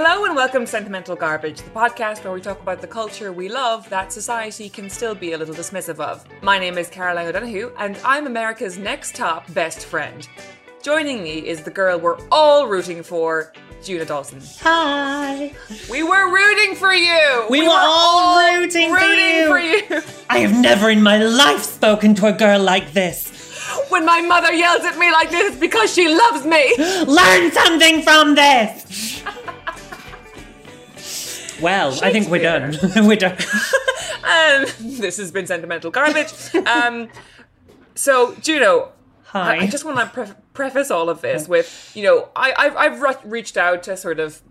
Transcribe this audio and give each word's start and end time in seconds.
Hello 0.00 0.24
and 0.26 0.36
welcome 0.36 0.62
to 0.62 0.66
Sentimental 0.68 1.16
Garbage, 1.16 1.60
the 1.60 1.70
podcast 1.70 2.22
where 2.22 2.32
we 2.32 2.40
talk 2.40 2.62
about 2.62 2.80
the 2.80 2.86
culture 2.86 3.32
we 3.32 3.48
love 3.48 3.88
that 3.90 4.12
society 4.12 4.68
can 4.68 4.88
still 4.88 5.12
be 5.12 5.32
a 5.32 5.36
little 5.36 5.56
dismissive 5.56 5.98
of. 5.98 6.24
My 6.40 6.56
name 6.56 6.78
is 6.78 6.88
Caroline 6.88 7.26
O'Donoghue, 7.26 7.72
and 7.76 7.98
I'm 8.04 8.28
America's 8.28 8.78
next 8.78 9.16
top 9.16 9.52
best 9.54 9.86
friend. 9.86 10.28
Joining 10.84 11.20
me 11.24 11.38
is 11.44 11.64
the 11.64 11.72
girl 11.72 11.98
we're 11.98 12.16
all 12.30 12.68
rooting 12.68 13.02
for, 13.02 13.52
Juno 13.82 14.04
Dawson. 14.04 14.40
Hi. 14.60 15.52
We 15.90 16.04
were 16.04 16.32
rooting 16.32 16.76
for 16.76 16.94
you. 16.94 17.46
We, 17.50 17.62
were, 17.62 17.68
all 17.72 18.56
rooting, 18.56 18.92
rooting 18.92 19.48
for, 19.48 19.58
you. 19.58 19.82
for 19.82 19.96
you. 19.96 20.02
I 20.30 20.38
have 20.38 20.56
never 20.62 20.90
in 20.90 21.02
my 21.02 21.18
life 21.18 21.64
spoken 21.64 22.14
to 22.14 22.26
a 22.26 22.32
girl 22.32 22.62
like 22.62 22.92
this. 22.92 23.34
When 23.88 24.06
my 24.06 24.20
mother 24.20 24.52
yells 24.52 24.84
at 24.84 24.96
me 24.96 25.10
like 25.10 25.30
this, 25.30 25.54
it's 25.54 25.60
because 25.60 25.92
she 25.92 26.06
loves 26.06 26.46
me. 26.46 26.76
Learn 27.04 27.50
something 27.50 28.02
from 28.02 28.36
this. 28.36 29.24
Well, 31.60 31.98
I 32.02 32.12
think 32.12 32.28
we're 32.28 32.42
done. 32.42 32.76
we're 33.06 33.16
done. 33.16 33.36
Um, 34.18 34.66
this 34.78 35.16
has 35.16 35.30
been 35.30 35.46
Sentimental 35.46 35.90
Garbage. 35.90 36.32
Um, 36.54 37.08
so, 37.94 38.34
Juno, 38.34 38.92
Hi. 39.26 39.56
I, 39.56 39.58
I 39.60 39.66
just 39.68 39.84
want 39.84 39.98
to 39.98 40.06
pre- 40.06 40.34
preface 40.52 40.90
all 40.90 41.08
of 41.08 41.20
this 41.22 41.48
with, 41.48 41.92
you 41.94 42.02
know, 42.02 42.28
I, 42.36 42.52
I've, 42.58 42.76
I've 42.76 43.00
re- 43.00 43.16
reached 43.24 43.56
out 43.56 43.82
to 43.84 43.96
sort 43.96 44.20
of, 44.20 44.42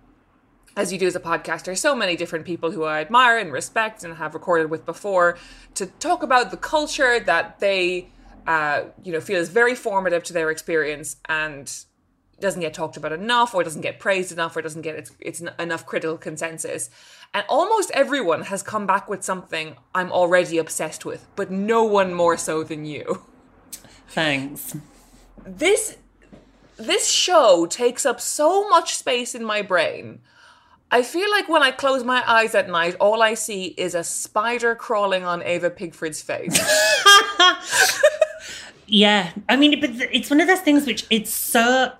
as 0.75 0.91
you 0.91 0.97
do 0.97 1.05
as 1.05 1.15
a 1.15 1.19
podcaster, 1.19 1.77
so 1.77 1.95
many 1.95 2.15
different 2.15 2.45
people 2.45 2.71
who 2.71 2.85
I 2.85 3.01
admire 3.01 3.37
and 3.37 3.51
respect 3.51 4.03
and 4.03 4.15
have 4.17 4.33
recorded 4.33 4.69
with 4.71 4.85
before 4.85 5.37
to 5.75 5.85
talk 5.85 6.23
about 6.23 6.49
the 6.49 6.57
culture 6.57 7.19
that 7.19 7.59
they, 7.59 8.09
uh, 8.47 8.85
you 9.03 9.11
know, 9.11 9.19
feel 9.21 9.37
is 9.37 9.49
very 9.49 9.75
formative 9.75 10.23
to 10.23 10.33
their 10.33 10.49
experience 10.49 11.17
and 11.27 11.85
doesn't 12.39 12.61
get 12.61 12.73
talked 12.73 12.97
about 12.97 13.11
enough 13.11 13.53
or 13.53 13.63
doesn't 13.63 13.81
get 13.81 13.99
praised 13.99 14.31
enough 14.31 14.55
or 14.55 14.61
doesn't 14.61 14.81
get 14.81 14.95
its, 14.95 15.11
its 15.19 15.41
enough 15.59 15.85
critical 15.85 16.17
consensus. 16.17 16.89
And 17.33 17.45
almost 17.49 17.91
everyone 17.91 18.43
has 18.43 18.63
come 18.63 18.85
back 18.85 19.09
with 19.09 19.23
something 19.23 19.75
I'm 19.93 20.11
already 20.11 20.57
obsessed 20.57 21.05
with, 21.05 21.25
but 21.35 21.51
no 21.51 21.83
one 21.83 22.13
more 22.13 22.37
so 22.37 22.63
than 22.63 22.85
you. 22.85 23.23
Thanks. 24.09 24.75
this 25.45 25.97
this 26.77 27.09
show 27.09 27.65
takes 27.65 28.05
up 28.05 28.21
so 28.21 28.69
much 28.69 28.95
space 28.95 29.33
in 29.33 29.43
my 29.43 29.63
brain. 29.63 30.19
I 30.91 31.01
feel 31.01 31.29
like 31.31 31.49
when 31.49 31.63
I 31.63 31.71
close 31.71 32.03
my 32.03 32.23
eyes 32.29 32.53
at 32.53 32.69
night, 32.69 32.95
all 32.99 33.23
I 33.23 33.33
see 33.33 33.65
is 33.77 33.95
a 33.95 34.03
spider 34.03 34.75
crawling 34.75 35.23
on 35.23 35.45
Eva 35.45 35.71
Pigford's 35.71 36.21
face. 36.21 36.57
Yeah, 38.87 39.31
I 39.49 39.57
mean, 39.57 39.79
but 39.81 39.89
it's 39.93 40.29
one 40.29 40.39
of 40.39 40.47
those 40.47 40.61
things 40.61 40.85
which 40.85 41.05
it's 41.09 41.31
so 41.31 41.91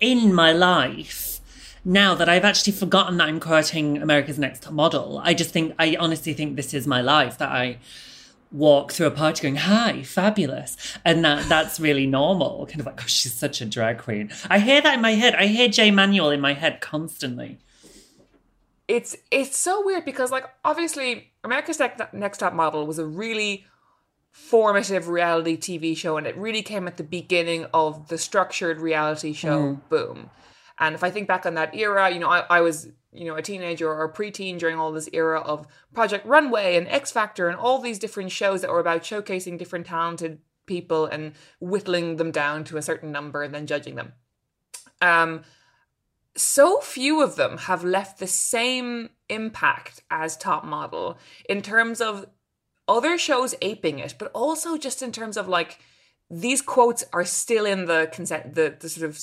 in 0.00 0.32
my 0.34 0.52
life 0.52 1.40
now 1.84 2.14
that 2.14 2.28
I've 2.28 2.44
actually 2.44 2.74
forgotten 2.74 3.16
that 3.18 3.28
I'm 3.28 3.40
quoting 3.40 3.98
America's 4.02 4.38
Next 4.38 4.62
Top 4.62 4.72
Model. 4.72 5.20
I 5.22 5.34
just 5.34 5.50
think, 5.50 5.74
I 5.78 5.96
honestly 5.98 6.34
think 6.34 6.56
this 6.56 6.74
is 6.74 6.86
my 6.86 7.00
life 7.00 7.38
that 7.38 7.50
I 7.50 7.78
walk 8.52 8.92
through 8.92 9.06
a 9.06 9.10
party 9.10 9.42
going, 9.42 9.56
hi, 9.56 10.02
fabulous. 10.02 10.76
And 11.04 11.24
that 11.24 11.48
that's 11.48 11.78
really 11.80 12.06
normal. 12.06 12.66
Kind 12.66 12.80
of 12.80 12.86
like, 12.86 13.00
oh, 13.00 13.06
she's 13.06 13.32
such 13.32 13.60
a 13.60 13.64
drag 13.64 13.98
queen. 13.98 14.30
I 14.48 14.58
hear 14.58 14.82
that 14.82 14.94
in 14.94 15.00
my 15.00 15.12
head. 15.12 15.34
I 15.34 15.46
hear 15.46 15.68
Jay 15.68 15.90
Manuel 15.90 16.30
in 16.30 16.40
my 16.40 16.54
head 16.54 16.80
constantly. 16.80 17.58
it's 18.88 19.16
it's 19.30 19.56
so 19.56 19.84
weird 19.84 20.04
because 20.04 20.32
like 20.32 20.44
obviously 20.64 21.30
America's 21.44 21.80
Next 22.12 22.38
Top 22.38 22.52
Model 22.52 22.86
was 22.86 22.98
a 22.98 23.06
really 23.06 23.64
formative 24.30 25.08
reality 25.08 25.56
TV 25.56 25.96
show 25.96 26.16
and 26.16 26.26
it 26.26 26.36
really 26.36 26.62
came 26.62 26.86
at 26.86 26.96
the 26.96 27.02
beginning 27.02 27.66
of 27.74 28.08
the 28.08 28.18
structured 28.18 28.80
reality 28.80 29.32
show 29.32 29.80
boom. 29.88 30.30
And 30.78 30.94
if 30.94 31.04
I 31.04 31.10
think 31.10 31.28
back 31.28 31.44
on 31.44 31.54
that 31.54 31.74
era, 31.74 32.10
you 32.10 32.18
know, 32.18 32.30
I, 32.30 32.44
I 32.48 32.60
was, 32.62 32.88
you 33.12 33.26
know, 33.26 33.34
a 33.34 33.42
teenager 33.42 33.88
or 33.88 34.04
a 34.04 34.12
preteen 34.12 34.58
during 34.58 34.78
all 34.78 34.92
this 34.92 35.10
era 35.12 35.40
of 35.40 35.66
Project 35.92 36.26
Runway 36.26 36.76
and 36.76 36.88
X 36.88 37.12
Factor 37.12 37.48
and 37.48 37.58
all 37.58 37.80
these 37.80 37.98
different 37.98 38.32
shows 38.32 38.62
that 38.62 38.70
were 38.70 38.80
about 38.80 39.02
showcasing 39.02 39.58
different 39.58 39.86
talented 39.86 40.38
people 40.64 41.04
and 41.06 41.32
whittling 41.60 42.16
them 42.16 42.30
down 42.30 42.64
to 42.64 42.78
a 42.78 42.82
certain 42.82 43.12
number 43.12 43.42
and 43.42 43.54
then 43.54 43.66
judging 43.66 43.96
them. 43.96 44.12
Um, 45.02 45.42
so 46.36 46.80
few 46.80 47.22
of 47.22 47.36
them 47.36 47.58
have 47.58 47.84
left 47.84 48.18
the 48.18 48.26
same 48.26 49.10
impact 49.28 50.02
as 50.10 50.36
Top 50.36 50.64
Model 50.64 51.18
in 51.48 51.60
terms 51.60 52.00
of 52.00 52.26
other 52.90 53.16
shows 53.16 53.54
aping 53.62 54.00
it, 54.00 54.16
but 54.18 54.30
also 54.34 54.76
just 54.76 55.00
in 55.00 55.12
terms 55.12 55.36
of 55.36 55.48
like 55.48 55.78
these 56.30 56.60
quotes 56.60 57.04
are 57.12 57.24
still 57.24 57.64
in 57.64 57.86
the 57.86 58.08
consent, 58.12 58.54
the, 58.54 58.74
the 58.78 58.88
sort 58.88 59.08
of 59.08 59.18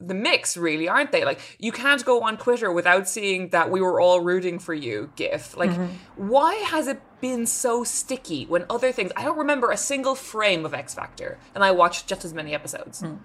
the 0.00 0.14
mix, 0.14 0.56
really, 0.56 0.88
aren't 0.88 1.12
they? 1.12 1.24
Like 1.24 1.40
you 1.58 1.72
can't 1.72 2.04
go 2.04 2.22
on 2.22 2.38
Twitter 2.38 2.72
without 2.72 3.06
seeing 3.08 3.50
that 3.50 3.70
we 3.70 3.80
were 3.80 4.00
all 4.00 4.20
rooting 4.20 4.58
for 4.58 4.72
you 4.72 5.12
gif. 5.14 5.56
Like, 5.56 5.70
mm-hmm. 5.70 6.28
why 6.28 6.54
has 6.54 6.88
it 6.88 7.00
been 7.20 7.46
so 7.46 7.84
sticky 7.84 8.46
when 8.46 8.64
other 8.70 8.92
things? 8.92 9.12
I 9.14 9.24
don't 9.24 9.38
remember 9.38 9.70
a 9.70 9.76
single 9.76 10.14
frame 10.14 10.64
of 10.64 10.72
X 10.72 10.94
Factor, 10.94 11.38
and 11.54 11.62
I 11.62 11.70
watched 11.70 12.06
just 12.06 12.24
as 12.24 12.32
many 12.32 12.54
episodes. 12.54 13.00
Hmm. 13.00 13.16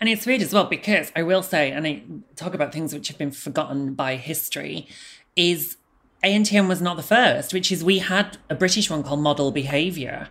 And 0.00 0.08
it's 0.08 0.26
weird 0.26 0.42
as 0.42 0.52
well 0.52 0.64
because 0.64 1.12
I 1.14 1.22
will 1.22 1.42
say, 1.42 1.70
and 1.70 1.86
I 1.86 2.02
talk 2.36 2.54
about 2.54 2.72
things 2.72 2.92
which 2.92 3.08
have 3.08 3.18
been 3.18 3.30
forgotten 3.30 3.94
by 3.94 4.16
history, 4.16 4.88
is 5.36 5.76
ANTM 6.24 6.68
was 6.68 6.80
not 6.80 6.96
the 6.96 7.02
first, 7.02 7.52
which 7.52 7.70
is 7.70 7.84
we 7.84 7.98
had 7.98 8.38
a 8.48 8.54
British 8.54 8.88
one 8.88 9.02
called 9.02 9.20
Model 9.20 9.52
Behaviour, 9.52 10.28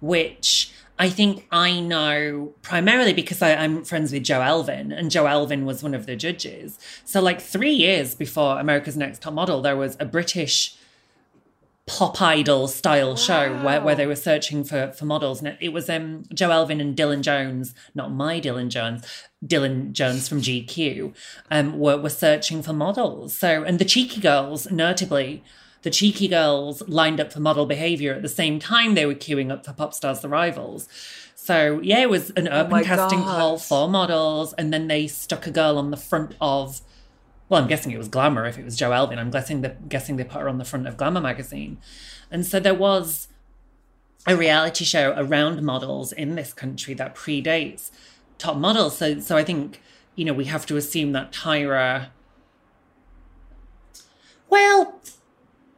which 0.00 0.72
I 0.98 1.10
think 1.10 1.46
I 1.50 1.80
know 1.80 2.54
primarily 2.62 3.12
because 3.12 3.42
I, 3.42 3.54
I'm 3.54 3.84
friends 3.84 4.12
with 4.12 4.24
Jo 4.24 4.40
Elvin, 4.40 4.90
and 4.90 5.10
Jo 5.10 5.26
Elvin 5.26 5.66
was 5.66 5.82
one 5.82 5.92
of 5.92 6.06
the 6.06 6.16
judges. 6.16 6.78
So, 7.04 7.20
like 7.20 7.40
three 7.40 7.72
years 7.72 8.14
before 8.14 8.58
America's 8.58 8.96
Next 8.96 9.22
Top 9.22 9.34
Model, 9.34 9.60
there 9.60 9.76
was 9.76 9.96
a 10.00 10.04
British 10.06 10.76
pop 11.86 12.20
idol 12.22 12.66
style 12.66 13.14
show 13.14 13.62
where, 13.62 13.80
where 13.82 13.94
they 13.94 14.06
were 14.06 14.16
searching 14.16 14.64
for 14.64 14.92
for 14.92 15.04
models. 15.04 15.40
And 15.40 15.48
it, 15.48 15.58
it 15.60 15.68
was 15.72 15.90
um 15.90 16.24
Jo 16.32 16.50
Elvin 16.50 16.80
and 16.80 16.96
Dylan 16.96 17.20
Jones 17.20 17.74
not 17.94 18.10
my 18.10 18.40
Dylan 18.40 18.68
Jones 18.68 19.04
Dylan 19.44 19.92
Jones 19.92 20.26
from 20.26 20.40
GQ 20.40 21.14
um 21.50 21.78
were, 21.78 21.98
were 21.98 22.08
searching 22.08 22.62
for 22.62 22.72
models. 22.72 23.36
So 23.36 23.62
and 23.64 23.78
the 23.78 23.84
cheeky 23.84 24.20
girls 24.20 24.70
notably 24.70 25.42
the 25.82 25.90
cheeky 25.90 26.28
girls 26.28 26.82
lined 26.88 27.20
up 27.20 27.30
for 27.30 27.40
model 27.40 27.66
behavior 27.66 28.14
at 28.14 28.22
the 28.22 28.28
same 28.28 28.58
time 28.58 28.94
they 28.94 29.04
were 29.04 29.14
queuing 29.14 29.52
up 29.52 29.64
for 29.64 29.74
pop 29.74 29.92
stars 29.92 30.20
the 30.20 30.28
rivals 30.28 30.88
so 31.34 31.78
yeah 31.82 32.00
it 32.00 32.08
was 32.08 32.30
an 32.30 32.48
open 32.48 32.70
my 32.70 32.82
casting 32.82 33.20
God. 33.20 33.38
call 33.38 33.58
for 33.58 33.86
models 33.86 34.54
and 34.54 34.72
then 34.72 34.88
they 34.88 35.06
stuck 35.06 35.46
a 35.46 35.50
girl 35.50 35.76
on 35.76 35.90
the 35.90 35.96
front 35.98 36.34
of 36.40 36.80
well, 37.48 37.60
I'm 37.60 37.68
guessing 37.68 37.92
it 37.92 37.98
was 37.98 38.08
Glamour 38.08 38.46
if 38.46 38.58
it 38.58 38.64
was 38.64 38.76
Jo 38.76 38.92
Elvin. 38.92 39.18
I'm 39.18 39.30
guessing 39.30 39.60
the 39.60 39.76
guessing 39.88 40.16
they 40.16 40.24
put 40.24 40.40
her 40.40 40.48
on 40.48 40.58
the 40.58 40.64
front 40.64 40.86
of 40.86 40.96
Glamour 40.96 41.20
magazine. 41.20 41.78
And 42.30 42.46
so 42.46 42.58
there 42.58 42.74
was 42.74 43.28
a 44.26 44.36
reality 44.36 44.84
show 44.84 45.14
around 45.16 45.62
models 45.62 46.12
in 46.12 46.34
this 46.34 46.52
country 46.52 46.94
that 46.94 47.14
predates 47.14 47.90
top 48.38 48.56
models. 48.56 48.96
So 48.98 49.20
so 49.20 49.36
I 49.36 49.44
think, 49.44 49.80
you 50.16 50.24
know, 50.24 50.32
we 50.32 50.46
have 50.46 50.66
to 50.66 50.76
assume 50.76 51.12
that 51.12 51.32
Tyra 51.32 52.08
Well, 54.48 55.00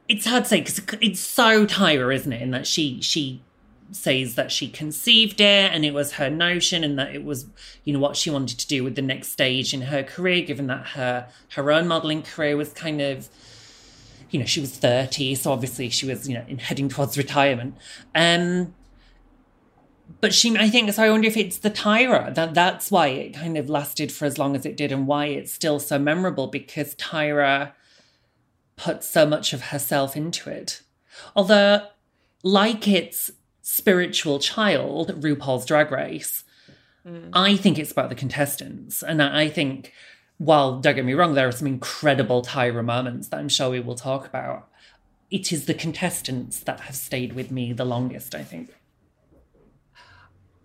it's 0.06 0.26
hard 0.26 0.44
to 0.44 0.50
say 0.50 0.61
because 0.61 0.81
it's 1.00 1.20
so 1.20 1.67
Tyra, 1.67 2.14
isn't 2.14 2.32
it? 2.32 2.43
In 2.43 2.50
that 2.50 2.67
she 2.67 3.00
she 3.00 3.43
says 3.93 4.35
that 4.35 4.50
she 4.50 4.69
conceived 4.69 5.41
it 5.41 5.73
and 5.73 5.85
it 5.85 5.94
was 5.94 6.12
her 6.12 6.29
notion 6.29 6.83
and 6.83 6.99
that 6.99 7.15
it 7.15 7.25
was 7.25 7.47
you 7.85 7.93
know 7.93 7.99
what 7.99 8.17
she 8.17 8.31
wanted 8.31 8.59
to 8.59 8.67
do 8.67 8.83
with 8.83 8.97
the 8.97 9.03
next 9.03 9.29
stage 9.29 9.73
in 9.73 9.83
her 9.83 10.03
career 10.03 10.43
given 10.43 10.67
that 10.67 10.88
her 10.88 11.29
her 11.50 11.71
own 11.71 11.87
modeling 11.87 12.23
career 12.23 12.56
was 12.56 12.73
kind 12.73 13.00
of 13.00 13.29
you 14.31 14.41
know 14.41 14.47
she 14.47 14.61
was 14.61 14.77
30 14.77 15.35
so 15.35 15.53
obviously 15.53 15.88
she 15.88 16.06
was 16.06 16.29
you 16.29 16.35
know 16.35 16.44
in 16.49 16.59
heading 16.59 16.88
towards 16.88 17.17
retirement. 17.17 17.77
Um 18.15 18.75
but 20.21 20.33
she 20.33 20.56
i 20.56 20.71
think 20.71 20.93
so 20.93 21.03
i 21.03 21.11
wonder 21.11 21.27
if 21.27 21.37
it's 21.37 21.59
the 21.59 21.71
tyra 21.71 22.33
that 22.33 22.55
that's 22.55 22.93
why 22.93 23.09
it 23.09 23.35
kind 23.35 23.59
of 23.59 23.69
lasted 23.69 24.12
for 24.12 24.25
as 24.25 24.38
long 24.38 24.55
as 24.55 24.65
it 24.65 24.77
did 24.77 24.93
and 24.93 25.09
why 25.09 25.27
it's 25.27 25.53
still 25.53 25.81
so 25.81 25.99
memorable 25.99 26.47
because 26.47 26.94
tyra 26.94 27.73
put 28.77 29.03
so 29.03 29.27
much 29.27 29.53
of 29.53 29.62
herself 29.62 30.17
into 30.17 30.50
it. 30.50 30.83
Although 31.35 31.87
like 32.43 32.87
its 32.87 33.31
spiritual 33.68 34.38
child, 34.38 35.08
RuPaul's 35.20 35.66
Drag 35.66 35.90
Race. 35.90 36.44
Mm. 37.04 37.30
I 37.32 37.56
think 37.56 37.80
it's 37.80 37.90
about 37.90 38.10
the 38.10 38.14
contestants. 38.14 39.02
And 39.02 39.20
I 39.20 39.48
think, 39.48 39.92
while 40.38 40.78
don't 40.78 40.94
get 40.94 41.04
me 41.04 41.14
wrong, 41.14 41.34
there 41.34 41.48
are 41.48 41.52
some 41.52 41.66
incredible 41.66 42.42
Tyra 42.42 42.84
moments 42.84 43.26
that 43.28 43.38
I'm 43.38 43.48
sure 43.48 43.70
we 43.70 43.80
will 43.80 43.96
talk 43.96 44.24
about. 44.24 44.68
It 45.32 45.52
is 45.52 45.66
the 45.66 45.74
contestants 45.74 46.60
that 46.60 46.78
have 46.82 46.94
stayed 46.94 47.32
with 47.32 47.50
me 47.50 47.72
the 47.72 47.84
longest, 47.84 48.36
I 48.36 48.44
think. 48.44 48.72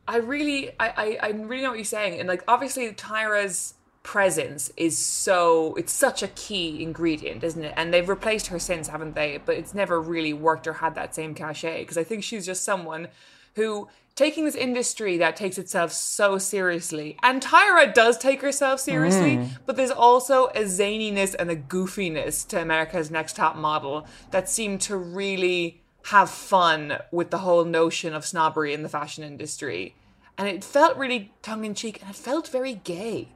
I 0.07 0.18
really, 0.18 0.69
I, 0.80 0.89
I, 0.89 1.18
I 1.24 1.30
really 1.31 1.63
know 1.63 1.69
what 1.69 1.80
you're 1.80 1.86
saying. 1.86 2.19
And 2.19 2.30
like, 2.30 2.44
obviously, 2.48 2.88
Tyra's 2.94 3.74
presence 4.03 4.71
is 4.77 4.98
so 4.98 5.75
it's 5.75 5.94
such 5.94 6.24
a 6.24 6.27
key 6.30 6.81
ingredient 6.81 7.44
isn't 7.44 7.63
it? 7.63 7.74
And 7.77 7.94
they've 7.94 8.07
replaced 8.09 8.48
her 8.48 8.59
since 8.59 8.88
haven't 8.88 9.15
they? 9.15 9.39
But 9.44 9.57
it's 9.57 9.74
never 9.74 10.01
really 10.01 10.33
worked 10.33 10.68
or 10.68 10.74
had 10.74 10.95
that 10.95 11.13
same 11.13 11.33
cachet 11.33 11.81
because 11.81 11.98
i 11.98 12.03
think 12.03 12.24
she's 12.24 12.45
just 12.45 12.63
someone 12.63 13.07
who 13.56 13.88
taking 14.15 14.45
this 14.45 14.56
industry 14.56 15.18
that 15.18 15.36
takes 15.36 15.57
itself 15.57 15.92
so 15.92 16.38
seriously 16.38 17.18
and 17.24 17.42
tyra 17.42 17.94
does 17.94 18.18
take 18.18 18.42
herself 18.42 18.80
seriously 18.80 19.38
mm. 19.38 19.50
but 19.65 19.75
there's 19.75 19.92
also 19.92 20.48
a 20.48 20.62
zaniness 20.62 21.36
and 21.38 21.50
a 21.50 21.56
goofiness 21.56 22.48
to 22.48 22.62
america's 22.62 23.09
next 23.09 23.36
top 23.36 23.56
model 23.56 24.06
that 24.31 24.50
seem 24.50 24.77
to 24.77 24.95
really 24.95 25.81
have 26.06 26.30
fun 26.30 26.98
with 27.12 27.30
the 27.30 27.39
whole 27.39 27.65
notion 27.65 28.13
of 28.13 28.25
snobbery 28.25 28.74
in 28.74 28.83
the 28.83 28.89
fashion 28.89 29.24
industry. 29.24 29.95
And 30.38 30.48
it 30.48 30.63
felt 30.63 30.98
really 30.98 31.31
tongue-in-cheek 31.42 32.01
and 32.01 32.09
it 32.09 32.15
felt 32.15 32.48
very 32.48 32.75
gay 32.75 33.30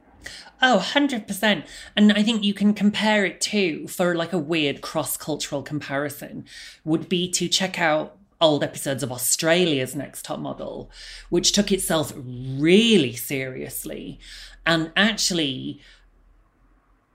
Oh, 0.62 0.82
100%. 0.82 1.64
And 1.96 2.12
I 2.12 2.22
think 2.22 2.42
you 2.44 2.54
can 2.54 2.74
compare 2.74 3.24
it 3.24 3.40
too, 3.40 3.86
for 3.88 4.14
like 4.14 4.32
a 4.32 4.38
weird 4.38 4.80
cross 4.80 5.16
cultural 5.16 5.62
comparison, 5.62 6.44
would 6.84 7.08
be 7.08 7.30
to 7.32 7.48
check 7.48 7.78
out 7.78 8.16
old 8.40 8.62
episodes 8.62 9.02
of 9.02 9.12
Australia's 9.12 9.96
Next 9.96 10.24
Top 10.24 10.38
Model, 10.38 10.90
which 11.30 11.52
took 11.52 11.72
itself 11.72 12.12
really 12.16 13.14
seriously 13.14 14.18
and 14.66 14.92
actually 14.96 15.80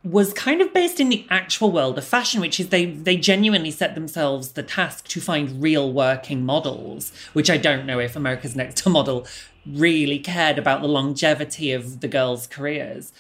was 0.04 0.34
kind 0.34 0.62
of 0.62 0.74
based 0.74 1.00
in 1.00 1.10
the 1.10 1.26
actual 1.30 1.72
world 1.72 1.98
of 1.98 2.04
fashion, 2.04 2.42
which 2.42 2.60
is 2.60 2.70
they 2.70 2.86
they 2.86 3.16
genuinely 3.18 3.72
set 3.72 3.94
themselves 3.94 4.54
the 4.54 4.64
task 4.64 5.08
to 5.10 5.22
find 5.22 5.62
real 5.62 5.92
working 5.92 6.44
models, 6.44 7.12
which 7.34 7.50
I 7.50 7.58
don't 7.58 7.86
know 7.86 8.00
if 8.00 8.16
America's 8.16 8.56
Next 8.56 8.78
Top 8.78 8.94
Model 8.94 9.28
really 9.66 10.18
cared 10.18 10.58
about 10.58 10.82
the 10.82 10.88
longevity 10.88 11.72
of 11.72 12.00
the 12.00 12.08
girls' 12.08 12.48
careers. 12.48 13.14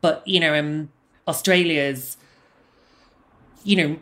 But, 0.00 0.22
you 0.26 0.38
know, 0.38 0.56
um, 0.56 0.90
Australia's, 1.26 2.16
you 3.64 3.76
know, 3.76 3.98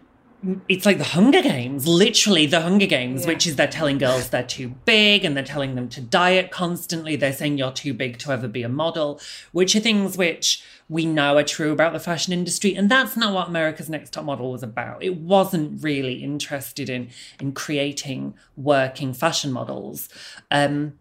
it's 0.69 0.87
like 0.87 0.99
the 0.99 1.05
Hunger 1.05 1.43
Games, 1.43 1.87
literally 1.89 2.47
the 2.47 2.61
Hunger 2.61 2.87
Games, 2.87 3.23
yeah. 3.23 3.29
which 3.29 3.47
is 3.47 3.57
they're 3.57 3.67
telling 3.67 3.99
girls 3.99 4.29
they're 4.29 4.43
too 4.43 4.69
big 4.85 5.25
and 5.25 5.37
they're 5.37 5.45
telling 5.45 5.75
them 5.75 5.89
to 5.91 6.01
diet 6.01 6.51
constantly. 6.51 7.17
They're 7.17 7.33
saying 7.33 7.59
you're 7.59 7.73
too 7.73 7.95
big 7.95 8.19
to 8.19 8.33
ever 8.33 8.47
be 8.47 8.63
a 8.63 8.69
model, 8.69 9.21
which 9.53 9.75
are 9.75 9.81
things 9.81 10.17
which 10.17 10.63
we 10.89 11.05
know 11.05 11.37
are 11.37 11.43
true 11.43 11.73
about 11.73 11.93
the 11.93 12.01
fashion 12.01 12.33
industry. 12.33 12.75
And 12.75 12.91
that's 12.91 13.17
not 13.17 13.33
what 13.33 13.49
America's 13.49 13.89
Next 13.89 14.13
Top 14.13 14.25
Model 14.25 14.53
was 14.53 14.63
about. 14.63 15.03
It 15.03 15.17
wasn't 15.17 15.83
really 15.83 16.23
interested 16.23 16.89
in 16.89 17.09
in 17.41 17.53
creating 17.53 18.35
working 18.57 19.13
fashion 19.13 19.53
models. 19.53 20.09
Um, 20.51 20.99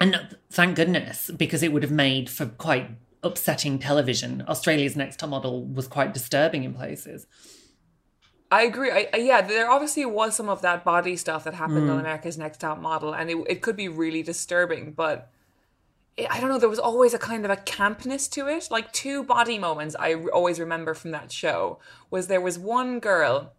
and 0.00 0.36
thank 0.50 0.76
goodness, 0.76 1.30
because 1.36 1.62
it 1.62 1.72
would 1.72 1.82
have 1.82 1.92
made 1.92 2.30
for 2.30 2.46
quite 2.46 2.90
upsetting 3.22 3.78
television. 3.78 4.44
Australia's 4.46 4.96
Next 4.96 5.18
Top 5.18 5.30
Model 5.30 5.64
was 5.64 5.88
quite 5.88 6.14
disturbing 6.14 6.62
in 6.64 6.72
places. 6.72 7.26
I 8.50 8.62
agree. 8.62 8.90
I, 8.90 9.08
yeah, 9.16 9.42
there 9.42 9.70
obviously 9.70 10.06
was 10.06 10.34
some 10.34 10.48
of 10.48 10.62
that 10.62 10.84
body 10.84 11.16
stuff 11.16 11.44
that 11.44 11.54
happened 11.54 11.88
mm. 11.88 11.92
on 11.92 12.00
America's 12.00 12.38
Next 12.38 12.58
Top 12.58 12.78
Model, 12.78 13.12
and 13.12 13.28
it, 13.30 13.36
it 13.48 13.62
could 13.62 13.76
be 13.76 13.88
really 13.88 14.22
disturbing, 14.22 14.92
but 14.92 15.30
it, 16.16 16.26
I 16.30 16.40
don't 16.40 16.48
know, 16.48 16.58
there 16.58 16.68
was 16.68 16.78
always 16.78 17.12
a 17.12 17.18
kind 17.18 17.44
of 17.44 17.50
a 17.50 17.56
campness 17.56 18.30
to 18.32 18.48
it. 18.48 18.68
Like 18.70 18.92
two 18.92 19.22
body 19.22 19.58
moments 19.58 19.94
I 19.98 20.14
always 20.14 20.58
remember 20.58 20.94
from 20.94 21.10
that 21.12 21.30
show 21.30 21.78
was 22.10 22.26
there 22.26 22.40
was 22.40 22.58
one 22.58 23.00
girl 23.00 23.52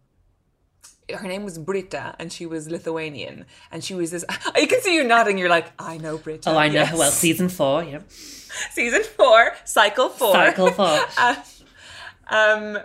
her 1.14 1.26
name 1.26 1.44
was 1.44 1.58
Brita 1.58 2.14
and 2.18 2.32
she 2.32 2.46
was 2.46 2.70
Lithuanian 2.70 3.46
and 3.72 3.82
she 3.82 3.94
was 3.94 4.10
this 4.10 4.24
I 4.28 4.66
can 4.66 4.80
see 4.80 4.94
you 4.94 5.04
nodding 5.04 5.38
you're 5.38 5.48
like 5.48 5.72
I 5.78 5.98
know 5.98 6.18
Brita 6.18 6.50
oh 6.50 6.56
I 6.56 6.68
know 6.68 6.74
yes. 6.74 6.96
well 6.96 7.10
season 7.10 7.48
four 7.48 7.82
yeah 7.82 8.00
season 8.08 9.02
four 9.02 9.52
cycle 9.64 10.08
four 10.08 10.32
cycle 10.32 10.70
four 10.70 10.86
uh, 11.18 11.34
um 12.28 12.78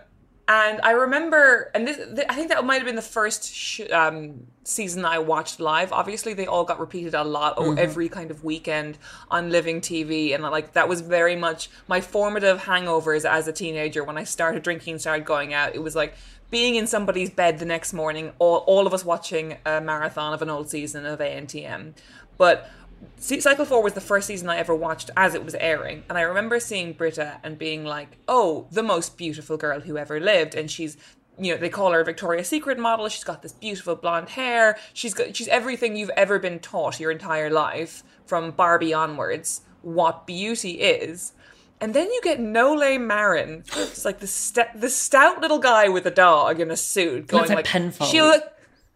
and 0.47 0.79
I 0.81 0.91
remember 0.91 1.71
and 1.73 1.87
this, 1.87 2.23
I 2.29 2.35
think 2.35 2.49
that 2.49 2.63
might 2.65 2.75
have 2.75 2.85
been 2.85 2.95
the 2.95 3.01
first 3.01 3.53
sh- 3.53 3.81
um, 3.91 4.45
season 4.63 5.05
I 5.05 5.19
watched 5.19 5.59
live 5.59 5.91
obviously 5.91 6.33
they 6.33 6.45
all 6.45 6.63
got 6.63 6.79
repeated 6.79 7.13
a 7.13 7.23
lot 7.23 7.57
mm-hmm. 7.57 7.77
every 7.79 8.09
kind 8.09 8.31
of 8.31 8.43
weekend 8.43 8.97
on 9.31 9.49
living 9.49 9.81
TV 9.81 10.33
and 10.33 10.43
like 10.43 10.73
that 10.73 10.87
was 10.87 11.01
very 11.01 11.35
much 11.35 11.69
my 11.87 12.01
formative 12.01 12.61
hangovers 12.61 13.25
as 13.25 13.47
a 13.47 13.53
teenager 13.53 14.03
when 14.03 14.17
I 14.17 14.23
started 14.23 14.63
drinking 14.63 14.99
started 14.99 15.25
going 15.25 15.53
out 15.53 15.75
it 15.75 15.81
was 15.81 15.95
like 15.95 16.15
being 16.51 16.75
in 16.75 16.87
somebody's 16.87 17.29
bed 17.29 17.59
the 17.59 17.65
next 17.65 17.93
morning, 17.93 18.31
all, 18.39 18.57
all 18.59 18.87
of 18.87 18.93
us 18.93 19.03
watching 19.03 19.57
a 19.65 19.81
marathon 19.81 20.33
of 20.33 20.41
an 20.41 20.49
old 20.49 20.69
season 20.69 21.05
of 21.05 21.19
ANTM. 21.19 21.93
But 22.37 22.69
Cycle 23.17 23.65
4 23.65 23.81
was 23.81 23.93
the 23.93 24.01
first 24.01 24.27
season 24.27 24.49
I 24.49 24.57
ever 24.57 24.75
watched 24.75 25.09
as 25.17 25.33
it 25.33 25.43
was 25.43 25.55
airing. 25.55 26.03
And 26.09 26.17
I 26.17 26.21
remember 26.21 26.59
seeing 26.59 26.93
Brita 26.93 27.39
and 27.43 27.57
being 27.57 27.83
like, 27.83 28.17
oh, 28.27 28.67
the 28.71 28.83
most 28.83 29.17
beautiful 29.17 29.57
girl 29.57 29.79
who 29.79 29.97
ever 29.97 30.19
lived. 30.19 30.53
And 30.53 30.69
she's, 30.69 30.97
you 31.39 31.53
know, 31.53 31.59
they 31.59 31.69
call 31.69 31.91
her 31.91 32.01
a 32.01 32.05
Victoria's 32.05 32.47
Secret 32.47 32.77
model. 32.77 33.09
She's 33.09 33.23
got 33.23 33.41
this 33.41 33.53
beautiful 33.53 33.95
blonde 33.95 34.29
hair. 34.29 34.77
She's 34.93 35.13
got, 35.13 35.35
she's 35.35 35.47
everything 35.47 35.95
you've 35.95 36.11
ever 36.11 36.37
been 36.39 36.59
taught 36.59 36.99
your 36.99 37.11
entire 37.11 37.49
life 37.49 38.03
from 38.25 38.51
Barbie 38.51 38.93
onwards, 38.93 39.61
what 39.81 40.27
beauty 40.27 40.81
is. 40.81 41.33
And 41.81 41.93
then 41.93 42.11
you 42.11 42.21
get 42.23 42.39
Nole 42.39 42.97
Marin. 42.99 43.63
It's 43.75 44.05
like 44.05 44.19
the 44.19 44.27
st- 44.27 44.79
the 44.79 44.89
stout 44.89 45.41
little 45.41 45.59
guy 45.59 45.89
with 45.89 46.05
a 46.05 46.11
dog 46.11 46.59
in 46.59 46.71
a 46.71 46.77
suit 46.77 47.27
going 47.27 47.49
like, 47.51 47.65
Penfold. 47.65 48.09
she 48.09 48.21
look 48.21 48.43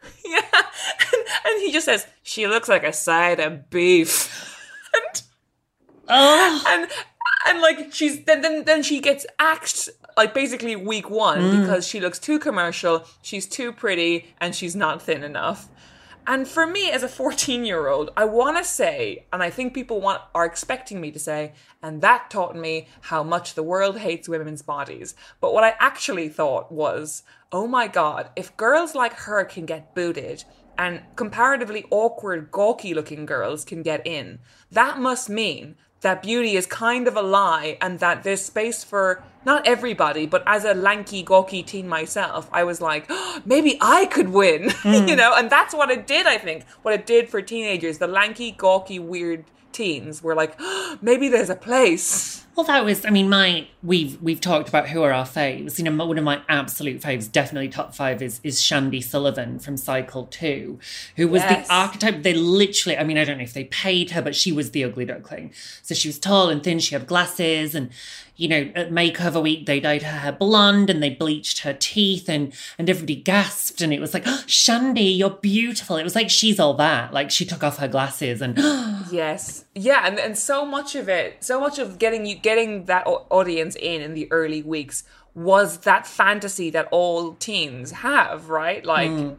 Yeah. 0.25 0.41
And, 0.51 1.25
and, 1.45 1.61
he 1.61 1.71
just 1.71 1.85
says, 1.85 2.05
She 2.23 2.47
looks 2.47 2.69
like 2.69 2.83
a 2.83 2.93
side 2.93 3.39
of 3.39 3.69
beef. 3.69 4.55
and, 4.93 5.21
oh. 6.07 6.63
and 6.67 6.91
and 7.47 7.61
like 7.61 7.93
she's 7.93 8.23
then 8.25 8.41
then 8.41 8.63
then 8.65 8.83
she 8.83 8.99
gets 8.99 9.25
axed 9.39 9.89
like 10.17 10.33
basically 10.33 10.75
week 10.75 11.09
one 11.09 11.39
mm. 11.39 11.61
because 11.61 11.87
she 11.87 11.99
looks 11.99 12.19
too 12.19 12.39
commercial, 12.39 13.05
she's 13.21 13.47
too 13.47 13.71
pretty, 13.71 14.33
and 14.39 14.55
she's 14.55 14.75
not 14.75 15.01
thin 15.01 15.23
enough. 15.23 15.69
And 16.27 16.47
for 16.47 16.67
me 16.67 16.91
as 16.91 17.01
a 17.01 17.07
14 17.07 17.65
year 17.65 17.87
old, 17.87 18.11
I 18.15 18.25
want 18.25 18.57
to 18.57 18.63
say, 18.63 19.25
and 19.33 19.41
I 19.41 19.49
think 19.49 19.73
people 19.73 20.01
want 20.01 20.21
are 20.35 20.45
expecting 20.45 21.01
me 21.01 21.11
to 21.11 21.19
say, 21.19 21.53
and 21.81 22.01
that 22.01 22.29
taught 22.29 22.55
me 22.55 22.87
how 23.01 23.23
much 23.23 23.55
the 23.55 23.63
world 23.63 23.97
hates 23.97 24.29
women's 24.29 24.61
bodies. 24.61 25.15
But 25.41 25.53
what 25.53 25.63
I 25.63 25.75
actually 25.79 26.29
thought 26.29 26.71
was, 26.71 27.23
oh 27.51 27.67
my 27.67 27.87
god, 27.87 28.29
if 28.35 28.55
girls 28.57 28.95
like 28.95 29.13
her 29.13 29.43
can 29.43 29.65
get 29.65 29.95
booted 29.95 30.43
and 30.77 31.01
comparatively 31.15 31.85
awkward, 31.89 32.51
gawky 32.51 32.93
looking 32.93 33.25
girls 33.25 33.65
can 33.65 33.81
get 33.81 34.05
in, 34.05 34.39
that 34.71 34.99
must 34.99 35.29
mean 35.29 35.75
that 36.01 36.23
beauty 36.23 36.55
is 36.55 36.65
kind 36.65 37.07
of 37.07 37.17
a 37.17 37.21
lie 37.21 37.77
and 37.81 37.99
that 37.99 38.23
there's 38.23 38.41
space 38.41 38.83
for 38.83 39.21
not 39.45 39.67
everybody, 39.67 40.25
but 40.25 40.43
as 40.45 40.63
a 40.63 40.73
lanky, 40.73 41.23
gawky 41.23 41.63
teen 41.63 41.87
myself, 41.87 42.49
I 42.53 42.63
was 42.63 42.79
like, 42.81 43.05
oh, 43.09 43.41
maybe 43.45 43.77
I 43.81 44.05
could 44.05 44.29
win, 44.29 44.69
mm. 44.69 45.07
you 45.09 45.15
know? 45.15 45.33
And 45.35 45.49
that's 45.49 45.73
what 45.73 45.89
it 45.89 46.07
did, 46.07 46.25
I 46.25 46.37
think. 46.37 46.65
What 46.81 46.93
it 46.93 47.05
did 47.05 47.29
for 47.29 47.41
teenagers, 47.41 47.97
the 47.97 48.07
lanky, 48.07 48.51
gawky, 48.51 48.99
weird 48.99 49.45
teens 49.71 50.21
were 50.21 50.35
like, 50.35 50.55
oh, 50.59 50.97
maybe 51.01 51.29
there's 51.29 51.49
a 51.49 51.55
place. 51.55 52.45
Well, 52.55 52.65
that 52.65 52.83
was, 52.83 53.05
I 53.05 53.09
mean, 53.09 53.29
my 53.29 53.67
we've 53.81 54.21
we've 54.21 54.41
talked 54.41 54.67
about 54.67 54.89
who 54.89 55.01
are 55.03 55.13
our 55.13 55.25
faves. 55.25 55.77
You 55.77 55.85
know, 55.85 56.05
one 56.05 56.17
of 56.17 56.25
my 56.25 56.41
absolute 56.49 57.01
faves, 57.01 57.31
definitely 57.31 57.69
top 57.69 57.95
five, 57.95 58.21
is 58.21 58.41
is 58.43 58.59
Shandi 58.59 59.01
Sullivan 59.01 59.59
from 59.59 59.77
Cycle 59.77 60.25
Two, 60.25 60.77
who 61.15 61.29
was 61.29 61.41
yes. 61.41 61.67
the 61.67 61.73
archetype. 61.73 62.23
They 62.23 62.33
literally, 62.33 62.97
I 62.97 63.05
mean, 63.05 63.17
I 63.17 63.23
don't 63.23 63.37
know 63.37 63.43
if 63.43 63.53
they 63.53 63.63
paid 63.65 64.11
her, 64.11 64.21
but 64.21 64.35
she 64.35 64.51
was 64.51 64.71
the 64.71 64.83
ugly 64.83 65.05
duckling. 65.05 65.53
So 65.83 65.95
she 65.95 66.09
was 66.09 66.19
tall 66.19 66.49
and 66.49 66.61
thin. 66.61 66.79
She 66.79 66.95
had 66.95 67.07
glasses, 67.07 67.75
and 67.75 67.91
you 68.39 68.47
know, 68.47 68.71
at 68.73 68.89
makeover 68.89 69.43
week, 69.43 69.65
they 69.65 69.81
dyed 69.81 70.01
her 70.01 70.19
hair 70.19 70.31
blonde 70.31 70.89
and 70.89 71.03
they 71.03 71.09
bleached 71.09 71.59
her 71.59 71.73
teeth 71.73 72.29
and, 72.29 72.53
and 72.77 72.89
everybody 72.89 73.17
gasped. 73.17 73.81
And 73.81 73.91
it 73.91 73.99
was 73.99 74.13
like, 74.13 74.23
oh, 74.25 74.43
Shandi, 74.47 75.17
you're 75.17 75.29
beautiful. 75.29 75.97
It 75.97 76.05
was 76.05 76.15
like, 76.15 76.29
she's 76.29 76.57
all 76.57 76.73
that. 76.75 77.11
Like 77.11 77.31
she 77.31 77.43
took 77.43 77.65
off 77.65 77.79
her 77.79 77.89
glasses 77.89 78.41
and. 78.41 78.57
yes. 79.11 79.65
Yeah. 79.75 80.07
And, 80.07 80.17
and 80.17 80.37
so 80.37 80.65
much 80.65 80.95
of 80.95 81.09
it, 81.09 81.43
so 81.43 81.59
much 81.59 81.79
of 81.79 81.99
getting 81.99 82.25
you, 82.25 82.35
getting 82.35 82.85
that 82.85 83.03
audience 83.05 83.75
in 83.75 84.01
in 84.01 84.13
the 84.13 84.31
early 84.31 84.63
weeks 84.63 85.03
was 85.35 85.79
that 85.79 86.07
fantasy 86.07 86.69
that 86.69 86.87
all 86.91 87.33
teens 87.33 87.91
have, 87.91 88.49
right? 88.49 88.85
Like, 88.85 89.11
mm. 89.11 89.35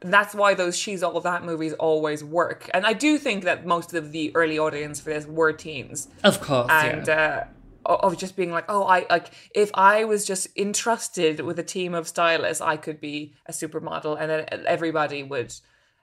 that's 0.00 0.32
why 0.32 0.54
those 0.54 0.78
She's 0.78 1.02
All 1.02 1.18
That 1.20 1.44
movies 1.44 1.72
always 1.72 2.22
work. 2.22 2.70
And 2.72 2.86
I 2.86 2.92
do 2.92 3.18
think 3.18 3.42
that 3.42 3.66
most 3.66 3.94
of 3.94 4.12
the 4.12 4.30
early 4.36 4.60
audience 4.60 5.00
for 5.00 5.10
this 5.10 5.26
were 5.26 5.52
teens. 5.52 6.06
Of 6.22 6.40
course. 6.40 6.70
And, 6.70 7.08
yeah. 7.08 7.44
uh, 7.44 7.44
of 7.86 8.16
just 8.16 8.36
being 8.36 8.50
like, 8.50 8.66
oh, 8.68 8.84
I 8.84 9.06
like 9.10 9.30
if 9.54 9.70
I 9.74 10.04
was 10.04 10.24
just 10.24 10.48
entrusted 10.56 11.40
with 11.40 11.58
a 11.58 11.64
team 11.64 11.94
of 11.94 12.08
stylists, 12.08 12.60
I 12.60 12.76
could 12.76 13.00
be 13.00 13.34
a 13.46 13.52
supermodel, 13.52 14.20
and 14.20 14.30
then 14.30 14.66
everybody 14.66 15.22
would 15.22 15.54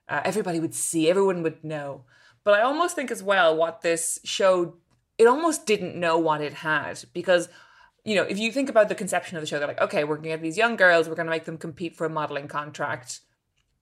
Uh, 0.09 0.21
everybody 0.25 0.59
would 0.59 0.73
see, 0.73 1.07
everyone 1.07 1.43
would 1.43 1.63
know. 1.63 2.03
But 2.43 2.55
I 2.55 2.63
almost 2.63 2.95
think 2.95 3.11
as 3.11 3.21
well 3.21 3.55
what 3.55 3.81
this 3.81 4.19
show, 4.23 4.73
it 5.19 5.27
almost 5.27 5.67
didn't 5.67 5.95
know 5.95 6.17
what 6.17 6.41
it 6.41 6.53
had 6.53 7.05
because 7.13 7.47
you 8.05 8.15
know, 8.15 8.23
if 8.23 8.39
you 8.39 8.51
think 8.51 8.69
about 8.69 8.89
the 8.89 8.95
conception 8.95 9.37
of 9.37 9.43
the 9.43 9.47
show, 9.47 9.59
they're 9.59 9.67
like, 9.67 9.81
okay, 9.81 10.03
we're 10.03 10.15
going 10.15 10.23
to 10.23 10.29
get 10.29 10.41
these 10.41 10.57
young 10.57 10.75
girls, 10.77 11.07
we're 11.07 11.15
going 11.15 11.27
to 11.27 11.37
make 11.37 11.45
them 11.45 11.57
compete 11.57 11.95
for 11.95 12.05
a 12.05 12.09
modeling 12.09 12.47
contract. 12.47 13.19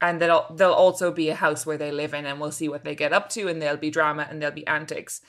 And 0.01 0.19
then 0.19 0.31
they'll 0.55 0.71
also 0.85 1.11
be 1.11 1.29
a 1.29 1.35
house 1.35 1.65
where 1.65 1.77
they 1.77 1.91
live 1.91 2.13
in, 2.13 2.25
and 2.25 2.39
we'll 2.39 2.51
see 2.51 2.67
what 2.67 2.83
they 2.83 2.95
get 2.95 3.13
up 3.13 3.29
to, 3.29 3.47
and 3.47 3.61
there'll 3.61 3.77
be 3.77 3.89
drama 3.89 4.27
and 4.29 4.41
there'll 4.41 4.53
be 4.61 4.67
antics. 4.67 5.21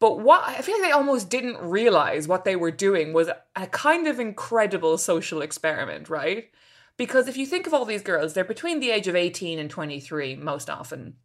But 0.00 0.18
what 0.18 0.42
I 0.46 0.62
feel 0.62 0.76
like 0.76 0.88
they 0.88 0.92
almost 0.92 1.28
didn't 1.28 1.58
realize 1.58 2.26
what 2.26 2.44
they 2.44 2.56
were 2.56 2.70
doing 2.70 3.12
was 3.12 3.28
a 3.54 3.66
kind 3.66 4.08
of 4.08 4.18
incredible 4.18 4.98
social 4.98 5.42
experiment, 5.42 6.08
right? 6.08 6.50
Because 6.96 7.28
if 7.28 7.36
you 7.36 7.46
think 7.46 7.66
of 7.66 7.74
all 7.74 7.84
these 7.84 8.02
girls, 8.02 8.32
they're 8.32 8.42
between 8.42 8.80
the 8.80 8.90
age 8.90 9.08
of 9.08 9.14
18 9.14 9.58
and 9.58 9.70
23 9.70 10.36
most 10.36 10.68
often. 10.70 11.16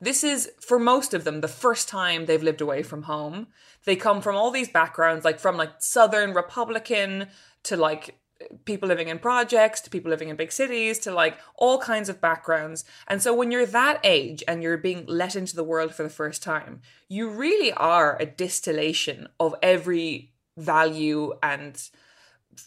This 0.00 0.24
is, 0.24 0.50
for 0.60 0.78
most 0.78 1.14
of 1.14 1.24
them, 1.24 1.40
the 1.40 1.48
first 1.48 1.88
time 1.88 2.26
they've 2.26 2.42
lived 2.42 2.60
away 2.60 2.82
from 2.82 3.04
home. 3.04 3.48
They 3.84 3.96
come 3.96 4.20
from 4.20 4.34
all 4.34 4.50
these 4.50 4.68
backgrounds, 4.68 5.24
like 5.24 5.38
from 5.38 5.56
like 5.56 5.74
Southern 5.78 6.32
Republican 6.32 7.28
to 7.64 7.76
like 7.76 8.18
people 8.64 8.88
living 8.88 9.08
in 9.08 9.18
projects 9.18 9.80
to 9.82 9.90
people 9.90 10.10
living 10.10 10.28
in 10.28 10.36
big 10.36 10.52
cities 10.52 10.98
to 11.00 11.12
like 11.12 11.38
all 11.56 11.78
kinds 11.78 12.08
of 12.08 12.20
backgrounds. 12.20 12.84
And 13.08 13.22
so 13.22 13.34
when 13.34 13.50
you're 13.50 13.66
that 13.66 14.00
age 14.04 14.42
and 14.46 14.62
you're 14.62 14.76
being 14.76 15.04
let 15.06 15.36
into 15.36 15.56
the 15.56 15.64
world 15.64 15.94
for 15.94 16.02
the 16.02 16.08
first 16.08 16.42
time, 16.42 16.80
you 17.08 17.28
really 17.28 17.72
are 17.72 18.16
a 18.20 18.26
distillation 18.26 19.28
of 19.38 19.54
every 19.62 20.32
value 20.56 21.32
and 21.42 21.90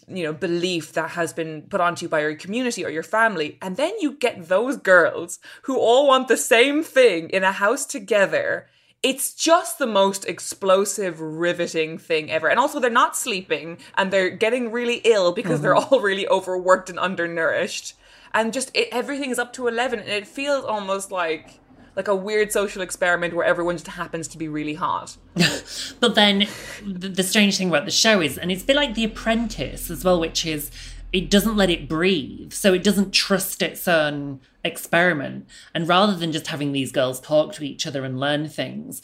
you 0.07 0.23
know 0.23 0.33
belief 0.33 0.93
that 0.93 1.11
has 1.11 1.31
been 1.31 1.61
put 1.63 1.79
onto 1.81 2.05
you 2.05 2.09
by 2.09 2.19
your 2.19 2.35
community 2.35 2.83
or 2.83 2.89
your 2.89 3.03
family 3.03 3.57
and 3.61 3.77
then 3.77 3.93
you 4.01 4.11
get 4.11 4.49
those 4.49 4.75
girls 4.75 5.39
who 5.63 5.77
all 5.77 6.07
want 6.07 6.27
the 6.27 6.35
same 6.35 6.83
thing 6.83 7.29
in 7.29 7.43
a 7.43 7.53
house 7.53 7.85
together 7.85 8.67
it's 9.07 9.33
just 9.33 9.79
the 9.79 9.87
most 9.87 10.25
explosive 10.25 11.21
riveting 11.21 11.97
thing 11.97 12.29
ever 12.29 12.49
and 12.49 12.59
also 12.59 12.77
they're 12.77 12.89
not 12.89 13.15
sleeping 13.15 13.77
and 13.97 14.11
they're 14.11 14.29
getting 14.29 14.69
really 14.69 14.97
ill 15.05 15.31
because 15.31 15.53
mm-hmm. 15.53 15.61
they're 15.63 15.75
all 15.75 16.01
really 16.01 16.27
overworked 16.27 16.89
and 16.89 16.99
undernourished 16.99 17.93
and 18.33 18.51
just 18.51 18.69
it, 18.75 18.89
everything 18.91 19.29
is 19.29 19.39
up 19.39 19.53
to 19.53 19.65
11 19.65 19.99
and 19.99 20.09
it 20.09 20.27
feels 20.27 20.65
almost 20.65 21.09
like 21.09 21.61
like 21.95 22.09
a 22.09 22.15
weird 22.15 22.51
social 22.51 22.81
experiment 22.81 23.33
where 23.33 23.45
everyone 23.45 23.75
just 23.75 23.87
happens 23.87 24.27
to 24.27 24.37
be 24.37 24.47
really 24.47 24.75
hot. 24.75 25.17
but 25.99 26.13
then 26.13 26.45
the, 26.85 27.09
the 27.09 27.23
strange 27.23 27.57
thing 27.57 27.69
about 27.69 27.85
the 27.85 27.91
show 27.91 28.21
is, 28.21 28.37
and 28.37 28.51
it's 28.51 28.61
a 28.61 28.65
bit 28.67 28.75
like 28.75 28.93
The 28.93 29.03
Apprentice 29.03 29.89
as 29.89 30.05
well, 30.05 30.19
which 30.19 30.45
is 30.45 30.69
it 31.11 31.31
doesn't 31.31 31.57
let 31.57 31.71
it 31.71 31.89
breathe. 31.89 32.53
So 32.53 32.71
it 32.75 32.83
doesn't 32.83 33.13
trust 33.13 33.63
its 33.63 33.87
own 33.87 34.41
experiment. 34.67 35.47
And 35.73 35.87
rather 35.87 36.15
than 36.15 36.31
just 36.31 36.47
having 36.47 36.71
these 36.71 36.91
girls 36.91 37.19
talk 37.19 37.53
to 37.53 37.63
each 37.63 37.87
other 37.87 38.05
and 38.05 38.19
learn 38.19 38.47
things, 38.47 39.01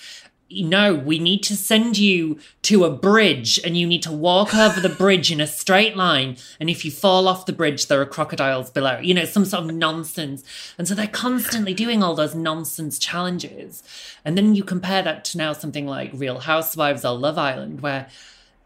no, 0.61 0.93
we 0.93 1.17
need 1.17 1.41
to 1.43 1.55
send 1.55 1.97
you 1.97 2.37
to 2.63 2.85
a 2.85 2.91
bridge 2.91 3.59
and 3.63 3.77
you 3.77 3.87
need 3.87 4.03
to 4.03 4.11
walk 4.11 4.53
over 4.53 4.79
the 4.79 4.89
bridge 4.89 5.31
in 5.31 5.41
a 5.41 5.47
straight 5.47 5.97
line. 5.97 6.37
And 6.59 6.69
if 6.69 6.85
you 6.85 6.91
fall 6.91 7.27
off 7.27 7.45
the 7.45 7.53
bridge, 7.53 7.87
there 7.87 8.01
are 8.01 8.05
crocodiles 8.05 8.69
below. 8.69 8.99
You 8.99 9.13
know, 9.13 9.25
some 9.25 9.45
sort 9.45 9.63
of 9.63 9.73
nonsense. 9.73 10.43
And 10.77 10.87
so 10.87 10.93
they're 10.93 11.07
constantly 11.07 11.73
doing 11.73 12.03
all 12.03 12.15
those 12.15 12.35
nonsense 12.35 12.99
challenges. 12.99 13.81
And 14.23 14.37
then 14.37 14.55
you 14.55 14.63
compare 14.63 15.01
that 15.01 15.25
to 15.25 15.37
now 15.37 15.53
something 15.53 15.87
like 15.87 16.11
Real 16.13 16.39
Housewives 16.39 17.03
or 17.03 17.17
Love 17.17 17.37
Island, 17.37 17.81
where 17.81 18.07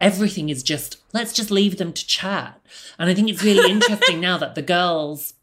everything 0.02 0.50
is 0.50 0.64
just, 0.64 0.98
let's 1.14 1.34
just 1.34 1.52
leave 1.52 1.78
them 1.78 1.94
to 1.94 2.06
chat. 2.06 2.60
And 3.00 3.10
I 3.10 3.14
think 3.14 3.30
it's 3.30 3.44
really 3.44 3.72
interesting 3.78 4.20
now 4.20 4.38
that 4.38 4.56
the 4.56 4.62
girls 4.62 5.34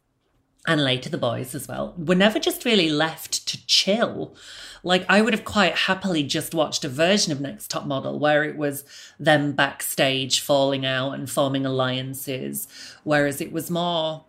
and 0.66 0.82
later 0.82 1.10
the 1.10 1.18
boys 1.18 1.54
as 1.54 1.68
well 1.68 1.94
were 1.96 2.14
never 2.14 2.38
just 2.38 2.64
really 2.64 2.88
left 2.88 3.46
to 3.48 3.66
chill. 3.66 4.34
Like, 4.82 5.04
I 5.08 5.22
would 5.22 5.32
have 5.32 5.44
quite 5.44 5.74
happily 5.74 6.22
just 6.22 6.54
watched 6.54 6.84
a 6.84 6.88
version 6.88 7.32
of 7.32 7.40
Next 7.40 7.70
Top 7.70 7.86
Model 7.86 8.18
where 8.18 8.44
it 8.44 8.56
was 8.56 8.84
them 9.18 9.52
backstage 9.52 10.40
falling 10.40 10.84
out 10.84 11.12
and 11.12 11.30
forming 11.30 11.64
alliances, 11.64 12.68
whereas 13.02 13.40
it 13.40 13.52
was 13.52 13.70
more 13.70 14.24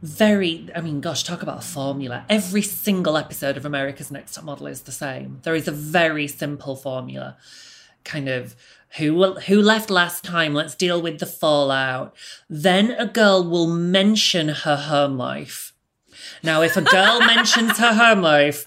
very 0.00 0.70
i 0.76 0.80
mean 0.80 1.00
gosh 1.00 1.24
talk 1.24 1.42
about 1.42 1.58
a 1.58 1.66
formula. 1.66 2.24
Every 2.28 2.62
single 2.62 3.16
episode 3.16 3.56
of 3.56 3.64
america's 3.64 4.12
next 4.12 4.34
top 4.34 4.44
model 4.44 4.68
is 4.68 4.82
the 4.82 4.92
same. 4.92 5.40
There 5.42 5.56
is 5.56 5.66
a 5.66 5.72
very 5.72 6.28
simple 6.28 6.76
formula 6.76 7.36
kind 8.04 8.28
of 8.28 8.54
who 8.96 9.14
will 9.14 9.40
who 9.40 9.60
left 9.60 9.90
last 9.90 10.24
time 10.24 10.54
let's 10.54 10.74
deal 10.74 11.00
with 11.00 11.18
the 11.18 11.26
fallout 11.26 12.14
then 12.48 12.90
a 12.92 13.06
girl 13.06 13.48
will 13.48 13.66
mention 13.66 14.48
her 14.48 14.76
home 14.76 15.16
life 15.16 15.72
now 16.42 16.62
if 16.62 16.76
a 16.76 16.82
girl 16.82 17.20
mentions 17.26 17.78
her 17.78 17.94
home 17.94 18.22
life 18.22 18.66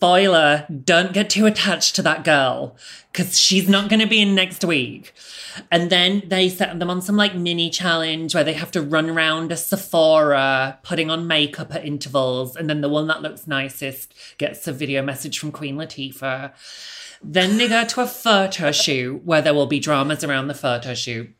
spoiler, 0.00 0.66
don't 0.84 1.12
get 1.12 1.28
too 1.28 1.44
attached 1.44 1.94
to 1.94 2.00
that 2.00 2.24
girl 2.24 2.74
because 3.12 3.38
she's 3.38 3.68
not 3.68 3.90
going 3.90 4.00
to 4.00 4.06
be 4.06 4.22
in 4.22 4.34
next 4.34 4.64
week. 4.64 5.12
And 5.70 5.90
then 5.90 6.22
they 6.26 6.48
set 6.48 6.78
them 6.78 6.88
on 6.88 7.02
some 7.02 7.18
like 7.18 7.34
mini 7.34 7.68
challenge 7.68 8.34
where 8.34 8.42
they 8.42 8.54
have 8.54 8.70
to 8.70 8.80
run 8.80 9.10
around 9.10 9.52
a 9.52 9.58
Sephora 9.58 10.78
putting 10.82 11.10
on 11.10 11.26
makeup 11.26 11.74
at 11.74 11.84
intervals. 11.84 12.56
And 12.56 12.70
then 12.70 12.80
the 12.80 12.88
one 12.88 13.08
that 13.08 13.20
looks 13.20 13.46
nicest 13.46 14.14
gets 14.38 14.66
a 14.66 14.72
video 14.72 15.02
message 15.02 15.38
from 15.38 15.52
Queen 15.52 15.76
Latifah. 15.76 16.52
Then 17.22 17.58
they 17.58 17.68
go 17.68 17.84
to 17.84 18.00
a 18.00 18.06
photo 18.06 18.72
shoot 18.72 19.24
where 19.24 19.42
there 19.42 19.54
will 19.54 19.66
be 19.66 19.80
dramas 19.80 20.24
around 20.24 20.48
the 20.48 20.54
photo 20.54 20.94
shoot. 20.94 21.34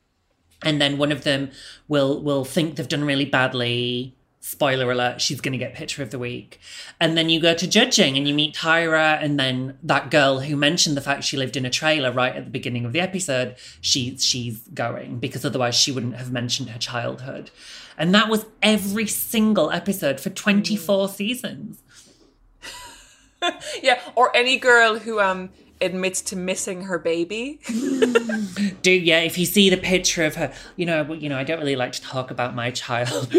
And 0.63 0.81
then 0.81 0.99
one 0.99 1.11
of 1.11 1.25
them 1.25 1.51
will 1.89 2.23
will 2.23 2.45
think 2.45 2.77
they've 2.77 2.87
done 2.87 3.05
really 3.05 3.25
badly 3.25 4.15
spoiler 4.41 4.91
alert, 4.91 5.21
she's 5.21 5.41
going 5.41 5.53
to 5.53 5.59
get 5.59 5.75
picture 5.75 6.03
of 6.03 6.11
the 6.11 6.19
week. 6.19 6.59
And 6.99 7.17
then 7.17 7.29
you 7.29 7.41
go 7.41 7.55
to 7.55 7.67
judging 7.67 8.17
and 8.17 8.27
you 8.27 8.35
meet 8.35 8.55
Tyra 8.55 9.23
and 9.23 9.39
then 9.39 9.79
that 9.83 10.11
girl 10.11 10.41
who 10.41 10.57
mentioned 10.57 10.97
the 10.97 11.03
fact 11.03 11.25
she 11.25 11.37
lived 11.37 11.57
in 11.57 11.67
a 11.67 11.71
trailer 11.71 12.11
right 12.11 12.35
at 12.35 12.45
the 12.45 12.51
beginning 12.51 12.85
of 12.85 12.93
the 12.93 13.01
episode, 13.01 13.57
she's 13.81 14.25
she's 14.25 14.61
going 14.69 15.19
because 15.19 15.45
otherwise 15.45 15.75
she 15.75 15.93
wouldn't 15.93 16.17
have 16.17 16.33
mentioned 16.33 16.71
her 16.71 16.79
childhood. 16.79 17.51
And 17.99 18.15
that 18.15 18.29
was 18.31 18.47
every 18.63 19.07
single 19.07 19.71
episode 19.71 20.19
for 20.21 20.31
24 20.31 21.07
mm. 21.07 21.11
seasons. 21.11 21.83
yeah, 23.83 24.01
or 24.15 24.35
any 24.35 24.59
girl 24.59 24.99
who 24.99 25.21
um 25.21 25.51
admits 25.81 26.21
to 26.23 26.37
missing 26.37 26.83
her 26.83 26.99
baby. 26.99 27.61
Do 28.83 28.91
yeah, 28.91 29.21
if 29.21 29.39
you 29.39 29.47
see 29.47 29.71
the 29.71 29.77
picture 29.77 30.25
of 30.25 30.37
her, 30.37 30.53
you 30.77 30.87
know, 30.87 31.13
you 31.13 31.29
know, 31.29 31.39
I 31.39 31.45
don't 31.45 31.59
really 31.59 31.77
like 31.77 31.93
to 31.93 32.03
talk 32.03 32.31
about 32.31 32.55
my 32.55 32.71
child. 32.71 33.29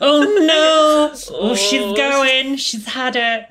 oh 0.00 0.46
no! 0.46 1.14
Oh, 1.30 1.54
she's 1.54 1.82
oh. 1.82 1.96
going. 1.96 2.56
She's 2.56 2.86
had 2.86 3.16
it. 3.16 3.46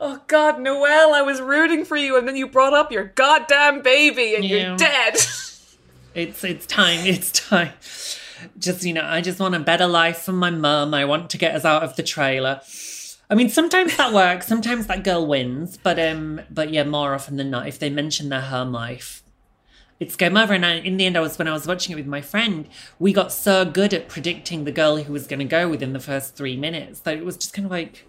Oh 0.00 0.20
God, 0.26 0.60
Noelle, 0.60 1.14
I 1.14 1.22
was 1.22 1.40
rooting 1.40 1.84
for 1.84 1.96
you, 1.96 2.16
and 2.16 2.26
then 2.26 2.36
you 2.36 2.48
brought 2.48 2.74
up 2.74 2.90
your 2.90 3.04
goddamn 3.04 3.82
baby, 3.82 4.34
and 4.34 4.44
yeah. 4.44 4.68
you're 4.68 4.76
dead. 4.76 5.14
it's 6.14 6.44
it's 6.44 6.66
time. 6.66 7.06
It's 7.06 7.30
time. 7.32 7.72
Just 8.58 8.84
you 8.84 8.92
know, 8.92 9.04
I 9.04 9.20
just 9.20 9.38
want 9.38 9.54
a 9.54 9.60
better 9.60 9.86
life 9.86 10.18
for 10.18 10.32
my 10.32 10.50
mum. 10.50 10.94
I 10.94 11.04
want 11.04 11.30
to 11.30 11.38
get 11.38 11.54
us 11.54 11.64
out 11.64 11.82
of 11.82 11.96
the 11.96 12.02
trailer. 12.02 12.60
I 13.32 13.34
mean, 13.34 13.48
sometimes 13.48 13.96
that 13.96 14.12
works. 14.12 14.46
Sometimes 14.46 14.88
that 14.88 15.04
girl 15.04 15.26
wins, 15.26 15.78
but 15.78 15.98
um, 15.98 16.42
but 16.50 16.70
yeah, 16.70 16.84
more 16.84 17.14
often 17.14 17.36
than 17.36 17.48
not, 17.48 17.66
if 17.66 17.78
they 17.78 17.88
mention 17.88 18.28
their 18.28 18.42
home 18.42 18.72
life, 18.72 19.22
it's 19.98 20.16
game 20.16 20.36
over. 20.36 20.52
And 20.52 20.66
I, 20.66 20.74
in 20.74 20.98
the 20.98 21.06
end, 21.06 21.16
I 21.16 21.20
was 21.20 21.38
when 21.38 21.48
I 21.48 21.54
was 21.54 21.66
watching 21.66 21.94
it 21.94 21.96
with 21.96 22.06
my 22.06 22.20
friend, 22.20 22.68
we 22.98 23.10
got 23.10 23.32
so 23.32 23.64
good 23.64 23.94
at 23.94 24.06
predicting 24.06 24.64
the 24.64 24.70
girl 24.70 24.98
who 24.98 25.14
was 25.14 25.26
going 25.26 25.38
to 25.38 25.46
go 25.46 25.66
within 25.66 25.94
the 25.94 25.98
first 25.98 26.36
three 26.36 26.58
minutes 26.58 27.00
that 27.00 27.16
it 27.16 27.24
was 27.24 27.38
just 27.38 27.54
kind 27.54 27.64
of 27.64 27.72
like, 27.72 28.06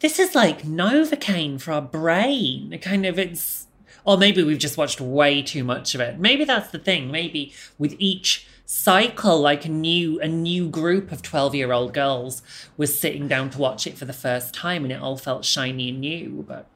this 0.00 0.18
is 0.18 0.34
like 0.34 0.62
Novocaine 0.62 1.60
for 1.60 1.72
our 1.72 1.82
brain. 1.82 2.78
Kind 2.80 3.04
of 3.04 3.18
it's, 3.18 3.66
or 4.06 4.16
maybe 4.16 4.42
we've 4.42 4.56
just 4.56 4.78
watched 4.78 5.02
way 5.02 5.42
too 5.42 5.64
much 5.64 5.94
of 5.94 6.00
it. 6.00 6.18
Maybe 6.18 6.46
that's 6.46 6.70
the 6.70 6.78
thing. 6.78 7.10
Maybe 7.10 7.52
with 7.76 7.94
each 7.98 8.46
cycle, 8.72 9.38
like 9.38 9.66
a 9.66 9.68
new 9.68 10.18
a 10.20 10.28
new 10.28 10.66
group 10.66 11.12
of 11.12 11.20
twelve 11.20 11.54
year 11.54 11.72
old 11.72 11.92
girls 11.92 12.42
was 12.78 12.98
sitting 12.98 13.28
down 13.28 13.50
to 13.50 13.58
watch 13.58 13.86
it 13.86 13.98
for 13.98 14.06
the 14.06 14.14
first 14.14 14.54
time, 14.54 14.82
and 14.82 14.92
it 14.92 15.00
all 15.00 15.18
felt 15.18 15.44
shiny 15.44 15.90
and 15.90 16.00
new. 16.00 16.44
But 16.48 16.66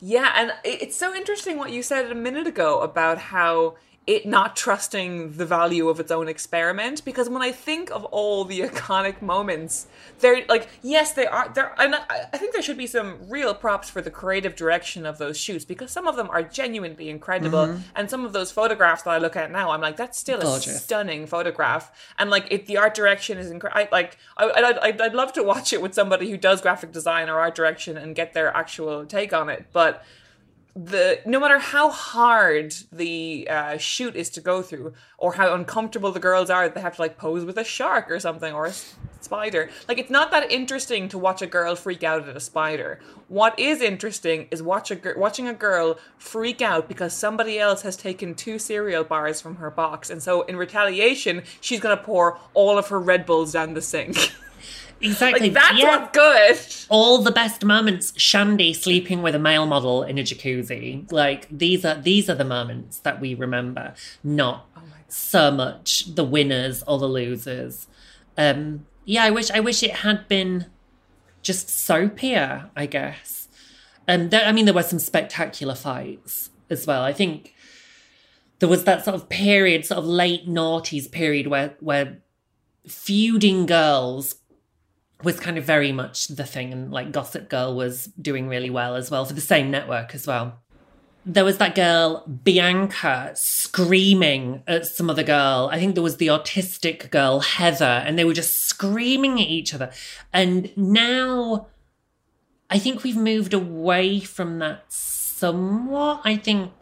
yeah, 0.00 0.32
and 0.36 0.52
it's 0.64 0.96
so 0.96 1.14
interesting 1.14 1.58
what 1.58 1.70
you 1.70 1.82
said 1.82 2.10
a 2.10 2.14
minute 2.14 2.46
ago 2.46 2.80
about 2.80 3.18
how 3.18 3.76
it 4.06 4.26
not 4.26 4.56
trusting 4.56 5.32
the 5.32 5.46
value 5.46 5.88
of 5.88 5.98
its 6.00 6.10
own 6.10 6.28
experiment 6.28 7.04
because 7.04 7.28
when 7.28 7.42
I 7.42 7.52
think 7.52 7.90
of 7.90 8.04
all 8.06 8.44
the 8.44 8.60
iconic 8.60 9.20
moments, 9.22 9.86
they're 10.24 10.42
like, 10.48 10.68
yes, 10.82 11.12
they 11.12 11.26
are. 11.26 11.50
There, 11.54 11.74
and 11.78 11.94
I 11.94 12.38
think 12.38 12.54
there 12.54 12.62
should 12.62 12.78
be 12.78 12.86
some 12.86 13.28
real 13.28 13.54
props 13.54 13.90
for 13.90 14.00
the 14.00 14.10
creative 14.10 14.56
direction 14.56 15.04
of 15.04 15.18
those 15.18 15.36
shoots 15.36 15.66
because 15.66 15.90
some 15.90 16.06
of 16.06 16.16
them 16.16 16.30
are 16.30 16.42
genuinely 16.42 17.10
incredible, 17.10 17.66
mm-hmm. 17.66 17.82
and 17.94 18.08
some 18.08 18.24
of 18.24 18.32
those 18.32 18.50
photographs 18.50 19.02
that 19.02 19.10
I 19.10 19.18
look 19.18 19.36
at 19.36 19.52
now, 19.52 19.70
I'm 19.70 19.82
like, 19.82 19.98
that's 19.98 20.18
still 20.18 20.40
Gorgeous. 20.40 20.76
a 20.76 20.78
stunning 20.78 21.26
photograph, 21.26 21.92
and 22.18 22.30
like 22.30 22.46
it, 22.50 22.66
the 22.66 22.78
art 22.78 22.94
direction 22.94 23.36
is 23.36 23.50
incredible. 23.50 23.86
Like, 23.92 24.16
I, 24.38 24.50
I'd, 24.50 24.78
I'd, 24.78 25.00
I'd 25.00 25.14
love 25.14 25.34
to 25.34 25.42
watch 25.42 25.74
it 25.74 25.82
with 25.82 25.92
somebody 25.92 26.30
who 26.30 26.38
does 26.38 26.62
graphic 26.62 26.90
design 26.90 27.28
or 27.28 27.38
art 27.38 27.54
direction 27.54 27.98
and 27.98 28.16
get 28.16 28.32
their 28.32 28.48
actual 28.56 29.04
take 29.04 29.34
on 29.34 29.50
it, 29.50 29.66
but 29.74 30.04
the 30.76 31.20
no 31.24 31.38
matter 31.38 31.58
how 31.58 31.88
hard 31.88 32.74
the 32.90 33.46
uh, 33.48 33.76
shoot 33.76 34.16
is 34.16 34.28
to 34.30 34.40
go 34.40 34.60
through 34.60 34.92
or 35.18 35.34
how 35.34 35.54
uncomfortable 35.54 36.10
the 36.10 36.18
girls 36.18 36.50
are 36.50 36.68
they 36.68 36.80
have 36.80 36.96
to 36.96 37.02
like 37.02 37.16
pose 37.16 37.44
with 37.44 37.56
a 37.56 37.64
shark 37.64 38.10
or 38.10 38.18
something 38.18 38.52
or 38.52 38.66
a 38.66 38.72
spider. 39.20 39.70
Like 39.88 39.98
it's 39.98 40.10
not 40.10 40.30
that 40.32 40.50
interesting 40.50 41.08
to 41.08 41.18
watch 41.18 41.42
a 41.42 41.46
girl 41.46 41.74
freak 41.76 42.02
out 42.02 42.28
at 42.28 42.36
a 42.36 42.40
spider. 42.40 43.00
What 43.28 43.58
is 43.58 43.80
interesting 43.80 44.48
is 44.50 44.62
watch 44.62 44.90
a 44.90 44.96
gir- 44.96 45.16
watching 45.16 45.48
a 45.48 45.54
girl 45.54 45.98
freak 46.18 46.60
out 46.60 46.88
because 46.88 47.14
somebody 47.14 47.58
else 47.58 47.82
has 47.82 47.96
taken 47.96 48.34
two 48.34 48.58
cereal 48.58 49.04
bars 49.04 49.40
from 49.40 49.56
her 49.56 49.70
box, 49.70 50.10
and 50.10 50.22
so 50.22 50.42
in 50.42 50.56
retaliation, 50.56 51.42
she's 51.60 51.80
gonna 51.80 51.96
pour 51.96 52.38
all 52.52 52.78
of 52.78 52.88
her 52.88 53.00
Red 53.00 53.26
Bulls 53.26 53.52
down 53.52 53.74
the 53.74 53.82
sink. 53.82 54.16
Exactly. 55.04 55.50
like 55.50 55.52
that's 55.52 55.78
yeah. 55.78 55.98
what's 55.98 56.16
good. 56.16 56.86
all 56.88 57.18
the 57.18 57.30
best 57.30 57.64
moments 57.64 58.12
shandi 58.12 58.74
sleeping 58.74 59.22
with 59.22 59.34
a 59.34 59.38
male 59.38 59.66
model 59.66 60.02
in 60.02 60.18
a 60.18 60.22
jacuzzi 60.22 61.10
like 61.12 61.46
these 61.50 61.84
are 61.84 61.94
these 61.96 62.30
are 62.30 62.34
the 62.34 62.44
moments 62.44 62.98
that 63.00 63.20
we 63.20 63.34
remember 63.34 63.94
not 64.22 64.68
so 65.08 65.50
much 65.50 66.14
the 66.14 66.24
winners 66.24 66.82
or 66.86 66.98
the 66.98 67.06
losers 67.06 67.86
um 68.36 68.86
yeah 69.04 69.24
i 69.24 69.30
wish 69.30 69.50
i 69.50 69.60
wish 69.60 69.82
it 69.82 69.96
had 69.96 70.26
been 70.28 70.66
just 71.42 71.68
soapier 71.68 72.70
i 72.74 72.86
guess 72.86 73.48
um 74.08 74.30
there, 74.30 74.44
i 74.44 74.52
mean 74.52 74.64
there 74.64 74.74
were 74.74 74.82
some 74.82 74.98
spectacular 74.98 75.74
fights 75.74 76.50
as 76.70 76.86
well 76.86 77.02
i 77.02 77.12
think 77.12 77.54
there 78.58 78.68
was 78.68 78.84
that 78.84 79.04
sort 79.04 79.14
of 79.14 79.28
period 79.28 79.84
sort 79.84 79.98
of 79.98 80.06
late 80.06 80.48
noughties 80.48 81.10
period 81.10 81.46
where 81.46 81.74
where 81.80 82.18
feuding 82.86 83.66
girls 83.66 84.36
was 85.24 85.40
kind 85.40 85.58
of 85.58 85.64
very 85.64 85.92
much 85.92 86.28
the 86.28 86.44
thing 86.44 86.72
and 86.72 86.92
like 86.92 87.12
gossip 87.12 87.48
girl 87.48 87.74
was 87.74 88.06
doing 88.20 88.48
really 88.48 88.70
well 88.70 88.94
as 88.94 89.10
well 89.10 89.24
for 89.24 89.32
the 89.32 89.40
same 89.40 89.70
network 89.70 90.14
as 90.14 90.26
well. 90.26 90.60
There 91.26 91.44
was 91.44 91.56
that 91.58 91.74
girl 91.74 92.26
bianca 92.26 93.32
screaming 93.34 94.62
at 94.66 94.86
some 94.86 95.08
other 95.08 95.22
girl. 95.22 95.70
I 95.72 95.78
think 95.78 95.94
there 95.94 96.02
was 96.02 96.18
the 96.18 96.26
autistic 96.26 97.10
girl 97.10 97.40
heather 97.40 97.84
and 97.84 98.18
they 98.18 98.24
were 98.24 98.34
just 98.34 98.64
screaming 98.66 99.40
at 99.40 99.48
each 99.48 99.74
other. 99.74 99.90
And 100.32 100.76
now 100.76 101.68
i 102.70 102.78
think 102.78 103.02
we've 103.02 103.16
moved 103.16 103.54
away 103.54 104.20
from 104.20 104.58
that 104.58 104.84
somewhat. 104.92 106.20
I 106.24 106.36
think 106.36 106.72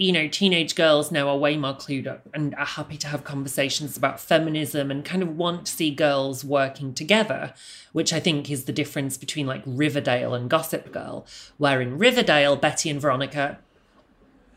you 0.00 0.12
know, 0.12 0.26
teenage 0.26 0.76
girls 0.76 1.12
now 1.12 1.28
are 1.28 1.36
way 1.36 1.58
more 1.58 1.74
clued 1.74 2.06
up 2.06 2.26
and 2.32 2.54
are 2.54 2.64
happy 2.64 2.96
to 2.96 3.06
have 3.06 3.22
conversations 3.22 3.98
about 3.98 4.18
feminism 4.18 4.90
and 4.90 5.04
kind 5.04 5.22
of 5.22 5.36
want 5.36 5.66
to 5.66 5.72
see 5.72 5.90
girls 5.90 6.42
working 6.42 6.94
together, 6.94 7.52
which 7.92 8.10
I 8.10 8.18
think 8.18 8.50
is 8.50 8.64
the 8.64 8.72
difference 8.72 9.18
between 9.18 9.46
like 9.46 9.62
Riverdale 9.66 10.32
and 10.32 10.48
Gossip 10.48 10.90
Girl, 10.90 11.26
where 11.58 11.82
in 11.82 11.98
Riverdale, 11.98 12.56
Betty 12.56 12.88
and 12.88 12.98
Veronica 12.98 13.58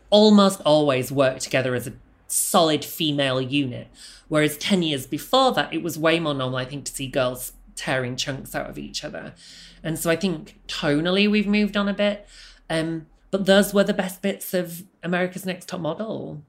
almost 0.08 0.62
always 0.62 1.12
work 1.12 1.40
together 1.40 1.74
as 1.74 1.86
a 1.86 1.92
solid 2.26 2.82
female 2.82 3.38
unit. 3.38 3.88
Whereas 4.28 4.56
10 4.56 4.82
years 4.82 5.06
before 5.06 5.52
that, 5.52 5.74
it 5.74 5.82
was 5.82 5.98
way 5.98 6.18
more 6.20 6.32
normal, 6.32 6.56
I 6.56 6.64
think, 6.64 6.86
to 6.86 6.92
see 6.92 7.06
girls 7.06 7.52
tearing 7.76 8.16
chunks 8.16 8.54
out 8.54 8.70
of 8.70 8.78
each 8.78 9.04
other. 9.04 9.34
And 9.82 9.98
so 9.98 10.08
I 10.08 10.16
think 10.16 10.58
tonally 10.68 11.30
we've 11.30 11.46
moved 11.46 11.76
on 11.76 11.86
a 11.86 11.92
bit. 11.92 12.26
Um, 12.70 13.08
but 13.34 13.46
those 13.46 13.74
were 13.74 13.82
the 13.82 13.92
best 13.92 14.22
bits 14.22 14.54
of 14.54 14.84
America's 15.04 15.46
Next 15.46 15.68
Top 15.68 15.80
Model. 15.80 16.42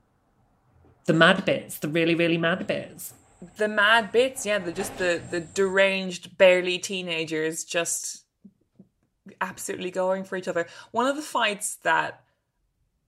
The 1.05 1.13
mad 1.13 1.45
bits, 1.45 1.77
the 1.77 1.87
really, 1.87 2.15
really 2.15 2.37
mad 2.37 2.65
bits. 2.65 3.13
The 3.57 3.67
mad 3.67 4.11
bits, 4.11 4.45
yeah, 4.45 4.57
the 4.57 4.71
just 4.71 4.97
the 4.97 5.21
the 5.29 5.41
deranged, 5.41 6.37
barely 6.37 6.79
teenagers 6.79 7.63
just 7.63 8.23
absolutely 9.41 9.91
going 9.91 10.23
for 10.23 10.35
each 10.35 10.47
other. 10.47 10.67
One 10.91 11.05
of 11.05 11.15
the 11.15 11.21
fights 11.21 11.75
that 11.83 12.25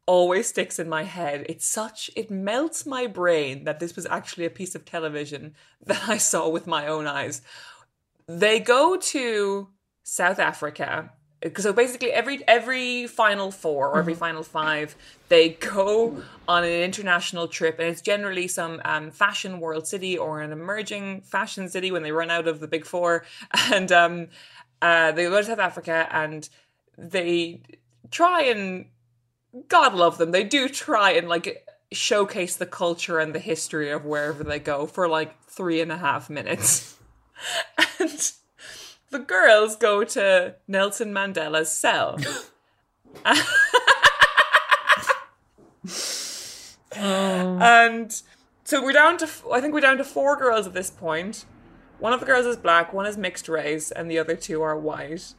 always 0.08 0.48
sticks 0.48 0.80
in 0.80 0.90
my 0.90 1.04
head. 1.04 1.46
It's 1.48 1.68
such 1.68 2.10
it 2.16 2.32
melts 2.32 2.86
my 2.86 3.06
brain 3.06 3.66
that 3.66 3.80
this 3.80 3.96
was 3.96 4.08
actually 4.08 4.46
a 4.46 4.50
piece 4.50 4.74
of 4.74 4.86
television 4.86 5.54
that 5.86 6.10
I 6.10 6.18
saw 6.18 6.50
with 6.50 6.66
my 6.66 6.88
own 6.88 7.06
eyes. 7.06 7.42
They 8.28 8.60
go 8.60 8.98
to 8.98 9.70
South 10.04 10.40
Africa 10.40 11.12
so 11.58 11.72
basically 11.72 12.12
every 12.12 12.44
every 12.48 13.08
final 13.08 13.52
four 13.52 13.90
or 13.90 14.00
every 14.00 14.16
final 14.16 14.44
five 14.44 14.96
they 15.30 15.50
go 15.50 16.24
on 16.48 16.64
an 16.64 16.72
international 16.72 17.48
trip 17.48 17.78
and 17.80 17.90
it's 17.90 18.02
generally 18.02 18.48
some 18.48 18.82
um, 18.86 19.12
fashion 19.12 19.60
world 19.60 19.88
city 19.88 20.18
or 20.18 20.42
an 20.42 20.52
emerging 20.52 21.22
fashion 21.22 21.70
city 21.70 21.92
when 21.92 22.02
they 22.02 22.12
run 22.12 22.32
out 22.32 22.48
of 22.48 22.60
the 22.60 22.68
big 22.68 22.86
four. 22.86 23.26
And 23.72 23.92
um, 23.92 24.28
uh, 24.82 25.12
they 25.12 25.24
go 25.24 25.38
to 25.38 25.44
south 25.44 25.60
africa 25.60 26.08
and 26.12 26.48
they 26.98 27.62
try 28.10 28.44
and 28.44 28.86
god 29.68 29.94
love 29.94 30.18
them 30.18 30.32
they 30.32 30.44
do 30.44 30.70
try 30.70 31.12
and 31.12 31.28
like 31.28 31.68
showcase 31.92 32.56
the 32.56 32.66
culture 32.66 33.20
and 33.20 33.34
the 33.34 33.40
history 33.40 33.90
of 33.92 34.06
wherever 34.06 34.44
they 34.44 34.60
go 34.60 34.86
for 34.86 35.08
like 35.08 35.42
three 35.44 35.82
and 35.82 35.92
a 35.92 35.98
half 35.98 36.30
minutes. 36.30 36.96
And 38.00 38.32
the 39.12 39.20
girls 39.20 39.76
go 39.76 40.04
to 40.04 40.56
Nelson 40.68 41.14
Mandela's 41.14 41.72
cell. 41.72 42.18
And 47.00 48.22
so 48.64 48.84
we're 48.84 48.94
down 48.94 49.18
to, 49.18 49.30
I 49.52 49.62
think 49.62 49.74
we're 49.74 49.82
down 49.82 49.98
to 49.98 50.04
four 50.04 50.36
girls 50.36 50.68
at 50.68 50.74
this 50.74 50.90
point. 50.90 51.46
One 52.00 52.14
of 52.14 52.20
the 52.20 52.26
girls 52.26 52.46
is 52.46 52.58
black, 52.58 52.94
one 52.94 53.06
is 53.06 53.18
mixed 53.18 53.50
race, 53.50 53.92
and 53.92 54.10
the 54.10 54.20
other 54.20 54.36
two 54.36 54.62
are 54.62 54.78
white. 54.78 55.34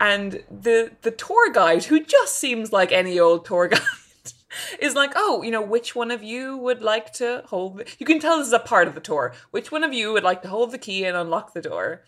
And 0.00 0.42
the 0.50 0.92
the 1.02 1.10
tour 1.10 1.52
guide, 1.52 1.84
who 1.84 2.02
just 2.02 2.36
seems 2.36 2.72
like 2.72 2.90
any 2.90 3.20
old 3.20 3.44
tour 3.44 3.68
guide, 3.68 3.82
is 4.80 4.94
like, 4.94 5.12
oh, 5.14 5.42
you 5.42 5.50
know, 5.50 5.62
which 5.62 5.94
one 5.94 6.10
of 6.10 6.22
you 6.22 6.56
would 6.56 6.82
like 6.82 7.12
to 7.14 7.42
hold? 7.46 7.78
The-? 7.78 7.86
You 7.98 8.06
can 8.06 8.18
tell 8.18 8.38
this 8.38 8.48
is 8.48 8.52
a 8.52 8.58
part 8.58 8.88
of 8.88 8.94
the 8.94 9.00
tour. 9.00 9.34
Which 9.50 9.70
one 9.70 9.84
of 9.84 9.92
you 9.92 10.12
would 10.12 10.24
like 10.24 10.42
to 10.42 10.48
hold 10.48 10.72
the 10.72 10.78
key 10.78 11.04
and 11.04 11.16
unlock 11.16 11.52
the 11.52 11.62
door? 11.62 12.02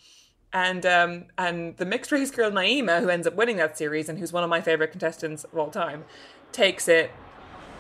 And 0.52 0.84
um 0.84 1.24
and 1.38 1.76
the 1.76 1.84
mixed 1.86 2.12
race 2.12 2.30
girl 2.30 2.50
Naima, 2.50 3.00
who 3.00 3.08
ends 3.08 3.26
up 3.26 3.34
winning 3.34 3.56
that 3.56 3.76
series 3.78 4.08
and 4.08 4.18
who's 4.18 4.32
one 4.32 4.44
of 4.44 4.50
my 4.50 4.60
favorite 4.60 4.90
contestants 4.90 5.44
of 5.44 5.56
all 5.56 5.70
time, 5.70 6.04
takes 6.52 6.88
it, 6.88 7.10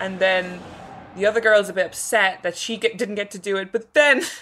and 0.00 0.18
then 0.18 0.60
the 1.16 1.26
other 1.26 1.40
girl's 1.40 1.68
a 1.68 1.72
bit 1.72 1.86
upset 1.86 2.42
that 2.42 2.56
she 2.56 2.76
get, 2.76 2.96
didn't 2.96 3.16
get 3.16 3.30
to 3.32 3.38
do 3.38 3.56
it, 3.56 3.72
but 3.72 3.94
then. 3.94 4.22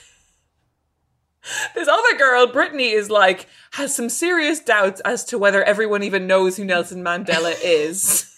This 1.75 1.88
other 1.88 2.19
girl, 2.19 2.47
Brittany, 2.47 2.90
is 2.90 3.09
like, 3.09 3.47
has 3.73 3.95
some 3.95 4.11
serious 4.11 4.61
doubts 4.61 5.01
as 5.07 5.25
to 5.25 5.38
whether 5.38 5.64
everyone 5.64 6.03
even 6.03 6.27
knows 6.27 6.59
who 6.59 6.66
Nelson 6.66 7.03
Mandela 7.03 7.55
is. 7.64 8.31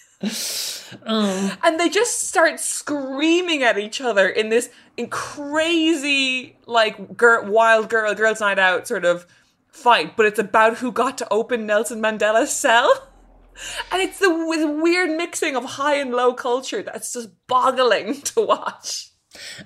Oh, 1.05 1.57
and 1.63 1.77
they 1.77 1.89
just 1.89 2.29
start 2.29 2.61
screaming 2.61 3.61
at 3.61 3.77
each 3.77 3.99
other 3.99 4.29
in 4.29 4.47
this 4.47 4.69
in 4.95 5.09
crazy, 5.09 6.55
like, 6.65 7.17
gir- 7.17 7.43
wild 7.43 7.89
girl, 7.89 8.15
girls' 8.15 8.39
night 8.39 8.57
out 8.57 8.87
sort 8.87 9.03
of 9.03 9.27
fight, 9.73 10.15
but 10.15 10.25
it's 10.25 10.39
about 10.39 10.77
who 10.77 10.91
got 10.91 11.17
to 11.17 11.27
open 11.33 11.65
Nelson 11.65 12.01
Mandela's 12.01 12.53
cell. 12.53 13.09
And 13.91 14.01
it's 14.01 14.19
the 14.19 14.29
weird 14.81 15.11
mixing 15.11 15.55
of 15.55 15.63
high 15.63 15.95
and 15.95 16.11
low 16.11 16.33
culture 16.33 16.81
that's 16.81 17.13
just 17.13 17.29
boggling 17.47 18.21
to 18.21 18.41
watch. 18.41 19.09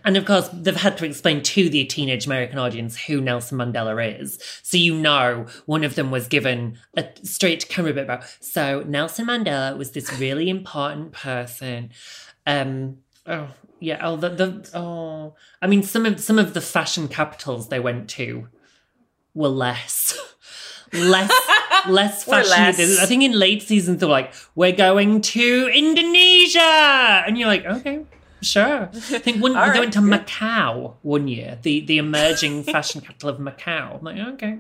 And 0.06 0.16
of 0.16 0.26
course, 0.26 0.50
they've 0.54 0.76
had 0.76 0.98
to 0.98 1.06
explain 1.06 1.42
to 1.44 1.70
the 1.70 1.84
teenage 1.86 2.26
American 2.26 2.58
audience 2.58 2.98
who 2.98 3.20
Nelson 3.20 3.58
Mandela 3.58 4.22
is. 4.22 4.40
So 4.64 4.78
you 4.78 4.96
know, 4.96 5.46
one 5.66 5.84
of 5.84 5.96
them 5.96 6.10
was 6.10 6.28
given 6.28 6.78
a 6.96 7.06
straight 7.24 7.68
camera 7.68 7.94
bit 7.94 8.06
about. 8.06 8.24
So 8.40 8.84
Nelson 8.88 9.28
Mandela 9.28 9.78
was 9.78 9.92
this 9.92 10.18
really 10.20 10.50
important 10.50 11.12
person. 11.12 11.92
Um, 12.46 13.00
oh 13.26 13.50
yeah, 13.82 14.00
oh 14.02 14.16
the, 14.16 14.30
the 14.30 14.70
oh, 14.74 15.36
I 15.62 15.68
mean, 15.68 15.84
some 15.84 16.06
of 16.06 16.20
some 16.22 16.40
of 16.40 16.54
the 16.54 16.62
fashion 16.62 17.10
capitals 17.10 17.68
they 17.68 17.80
went 17.80 18.10
to 18.12 18.48
were 19.38 19.50
less. 19.50 20.18
less 20.94 21.30
less 21.90 22.24
fashion 22.24 22.96
i 23.02 23.06
think 23.06 23.22
in 23.22 23.34
late 23.34 23.62
seasons 23.62 24.00
they're 24.00 24.08
like 24.08 24.34
we're 24.56 24.72
going 24.72 25.20
to 25.20 25.70
indonesia 25.74 27.24
and 27.28 27.38
you're 27.38 27.48
like 27.48 27.66
okay 27.66 28.06
Sure. 28.42 28.90
I 28.94 29.20
think 29.20 29.42
one, 29.42 29.54
they 29.54 29.60
right, 29.60 29.80
went 29.80 29.94
to. 29.94 30.00
Macau 30.00 30.94
one 31.02 31.28
year, 31.28 31.58
the, 31.62 31.82
the 31.82 31.98
emerging 31.98 32.64
fashion 32.64 33.02
capital 33.02 33.30
of 33.30 33.40
Macau. 33.40 33.98
I'm 33.98 34.04
like, 34.04 34.18
okay, 34.34 34.60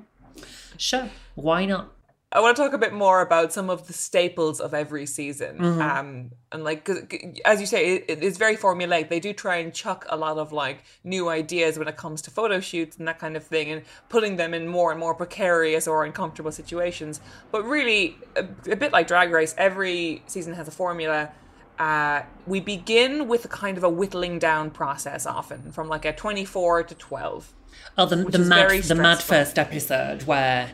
sure. 0.77 1.09
Why 1.35 1.65
not? 1.65 1.91
I 2.29 2.41
want 2.41 2.57
to 2.57 2.61
talk 2.61 2.73
a 2.73 2.77
bit 2.77 2.91
more 2.91 3.21
about 3.21 3.53
some 3.53 3.69
of 3.69 3.87
the 3.87 3.93
staples 3.93 4.59
of 4.59 4.73
every 4.73 5.05
season. 5.05 5.59
Mm-hmm. 5.59 5.81
Um, 5.81 6.31
and 6.51 6.63
like, 6.65 6.83
'cause- 6.83 7.03
as 7.45 7.61
you 7.61 7.65
say, 7.65 7.95
it, 7.95 8.21
it's 8.21 8.37
very 8.37 8.57
formulaic. 8.57 9.07
They 9.07 9.21
do 9.21 9.31
try 9.31 9.57
and 9.57 9.73
chuck 9.73 10.05
a 10.09 10.17
lot 10.17 10.37
of 10.37 10.51
like 10.51 10.83
new 11.05 11.29
ideas 11.29 11.79
when 11.79 11.87
it 11.87 11.95
comes 11.95 12.21
to 12.23 12.31
photo 12.31 12.59
shoots 12.59 12.97
and 12.97 13.07
that 13.07 13.17
kind 13.17 13.37
of 13.37 13.45
thing, 13.45 13.71
and 13.71 13.83
putting 14.09 14.35
them 14.35 14.53
in 14.53 14.67
more 14.67 14.91
and 14.91 14.99
more 14.99 15.15
precarious 15.15 15.87
or 15.87 16.03
uncomfortable 16.03 16.51
situations. 16.51 17.21
But 17.49 17.63
really, 17.63 18.17
a, 18.35 18.45
a 18.71 18.75
bit 18.75 18.91
like 18.91 19.07
Drag 19.07 19.31
Race, 19.31 19.55
every 19.57 20.21
season 20.27 20.53
has 20.55 20.67
a 20.67 20.71
formula. 20.71 21.31
Uh, 21.79 22.23
we 22.45 22.59
begin 22.59 23.27
with 23.29 23.45
a 23.45 23.47
kind 23.47 23.77
of 23.77 23.83
a 23.85 23.89
whittling 23.89 24.37
down 24.37 24.69
process, 24.71 25.25
often 25.25 25.71
from 25.71 25.87
like 25.87 26.03
a 26.03 26.11
twenty-four 26.11 26.83
to 26.83 26.95
twelve. 26.95 27.53
Oh, 27.97 28.05
the, 28.05 28.17
the 28.17 28.39
mad, 28.39 28.69
the 28.83 28.95
mad 28.95 29.21
first 29.21 29.57
episode 29.57 30.23
where, 30.23 30.71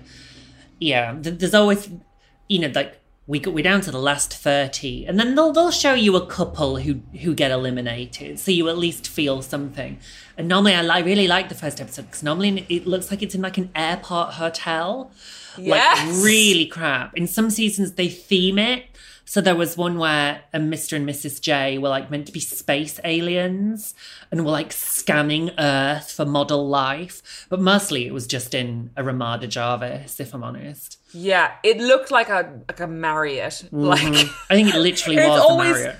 yeah, 0.84 1.18
th- 1.22 1.40
there's 1.40 1.54
always, 1.54 1.90
you 2.50 2.60
know, 2.60 2.72
like 2.74 3.00
we 3.26 3.40
go, 3.40 3.52
we're 3.52 3.64
down 3.64 3.80
to 3.82 3.92
the 3.92 4.00
last 4.00 4.34
30 4.34 5.06
and 5.06 5.18
then 5.18 5.36
they'll, 5.36 5.54
they'll 5.54 5.72
show 5.72 5.94
you 5.94 6.16
a 6.18 6.26
couple 6.26 6.78
who 6.78 7.02
who 7.22 7.34
get 7.34 7.52
eliminated 7.52 8.38
so 8.38 8.52
you 8.52 8.68
at 8.68 8.78
least 8.78 9.08
feel 9.08 9.42
something. 9.42 9.98
And 10.38 10.48
normally 10.48 10.76
i, 10.76 10.84
I 10.86 11.00
really 11.00 11.28
like 11.28 11.48
the 11.48 11.56
first 11.56 11.80
episode 11.80 12.08
because 12.08 12.22
normally 12.22 12.66
it 12.68 12.86
looks 12.86 13.12
like 13.12 13.24
it's 13.24 13.34
in 13.34 13.42
like 13.42 13.58
an 13.58 13.72
airport 13.76 14.34
hotel. 14.34 15.12
Yes. 15.58 16.06
like 16.06 16.26
really 16.26 16.66
crap. 16.66 17.16
In 17.16 17.28
some 17.28 17.50
seasons 17.50 17.94
they 17.94 18.10
theme 18.10 18.60
it 18.60 18.86
so 19.26 19.42
there 19.42 19.56
was 19.56 19.78
one 19.78 19.98
where 19.98 20.44
um, 20.54 20.72
a 20.72 20.76
Mr. 20.76 20.96
and 20.96 21.08
Mrs. 21.08 21.42
J 21.42 21.78
were 21.78 21.90
like 21.90 22.12
meant 22.12 22.26
to 22.28 22.32
be 22.32 22.40
space 22.40 23.00
aliens 23.04 23.96
and 24.32 24.44
were 24.46 24.52
like 24.52 24.72
scanning 24.72 25.52
Earth 25.58 26.12
for 26.12 26.26
model 26.26 26.68
life. 26.68 27.48
But 27.50 27.62
mostly 27.62 28.06
it 28.06 28.14
was 28.14 28.28
just 28.28 28.54
in 28.54 28.92
a 28.98 29.04
Ramada 29.04 29.48
Jarvis, 29.48 30.20
if 30.20 30.34
I'm 30.34 30.44
honest. 30.44 31.00
Yeah, 31.14 31.52
it 31.64 31.78
looked 31.78 32.12
like 32.12 32.30
a 32.30 32.62
like 32.68 32.80
a 32.80 32.88
Marriott. 32.88 33.70
Like 33.72 34.02
mm-hmm. 34.02 34.34
I 34.50 34.56
think 34.56 34.74
it 34.74 34.80
literally 34.80 35.18
was 35.28 35.42
always- 35.42 35.68
the 35.70 35.80
Marriott. 35.80 36.00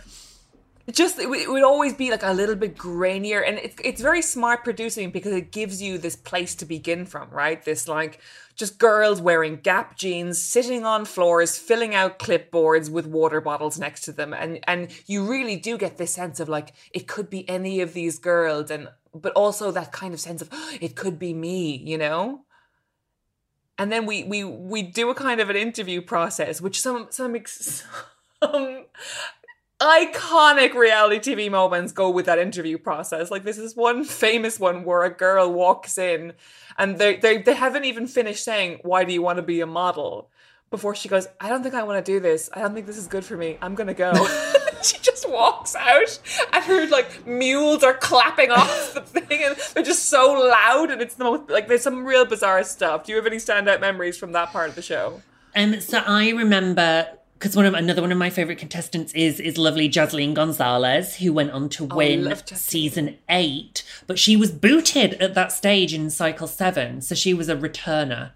Just 0.92 1.18
it 1.18 1.30
it 1.30 1.50
would 1.50 1.64
always 1.64 1.94
be 1.94 2.12
like 2.12 2.24
a 2.24 2.34
little 2.34 2.56
bit 2.56 2.78
grainier 2.78 3.42
and 3.48 3.58
it's 3.58 3.76
it's 3.84 4.02
very 4.02 4.22
smart 4.22 4.64
producing 4.66 5.12
because 5.12 5.32
it 5.32 5.52
gives 5.52 5.82
you 5.82 5.98
this 5.98 6.16
place 6.16 6.56
to 6.56 6.66
begin 6.66 7.06
from 7.06 7.30
right? 7.30 7.64
This 7.64 7.88
like 7.88 8.20
just 8.56 8.80
girls 8.80 9.22
wearing 9.22 9.56
gap 9.56 9.98
jeans 9.98 10.42
sitting 10.44 10.84
on 10.86 11.06
floors 11.06 11.58
filling 11.58 11.96
out 11.96 12.20
clipboards 12.20 12.90
with 12.90 13.08
water 13.08 13.40
bottles 13.40 13.80
next 13.80 14.02
to 14.02 14.12
them 14.12 14.34
and 14.34 14.60
and 14.68 14.90
you 15.06 15.26
really 15.26 15.56
do 15.56 15.78
get 15.78 15.98
this 15.98 16.14
sense 16.14 16.42
of 16.42 16.50
like 16.50 16.74
it 16.94 17.08
could 17.08 17.30
be 17.30 17.48
any 17.50 17.80
of 17.80 17.94
these 17.94 18.20
girls 18.20 18.70
and 18.70 18.90
but 19.16 19.32
also 19.34 19.72
that 19.72 19.94
kind 19.94 20.14
of 20.14 20.20
sense 20.20 20.42
of 20.42 20.50
oh, 20.52 20.78
it 20.82 20.96
could 20.96 21.18
be 21.18 21.34
me 21.34 21.78
you 21.78 21.98
know? 21.98 22.42
And 23.78 23.92
then 23.92 24.06
we 24.06 24.26
we 24.26 24.44
we 24.44 24.82
do 24.82 25.10
a 25.10 25.16
kind 25.16 25.40
of 25.40 25.50
an 25.50 25.56
interview 25.56 26.02
process 26.02 26.60
which 26.60 26.82
some 26.82 27.08
some 27.10 27.36
ex- 27.38 27.86
some 28.44 28.84
iconic 29.80 30.74
reality 30.74 31.20
TV 31.20 31.52
moments 31.52 31.92
go 31.92 32.10
with 32.10 32.26
that 32.26 32.40
interview 32.40 32.78
process. 32.78 33.32
Like 33.32 33.44
this 33.44 33.58
is 33.58 33.76
one 33.76 34.04
famous 34.04 34.60
one 34.60 34.84
where 34.84 35.04
a 35.04 35.10
girl 35.14 35.52
walks 35.52 35.98
in 35.98 36.34
and 36.78 36.98
they 36.98 37.18
they 37.18 37.38
they 37.38 37.54
haven't 37.54 37.86
even 37.86 38.08
finished 38.08 38.44
saying 38.44 38.80
why 38.84 39.04
do 39.04 39.14
you 39.14 39.22
want 39.22 39.38
to 39.38 39.44
be 39.44 39.62
a 39.62 39.68
model 39.68 40.30
before 40.70 40.96
she 40.96 41.08
goes, 41.08 41.28
I 41.40 41.50
don't 41.50 41.62
think 41.62 41.76
I 41.76 41.84
want 41.84 42.04
to 42.04 42.12
do 42.12 42.20
this. 42.20 42.50
I 42.52 42.60
don't 42.60 42.74
think 42.74 42.88
this 42.88 42.98
is 42.98 43.06
good 43.06 43.24
for 43.24 43.38
me. 43.38 43.58
I'm 43.62 43.76
gonna 43.76 43.94
go. 43.94 44.14
she 44.84 44.98
just 45.00 45.30
walks 45.30 45.76
out 45.76 46.20
and 46.52 46.64
her 46.66 46.88
like 46.88 47.26
mules 47.26 47.84
are 47.84 47.94
clapping 47.94 48.52
off 48.52 48.94
the 48.94 49.02
thing 49.02 49.44
and 49.44 49.56
they're 49.74 49.84
just 49.84 50.10
so 50.10 50.34
loud 50.34 50.92
and 50.92 51.02
it's 51.02 51.16
the 51.16 51.24
most 51.24 51.50
like 51.50 51.68
there's 51.68 51.82
some 51.82 52.06
real 52.06 52.26
bizarre 52.26 52.64
stuff. 52.64 53.06
Do 53.06 53.12
you 53.12 53.18
have 53.18 53.26
any 53.26 53.38
standout 53.38 53.82
memories 53.82 54.18
from 54.18 54.32
that 54.34 54.50
part 54.50 54.70
of 54.70 54.76
the 54.76 54.82
show? 54.82 55.22
Um, 55.56 55.80
so 55.80 56.00
I 56.06 56.32
remember 56.32 57.08
because 57.44 57.58
one 57.58 57.66
of 57.66 57.74
another 57.74 58.02
one 58.02 58.10
of 58.14 58.18
my 58.18 58.30
favorite 58.30 58.58
contestants 58.58 59.12
is 59.12 59.38
is 59.38 59.58
lovely 59.58 59.90
Jaslene 59.90 60.34
Gonzalez, 60.34 61.18
who 61.18 61.34
went 61.34 61.52
on 61.52 61.68
to 61.70 61.84
win 61.84 62.24
love 62.24 62.46
Jaslene. 62.46 62.58
season 62.58 63.18
eight, 63.28 63.84
but 64.08 64.18
she 64.18 64.38
was 64.38 64.50
booted 64.50 65.16
at 65.16 65.34
that 65.34 65.52
stage 65.52 65.94
in 65.94 66.10
cycle 66.10 66.48
seven, 66.48 67.02
so 67.02 67.16
she 67.16 67.34
was 67.34 67.50
a 67.50 67.56
returner. 67.58 68.32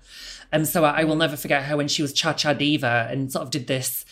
Um, 0.51 0.65
so 0.65 0.83
I, 0.83 1.01
I 1.01 1.03
will 1.05 1.15
never 1.15 1.37
forget 1.37 1.63
her 1.63 1.77
when 1.77 1.87
she 1.87 2.01
was 2.01 2.11
Cha 2.11 2.33
Cha 2.33 2.51
Diva 2.51 3.07
and 3.09 3.31
sort 3.31 3.43
of 3.43 3.49
did 3.49 3.67
this 3.67 4.03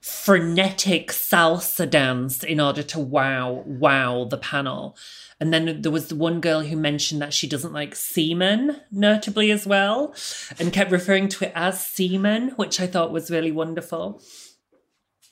frenetic 0.00 1.12
salsa 1.12 1.88
dance 1.88 2.42
in 2.42 2.58
order 2.58 2.82
to 2.82 2.98
wow 2.98 3.62
wow 3.64 4.24
the 4.24 4.36
panel. 4.36 4.96
And 5.40 5.52
then 5.52 5.82
there 5.82 5.92
was 5.92 6.08
the 6.08 6.16
one 6.16 6.40
girl 6.40 6.60
who 6.60 6.76
mentioned 6.76 7.20
that 7.20 7.34
she 7.34 7.48
doesn't 7.48 7.72
like 7.72 7.94
semen, 7.94 8.80
notably 8.90 9.50
as 9.50 9.66
well, 9.66 10.14
and 10.58 10.72
kept 10.72 10.92
referring 10.92 11.28
to 11.30 11.46
it 11.46 11.52
as 11.54 11.84
semen, 11.84 12.50
which 12.56 12.80
I 12.80 12.86
thought 12.86 13.12
was 13.12 13.30
really 13.30 13.52
wonderful. 13.52 14.22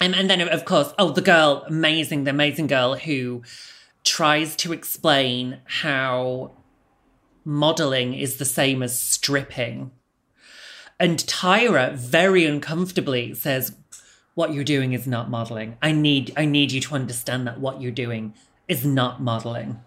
And, 0.00 0.14
and 0.14 0.28
then, 0.28 0.40
of 0.40 0.64
course, 0.64 0.92
oh, 0.98 1.10
the 1.10 1.20
girl, 1.20 1.64
amazing, 1.68 2.24
the 2.24 2.30
amazing 2.30 2.66
girl 2.66 2.96
who 2.96 3.42
tries 4.04 4.56
to 4.56 4.72
explain 4.72 5.58
how 5.64 6.52
modeling 7.44 8.14
is 8.14 8.36
the 8.36 8.44
same 8.44 8.82
as 8.82 8.98
stripping. 8.98 9.92
And 10.98 11.18
Tyra 11.18 11.94
very 11.94 12.44
uncomfortably 12.44 13.34
says, 13.34 13.76
What 14.34 14.52
you're 14.52 14.64
doing 14.64 14.92
is 14.92 15.06
not 15.06 15.30
modeling. 15.30 15.76
I 15.82 15.92
need 15.92 16.32
I 16.36 16.44
need 16.44 16.72
you 16.72 16.80
to 16.82 16.94
understand 16.94 17.46
that 17.46 17.60
what 17.60 17.80
you're 17.80 17.90
doing 17.92 18.34
is 18.68 18.84
not 18.84 19.20
modeling. 19.20 19.80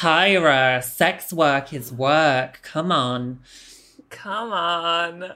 Tyra, 0.00 0.84
sex 0.84 1.32
work 1.32 1.72
is 1.72 1.90
work. 1.90 2.60
Come 2.62 2.92
on. 2.92 3.40
Come 4.10 4.52
on. 4.52 5.32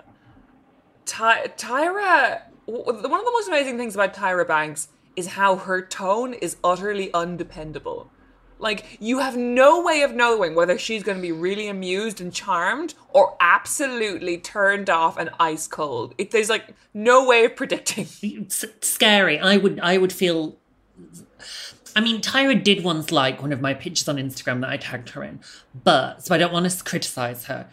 Ty- 1.06 1.46
Tyra, 1.56 2.42
one 2.66 2.94
of 2.94 3.02
the 3.02 3.08
most 3.08 3.48
amazing 3.48 3.78
things 3.78 3.94
about 3.94 4.12
Tyra 4.12 4.46
Banks 4.46 4.88
is 5.16 5.28
how 5.28 5.56
her 5.56 5.80
tone 5.80 6.34
is 6.34 6.58
utterly 6.62 7.10
undependable. 7.14 8.10
Like, 8.58 8.98
you 9.00 9.20
have 9.20 9.34
no 9.34 9.82
way 9.82 10.02
of 10.02 10.12
knowing 10.12 10.54
whether 10.54 10.76
she's 10.76 11.02
going 11.02 11.16
to 11.16 11.22
be 11.22 11.32
really 11.32 11.68
amused 11.68 12.20
and 12.20 12.30
charmed 12.30 12.92
or 13.14 13.38
absolutely 13.40 14.36
turned 14.36 14.90
off 14.90 15.18
and 15.18 15.30
ice 15.40 15.66
cold. 15.66 16.14
It, 16.18 16.32
there's 16.32 16.50
like 16.50 16.74
no 16.92 17.26
way 17.26 17.46
of 17.46 17.56
predicting. 17.56 18.08
It's 18.22 18.62
scary. 18.82 19.38
I 19.38 19.56
would 19.56 19.80
I 19.80 19.96
would 19.96 20.12
feel 20.12 20.58
I 21.96 22.00
mean, 22.00 22.20
Tyra 22.20 22.62
did 22.62 22.84
once 22.84 23.10
like 23.10 23.42
one 23.42 23.52
of 23.52 23.60
my 23.60 23.74
pictures 23.74 24.08
on 24.08 24.16
Instagram 24.16 24.60
that 24.60 24.70
I 24.70 24.76
tagged 24.76 25.10
her 25.10 25.22
in, 25.22 25.40
but 25.84 26.24
so 26.24 26.34
I 26.34 26.38
don't 26.38 26.52
want 26.52 26.70
to 26.70 26.84
criticize 26.84 27.46
her. 27.46 27.68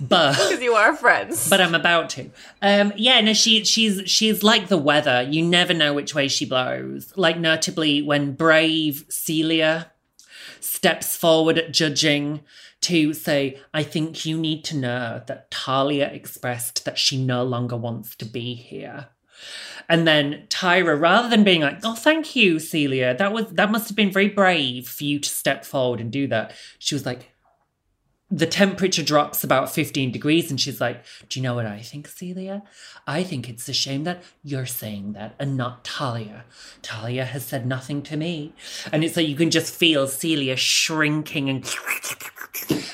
But 0.00 0.32
Because 0.36 0.62
you 0.62 0.74
are 0.74 0.96
friends. 0.96 1.48
but 1.50 1.60
I'm 1.60 1.74
about 1.74 2.10
to. 2.10 2.30
Um, 2.62 2.92
yeah, 2.96 3.20
no, 3.20 3.32
she 3.34 3.64
she's 3.64 4.10
she's 4.10 4.42
like 4.42 4.68
the 4.68 4.78
weather. 4.78 5.22
You 5.22 5.44
never 5.44 5.74
know 5.74 5.92
which 5.92 6.14
way 6.14 6.28
she 6.28 6.46
blows. 6.46 7.12
Like 7.16 7.38
notably 7.38 8.02
when 8.02 8.34
brave 8.34 9.04
Celia 9.08 9.92
steps 10.60 11.16
forward 11.16 11.58
at 11.58 11.72
judging 11.72 12.40
to 12.82 13.12
say, 13.12 13.58
I 13.74 13.82
think 13.82 14.24
you 14.24 14.38
need 14.38 14.64
to 14.64 14.76
know 14.76 15.22
that 15.26 15.50
Talia 15.50 16.08
expressed 16.08 16.84
that 16.86 16.98
she 16.98 17.22
no 17.22 17.44
longer 17.44 17.76
wants 17.76 18.16
to 18.16 18.24
be 18.24 18.54
here. 18.54 19.08
And 19.88 20.06
then 20.06 20.44
Tyra, 20.48 20.98
rather 20.98 21.28
than 21.28 21.42
being 21.44 21.62
like, 21.62 21.80
"Oh, 21.84 21.94
thank 21.94 22.36
you, 22.36 22.58
Celia, 22.58 23.14
that 23.16 23.32
was 23.32 23.46
that 23.48 23.70
must 23.70 23.88
have 23.88 23.96
been 23.96 24.12
very 24.12 24.28
brave 24.28 24.88
for 24.88 25.04
you 25.04 25.18
to 25.18 25.28
step 25.28 25.64
forward 25.64 26.00
and 26.00 26.10
do 26.10 26.26
that," 26.28 26.52
she 26.78 26.94
was 26.94 27.04
like, 27.04 27.30
the 28.30 28.46
temperature 28.46 29.02
drops 29.02 29.42
about 29.42 29.72
15 29.72 30.12
degrees 30.12 30.50
and 30.50 30.60
she's 30.60 30.80
like 30.80 31.02
do 31.28 31.40
you 31.40 31.42
know 31.42 31.54
what 31.54 31.66
i 31.66 31.80
think 31.80 32.06
celia? 32.06 32.62
I 33.06 33.24
think 33.24 33.48
it's 33.48 33.68
a 33.68 33.72
shame 33.72 34.04
that 34.04 34.22
you're 34.44 34.66
saying 34.66 35.14
that 35.14 35.34
and 35.38 35.56
not 35.56 35.84
talia. 35.84 36.44
Talia 36.80 37.24
has 37.24 37.44
said 37.44 37.66
nothing 37.66 38.02
to 38.02 38.16
me. 38.16 38.54
And 38.92 39.02
it's 39.02 39.16
like 39.16 39.26
you 39.26 39.34
can 39.34 39.50
just 39.50 39.74
feel 39.74 40.06
celia 40.06 40.56
shrinking 40.56 41.48
and 41.48 41.64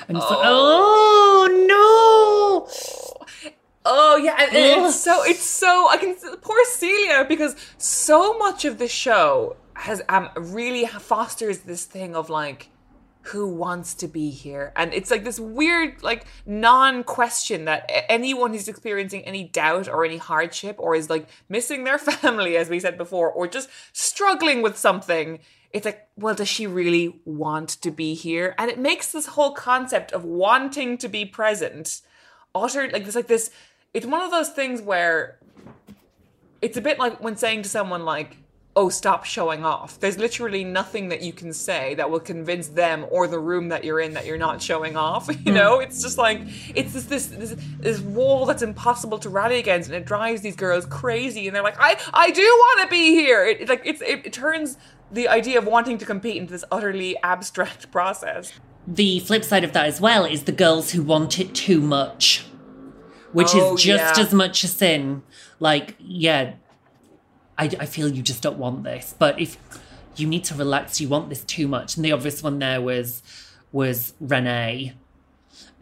and 0.09 0.17
it's 0.17 0.31
like 0.31 0.41
oh, 0.43 1.47
oh 1.49 2.67
no 2.67 3.16
Oh 3.89 4.17
yeah, 4.17 4.35
and, 4.39 4.57
and 4.57 4.87
it's 4.87 5.01
so 5.01 5.23
it's 5.23 5.45
so 5.45 5.89
I 5.89 5.97
can 5.97 6.17
poor 6.43 6.59
Celia 6.65 7.25
because 7.29 7.55
so 7.79 8.37
much 8.37 8.65
of 8.65 8.79
the 8.79 8.89
show 8.89 9.57
has 9.75 10.03
um 10.09 10.29
really 10.35 10.87
fosters 10.87 11.61
this 11.61 11.85
thing 11.85 12.17
of 12.17 12.29
like 12.29 12.71
who 13.27 13.47
wants 13.47 13.95
to 13.95 14.09
be 14.09 14.31
here? 14.31 14.73
And 14.77 14.93
it's 14.93 15.11
like 15.11 15.23
this 15.23 15.39
weird 15.39 16.03
like 16.03 16.27
non-question 16.47 17.67
that 17.67 17.89
anyone 18.09 18.53
who's 18.53 18.69
experiencing 18.69 19.23
any 19.23 19.45
doubt 19.45 19.89
or 19.89 20.05
any 20.05 20.17
hardship 20.17 20.77
or 20.79 20.97
is 20.97 21.09
like 21.09 21.29
missing 21.49 21.85
their 21.85 21.99
family 22.23 22.57
as 22.57 22.69
we 22.69 22.81
said 22.81 22.99
before 22.99 23.31
or 23.31 23.47
just 23.47 23.69
struggling 23.93 24.63
with 24.63 24.77
something 24.77 25.39
it's 25.73 25.85
like 25.85 26.09
well 26.17 26.35
does 26.35 26.49
she 26.49 26.67
really 26.67 27.21
want 27.25 27.69
to 27.69 27.93
be 27.93 28.15
here? 28.15 28.57
And 28.59 28.69
it 28.69 28.81
makes 28.81 29.13
this 29.13 29.27
whole 29.27 29.53
concept 29.53 30.11
of 30.11 30.25
wanting 30.25 30.99
to 30.99 31.09
be 31.09 31.25
present 31.25 32.01
utter 32.53 32.89
like 32.91 33.03
there's 33.03 33.17
like 33.17 33.27
this 33.27 33.51
it's 33.97 34.05
one 34.05 34.21
of 34.21 34.31
those 34.31 34.51
things 34.51 34.83
where 34.83 35.39
it's 36.61 36.77
a 36.77 36.83
bit 36.83 36.99
like 36.99 37.19
when 37.23 37.35
saying 37.35 37.63
to 37.63 37.69
someone 37.69 38.05
like 38.05 38.37
oh 38.79 38.91
stop 38.91 39.25
showing 39.25 39.65
off. 39.65 39.99
There's 39.99 40.19
literally 40.19 40.63
nothing 40.63 41.09
that 41.09 41.23
you 41.23 41.33
can 41.33 41.55
say 41.55 41.95
that 41.95 42.11
will 42.11 42.21
convince 42.21 42.69
them 42.69 43.07
or 43.11 43.27
the 43.27 43.39
room 43.39 43.71
that 43.71 43.85
you're 43.85 44.01
in 44.01 44.13
that 44.13 44.27
you're 44.27 44.37
not 44.37 44.61
showing 44.61 44.99
off 44.99 45.29
you 45.31 45.37
hmm. 45.37 45.55
know? 45.55 45.81
It's 45.81 46.03
just 46.03 46.19
like 46.19 46.43
it's 46.75 46.93
this 46.93 47.05
this 47.05 47.27
this, 47.29 47.57
this 47.81 48.01
wall 48.01 48.45
that's 48.45 48.61
impossible 48.61 49.19
to 49.21 49.31
rally 49.31 49.59
against 49.59 49.89
and 49.89 49.97
it 49.97 50.05
drives 50.05 50.43
these 50.43 50.57
girls 50.57 50.85
crazy 50.85 51.47
and 51.47 51.57
they're 51.57 51.63
like 51.63 51.81
i 51.81 51.99
i 52.13 52.31
do 52.31 52.43
want 52.43 52.83
to 52.83 52.89
be 52.89 53.13
here! 53.13 53.47
It, 53.47 53.63
it 53.63 53.69
like 53.71 53.81
it's 53.87 54.03
it, 54.03 54.27
it 54.27 54.33
turns 54.35 54.77
the 55.11 55.27
idea 55.27 55.57
of 55.57 55.65
wanting 55.65 55.97
to 55.97 56.05
compete 56.05 56.37
into 56.37 56.53
this 56.53 56.65
utterly 56.71 57.17
abstract 57.23 57.91
process. 57.97 58.53
The 58.87 59.21
flip 59.21 59.43
side 59.43 59.65
of 59.65 59.73
that 59.73 59.87
as 59.87 60.03
well 60.03 60.27
is 60.27 60.43
the 60.43 60.53
girls 60.53 60.91
who 60.91 61.03
want 61.03 61.41
it 61.41 61.55
too 61.55 61.81
much 61.81 62.45
which 63.37 63.49
Oh, 63.55 63.75
is 63.75 63.83
just 63.83 64.17
yeah. 64.17 64.25
as 64.25 64.33
much 64.33 64.65
a 64.65 64.69
sin 64.69 65.23
like 65.61 65.95
yeah 65.99 66.55
I, 67.59 67.65
I 67.85 67.87
feel 67.87 68.09
you 68.09 68.23
just 68.23 68.43
don't 68.43 68.59
want 68.59 68.85
this 68.85 69.15
but 69.19 69.39
if 69.41 69.57
you 70.17 70.27
need 70.27 70.45
to 70.45 70.55
relax 70.55 71.01
you 71.01 71.09
want 71.09 71.29
this 71.29 71.45
too 71.45 71.69
much 71.69 71.97
and 71.97 72.05
the 72.05 72.13
obvious 72.13 72.43
one 72.43 72.59
there 72.59 72.81
was 72.81 73.23
was 73.73 74.15
renee 74.21 74.95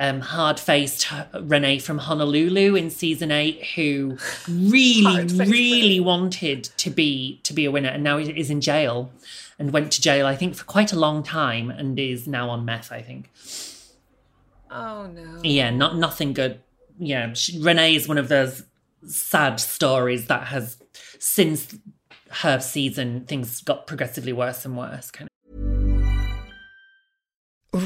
um, 0.01 0.21
hard-faced 0.21 1.07
Renee 1.40 1.79
from 1.79 1.99
Honolulu 1.99 2.75
in 2.75 2.90
season 2.90 3.31
eight, 3.31 3.64
who 3.77 4.19
really, 4.49 5.25
really 5.29 6.01
wanted 6.01 6.64
to 6.79 6.90
be 6.90 7.40
to 7.45 7.53
be 7.53 7.64
a 7.64 7.71
winner, 7.71 7.90
and 7.90 8.03
now 8.03 8.19
is 8.19 8.51
in 8.51 8.61
jail, 8.61 9.12
and 9.57 9.73
went 9.73 9.93
to 9.93 10.01
jail 10.03 10.27
I 10.27 10.35
think 10.35 10.57
for 10.57 10.64
quite 10.64 10.93
a 10.93 10.99
long 10.99 11.23
time, 11.23 11.71
and 11.71 11.97
is 11.99 12.27
now 12.27 12.51
on 12.51 12.64
meth. 12.64 12.90
I 12.90 13.03
think. 13.03 13.31
Oh 14.71 15.07
no. 15.07 15.40
Yeah, 15.45 15.71
not 15.71 15.97
nothing 15.97 16.33
good. 16.33 16.61
Yeah, 16.98 17.33
she, 17.33 17.61
Renee 17.61 17.96
is 17.96 18.09
one 18.09 18.18
of 18.18 18.28
those 18.28 18.62
sad 19.07 19.61
stories 19.61 20.28
that 20.28 20.46
has 20.48 20.78
since 21.18 21.76
her 22.30 22.61
season 22.61 23.26
things 23.26 23.61
got 23.62 23.87
progressively 23.87 24.33
worse 24.33 24.64
and 24.64 24.76
worse. 24.76 25.11
Kind 25.11 25.28
of. 25.28 25.30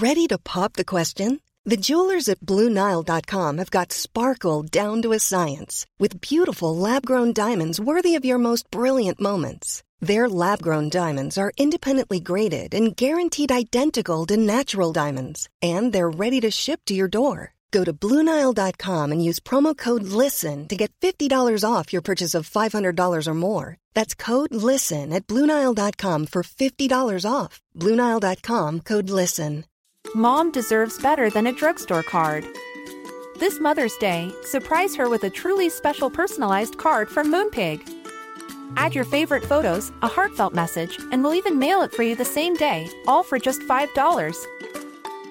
Ready 0.03 0.27
to 0.27 0.39
pop 0.39 0.75
the 0.75 0.85
question? 0.85 1.41
The 1.65 1.77
jewelers 1.77 2.29
at 2.29 2.41
BlueNile.com 2.41 3.59
have 3.59 3.71
got 3.71 3.93
sparkle 3.93 4.63
down 4.63 5.03
to 5.03 5.13
a 5.13 5.19
science 5.19 5.85
with 5.99 6.21
beautiful 6.21 6.75
lab-grown 6.75 7.35
diamonds 7.35 7.79
worthy 7.79 8.15
of 8.15 8.25
your 8.25 8.39
most 8.39 8.71
brilliant 8.71 9.21
moments. 9.21 9.83
Their 10.01 10.29
lab 10.29 10.63
grown 10.63 10.89
diamonds 10.89 11.37
are 11.37 11.53
independently 11.59 12.21
graded 12.21 12.75
and 12.75 12.97
guaranteed 12.97 13.51
identical 13.51 14.25
to 14.27 14.37
natural 14.37 14.93
diamonds, 14.93 15.49
and 15.61 15.93
they're 15.93 16.09
ready 16.09 16.41
to 16.41 16.51
ship 16.51 16.81
to 16.87 16.95
your 16.95 17.09
door. 17.09 17.55
Go 17.71 17.85
to 17.85 17.93
Bluenile.com 17.93 19.13
and 19.13 19.25
use 19.25 19.41
promo 19.41 19.77
code 19.77 20.05
LISTEN 20.05 20.69
to 20.69 20.77
get 20.77 20.93
$50 21.01 21.65
off 21.65 21.93
your 21.93 22.03
purchase 22.03 22.35
of 22.35 22.49
$500 22.49 23.27
or 23.27 23.35
more. 23.35 23.77
That's 23.95 24.15
code 24.15 24.55
LISTEN 24.55 25.13
at 25.13 25.27
Bluenile.com 25.27 26.27
for 26.27 26.43
$50 26.43 27.31
off. 27.31 27.61
Bluenile.com 27.77 28.81
code 28.81 29.11
LISTEN. 29.11 29.65
Mom 30.15 30.51
deserves 30.51 31.03
better 31.03 31.29
than 31.29 31.47
a 31.47 31.53
drugstore 31.53 32.03
card. 32.03 32.47
This 33.39 33.61
Mother's 33.61 33.97
Day, 33.99 34.33
surprise 34.43 34.97
her 34.97 35.09
with 35.09 35.25
a 35.25 35.31
truly 35.31 35.69
special 35.69 36.11
personalized 36.11 36.79
card 36.79 37.11
from 37.11 37.31
Moonpig. 37.31 37.87
Add 38.77 38.95
your 38.95 39.05
favorite 39.05 39.45
photos, 39.45 39.93
a 40.03 40.09
heartfelt 40.09 40.55
message, 40.55 40.99
and 41.13 41.23
we'll 41.23 41.35
even 41.35 41.59
mail 41.59 41.83
it 41.83 41.93
for 41.93 42.03
you 42.03 42.17
the 42.17 42.25
same 42.25 42.55
day, 42.55 42.89
all 43.07 43.23
for 43.23 43.39
just 43.39 43.61
$5. 43.63 44.88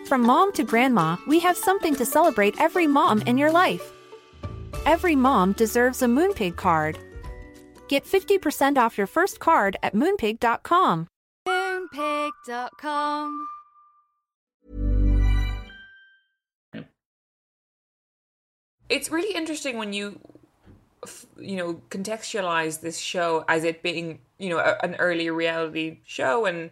From 0.08 0.22
mom 0.22 0.54
to 0.54 0.64
grandma, 0.64 1.18
we 1.28 1.40
have 1.40 1.58
something 1.58 1.94
to 1.98 2.06
celebrate 2.06 2.62
every 2.62 2.88
mom 2.88 3.22
in 3.24 3.38
your 3.38 3.52
life. 3.52 3.92
Every 4.86 5.18
mom 5.18 5.52
deserves 5.52 6.02
a 6.02 6.06
Moonpig 6.06 6.56
card. 6.56 6.98
Get 7.90 8.06
50% 8.06 8.78
off 8.78 8.98
your 8.98 9.06
first 9.06 9.42
card 9.42 9.76
at 9.84 9.94
moonpig.com. 9.94 11.08
Moonpig.com. 11.46 13.48
It's 18.88 19.12
really 19.12 19.36
interesting 19.36 19.76
when 19.76 19.92
you 19.92 20.22
you 21.38 21.58
know 21.58 21.82
contextualize 21.90 22.80
this 22.80 22.98
show 22.98 23.44
as 23.50 23.66
it 23.66 23.84
being 23.84 24.20
you 24.40 24.50
know 24.50 24.60
a, 24.60 24.78
an 24.84 24.96
early 24.96 25.30
reality 25.30 26.00
show 26.06 26.46
and 26.46 26.72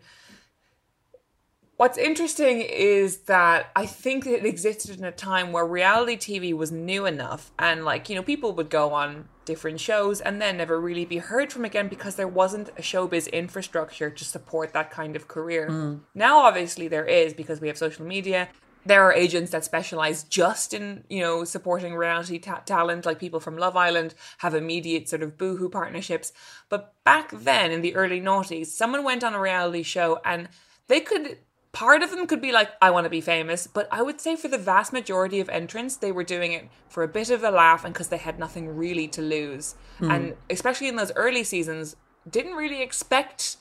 what's 1.77 1.97
interesting 1.97 2.61
is 2.61 3.17
that 3.23 3.69
i 3.75 3.85
think 3.85 4.25
it 4.25 4.45
existed 4.45 4.97
in 4.97 5.03
a 5.03 5.11
time 5.11 5.51
where 5.51 5.65
reality 5.65 6.15
tv 6.15 6.53
was 6.53 6.71
new 6.71 7.05
enough 7.05 7.51
and 7.59 7.83
like 7.85 8.09
you 8.09 8.15
know 8.15 8.23
people 8.23 8.53
would 8.53 8.69
go 8.69 8.93
on 8.93 9.27
different 9.45 9.79
shows 9.79 10.19
and 10.21 10.41
then 10.41 10.57
never 10.57 10.79
really 10.79 11.05
be 11.05 11.17
heard 11.17 11.53
from 11.53 11.63
again 11.63 11.87
because 11.87 12.15
there 12.15 12.27
wasn't 12.27 12.69
a 12.69 12.81
showbiz 12.81 13.31
infrastructure 13.31 14.09
to 14.09 14.25
support 14.25 14.73
that 14.73 14.91
kind 14.91 15.15
of 15.15 15.27
career. 15.27 15.69
Mm. 15.69 15.99
now 16.13 16.39
obviously 16.39 16.87
there 16.87 17.05
is 17.05 17.33
because 17.33 17.61
we 17.61 17.67
have 17.67 17.77
social 17.77 18.05
media. 18.05 18.49
There 18.87 19.01
are 19.01 19.13
agents 19.13 19.49
that 19.49 19.65
specialize 19.65 20.23
just 20.23 20.73
in 20.73 21.03
you 21.09 21.21
know 21.21 21.43
supporting 21.43 21.95
reality 21.95 22.37
ta- 22.39 22.61
talent 22.65 23.05
like 23.05 23.19
people 23.19 23.39
from 23.39 23.57
love 23.57 23.75
island 23.75 24.13
have 24.39 24.53
immediate 24.53 25.09
sort 25.09 25.23
of 25.23 25.37
boohoo 25.37 25.69
partnerships. 25.69 26.33
But 26.69 26.93
back 27.03 27.31
then 27.31 27.71
in 27.71 27.81
the 27.81 27.95
early 27.95 28.21
noughties 28.21 28.67
someone 28.67 29.03
went 29.03 29.23
on 29.23 29.33
a 29.33 29.39
reality 29.39 29.83
show 29.83 30.19
and 30.25 30.49
they 30.87 30.99
could 30.99 31.37
part 31.75 32.01
of 32.01 32.09
them 32.09 32.25
could 32.25 32.41
be 32.41 32.53
like 32.53 32.71
i 32.81 32.89
want 32.89 33.03
to 33.03 33.09
be 33.09 33.19
famous 33.19 33.67
but 33.67 33.85
i 33.91 34.01
would 34.01 34.21
say 34.21 34.35
for 34.35 34.47
the 34.47 34.57
vast 34.57 34.93
majority 34.93 35.41
of 35.41 35.49
entrants 35.49 35.97
they 35.97 36.11
were 36.11 36.23
doing 36.23 36.53
it 36.53 36.69
for 36.87 37.03
a 37.03 37.07
bit 37.07 37.29
of 37.29 37.43
a 37.43 37.51
laugh 37.51 37.83
and 37.83 37.93
because 37.93 38.07
they 38.07 38.17
had 38.17 38.39
nothing 38.39 38.75
really 38.75 39.07
to 39.09 39.21
lose 39.21 39.75
mm. 39.99 40.09
and 40.09 40.35
especially 40.49 40.87
in 40.87 40.95
those 40.95 41.11
early 41.17 41.43
seasons 41.43 41.97
didn't 42.29 42.53
really 42.53 42.81
expect 42.81 43.57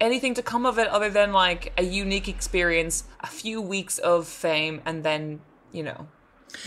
anything 0.00 0.34
to 0.34 0.42
come 0.42 0.66
of 0.66 0.78
it 0.78 0.88
other 0.88 1.10
than 1.10 1.32
like 1.32 1.72
a 1.78 1.82
unique 1.82 2.28
experience, 2.28 3.04
a 3.20 3.26
few 3.26 3.60
weeks 3.60 3.98
of 3.98 4.26
fame, 4.26 4.80
and 4.84 5.04
then, 5.04 5.40
you 5.72 5.82
know, 5.82 6.06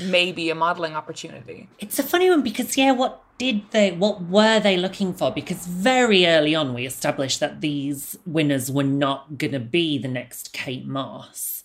maybe 0.02 0.50
a 0.50 0.56
modeling 0.56 0.96
opportunity. 0.96 1.70
It's 1.80 2.00
a 2.00 2.04
funny 2.04 2.30
one 2.30 2.44
because, 2.44 2.78
yeah, 2.78 2.92
what 2.92 3.22
did 3.38 3.70
they, 3.72 3.92
what 3.92 4.24
were 4.24 4.60
they 4.60 4.78
looking 4.78 5.14
for? 5.14 5.32
Because 5.32 5.68
very 5.68 6.26
early 6.26 6.56
on, 6.56 6.74
we 6.74 6.86
established 6.86 7.40
that 7.40 7.62
these 7.62 8.18
winners 8.26 8.72
were 8.72 8.84
not 8.84 9.38
going 9.38 9.54
to 9.54 9.60
be 9.60 9.98
the 9.98 10.08
next 10.08 10.54
Kate 10.54 10.88
Moss. 10.88 11.64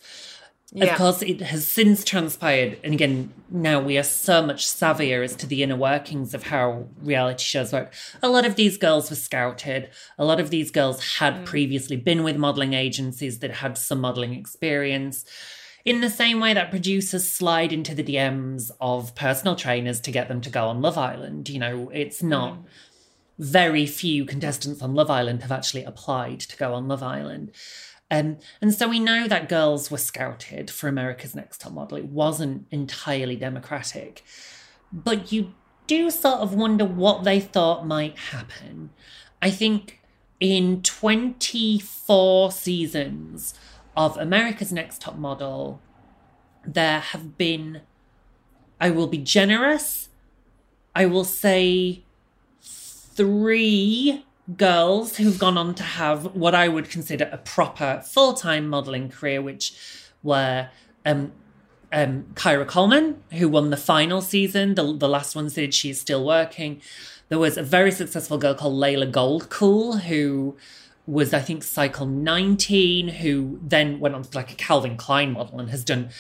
Yeah. 0.74 0.86
Of 0.86 0.96
course, 0.96 1.20
it 1.20 1.42
has 1.42 1.66
since 1.66 2.02
transpired, 2.02 2.78
and 2.82 2.94
again, 2.94 3.30
now 3.50 3.78
we 3.78 3.98
are 3.98 4.02
so 4.02 4.44
much 4.44 4.66
savvier 4.66 5.22
as 5.22 5.36
to 5.36 5.46
the 5.46 5.62
inner 5.62 5.76
workings 5.76 6.32
of 6.32 6.44
how 6.44 6.86
reality 7.02 7.44
shows 7.44 7.74
work. 7.74 7.92
A 8.22 8.28
lot 8.30 8.46
of 8.46 8.56
these 8.56 8.78
girls 8.78 9.10
were 9.10 9.16
scouted. 9.16 9.90
A 10.16 10.24
lot 10.24 10.40
of 10.40 10.48
these 10.48 10.70
girls 10.70 11.16
had 11.18 11.34
mm. 11.34 11.44
previously 11.44 11.96
been 11.96 12.22
with 12.22 12.38
modeling 12.38 12.72
agencies 12.72 13.40
that 13.40 13.50
had 13.50 13.76
some 13.76 14.00
modeling 14.00 14.32
experience. 14.32 15.26
In 15.84 16.00
the 16.00 16.10
same 16.10 16.38
way 16.38 16.54
that 16.54 16.70
producers 16.70 17.26
slide 17.26 17.72
into 17.72 17.94
the 17.94 18.04
DMs 18.04 18.70
of 18.80 19.14
personal 19.14 19.56
trainers 19.56 20.00
to 20.02 20.12
get 20.12 20.28
them 20.28 20.40
to 20.42 20.50
go 20.50 20.68
on 20.68 20.80
Love 20.80 20.96
Island, 20.96 21.48
you 21.48 21.58
know, 21.58 21.90
it's 21.92 22.22
not. 22.22 22.54
Mm. 22.54 22.64
Very 23.38 23.86
few 23.86 24.24
contestants 24.24 24.82
on 24.82 24.94
Love 24.94 25.10
Island 25.10 25.42
have 25.42 25.50
actually 25.50 25.82
applied 25.82 26.38
to 26.40 26.56
go 26.56 26.74
on 26.74 26.86
Love 26.86 27.02
Island. 27.02 27.50
Um, 28.10 28.36
and 28.60 28.72
so 28.74 28.88
we 28.88 29.00
know 29.00 29.26
that 29.26 29.48
girls 29.48 29.90
were 29.90 29.98
scouted 29.98 30.70
for 30.70 30.86
America's 30.86 31.34
Next 31.34 31.62
Top 31.62 31.72
Model. 31.72 31.96
It 31.96 32.04
wasn't 32.04 32.66
entirely 32.70 33.36
democratic. 33.36 34.22
But 34.92 35.32
you 35.32 35.54
do 35.86 36.10
sort 36.10 36.40
of 36.40 36.54
wonder 36.54 36.84
what 36.84 37.24
they 37.24 37.40
thought 37.40 37.86
might 37.86 38.18
happen. 38.18 38.90
I 39.40 39.50
think 39.50 40.00
in 40.38 40.82
24 40.82 42.52
seasons 42.52 43.54
of 43.96 44.16
America's 44.16 44.72
Next 44.72 45.00
Top 45.00 45.16
Model, 45.16 45.80
there 46.64 47.00
have 47.00 47.36
been, 47.36 47.82
I 48.80 48.90
will 48.90 49.06
be 49.06 49.18
generous, 49.18 50.08
I 50.94 51.06
will 51.06 51.24
say 51.24 52.02
three 52.60 54.24
girls 54.56 55.16
who've 55.16 55.38
gone 55.38 55.56
on 55.56 55.74
to 55.74 55.82
have 55.82 56.34
what 56.34 56.54
I 56.54 56.68
would 56.68 56.90
consider 56.90 57.28
a 57.32 57.38
proper 57.38 58.02
full 58.04 58.34
time 58.34 58.68
modelling 58.68 59.08
career, 59.08 59.40
which 59.40 59.74
were 60.22 60.68
um, 61.04 61.32
um, 61.92 62.26
Kyla 62.34 62.64
Coleman, 62.64 63.22
who 63.32 63.48
won 63.48 63.70
the 63.70 63.76
final 63.76 64.20
season. 64.20 64.74
The, 64.74 64.96
the 64.96 65.08
last 65.08 65.34
one 65.34 65.50
said 65.50 65.74
she's 65.74 66.00
still 66.00 66.24
working. 66.24 66.80
There 67.28 67.38
was 67.38 67.56
a 67.56 67.62
very 67.62 67.90
successful 67.90 68.38
girl 68.38 68.54
called 68.54 68.74
Leila 68.74 69.06
Goldkuhl, 69.06 70.02
who 70.02 70.56
was, 71.06 71.34
I 71.34 71.40
think, 71.40 71.64
Cycle 71.64 72.06
19, 72.06 73.08
who 73.08 73.58
then 73.62 74.00
went 74.00 74.14
on 74.14 74.22
to 74.22 74.36
like 74.36 74.52
a 74.52 74.56
Calvin 74.56 74.96
Klein 74.96 75.32
model 75.32 75.58
and 75.58 75.70
has 75.70 75.84
done 75.84 76.10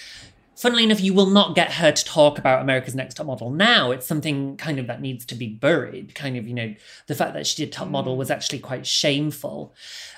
funnily 0.62 0.84
enough, 0.84 1.00
you 1.00 1.12
will 1.12 1.30
not 1.30 1.56
get 1.56 1.72
her 1.72 1.90
to 1.90 2.04
talk 2.04 2.38
about 2.38 2.62
America's 2.62 2.94
Next 2.94 3.14
Top 3.14 3.26
Model 3.26 3.50
now. 3.50 3.90
It's 3.90 4.06
something 4.06 4.56
kind 4.56 4.78
of 4.78 4.86
that 4.86 5.00
needs 5.00 5.24
to 5.26 5.34
be 5.34 5.48
buried. 5.48 6.14
Kind 6.14 6.36
of, 6.36 6.46
you 6.46 6.54
know, 6.54 6.74
the 7.08 7.16
fact 7.16 7.34
that 7.34 7.48
she 7.48 7.64
did 7.64 7.72
Top 7.72 7.88
Model 7.88 8.16
was 8.16 8.30
actually 8.30 8.60
quite 8.60 8.86
shameful. 8.86 9.74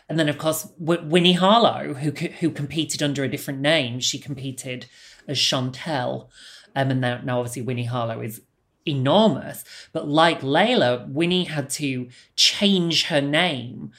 And 0.06 0.18
then, 0.18 0.28
of 0.28 0.36
course, 0.36 0.64
w- 0.78 1.02
Winnie 1.08 1.32
Harlow, 1.32 1.94
who 1.94 2.10
who 2.10 2.50
competed 2.50 3.02
under 3.02 3.24
a 3.24 3.28
different 3.28 3.60
name, 3.60 4.00
she 4.00 4.18
competed 4.18 4.84
as 5.26 5.38
Chantel, 5.38 6.28
um, 6.76 6.90
and 6.90 7.00
now, 7.00 7.20
now 7.24 7.38
obviously 7.38 7.62
Winnie 7.62 7.84
Harlow 7.84 8.20
is 8.20 8.42
enormous. 8.84 9.64
But 9.92 10.08
like 10.08 10.42
Leila, 10.42 11.06
Winnie 11.08 11.44
had 11.44 11.70
to 11.70 12.08
change 12.36 13.06
her 13.06 13.22
name 13.22 13.92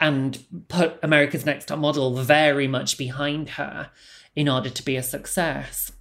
and 0.00 0.44
put 0.68 0.98
America's 1.02 1.46
Next 1.46 1.66
Top 1.66 1.78
Model 1.78 2.14
very 2.14 2.68
much 2.68 2.98
behind 2.98 3.50
her 3.50 3.90
in 4.34 4.48
order 4.48 4.70
to 4.70 4.82
be 4.82 4.96
a 4.96 5.02
success. 5.02 5.92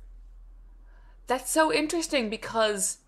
That's 1.27 1.49
so 1.49 1.73
interesting 1.73 2.29
because 2.29 2.99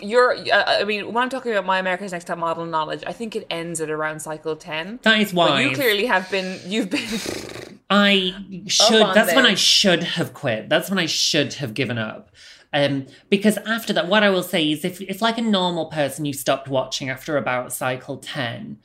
you're 0.00 0.32
uh, 0.52 0.64
i 0.66 0.84
mean 0.84 1.12
when 1.12 1.24
i'm 1.24 1.28
talking 1.28 1.50
about 1.50 1.66
my 1.66 1.78
america's 1.78 2.12
next 2.12 2.26
top 2.26 2.38
model 2.38 2.64
knowledge 2.64 3.02
i 3.06 3.12
think 3.12 3.34
it 3.34 3.46
ends 3.50 3.80
at 3.80 3.90
around 3.90 4.20
cycle 4.20 4.54
10 4.54 5.00
that 5.02 5.20
is 5.20 5.34
why 5.34 5.60
you 5.60 5.74
clearly 5.74 6.06
have 6.06 6.30
been 6.30 6.60
you've 6.66 6.90
been 6.90 7.80
i 7.90 8.32
should 8.66 9.06
that's 9.14 9.34
when 9.34 9.46
i 9.46 9.54
should 9.54 10.02
have 10.02 10.34
quit. 10.34 10.68
That's 10.68 10.88
when 10.88 10.98
i 10.98 11.06
should 11.06 11.54
have 11.54 11.74
given 11.74 11.98
up. 11.98 12.30
Um, 12.72 13.06
because 13.30 13.56
after 13.58 13.92
that 13.94 14.08
what 14.08 14.22
i 14.22 14.30
will 14.30 14.42
say 14.42 14.70
is 14.70 14.84
if, 14.84 15.00
if 15.00 15.22
like 15.22 15.38
a 15.38 15.42
normal 15.42 15.86
person 15.86 16.24
you 16.24 16.32
stopped 16.32 16.68
watching 16.68 17.08
after 17.08 17.36
about 17.36 17.72
cycle 17.72 18.18
10 18.18 18.78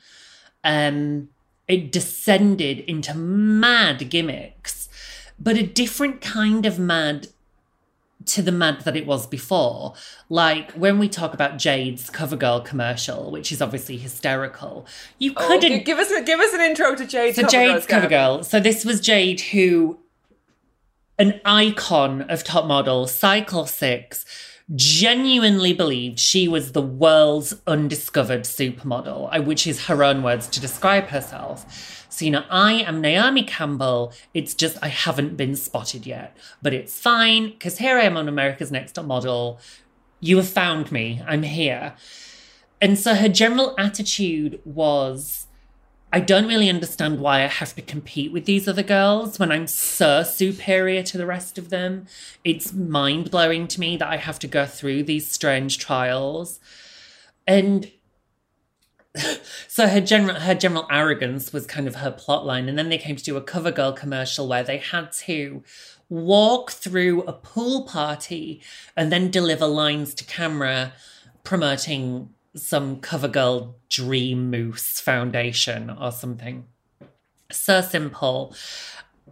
um, 0.64 1.28
it 1.68 1.90
descended 1.92 2.80
into 2.80 3.14
mad 3.14 4.10
gimmicks 4.10 4.88
but 5.38 5.56
a 5.56 5.62
different 5.66 6.20
kind 6.20 6.64
of 6.64 6.78
mad 6.78 7.26
to 8.24 8.40
the 8.40 8.52
mad 8.52 8.80
that 8.82 8.96
it 8.96 9.04
was 9.04 9.26
before. 9.26 9.92
Like 10.28 10.70
when 10.72 10.98
we 10.98 11.08
talk 11.08 11.34
about 11.34 11.58
Jade's 11.58 12.08
CoverGirl 12.08 12.64
commercial, 12.64 13.30
which 13.30 13.50
is 13.50 13.60
obviously 13.60 13.96
hysterical, 13.98 14.86
you 15.18 15.32
Oh, 15.36 15.46
couldn't 15.48 15.70
gi- 15.72 15.80
give 15.84 15.98
us 15.98 16.10
a, 16.10 16.22
give 16.22 16.38
us 16.40 16.54
an 16.54 16.60
intro 16.60 16.94
to 16.94 17.04
Jade. 17.04 17.34
so 17.34 17.42
Jade's 17.46 17.84
CoverGirl. 17.86 18.44
So 18.44 18.60
this 18.60 18.84
was 18.84 19.00
Jade, 19.00 19.40
who, 19.40 19.98
an 21.18 21.40
icon 21.44 22.22
of 22.30 22.44
top 22.44 22.64
model, 22.66 23.06
Cycle 23.08 23.66
Six, 23.66 24.24
genuinely 24.74 25.72
believed 25.72 26.18
she 26.18 26.48
was 26.48 26.72
the 26.72 26.82
world's 26.82 27.54
undiscovered 27.66 28.44
supermodel, 28.44 29.28
uh, 29.30 29.42
which 29.42 29.66
is 29.66 29.86
her 29.86 30.02
own 30.02 30.22
words 30.22 30.46
to 30.48 30.60
describe 30.60 31.08
herself. 31.08 32.06
So, 32.08 32.24
you 32.24 32.30
know, 32.30 32.44
I 32.48 32.74
am 32.74 33.00
Naomi 33.00 33.42
Campbell. 33.42 34.12
It's 34.32 34.54
just 34.54 34.78
I 34.82 34.88
haven't 34.88 35.36
been 35.36 35.56
spotted 35.56 36.06
yet, 36.06 36.36
but 36.62 36.72
it's 36.72 36.98
fine 36.98 37.50
because 37.50 37.78
here 37.78 37.98
I 37.98 38.04
am 38.04 38.16
on 38.16 38.28
America's 38.28 38.70
Next 38.70 38.92
Top 38.92 39.04
Model. 39.04 39.58
You 40.20 40.36
have 40.38 40.48
found 40.48 40.92
me. 40.92 41.20
I'm 41.26 41.42
here. 41.42 41.94
And 42.80 42.98
so 42.98 43.14
her 43.14 43.28
general 43.28 43.74
attitude 43.78 44.60
was 44.64 45.43
I 46.14 46.20
don't 46.20 46.46
really 46.46 46.70
understand 46.70 47.18
why 47.18 47.42
I 47.42 47.48
have 47.48 47.74
to 47.74 47.82
compete 47.82 48.30
with 48.30 48.44
these 48.44 48.68
other 48.68 48.84
girls 48.84 49.40
when 49.40 49.50
I'm 49.50 49.66
so 49.66 50.22
superior 50.22 51.02
to 51.02 51.18
the 51.18 51.26
rest 51.26 51.58
of 51.58 51.70
them. 51.70 52.06
It's 52.44 52.72
mind 52.72 53.32
blowing 53.32 53.66
to 53.66 53.80
me 53.80 53.96
that 53.96 54.06
I 54.06 54.18
have 54.18 54.38
to 54.38 54.46
go 54.46 54.64
through 54.64 55.02
these 55.02 55.26
strange 55.26 55.78
trials. 55.78 56.60
And 57.48 57.90
so 59.66 59.88
her 59.88 60.00
general 60.00 60.38
her 60.38 60.54
general 60.54 60.86
arrogance 60.88 61.52
was 61.52 61.66
kind 61.66 61.88
of 61.88 61.96
her 61.96 62.12
plot 62.12 62.46
line. 62.46 62.68
And 62.68 62.78
then 62.78 62.90
they 62.90 62.98
came 62.98 63.16
to 63.16 63.24
do 63.24 63.36
a 63.36 63.42
cover 63.42 63.72
girl 63.72 63.92
commercial 63.92 64.46
where 64.46 64.62
they 64.62 64.78
had 64.78 65.10
to 65.24 65.64
walk 66.08 66.70
through 66.70 67.22
a 67.22 67.32
pool 67.32 67.82
party 67.88 68.62
and 68.96 69.10
then 69.10 69.32
deliver 69.32 69.66
lines 69.66 70.14
to 70.14 70.24
camera 70.24 70.92
promoting 71.42 72.28
some 72.54 73.00
CoverGirl 73.00 73.74
Dream 73.88 74.50
Mousse 74.50 75.00
foundation 75.00 75.90
or 75.90 76.12
something. 76.12 76.66
So 77.50 77.80
simple. 77.80 78.54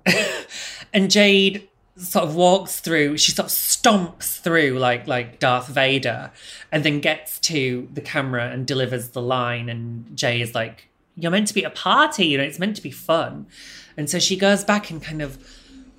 and 0.93 1.11
Jade 1.11 1.69
sort 1.97 2.25
of 2.25 2.35
walks 2.35 2.81
through, 2.81 3.19
she 3.19 3.33
sort 3.33 3.47
of 3.47 3.53
stomps 3.53 4.41
through 4.41 4.79
like 4.79 5.07
like 5.07 5.39
Darth 5.39 5.69
Vader 5.69 6.31
and 6.71 6.85
then 6.85 7.01
gets 7.01 7.39
to 7.41 7.89
the 7.93 8.01
camera 8.01 8.49
and 8.51 8.67
delivers 8.67 9.11
the 9.11 9.23
line 9.23 9.69
and 9.69 10.17
Jay 10.17 10.41
is 10.41 10.55
like, 10.55 10.89
You're 11.17 11.31
meant 11.31 11.49
to 11.49 11.55
be 11.55 11.65
a 11.65 11.71
party, 11.71 12.27
you 12.27 12.39
know, 12.39 12.45
it's 12.45 12.59
meant 12.59 12.77
to 12.77 12.83
be 12.83 12.91
fun. 12.91 13.47
And 13.97 14.09
so 14.09 14.19
she 14.19 14.37
goes 14.37 14.65
back 14.65 14.91
and 14.91 15.03
kind 15.03 15.23
of 15.23 15.39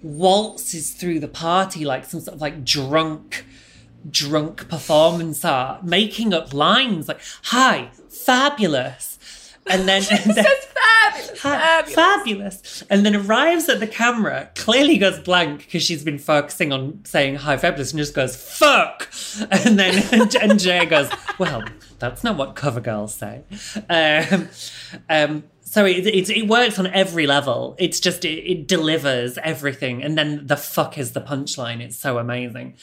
waltzes 0.02 0.92
through 0.92 1.20
the 1.20 1.28
party 1.30 1.86
like 1.86 2.04
some 2.04 2.20
sort 2.20 2.36
of 2.36 2.42
like 2.42 2.66
drunk 2.66 3.46
drunk 4.10 4.70
performance 4.70 5.44
art, 5.46 5.84
making 5.84 6.34
up 6.34 6.54
lines 6.54 7.08
like, 7.08 7.22
hi, 7.44 7.90
fabulous. 8.10 9.14
And 9.68 9.88
then, 9.88 10.04
and 10.12 10.36
then 10.36 10.46
That's 10.46 10.66
fabulous. 10.66 11.42
Fabulous. 11.42 11.94
fabulous. 11.94 12.84
And 12.90 13.06
then 13.06 13.16
arrives 13.16 13.70
at 13.70 13.80
the 13.80 13.88
camera, 13.88 14.50
clearly 14.56 14.98
goes 14.98 15.20
blank 15.20 15.60
because 15.60 15.84
she's 15.84 16.04
been 16.04 16.20
focusing 16.20 16.72
on 16.74 17.02
saying 17.06 17.36
hi, 17.36 17.58
fabulous, 17.58 17.92
and 17.92 18.00
just 18.00 18.14
goes, 18.14 18.36
fuck. 18.36 19.10
And 19.52 19.80
then, 19.80 20.36
and 20.42 20.60
Jay 20.60 20.86
goes, 20.86 21.10
well, 21.40 21.64
that's 22.00 22.24
not 22.24 22.38
what 22.38 22.56
cover 22.56 22.80
girls 22.80 23.16
say. 23.16 23.44
Um, 23.90 24.50
um, 25.10 25.44
so 25.62 25.86
it, 25.86 26.06
it, 26.06 26.30
it 26.30 26.48
works 26.48 26.78
on 26.78 26.88
every 26.88 27.26
level. 27.26 27.76
It's 27.80 28.00
just, 28.00 28.26
it, 28.26 28.44
it 28.50 28.68
delivers 28.68 29.38
everything. 29.40 30.04
And 30.04 30.18
then 30.18 30.46
the 30.46 30.58
fuck 30.58 30.98
is 30.98 31.14
the 31.14 31.22
punchline. 31.22 31.82
It's 31.82 31.98
so 31.98 32.20
amazing. 32.20 32.76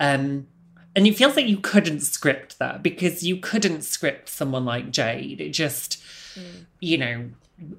Um, 0.00 0.46
and 0.94 1.06
it 1.06 1.16
feels 1.16 1.36
like 1.36 1.46
you 1.46 1.58
couldn't 1.58 2.00
script 2.00 2.58
that 2.58 2.82
because 2.82 3.22
you 3.22 3.36
couldn't 3.36 3.82
script 3.82 4.28
someone 4.28 4.64
like 4.64 4.90
Jade. 4.90 5.40
It 5.40 5.50
just, 5.50 6.02
mm. 6.34 6.64
you 6.80 6.98
know, 6.98 7.30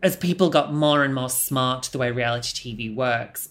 as 0.03 0.15
people 0.15 0.49
got 0.49 0.73
more 0.73 1.03
and 1.03 1.13
more 1.13 1.29
smart 1.29 1.83
to 1.83 1.91
the 1.91 1.97
way 1.97 2.11
reality 2.11 2.75
TV 2.75 2.93
works, 2.93 3.49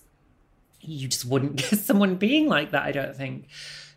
you 0.80 1.08
just 1.08 1.24
wouldn't 1.24 1.56
get 1.70 1.78
someone 1.78 2.16
being 2.16 2.46
like 2.46 2.70
that, 2.70 2.84
I 2.84 2.92
don't 2.92 3.16
think. 3.16 3.46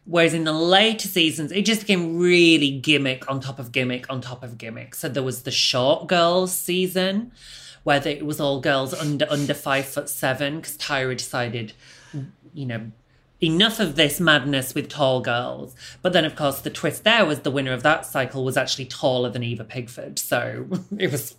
Whereas 0.06 0.34
in 0.34 0.46
the 0.46 0.54
later 0.54 1.08
seasons, 1.08 1.52
it 1.52 1.64
just 1.64 1.82
became 1.82 2.18
really 2.18 2.72
gimmick 2.72 3.30
on 3.30 3.40
top 3.40 3.60
of 3.60 3.72
gimmick 3.72 4.10
on 4.10 4.20
top 4.20 4.44
of 4.44 4.58
gimmick. 4.58 4.96
So 4.96 5.08
there 5.08 5.22
was 5.22 5.44
the 5.44 5.52
short 5.52 6.08
girls 6.08 6.52
season 6.58 7.32
where 7.84 8.06
it 8.08 8.26
was 8.26 8.40
all 8.40 8.60
girls 8.60 8.94
under 8.94 9.28
under 9.30 9.54
five 9.54 9.86
foot 9.86 10.10
seven 10.10 10.58
because 10.58 10.78
Tyra 10.78 11.16
decided, 11.16 11.74
you 12.54 12.66
know, 12.66 12.92
enough 13.42 13.80
of 13.80 13.96
this 13.96 14.20
madness 14.20 14.76
with 14.76 14.88
tall 14.88 15.20
girls. 15.20 15.76
But 16.02 16.14
then, 16.14 16.26
of 16.26 16.36
course, 16.36 16.62
the 16.62 16.70
twist 16.70 17.04
there 17.04 17.26
was 17.26 17.40
the 17.40 17.52
winner 17.52 17.74
of 17.74 17.84
that 17.84 18.06
cycle 18.06 18.44
was 18.44 18.56
actually 18.56 18.86
taller 18.86 19.30
than 19.30 19.44
Eva 19.44 19.64
Pigford. 19.64 20.20
So 20.20 20.68
it 20.98 21.12
was 21.12 21.36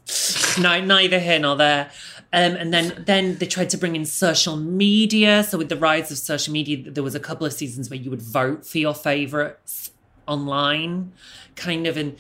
neither 0.59 1.19
here 1.19 1.39
nor 1.39 1.57
there. 1.57 1.91
Um, 2.33 2.57
and 2.57 2.75
then, 2.75 3.05
then 3.07 3.37
they 3.37 3.47
tried 3.47 3.71
to 3.71 3.77
bring 3.77 3.95
in 3.95 4.05
social 4.05 4.57
media. 4.57 5.45
So 5.45 5.59
with 5.59 5.69
the 5.69 5.77
rise 5.77 6.11
of 6.11 6.19
social 6.19 6.53
media, 6.53 6.91
there 6.91 7.05
was 7.05 7.15
a 7.15 7.21
couple 7.21 7.47
of 7.47 7.53
seasons 7.53 7.89
where 7.89 7.99
you 7.99 8.11
would 8.11 8.23
vote 8.23 8.67
for 8.67 8.79
your 8.79 8.95
favorites 8.95 9.91
online, 10.27 11.13
kind 11.57 11.87
of. 11.87 11.97
And 11.97 12.17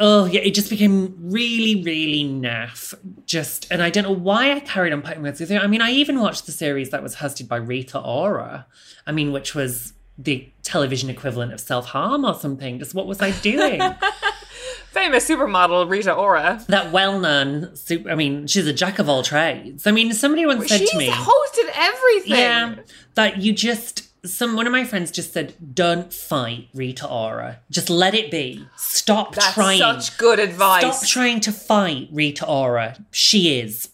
oh 0.00 0.24
yeah, 0.24 0.40
it 0.40 0.54
just 0.54 0.70
became 0.70 1.14
really, 1.20 1.82
really 1.84 2.24
naff. 2.24 2.94
Just, 3.26 3.66
and 3.70 3.82
I 3.82 3.90
don't 3.90 4.04
know 4.04 4.10
why 4.10 4.52
I 4.52 4.60
carried 4.60 4.92
on 4.92 5.02
putting 5.02 5.22
words 5.22 5.38
with 5.40 5.50
it. 5.52 5.62
I 5.62 5.66
mean, 5.66 5.82
I 5.82 5.90
even 5.90 6.18
watched 6.20 6.46
the 6.46 6.52
series 6.52 6.90
that 6.90 7.02
was 7.02 7.16
hosted 7.16 7.46
by 7.46 7.56
Rita 7.56 8.00
Ora. 8.00 8.66
I 9.06 9.12
mean, 9.12 9.30
which 9.32 9.54
was 9.54 9.92
the 10.18 10.50
television 10.62 11.08
equivalent 11.08 11.52
of 11.52 11.60
self 11.60 11.86
harm 11.86 12.24
or 12.24 12.34
something. 12.34 12.78
Just 12.78 12.94
what 12.94 13.06
was 13.06 13.20
I 13.22 13.30
doing? 13.30 13.80
Famous 14.90 15.28
supermodel 15.28 15.88
Rita 15.88 16.12
Ora. 16.12 16.64
that 16.68 16.90
well-known, 16.90 17.76
super, 17.76 18.10
I 18.10 18.16
mean, 18.16 18.46
she's 18.48 18.66
a 18.66 18.72
jack 18.72 18.98
of 18.98 19.08
all 19.08 19.22
trades. 19.22 19.86
I 19.86 19.92
mean, 19.92 20.12
somebody 20.12 20.44
once 20.46 20.68
said 20.68 20.80
She's 20.80 20.90
to 20.90 20.98
me, 20.98 21.06
She's 21.06 21.14
hosted 21.14 21.70
everything. 21.74 22.30
yeah, 22.32 22.74
that 23.14 23.40
you 23.40 23.52
just. 23.52 24.09
Some 24.24 24.54
one 24.54 24.66
of 24.66 24.72
my 24.72 24.84
friends 24.84 25.10
just 25.10 25.32
said, 25.32 25.54
"Don't 25.74 26.12
fight 26.12 26.68
Rita 26.74 27.08
Ora. 27.08 27.60
Just 27.70 27.88
let 27.88 28.14
it 28.14 28.30
be. 28.30 28.66
Stop 28.76 29.34
That's 29.34 29.54
trying. 29.54 29.78
such 29.78 30.18
good 30.18 30.38
advice. 30.38 30.98
Stop 30.98 31.08
trying 31.08 31.40
to 31.40 31.52
fight 31.52 32.08
Rita 32.12 32.46
Ora. 32.46 32.98
She 33.10 33.58
is. 33.58 33.88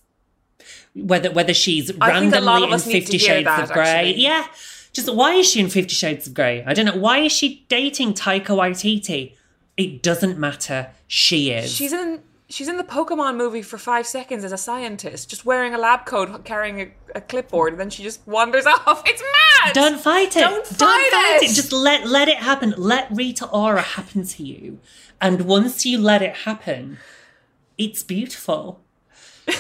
Whether 0.94 1.30
whether 1.30 1.54
she's 1.54 1.90
I 2.00 2.20
think 2.20 2.34
a 2.34 2.40
lot 2.40 2.54
randomly 2.62 2.68
in 2.68 2.72
us 2.74 2.86
need 2.86 2.92
to 2.92 3.00
Fifty 3.02 3.18
Shades 3.18 3.44
that, 3.44 3.64
of 3.64 3.72
Grey. 3.72 3.82
actually. 3.82 4.22
Yeah. 4.22 4.46
Just 4.92 5.14
why 5.14 5.34
is 5.34 5.48
she 5.50 5.60
in 5.60 5.68
Fifty 5.68 5.94
Shades 5.94 6.26
of 6.26 6.34
Grey? 6.34 6.64
I 6.66 6.74
don't 6.74 6.86
know. 6.86 6.96
Why 6.96 7.18
is 7.18 7.32
she 7.32 7.64
dating 7.68 8.14
Taika 8.14 8.46
Waititi? 8.46 9.34
It 9.76 10.02
doesn't 10.02 10.38
matter. 10.38 10.88
She 11.06 11.50
is. 11.50 11.70
She's 11.70 11.92
in 11.92 12.22
she's 12.48 12.68
in 12.68 12.76
the 12.76 12.84
Pokemon 12.84 13.36
movie 13.36 13.62
for 13.62 13.78
five 13.78 14.06
seconds 14.06 14.44
as 14.44 14.52
a 14.52 14.58
scientist, 14.58 15.28
just 15.30 15.44
wearing 15.44 15.74
a 15.74 15.78
lab 15.78 16.06
coat, 16.06 16.44
carrying 16.44 16.80
a, 16.80 16.90
a 17.14 17.20
clipboard, 17.20 17.72
and 17.72 17.80
then 17.80 17.90
she 17.90 18.02
just 18.02 18.26
wanders 18.26 18.66
off. 18.86 19.02
It's 19.06 19.22
mad. 19.22 19.74
Don't 19.74 20.00
fight 20.00 20.36
it. 20.36 20.40
Don't 20.40 20.66
fight 20.66 21.10
it. 21.42 21.54
Just 21.54 21.72
let 21.72 22.06
let 22.06 22.28
it 22.28 22.38
happen. 22.38 22.74
Let 22.76 23.08
Rita 23.10 23.48
Ora 23.48 23.82
happen 23.82 24.24
to 24.26 24.42
you. 24.42 24.78
And 25.20 25.42
once 25.42 25.86
you 25.86 25.98
let 25.98 26.22
it 26.22 26.36
happen, 26.38 26.98
it's 27.78 28.02
beautiful. 28.02 28.80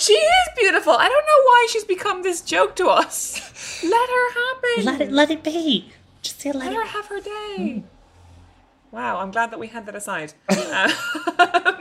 She 0.00 0.12
is 0.12 0.48
beautiful. 0.56 0.92
I 0.92 1.08
don't 1.08 1.26
know 1.26 1.42
why 1.44 1.66
she's 1.70 1.82
become 1.82 2.22
this 2.22 2.40
joke 2.40 2.76
to 2.76 2.86
us. 2.86 3.82
Let 3.82 4.08
her 4.08 4.32
happen. 4.32 4.84
Let 4.84 5.00
it 5.00 5.10
let 5.10 5.30
it 5.32 5.42
be. 5.42 5.90
Just 6.22 6.40
say 6.40 6.52
let, 6.52 6.66
Let 6.66 6.72
it 6.72 6.76
her 6.76 6.84
have 6.84 7.06
her 7.06 7.18
day. 7.20 7.82
Wow, 8.92 9.18
I'm 9.18 9.32
glad 9.32 9.50
that 9.50 9.58
we 9.58 9.66
had 9.66 9.86
that 9.86 9.96
aside. 9.96 10.34
Um, 10.48 11.77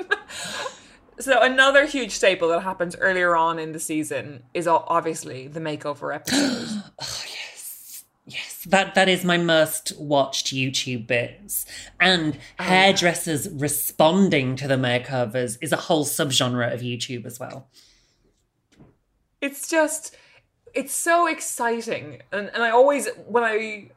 so 1.19 1.41
another 1.41 1.86
huge 1.86 2.12
staple 2.12 2.47
that 2.49 2.62
happens 2.63 2.95
earlier 2.95 3.36
on 3.36 3.60
in 3.60 3.71
the 3.71 3.80
season 3.80 4.43
is 4.53 4.67
obviously 4.67 5.47
the 5.47 5.60
makeover 5.60 6.13
episode. 6.13 6.67
oh, 7.01 7.23
Yes, 7.27 8.03
yes, 8.25 8.65
that 8.69 8.95
that 8.95 9.08
is 9.10 9.23
my 9.23 9.38
most 9.38 9.93
watched 9.99 10.47
YouTube 10.47 11.08
bits. 11.08 11.65
And 11.99 12.38
Oh, 12.60 12.63
hairdressers 12.63 13.49
responding 13.49 14.56
to 14.58 14.67
the 14.67 14.75
makeovers 14.75 15.58
is 15.62 15.71
a 15.71 15.77
whole 15.77 16.06
subgenre 16.06 16.73
of 16.73 16.82
YouTube 16.82 17.25
as 17.25 17.39
well. 17.39 17.67
it's 19.41 19.69
just 19.69 20.15
it's 20.73 20.93
so 20.93 21.27
exciting 21.27 22.21
and, 22.31 22.50
and 22.54 22.62
i 22.63 22.69
always 22.69 23.08
when 23.27 23.44
i 23.44 23.87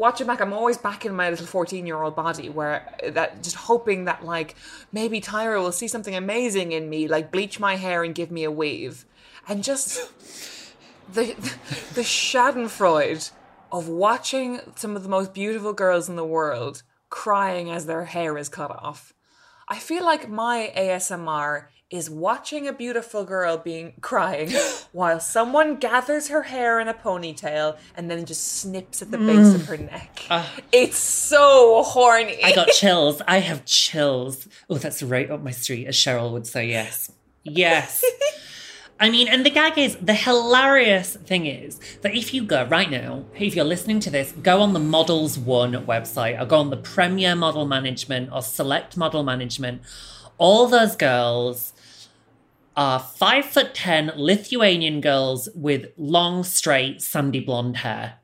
watch 0.00 0.20
it 0.20 0.26
back 0.26 0.40
i'm 0.40 0.52
always 0.52 0.78
back 0.78 1.04
in 1.04 1.14
my 1.14 1.28
little 1.28 1.46
14 1.46 1.86
year 1.86 2.02
old 2.02 2.16
body 2.16 2.48
where 2.48 2.88
uh, 3.06 3.10
that 3.10 3.42
just 3.42 3.56
hoping 3.56 4.06
that 4.06 4.24
like 4.24 4.56
maybe 4.92 5.20
tyra 5.20 5.60
will 5.60 5.70
see 5.70 5.86
something 5.86 6.16
amazing 6.16 6.72
in 6.72 6.88
me 6.88 7.06
like 7.06 7.30
bleach 7.30 7.60
my 7.60 7.76
hair 7.76 8.02
and 8.02 8.14
give 8.14 8.30
me 8.30 8.42
a 8.44 8.50
weave. 8.50 9.04
And 9.46 9.62
just 9.62 9.96
the 11.12 11.24
the 11.94 12.02
schadenfreude 12.02 13.30
of 13.70 13.88
watching 13.88 14.60
some 14.74 14.96
of 14.96 15.02
the 15.02 15.08
most 15.08 15.34
beautiful 15.34 15.72
girls 15.72 16.08
in 16.08 16.16
the 16.16 16.24
world 16.24 16.82
crying 17.10 17.70
as 17.70 17.86
their 17.86 18.06
hair 18.06 18.38
is 18.38 18.48
cut 18.48 18.70
off. 18.70 19.12
I 19.68 19.78
feel 19.78 20.04
like 20.04 20.28
my 20.28 20.72
ASMR 20.76 21.66
is 21.90 22.08
watching 22.08 22.68
a 22.68 22.72
beautiful 22.72 23.24
girl 23.24 23.56
being 23.56 23.92
crying 24.00 24.50
while 24.92 25.18
someone 25.18 25.76
gathers 25.76 26.28
her 26.28 26.42
hair 26.42 26.78
in 26.78 26.88
a 26.88 26.94
ponytail 26.94 27.76
and 27.96 28.10
then 28.10 28.24
just 28.24 28.60
snips 28.60 29.02
at 29.02 29.10
the 29.10 29.18
base 29.18 29.54
of 29.54 29.62
mm. 29.62 29.66
her 29.66 29.76
neck. 29.76 30.24
Ah. 30.30 30.50
it's 30.72 30.98
so 30.98 31.82
horny. 31.82 32.42
I 32.42 32.52
got 32.52 32.68
chills. 32.72 33.20
I 33.26 33.38
have 33.38 33.64
chills. 33.64 34.46
Oh, 34.68 34.78
that's 34.78 35.02
right 35.02 35.30
up 35.30 35.42
my 35.42 35.50
street, 35.50 35.86
as 35.86 35.96
Cheryl 35.96 36.32
would 36.32 36.46
say. 36.46 36.68
Yes. 36.68 37.10
Yes. 37.42 38.04
I 39.00 39.08
mean, 39.08 39.28
and 39.28 39.46
the 39.46 39.50
gag 39.50 39.78
is 39.78 39.96
the 39.96 40.14
hilarious 40.14 41.16
thing 41.16 41.46
is 41.46 41.80
that 42.02 42.14
if 42.14 42.34
you 42.34 42.44
go 42.44 42.66
right 42.66 42.90
now, 42.90 43.24
if 43.34 43.56
you're 43.56 43.64
listening 43.64 43.98
to 44.00 44.10
this, 44.10 44.32
go 44.32 44.60
on 44.60 44.74
the 44.74 44.78
Models 44.78 45.38
One 45.38 45.72
website 45.86 46.40
or 46.40 46.44
go 46.44 46.58
on 46.58 46.68
the 46.68 46.76
Premier 46.76 47.34
Model 47.34 47.66
Management 47.66 48.30
or 48.30 48.42
Select 48.42 48.98
Model 48.98 49.22
Management. 49.22 49.80
All 50.36 50.66
those 50.66 50.96
girls 50.96 51.72
are 52.80 52.98
five 52.98 53.44
foot 53.44 53.74
ten 53.74 54.10
Lithuanian 54.16 55.02
girls 55.02 55.50
with 55.54 55.92
long, 55.98 56.42
straight, 56.42 57.02
sandy 57.02 57.38
blonde 57.38 57.76
hair. 57.76 58.14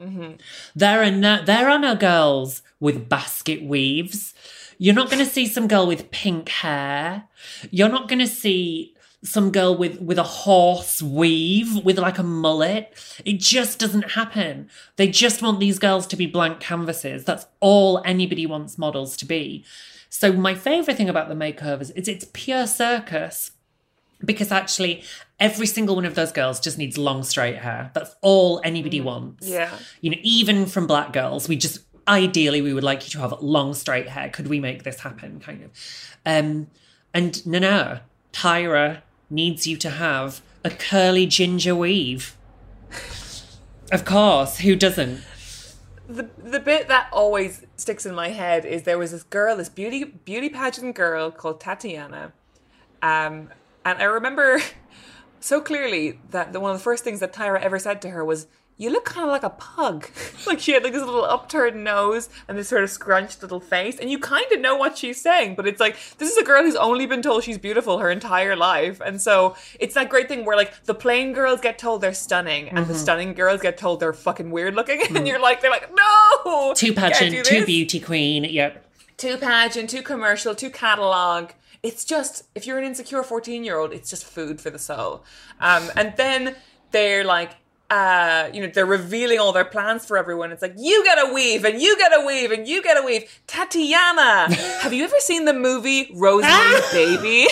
Mm-hmm. 0.00 0.34
There 0.76 1.02
are 1.02 1.10
no 1.10 1.44
there 1.44 1.68
are 1.68 1.80
no 1.80 1.96
girls 1.96 2.62
with 2.78 3.08
basket 3.08 3.60
weaves. 3.60 4.34
You're 4.78 4.94
not 4.94 5.10
going 5.10 5.24
to 5.24 5.30
see 5.30 5.48
some 5.48 5.66
girl 5.66 5.88
with 5.88 6.12
pink 6.12 6.48
hair. 6.48 7.24
You're 7.72 7.88
not 7.88 8.08
going 8.08 8.20
to 8.20 8.28
see 8.28 8.94
some 9.24 9.50
girl 9.50 9.76
with 9.76 10.00
with 10.00 10.18
a 10.18 10.22
horse 10.44 11.02
weave 11.02 11.84
with 11.84 11.98
like 11.98 12.18
a 12.18 12.22
mullet. 12.22 12.94
It 13.24 13.40
just 13.40 13.80
doesn't 13.80 14.12
happen. 14.12 14.70
They 14.94 15.08
just 15.08 15.42
want 15.42 15.58
these 15.58 15.80
girls 15.80 16.06
to 16.06 16.16
be 16.16 16.26
blank 16.26 16.60
canvases. 16.60 17.24
That's 17.24 17.46
all 17.58 18.00
anybody 18.04 18.46
wants 18.46 18.78
models 18.78 19.16
to 19.16 19.26
be. 19.26 19.64
So 20.08 20.32
my 20.32 20.54
favorite 20.54 20.96
thing 20.96 21.08
about 21.08 21.28
the 21.28 21.34
makeovers 21.34 21.90
is 21.96 22.06
it's 22.06 22.26
pure 22.32 22.68
circus 22.68 23.50
because 24.24 24.52
actually 24.52 25.02
every 25.40 25.66
single 25.66 25.96
one 25.96 26.04
of 26.04 26.14
those 26.14 26.32
girls 26.32 26.60
just 26.60 26.78
needs 26.78 26.96
long 26.98 27.22
straight 27.22 27.56
hair. 27.56 27.90
That's 27.94 28.14
all 28.20 28.60
anybody 28.64 29.00
wants. 29.00 29.48
Yeah. 29.48 29.76
you 30.00 30.10
know 30.10 30.18
even 30.22 30.66
from 30.66 30.86
black 30.86 31.12
girls 31.12 31.48
we 31.48 31.56
just 31.56 31.80
ideally 32.08 32.60
we 32.60 32.72
would 32.72 32.84
like 32.84 33.04
you 33.04 33.10
to 33.10 33.18
have 33.20 33.32
long 33.40 33.74
straight 33.74 34.08
hair. 34.08 34.28
Could 34.30 34.48
we 34.48 34.60
make 34.60 34.82
this 34.82 35.00
happen 35.00 35.40
kind 35.40 35.64
of? 35.64 35.70
Um 36.26 36.68
and 37.14 37.44
no 37.46 37.58
no 37.58 38.00
tyra 38.32 39.02
needs 39.28 39.66
you 39.66 39.76
to 39.76 39.90
have 39.90 40.40
a 40.64 40.70
curly 40.70 41.26
ginger 41.26 41.74
weave. 41.74 42.36
Of 43.90 44.04
course 44.04 44.58
who 44.58 44.76
doesn't? 44.76 45.22
The 46.08 46.28
the 46.38 46.60
bit 46.60 46.88
that 46.88 47.08
always 47.12 47.64
sticks 47.76 48.04
in 48.06 48.14
my 48.14 48.28
head 48.28 48.64
is 48.64 48.82
there 48.82 48.98
was 48.98 49.12
this 49.12 49.22
girl, 49.22 49.56
this 49.56 49.68
beauty 49.68 50.04
beauty 50.04 50.48
pageant 50.48 50.94
girl 50.94 51.30
called 51.30 51.60
Tatiana, 51.60 52.32
um, 53.02 53.48
and 53.84 53.98
I 54.00 54.04
remember 54.04 54.60
so 55.40 55.60
clearly 55.60 56.18
that 56.30 56.52
the, 56.52 56.60
one 56.60 56.70
of 56.72 56.78
the 56.78 56.82
first 56.84 57.04
things 57.04 57.20
that 57.20 57.32
Tyra 57.32 57.60
ever 57.60 57.78
said 57.78 58.00
to 58.02 58.10
her 58.10 58.24
was, 58.24 58.46
"You 58.76 58.90
look 58.90 59.04
kind 59.04 59.24
of 59.26 59.30
like 59.32 59.42
a 59.42 59.50
pug." 59.50 60.06
like 60.46 60.60
she 60.60 60.72
had 60.72 60.84
like 60.84 60.92
this 60.92 61.02
little 61.04 61.24
upturned 61.24 61.82
nose 61.82 62.28
and 62.48 62.56
this 62.56 62.68
sort 62.68 62.84
of 62.84 62.90
scrunched 62.90 63.42
little 63.42 63.60
face, 63.60 63.98
and 63.98 64.10
you 64.10 64.18
kind 64.18 64.46
of 64.52 64.60
know 64.60 64.76
what 64.76 64.96
she's 64.98 65.20
saying, 65.20 65.54
but 65.56 65.66
it's 65.66 65.80
like 65.80 65.96
this 66.18 66.30
is 66.30 66.36
a 66.36 66.44
girl 66.44 66.62
who's 66.62 66.76
only 66.76 67.06
been 67.06 67.22
told 67.22 67.42
she's 67.44 67.58
beautiful 67.58 67.98
her 67.98 68.10
entire 68.10 68.54
life, 68.56 69.00
and 69.00 69.20
so 69.20 69.56
it's 69.80 69.94
that 69.94 70.08
great 70.08 70.28
thing 70.28 70.44
where 70.44 70.56
like 70.56 70.84
the 70.84 70.94
plain 70.94 71.32
girls 71.32 71.60
get 71.60 71.78
told 71.78 72.00
they're 72.00 72.14
stunning, 72.14 72.68
and 72.68 72.78
Mm-hmm. 72.78 72.92
the 72.92 72.98
stunning 72.98 73.34
girls 73.34 73.60
get 73.60 73.76
told 73.78 74.00
they're 74.00 74.12
fucking 74.12 74.50
weird 74.50 74.74
looking, 74.74 75.00
and 75.16 75.26
you're 75.26 75.40
like, 75.40 75.60
they're 75.60 75.70
like, 75.70 75.90
no, 75.94 76.72
too 76.74 76.92
pageant 76.92 77.44
too 77.44 77.64
beauty 77.66 77.98
queen 78.00 78.44
yep 78.44 78.86
too 79.18 79.36
pageant, 79.36 79.88
too 79.90 80.02
commercial, 80.02 80.52
too 80.52 80.70
catalog. 80.70 81.50
It's 81.82 82.04
just 82.04 82.44
if 82.54 82.66
you're 82.66 82.78
an 82.78 82.84
insecure 82.84 83.22
14 83.22 83.64
year 83.64 83.76
old, 83.78 83.92
it's 83.92 84.08
just 84.10 84.24
food 84.24 84.60
for 84.60 84.70
the 84.70 84.78
soul. 84.78 85.24
Um, 85.60 85.90
and 85.96 86.14
then 86.16 86.54
they're 86.92 87.24
like, 87.24 87.52
uh, 87.90 88.48
you 88.54 88.62
know, 88.62 88.68
they're 88.72 88.86
revealing 88.86 89.38
all 89.38 89.52
their 89.52 89.64
plans 89.64 90.06
for 90.06 90.16
everyone. 90.16 90.52
It's 90.52 90.62
like 90.62 90.74
you 90.78 91.04
get 91.04 91.18
a 91.18 91.32
weave, 91.34 91.64
and 91.64 91.80
you 91.82 91.98
get 91.98 92.12
a 92.18 92.24
weave, 92.24 92.50
and 92.50 92.66
you 92.66 92.82
get 92.82 92.96
a 92.96 93.02
weave. 93.04 93.42
Tatiana, 93.46 94.54
have 94.80 94.92
you 94.94 95.04
ever 95.04 95.18
seen 95.18 95.44
the 95.44 95.52
movie 95.52 96.10
Rosemary's 96.14 96.90
Baby? 96.92 97.48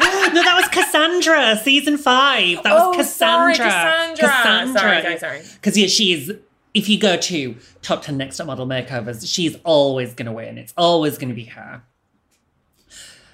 no, 0.00 0.42
that 0.42 0.54
was 0.58 0.68
Cassandra, 0.70 1.56
season 1.62 1.96
five. 1.98 2.62
That 2.64 2.72
Oh, 2.76 2.96
was 2.96 3.14
sorry, 3.14 3.54
Cassandra. 3.54 4.26
Cassandra. 4.28 4.80
Sorry, 4.80 5.02
sorry, 5.02 5.18
sorry. 5.18 5.42
Because 5.54 5.76
yeah, 5.78 5.86
she 5.86 6.12
is. 6.12 6.32
If 6.74 6.88
you 6.88 6.98
go 6.98 7.16
to 7.18 7.54
top 7.82 8.02
ten 8.02 8.16
next 8.16 8.38
top 8.38 8.46
model 8.46 8.66
makeovers, 8.66 9.30
she's 9.32 9.56
always 9.62 10.14
going 10.14 10.26
to 10.26 10.32
win. 10.32 10.56
It's 10.58 10.72
always 10.76 11.18
going 11.18 11.28
to 11.28 11.34
be 11.34 11.44
her. 11.44 11.82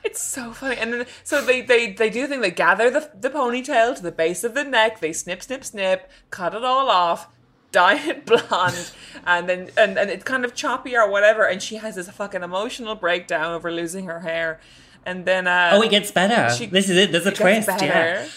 It's 0.09 0.23
so 0.23 0.53
funny. 0.53 0.77
And 0.77 0.93
then 0.93 1.07
so 1.23 1.41
they 1.45 1.61
they 1.61 1.93
they 1.93 2.09
do 2.11 2.23
the 2.23 2.29
thing, 2.29 2.41
they 2.41 2.51
gather 2.51 2.89
the 2.91 3.11
the 3.19 3.29
ponytail 3.31 3.95
to 3.97 4.03
the 4.03 4.11
base 4.13 4.43
of 4.43 4.55
the 4.55 4.65
neck, 4.65 5.01
they 5.01 5.13
snip, 5.13 5.43
snip, 5.43 5.65
snip, 5.65 6.11
cut 6.31 6.55
it 6.55 6.65
all 6.65 6.89
off, 6.89 7.29
dye 7.73 7.99
it 8.09 8.25
blonde, 8.31 8.91
and 9.27 9.49
then 9.49 9.71
and, 9.77 9.99
and 9.99 10.09
it's 10.11 10.25
kind 10.25 10.45
of 10.47 10.55
choppy 10.55 10.97
or 10.97 11.11
whatever, 11.11 11.45
and 11.45 11.63
she 11.63 11.77
has 11.77 11.95
this 11.97 12.09
fucking 12.11 12.43
emotional 12.43 12.95
breakdown 12.95 13.53
over 13.53 13.71
losing 13.71 14.07
her 14.07 14.21
hair. 14.21 14.61
And 15.05 15.25
then 15.27 15.47
uh 15.47 15.71
Oh, 15.75 15.83
it 15.83 15.91
gets 15.91 16.11
better. 16.11 16.55
she- 16.55 16.67
this 16.67 16.89
is 16.89 16.97
it. 16.97 17.13
There's 17.13 17.27
a 17.27 17.31
twist. 17.33 17.67
better. 17.69 17.87
Yeah. 17.87 18.29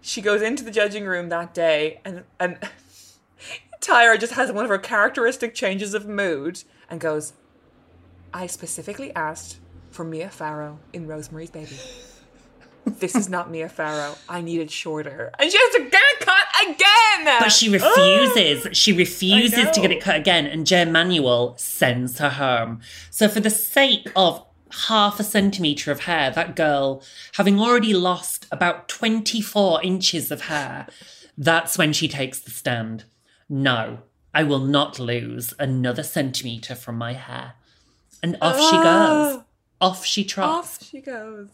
She 0.00 0.20
goes 0.22 0.42
into 0.42 0.62
the 0.64 0.70
judging 0.70 1.06
room 1.06 1.28
that 1.30 1.54
day 1.54 2.00
and 2.04 2.24
and 2.38 2.58
Tyra 3.80 4.18
just 4.18 4.32
has 4.34 4.50
one 4.52 4.64
of 4.64 4.70
her 4.70 4.78
characteristic 4.78 5.54
changes 5.54 5.92
of 5.94 6.06
mood 6.06 6.62
and 6.88 7.00
goes, 7.00 7.32
I 8.32 8.46
specifically 8.46 9.14
asked 9.14 9.58
for 9.94 10.04
Mia 10.04 10.28
Farrow 10.28 10.78
in 10.92 11.06
Rosemary's 11.06 11.50
Baby. 11.50 11.78
This 12.84 13.14
is 13.14 13.28
not 13.28 13.50
Mia 13.50 13.68
Farrow. 13.68 14.16
I 14.28 14.40
need 14.42 14.60
it 14.60 14.70
shorter. 14.70 15.30
And 15.38 15.50
she 15.50 15.56
has 15.56 15.74
to 15.76 15.88
get 15.88 16.02
it 16.02 16.20
cut 16.20 16.46
again! 16.64 17.38
But 17.40 17.52
she 17.52 17.70
refuses. 17.70 18.66
Oh! 18.66 18.72
she 18.72 18.92
refuses 18.92 19.70
to 19.70 19.80
get 19.80 19.92
it 19.92 20.02
cut 20.02 20.16
again, 20.16 20.46
and 20.46 20.66
Jay 20.66 20.84
Manuel 20.84 21.56
sends 21.56 22.18
her 22.18 22.28
home. 22.28 22.80
So, 23.10 23.28
for 23.28 23.40
the 23.40 23.50
sake 23.50 24.10
of 24.16 24.44
half 24.88 25.20
a 25.20 25.24
centimetre 25.24 25.92
of 25.92 26.00
hair, 26.00 26.30
that 26.32 26.56
girl, 26.56 27.02
having 27.34 27.58
already 27.58 27.94
lost 27.94 28.46
about 28.50 28.88
24 28.88 29.82
inches 29.82 30.30
of 30.30 30.42
hair, 30.42 30.88
that's 31.38 31.78
when 31.78 31.92
she 31.92 32.08
takes 32.08 32.40
the 32.40 32.50
stand. 32.50 33.04
No, 33.48 34.00
I 34.34 34.42
will 34.42 34.58
not 34.58 34.98
lose 34.98 35.54
another 35.58 36.02
centimetre 36.02 36.74
from 36.74 36.98
my 36.98 37.12
hair. 37.14 37.54
And 38.22 38.36
off 38.42 38.56
she 38.56 38.76
goes. 38.82 39.44
Off 39.84 40.04
she 40.04 40.24
trots. 40.24 40.78
Off 40.78 40.88
she 40.88 41.00
goes. 41.00 41.48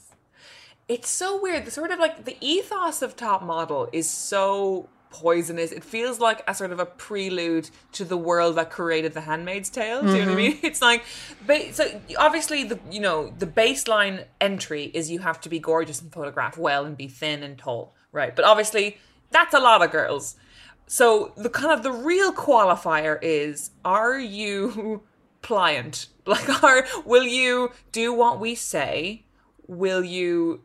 It's 0.88 1.08
so 1.08 1.40
weird. 1.40 1.64
The 1.64 1.70
sort 1.70 1.90
of 1.90 1.98
like 1.98 2.24
the 2.24 2.36
ethos 2.40 3.02
of 3.02 3.16
Top 3.16 3.42
Model 3.42 3.88
is 3.92 4.08
so 4.10 4.88
poisonous. 5.10 5.72
It 5.72 5.84
feels 5.84 6.20
like 6.20 6.42
a 6.48 6.54
sort 6.54 6.72
of 6.72 6.78
a 6.78 6.86
prelude 6.86 7.68
to 7.92 8.04
the 8.04 8.16
world 8.16 8.56
that 8.56 8.70
created 8.70 9.12
The 9.12 9.20
Handmaid's 9.20 9.68
Tale. 9.68 10.02
Do 10.02 10.08
you 10.08 10.12
know 10.12 10.18
what 10.18 10.28
I 10.28 10.30
mm-hmm. 10.30 10.36
mean? 10.36 10.58
It's 10.62 10.80
like, 10.80 11.04
so 11.72 12.00
obviously 12.18 12.64
the 12.64 12.78
you 12.90 13.00
know 13.00 13.32
the 13.38 13.46
baseline 13.46 14.24
entry 14.40 14.84
is 14.94 15.10
you 15.10 15.18
have 15.18 15.40
to 15.42 15.48
be 15.48 15.58
gorgeous 15.58 16.00
and 16.00 16.12
photograph 16.12 16.56
well 16.56 16.84
and 16.84 16.96
be 16.96 17.08
thin 17.08 17.42
and 17.42 17.58
tall, 17.58 17.94
right? 18.12 18.34
But 18.34 18.44
obviously 18.44 18.98
that's 19.30 19.54
a 19.54 19.60
lot 19.60 19.82
of 19.82 19.90
girls. 19.90 20.36
So 20.86 21.32
the 21.36 21.50
kind 21.50 21.72
of 21.72 21.82
the 21.82 21.92
real 21.92 22.32
qualifier 22.32 23.18
is 23.22 23.70
are 23.84 24.18
you 24.18 25.02
pliant? 25.42 26.06
Like 26.30 26.62
are 26.64 26.86
will 27.04 27.24
you 27.24 27.72
do 27.92 28.12
what 28.12 28.40
we 28.40 28.54
say? 28.54 29.24
Will 29.66 30.04
you 30.04 30.62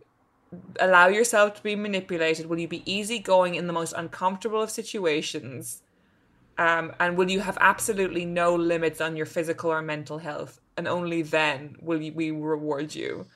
allow 0.79 1.07
yourself 1.07 1.55
to 1.55 1.63
be 1.63 1.75
manipulated? 1.75 2.45
Will 2.45 2.59
you 2.59 2.67
be 2.67 2.89
easygoing 2.91 3.55
in 3.55 3.67
the 3.67 3.73
most 3.73 3.93
uncomfortable 3.97 4.61
of 4.61 4.69
situations? 4.69 5.81
Um, 6.57 6.93
and 6.99 7.17
will 7.17 7.29
you 7.29 7.41
have 7.41 7.57
absolutely 7.59 8.25
no 8.25 8.55
limits 8.55 9.01
on 9.01 9.17
your 9.17 9.25
physical 9.25 9.71
or 9.71 9.81
mental 9.81 10.19
health? 10.19 10.61
And 10.77 10.87
only 10.87 11.21
then 11.21 11.75
will 11.81 12.01
you, 12.01 12.13
we 12.13 12.31
reward 12.31 12.95
you. 12.95 13.27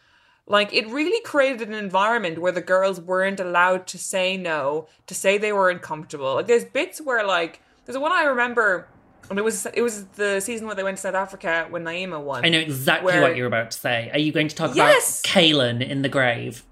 Like 0.47 0.73
it 0.73 0.88
really 0.88 1.21
created 1.21 1.67
an 1.67 1.73
environment 1.75 2.39
where 2.39 2.51
the 2.51 2.61
girls 2.61 2.99
weren't 2.99 3.39
allowed 3.39 3.86
to 3.88 3.97
say 3.97 4.36
no, 4.36 4.88
to 5.05 5.13
say 5.13 5.38
they 5.38 5.51
were 5.51 5.69
uncomfortable. 5.69 6.36
Like 6.36 6.47
there's 6.47 6.65
bits 6.65 6.99
where 6.99 7.25
like 7.25 7.61
there's 7.86 7.97
one 7.97 8.11
I 8.11 8.23
remember, 8.23 8.88
and 9.30 9.38
it 9.39 9.43
was 9.43 9.65
it 9.67 9.82
was 9.82 10.05
the 10.15 10.39
season 10.39 10.65
where 10.67 10.75
they 10.75 10.84
went 10.84 10.97
to 10.97 11.01
South 11.01 11.15
Africa 11.15 11.67
when 11.69 11.84
Naima 11.84 12.21
won. 12.21 12.45
I 12.45 12.49
know 12.49 12.59
exactly 12.59 13.05
Where- 13.13 13.21
what 13.21 13.36
you're 13.36 13.47
about 13.47 13.71
to 13.71 13.77
say. 13.80 14.09
Are 14.13 14.19
you 14.19 14.32
going 14.32 14.47
to 14.47 14.55
talk 14.55 14.75
Yes! 14.75 15.21
about 15.23 15.34
Kahlen 15.34 15.88
in 15.88 16.01
the 16.01 16.09
grave? 16.09 16.63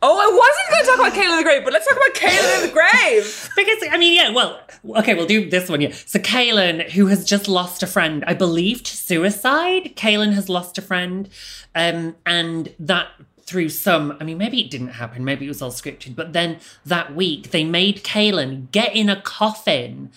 Oh, 0.00 0.16
I 0.16 0.26
wasn't 0.28 0.70
going 0.70 0.84
to 0.84 0.86
talk 0.86 0.98
about 1.00 1.12
Kayla 1.20 1.32
in 1.32 1.36
the 1.38 1.42
grave, 1.42 1.64
but 1.64 1.72
let's 1.72 1.84
talk 1.88 1.96
about 1.96 2.14
Kayla 2.14 2.62
in 2.62 2.68
the 2.68 2.72
grave. 2.72 3.50
Because 3.56 3.82
I 3.90 3.98
mean, 3.98 4.14
yeah, 4.14 4.30
well, 4.30 4.60
okay, 4.98 5.14
we'll 5.14 5.26
do 5.26 5.50
this 5.50 5.68
one. 5.68 5.80
Yeah. 5.80 5.90
So 5.92 6.20
Kahlen, 6.20 6.88
who 6.90 7.06
has 7.08 7.24
just 7.24 7.48
lost 7.48 7.82
a 7.82 7.86
friend, 7.88 8.22
I 8.26 8.34
believe 8.34 8.84
to 8.84 8.96
suicide. 8.96 9.96
Kahlen 9.96 10.34
has 10.34 10.48
lost 10.48 10.78
a 10.78 10.82
friend, 10.82 11.28
um, 11.74 12.14
and 12.24 12.72
that 12.78 13.08
through 13.42 13.70
some. 13.70 14.16
I 14.20 14.24
mean, 14.24 14.38
maybe 14.38 14.60
it 14.60 14.70
didn't 14.70 14.88
happen. 15.02 15.24
Maybe 15.24 15.46
it 15.46 15.48
was 15.48 15.60
all 15.60 15.72
scripted. 15.72 16.14
But 16.14 16.32
then 16.32 16.58
that 16.86 17.16
week, 17.16 17.50
they 17.50 17.64
made 17.64 18.04
Kahlen 18.04 18.70
get 18.70 18.94
in 18.94 19.08
a 19.08 19.20
coffin 19.20 20.12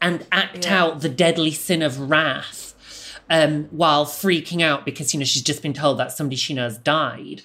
and 0.00 0.26
act 0.32 0.64
Yeah. 0.66 0.82
out 0.82 1.00
the 1.00 1.08
deadly 1.08 1.50
sin 1.52 1.82
of 1.82 1.98
wrath. 2.10 2.66
um, 3.32 3.66
while 3.70 4.04
freaking 4.06 4.60
out 4.60 4.84
because, 4.84 5.14
you 5.14 5.20
know, 5.20 5.24
she's 5.24 5.42
just 5.42 5.62
been 5.62 5.72
told 5.72 5.98
that 5.98 6.10
somebody 6.10 6.34
she 6.34 6.52
knows 6.52 6.76
died. 6.78 7.42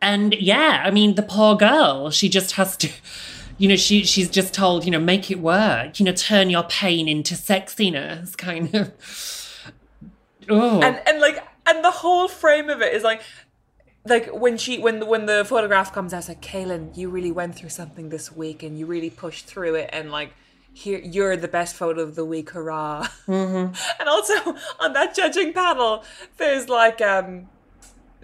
And 0.00 0.34
yeah, 0.34 0.82
I 0.84 0.92
mean, 0.92 1.16
the 1.16 1.22
poor 1.24 1.56
girl, 1.56 2.10
she 2.12 2.28
just 2.28 2.52
has 2.52 2.76
to, 2.76 2.88
you 3.58 3.68
know, 3.68 3.74
she 3.74 4.04
she's 4.04 4.30
just 4.30 4.54
told, 4.54 4.84
you 4.84 4.92
know, 4.92 5.00
make 5.00 5.28
it 5.28 5.40
work, 5.40 5.98
you 5.98 6.04
know, 6.06 6.12
turn 6.12 6.48
your 6.48 6.62
pain 6.62 7.08
into 7.08 7.34
sexiness, 7.34 8.36
kind 8.36 8.72
of. 8.72 8.92
Oh. 10.48 10.80
And 10.80 11.00
and 11.08 11.20
like 11.20 11.42
and 11.66 11.84
the 11.84 11.90
whole 11.90 12.28
frame 12.28 12.70
of 12.70 12.80
it 12.80 12.94
is 12.94 13.02
like 13.02 13.20
like 14.04 14.28
when 14.32 14.56
she 14.56 14.78
when 14.78 15.00
the 15.00 15.06
when 15.06 15.26
the 15.26 15.44
photograph 15.44 15.92
comes 15.92 16.14
out, 16.14 16.18
it's 16.18 16.28
like 16.28 16.40
Kahlen, 16.40 16.96
you 16.96 17.08
really 17.08 17.32
went 17.32 17.56
through 17.56 17.70
something 17.70 18.10
this 18.10 18.30
week 18.30 18.62
and 18.62 18.78
you 18.78 18.86
really 18.86 19.10
pushed 19.10 19.46
through 19.46 19.74
it 19.74 19.90
and 19.92 20.12
like 20.12 20.32
here 20.76 21.00
you're 21.02 21.38
the 21.38 21.48
best 21.48 21.74
photo 21.74 22.02
of 22.02 22.16
the 22.16 22.24
week, 22.24 22.50
hurrah! 22.50 23.08
Mm-hmm. 23.26 23.74
and 24.00 24.08
also 24.08 24.34
on 24.78 24.92
that 24.92 25.14
judging 25.14 25.54
panel, 25.54 26.04
there's 26.36 26.68
like 26.68 27.00
um 27.00 27.48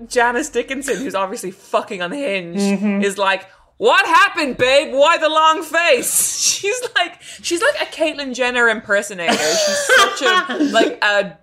Janice 0.07 0.50
Dickinson, 0.50 0.98
who's 0.98 1.14
obviously 1.14 1.50
fucking 1.50 2.03
unhinged, 2.03 2.61
mm-hmm. 2.61 3.03
is 3.03 3.16
like, 3.16 3.46
"What 3.78 4.05
happened, 4.05 4.59
babe? 4.59 4.92
Why 4.92 5.16
the 5.16 5.30
long 5.30 5.62
face?" 5.62 6.38
She's 6.62 6.80
like, 6.94 7.20
she's 7.22 7.62
like 7.62 7.74
a 7.82 7.86
Caitlyn 7.86 8.34
Jenner 8.34 8.68
impersonator. 8.68 9.32
She's 9.32 9.90
such 9.96 10.22
a 10.22 10.64
like 10.72 11.03
a 11.03 11.38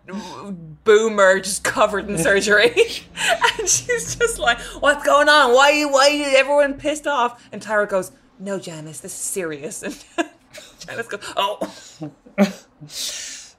boomer, 0.84 1.39
just 1.39 1.64
covered 1.64 2.07
in 2.07 2.18
surgery, 2.20 2.72
and 2.72 3.68
she's 3.68 4.16
just 4.16 4.38
like, 4.38 4.60
"What's 4.80 5.03
going 5.03 5.28
on? 5.28 5.53
Why 5.55 5.72
you? 5.72 5.91
Why 5.91 6.07
you? 6.10 6.26
Everyone 6.38 6.76
pissed 6.76 7.07
off?" 7.07 7.43
And 7.51 7.62
Tyra 7.62 7.89
goes, 7.89 8.12
"No, 8.39 8.60
Janice, 8.60 8.99
this 8.99 9.14
is 9.14 9.20
serious." 9.20 9.84
And 9.84 10.30
Janice 10.80 11.07
goes, 11.07 11.34
"Oh." 11.36 11.59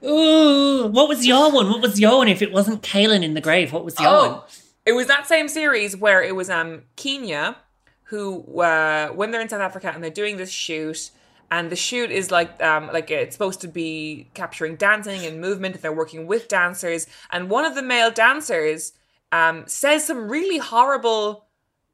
Ooh, 0.03 0.87
what 0.87 1.07
was 1.07 1.27
your 1.27 1.51
one? 1.51 1.69
What 1.69 1.81
was 1.81 1.99
your 1.99 2.17
one? 2.17 2.27
If 2.27 2.41
it 2.41 2.51
wasn't 2.51 2.81
Kahlen 2.81 3.23
in 3.23 3.35
the 3.35 3.41
grave, 3.41 3.71
what 3.71 3.85
was 3.85 3.99
your 3.99 4.09
oh, 4.09 4.31
one? 4.31 4.41
It 4.85 4.93
was 4.93 5.05
that 5.07 5.27
same 5.27 5.47
series 5.47 5.95
where 5.95 6.23
it 6.23 6.35
was 6.35 6.49
um 6.49 6.83
Keenyah 6.97 7.55
who 8.11 8.61
uh, 8.61 9.09
when 9.09 9.31
they're 9.31 9.41
in 9.41 9.47
South 9.49 9.61
Africa 9.61 9.91
and 9.93 10.03
they're 10.03 10.11
doing 10.11 10.37
this 10.37 10.51
shoot 10.51 11.11
and 11.49 11.69
the 11.69 11.75
shoot 11.75 12.09
is 12.11 12.31
like 12.31 12.61
um 12.63 12.89
like 12.91 13.11
it's 13.11 13.35
supposed 13.35 13.61
to 13.61 13.67
be 13.67 14.29
capturing 14.33 14.75
dancing 14.75 15.25
and 15.25 15.39
movement 15.39 15.75
and 15.75 15.83
they're 15.83 15.93
working 15.93 16.25
with 16.25 16.47
dancers 16.47 17.07
and 17.31 17.49
one 17.49 17.65
of 17.65 17.75
the 17.75 17.81
male 17.81 18.11
dancers 18.11 18.93
um 19.31 19.63
says 19.67 20.05
some 20.07 20.29
really 20.29 20.57
horrible 20.57 21.45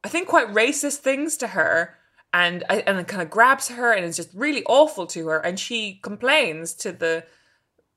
I 0.04 0.10
think 0.10 0.28
quite 0.28 0.48
racist 0.48 0.98
things 0.98 1.38
to 1.38 1.48
her 1.48 1.97
and 2.34 2.64
and 2.70 3.00
it 3.00 3.08
kind 3.08 3.22
of 3.22 3.30
grabs 3.30 3.70
her 3.70 3.94
and 3.94 4.06
is 4.06 4.16
just 4.16 4.30
really 4.34 4.64
awful 4.66 5.08
to 5.08 5.28
her 5.28 5.40
and 5.40 5.60
she 5.60 6.00
complains 6.04 6.74
to 6.74 6.92
the 6.92 7.26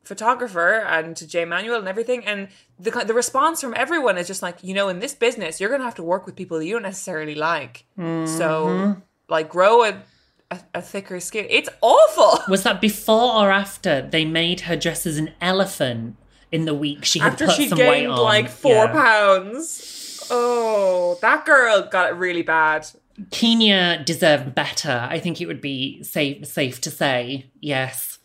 photographer 0.03 0.81
and 0.81 1.17
to 1.17 1.27
Jay 1.27 1.45
Manuel 1.45 1.79
and 1.79 1.89
everything. 1.89 2.25
And 2.25 2.49
the 2.79 2.91
the 3.05 3.15
response 3.15 3.61
from 3.61 3.75
everyone 3.77 4.19
is 4.19 4.27
just 4.27 4.43
like, 4.43 4.63
you 4.63 4.75
know, 4.75 4.89
in 4.89 4.99
this 5.01 5.15
business, 5.15 5.61
you're 5.61 5.71
gonna 5.71 5.85
have 5.85 5.95
to 5.97 6.03
work 6.03 6.27
with 6.27 6.37
people 6.37 6.59
that 6.59 6.67
you 6.67 6.75
don't 6.75 6.83
necessarily 6.83 7.35
like. 7.35 7.85
Mm-hmm. 7.99 8.27
So 8.39 8.97
like 9.29 9.49
grow 9.49 9.85
a, 9.85 10.03
a, 10.51 10.61
a 10.75 10.83
thicker 10.83 11.21
skin. 11.21 11.47
It's 11.49 11.69
awful. 11.81 12.41
Was 12.49 12.63
that 12.65 12.81
before 12.81 13.35
or 13.45 13.51
after 13.51 14.03
they 14.03 14.25
made 14.25 14.63
her 14.63 14.77
dress 14.77 15.07
as 15.07 15.19
an 15.19 15.33
elephant 15.41 16.17
in 16.51 16.65
the 16.65 16.75
week 16.75 17.05
she 17.05 17.21
had 17.21 17.33
after 17.33 17.47
put 17.47 17.55
she 17.55 17.69
some 17.69 17.79
gained 17.79 17.91
weight 17.91 18.07
on? 18.07 18.19
like 18.19 18.49
four 18.49 18.87
yeah. 18.87 18.93
pounds. 18.93 20.29
Oh, 20.33 21.19
that 21.23 21.45
girl 21.45 21.89
got 21.91 22.11
it 22.11 22.15
really 22.15 22.43
bad. 22.43 22.87
Keenyah 23.29 24.05
deserved 24.05 24.55
better. 24.55 25.07
I 25.11 25.19
think 25.19 25.41
it 25.41 25.47
would 25.47 25.61
be 25.61 26.03
safe 26.03 26.47
safe 26.47 26.81
to 26.83 26.91
say. 26.91 27.51
Yes. 27.61 28.19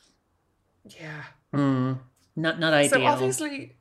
Yeah. 0.86 1.24
Mm, 1.54 2.00
not 2.36 2.60
not 2.60 2.74
ideal. 2.74 3.00
So 3.00 3.06
obviously, 3.06 3.76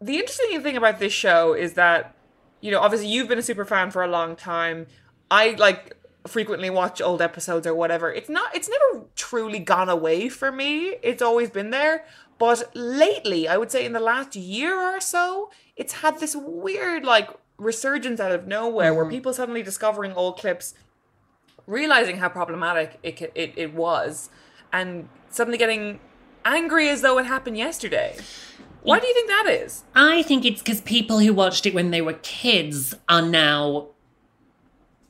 the 0.00 0.18
interesting 0.18 0.62
thing 0.62 0.76
about 0.76 0.98
this 0.98 1.12
show 1.12 1.54
is 1.54 1.74
that 1.74 2.14
you 2.60 2.70
know 2.70 2.80
obviously 2.80 3.08
you've 3.08 3.28
been 3.28 3.38
a 3.38 3.42
super 3.42 3.64
fan 3.64 3.90
for 3.90 4.02
a 4.02 4.08
long 4.08 4.36
time. 4.36 4.86
I 5.30 5.50
like 5.52 5.96
frequently 6.26 6.70
watch 6.70 7.00
old 7.00 7.22
episodes 7.22 7.66
or 7.66 7.74
whatever. 7.74 8.12
It's 8.12 8.28
not. 8.28 8.54
It's 8.54 8.68
never 8.68 9.06
truly 9.16 9.58
gone 9.58 9.88
away 9.88 10.28
for 10.28 10.52
me. 10.52 10.96
It's 11.02 11.22
always 11.22 11.50
been 11.50 11.70
there. 11.70 12.04
But 12.38 12.74
lately, 12.74 13.48
I 13.48 13.58
would 13.58 13.70
say 13.70 13.84
in 13.84 13.92
the 13.92 14.00
last 14.00 14.34
year 14.34 14.74
or 14.74 15.00
so, 15.00 15.50
it's 15.76 15.94
had 15.94 16.20
this 16.20 16.34
weird 16.34 17.04
like 17.04 17.28
resurgence 17.60 18.18
out 18.18 18.32
of 18.32 18.46
nowhere 18.46 18.92
mm. 18.92 18.96
where 18.96 19.06
people 19.06 19.32
suddenly 19.32 19.62
discovering 19.62 20.12
old 20.14 20.38
clips, 20.38 20.74
realizing 21.66 22.16
how 22.16 22.28
problematic 22.28 22.98
it, 23.02 23.30
it, 23.34 23.52
it 23.56 23.74
was, 23.74 24.30
and 24.72 25.08
suddenly 25.28 25.58
getting 25.58 26.00
angry 26.44 26.88
as 26.88 27.02
though 27.02 27.18
it 27.18 27.26
happened 27.26 27.56
yesterday. 27.56 28.16
Why 28.82 28.98
do 28.98 29.06
you 29.06 29.12
think 29.12 29.28
that 29.28 29.46
is? 29.46 29.84
I 29.94 30.22
think 30.22 30.44
it's 30.46 30.62
because 30.62 30.80
people 30.80 31.18
who 31.18 31.34
watched 31.34 31.66
it 31.66 31.74
when 31.74 31.90
they 31.90 32.00
were 32.00 32.14
kids 32.14 32.94
are 33.10 33.22
now 33.22 33.88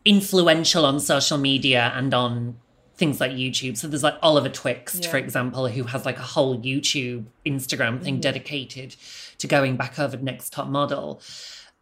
influential 0.05 0.85
on 0.85 0.99
social 0.99 1.39
media 1.39 1.93
and 1.95 2.13
on 2.13 2.57
things 2.97 3.21
like 3.21 3.31
YouTube. 3.31 3.77
So 3.77 3.87
there's 3.87 4.03
like 4.03 4.17
Oliver 4.23 4.49
Twixt, 4.49 5.05
yeah. 5.05 5.11
for 5.11 5.19
example, 5.19 5.69
who 5.69 5.85
has 5.85 6.05
like 6.05 6.19
a 6.19 6.23
whole 6.23 6.59
YouTube, 6.59 7.27
Instagram 7.47 8.03
thing 8.03 8.15
mm-hmm. 8.15 8.23
dedicated 8.23 8.97
to 9.39 9.47
going 9.47 9.77
back 9.77 9.99
over 9.99 10.17
Next 10.17 10.53
Top 10.53 10.67
Model. 10.67 11.21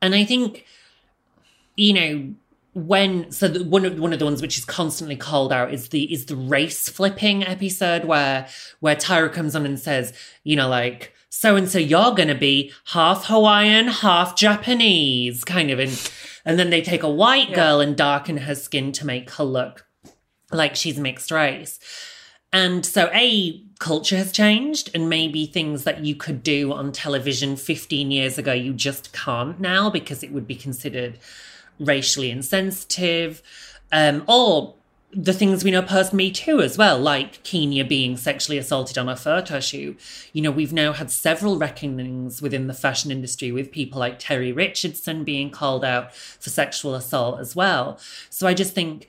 And 0.00 0.14
I 0.14 0.24
think, 0.24 0.64
you 1.76 1.92
know, 1.92 2.34
when 2.74 3.30
so 3.32 3.48
the, 3.48 3.64
one 3.64 3.84
of 3.84 3.98
one 3.98 4.12
of 4.12 4.18
the 4.18 4.24
ones 4.24 4.40
which 4.40 4.58
is 4.58 4.64
constantly 4.64 5.16
called 5.16 5.52
out 5.52 5.72
is 5.72 5.88
the 5.88 6.12
is 6.12 6.26
the 6.26 6.36
race 6.36 6.88
flipping 6.88 7.44
episode 7.44 8.04
where 8.04 8.46
where 8.80 8.96
Tyra 8.96 9.32
comes 9.32 9.56
on 9.56 9.66
and 9.66 9.78
says, 9.78 10.12
you 10.44 10.56
know, 10.56 10.68
like 10.68 11.12
so 11.28 11.56
and 11.56 11.68
so 11.68 11.78
you're 11.78 12.14
gonna 12.14 12.34
be 12.34 12.72
half 12.86 13.26
Hawaiian, 13.26 13.88
half 13.88 14.36
Japanese, 14.36 15.44
kind 15.44 15.70
of, 15.70 15.78
and 15.78 16.10
and 16.44 16.58
then 16.58 16.70
they 16.70 16.82
take 16.82 17.02
a 17.02 17.10
white 17.10 17.50
yeah. 17.50 17.56
girl 17.56 17.80
and 17.80 17.96
darken 17.96 18.38
her 18.38 18.54
skin 18.54 18.92
to 18.92 19.06
make 19.06 19.30
her 19.32 19.44
look 19.44 19.86
like 20.52 20.76
she's 20.76 20.98
mixed 20.98 21.30
race. 21.30 21.78
And 22.52 22.84
so, 22.84 23.10
A, 23.12 23.62
culture 23.78 24.16
has 24.16 24.32
changed, 24.32 24.90
and 24.94 25.08
maybe 25.08 25.46
things 25.46 25.84
that 25.84 26.04
you 26.04 26.14
could 26.14 26.42
do 26.42 26.72
on 26.72 26.92
television 26.92 27.56
15 27.56 28.10
years 28.10 28.38
ago, 28.38 28.52
you 28.52 28.72
just 28.72 29.12
can't 29.12 29.60
now 29.60 29.90
because 29.90 30.22
it 30.22 30.32
would 30.32 30.46
be 30.46 30.56
considered 30.56 31.18
racially 31.78 32.30
insensitive, 32.30 33.42
um, 33.92 34.24
or 34.26 34.74
the 35.12 35.32
things 35.32 35.64
we 35.64 35.70
know 35.70 35.82
post 35.82 36.12
Me 36.12 36.30
Too 36.30 36.60
as 36.60 36.76
well, 36.76 36.98
like 36.98 37.42
Keenyah 37.42 37.88
being 37.88 38.16
sexually 38.16 38.58
assaulted 38.58 38.98
on 38.98 39.08
a 39.08 39.16
photo 39.16 39.58
shoot. 39.58 39.98
You 40.32 40.42
know, 40.42 40.50
we've 40.50 40.72
now 40.72 40.92
had 40.92 41.10
several 41.10 41.58
reckonings 41.58 42.42
within 42.42 42.66
the 42.66 42.74
fashion 42.74 43.10
industry 43.10 43.50
with 43.50 43.72
people 43.72 43.98
like 43.98 44.18
Terry 44.18 44.52
Richardson 44.52 45.24
being 45.24 45.50
called 45.50 45.84
out 45.84 46.14
for 46.14 46.50
sexual 46.50 46.94
assault 46.94 47.40
as 47.40 47.56
well. 47.56 47.98
So 48.28 48.46
I 48.46 48.52
just 48.52 48.74
think 48.74 49.08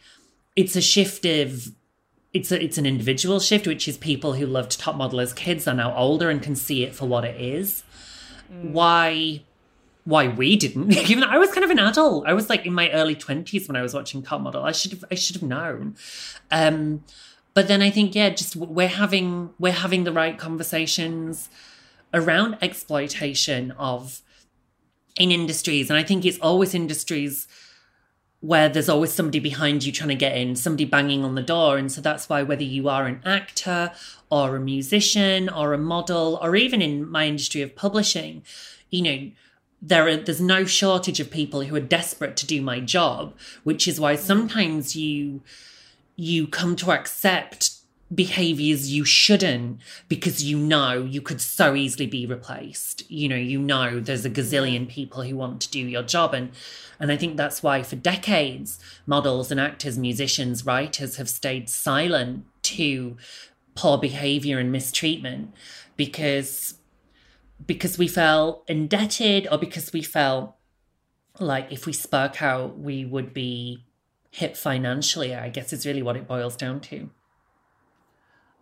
it's 0.56 0.78
a 0.78 0.82
shift 0.82 1.26
of 1.26 1.74
it's 2.34 2.52
a, 2.52 2.64
it's 2.64 2.78
an 2.78 2.86
individual 2.86 3.40
shift, 3.40 3.66
which 3.66 3.88
is 3.88 3.98
people 3.98 4.34
who 4.34 4.46
loved 4.46 4.80
top 4.80 4.96
model 4.96 5.20
as 5.20 5.34
kids 5.34 5.68
are 5.68 5.74
now 5.74 5.96
older 5.96 6.30
and 6.30 6.42
can 6.42 6.56
see 6.56 6.84
it 6.84 6.94
for 6.94 7.06
what 7.08 7.26
it 7.26 7.40
is. 7.40 7.84
Mm. 8.52 8.72
Why 8.72 9.42
why 10.06 10.28
we 10.28 10.56
didn't. 10.56 10.96
Even 11.10 11.24
I 11.24 11.38
was 11.38 11.52
kind 11.52 11.64
of 11.64 11.70
an 11.70 11.80
adult. 11.80 12.26
I 12.28 12.34
was 12.34 12.50
like 12.50 12.66
in 12.66 12.74
my 12.74 12.90
early 12.92 13.16
twenties 13.16 13.68
when 13.68 13.76
I 13.76 13.82
was 13.82 13.94
watching 13.94 14.22
Top 14.22 14.42
Model. 14.42 14.64
I 14.64 14.72
should 14.72 14.92
have 14.92 15.06
I 15.12 15.16
should 15.16 15.36
have 15.38 15.44
known. 15.44 15.96
Um, 16.52 17.04
but 17.54 17.68
then 17.68 17.82
I 17.82 17.90
think 17.90 18.16
yeah, 18.16 18.30
just 18.30 18.56
we're 18.56 18.88
having 18.88 19.52
we're 19.60 19.72
having 19.74 20.04
the 20.04 20.12
right 20.14 20.38
conversations 20.38 21.50
around 22.14 22.58
exploitation 22.62 23.72
of 23.72 24.22
in 25.18 25.32
industries, 25.32 25.90
and 25.90 25.98
I 25.98 26.04
think 26.04 26.26
it's 26.26 26.40
always 26.40 26.74
industries 26.74 27.48
where 28.42 28.70
there's 28.70 28.90
always 28.90 29.12
somebody 29.12 29.40
behind 29.40 29.84
you 29.84 29.92
trying 29.92 30.10
to 30.10 30.16
get 30.16 30.38
in, 30.38 30.56
somebody 30.56 30.86
banging 30.86 31.26
on 31.26 31.36
the 31.36 31.42
door. 31.42 31.78
And 31.78 31.92
so 31.92 32.00
that's 32.00 32.30
why 32.30 32.42
whether 32.42 32.64
you 32.64 32.88
are 32.88 33.06
an 33.06 33.22
actor 33.26 33.92
or 34.30 34.56
a 34.56 34.62
musician 34.62 35.50
or 35.50 35.74
a 35.74 35.78
model, 35.78 36.40
or 36.42 36.56
even 36.56 36.82
in 36.82 37.10
my 37.10 37.28
industry 37.28 37.62
of 37.62 37.76
publishing, 37.76 38.44
you 38.90 39.02
know, 39.02 39.32
there 39.82 40.08
are 40.08 40.18
there's 40.18 40.42
no 40.42 40.66
shortage 40.66 41.20
of 41.20 41.32
people 41.32 41.62
who 41.62 41.76
are 41.76 41.82
desperate 41.82 42.36
to 42.38 42.46
do 42.46 42.62
my 42.62 42.80
job 42.80 43.34
which 43.64 43.88
is 43.88 44.00
why 44.00 44.16
sometimes 44.16 44.96
you 44.96 45.42
you 46.16 46.48
come 46.48 46.76
to 46.76 46.92
accept 46.92 47.69
behaviors 48.14 48.92
you 48.92 49.06
shouldn't 49.06 49.80
because 50.08 50.44
you 50.44 50.58
know 50.58 50.94
you 51.04 51.22
could 51.22 51.40
so 51.40 51.76
easily 51.76 52.08
be 52.08 52.26
replaced. 52.26 53.10
You 53.10 53.30
know 53.30 53.36
you 53.36 53.60
know 53.60 54.00
there's 54.00 54.26
a 54.26 54.30
gazillion 54.30 54.88
people 54.88 55.24
who 55.24 55.36
want 55.36 55.62
to 55.62 55.70
do 55.70 55.80
your 55.80 56.04
job. 56.04 56.34
And 56.34 56.52
and 57.00 57.12
i 57.12 57.18
think 57.18 57.38
that's 57.38 57.64
why 57.64 57.82
for 57.82 57.96
decades 57.96 58.78
models 59.06 59.52
and 59.52 59.60
actors 59.60 59.98
musicians 59.98 60.66
writers 60.66 61.16
have 61.16 61.30
stayed 61.30 61.70
silent 61.70 62.44
to 62.62 63.16
poor 63.74 63.98
behavior 63.98 64.60
and 64.60 64.70
mistreatment 64.70 65.54
because 65.96 66.80
because 67.66 67.98
we 67.98 68.08
felt 68.08 68.64
indebted 68.68 69.48
or 69.52 69.58
because 69.58 69.94
we 69.94 70.02
felt 70.02 70.56
like 71.40 71.72
if 71.72 71.86
we 71.86 71.94
spoke 71.94 72.42
out, 72.42 72.78
we 72.78 73.06
would 73.06 73.34
be 73.34 73.86
hit 74.32 74.58
financially, 74.58 75.36
I 75.36 75.50
guess 75.50 75.74
is 75.74 75.86
really 75.86 76.02
what 76.02 76.18
it 76.18 76.28
boils 76.28 76.56
down 76.56 76.80
to. 76.82 77.10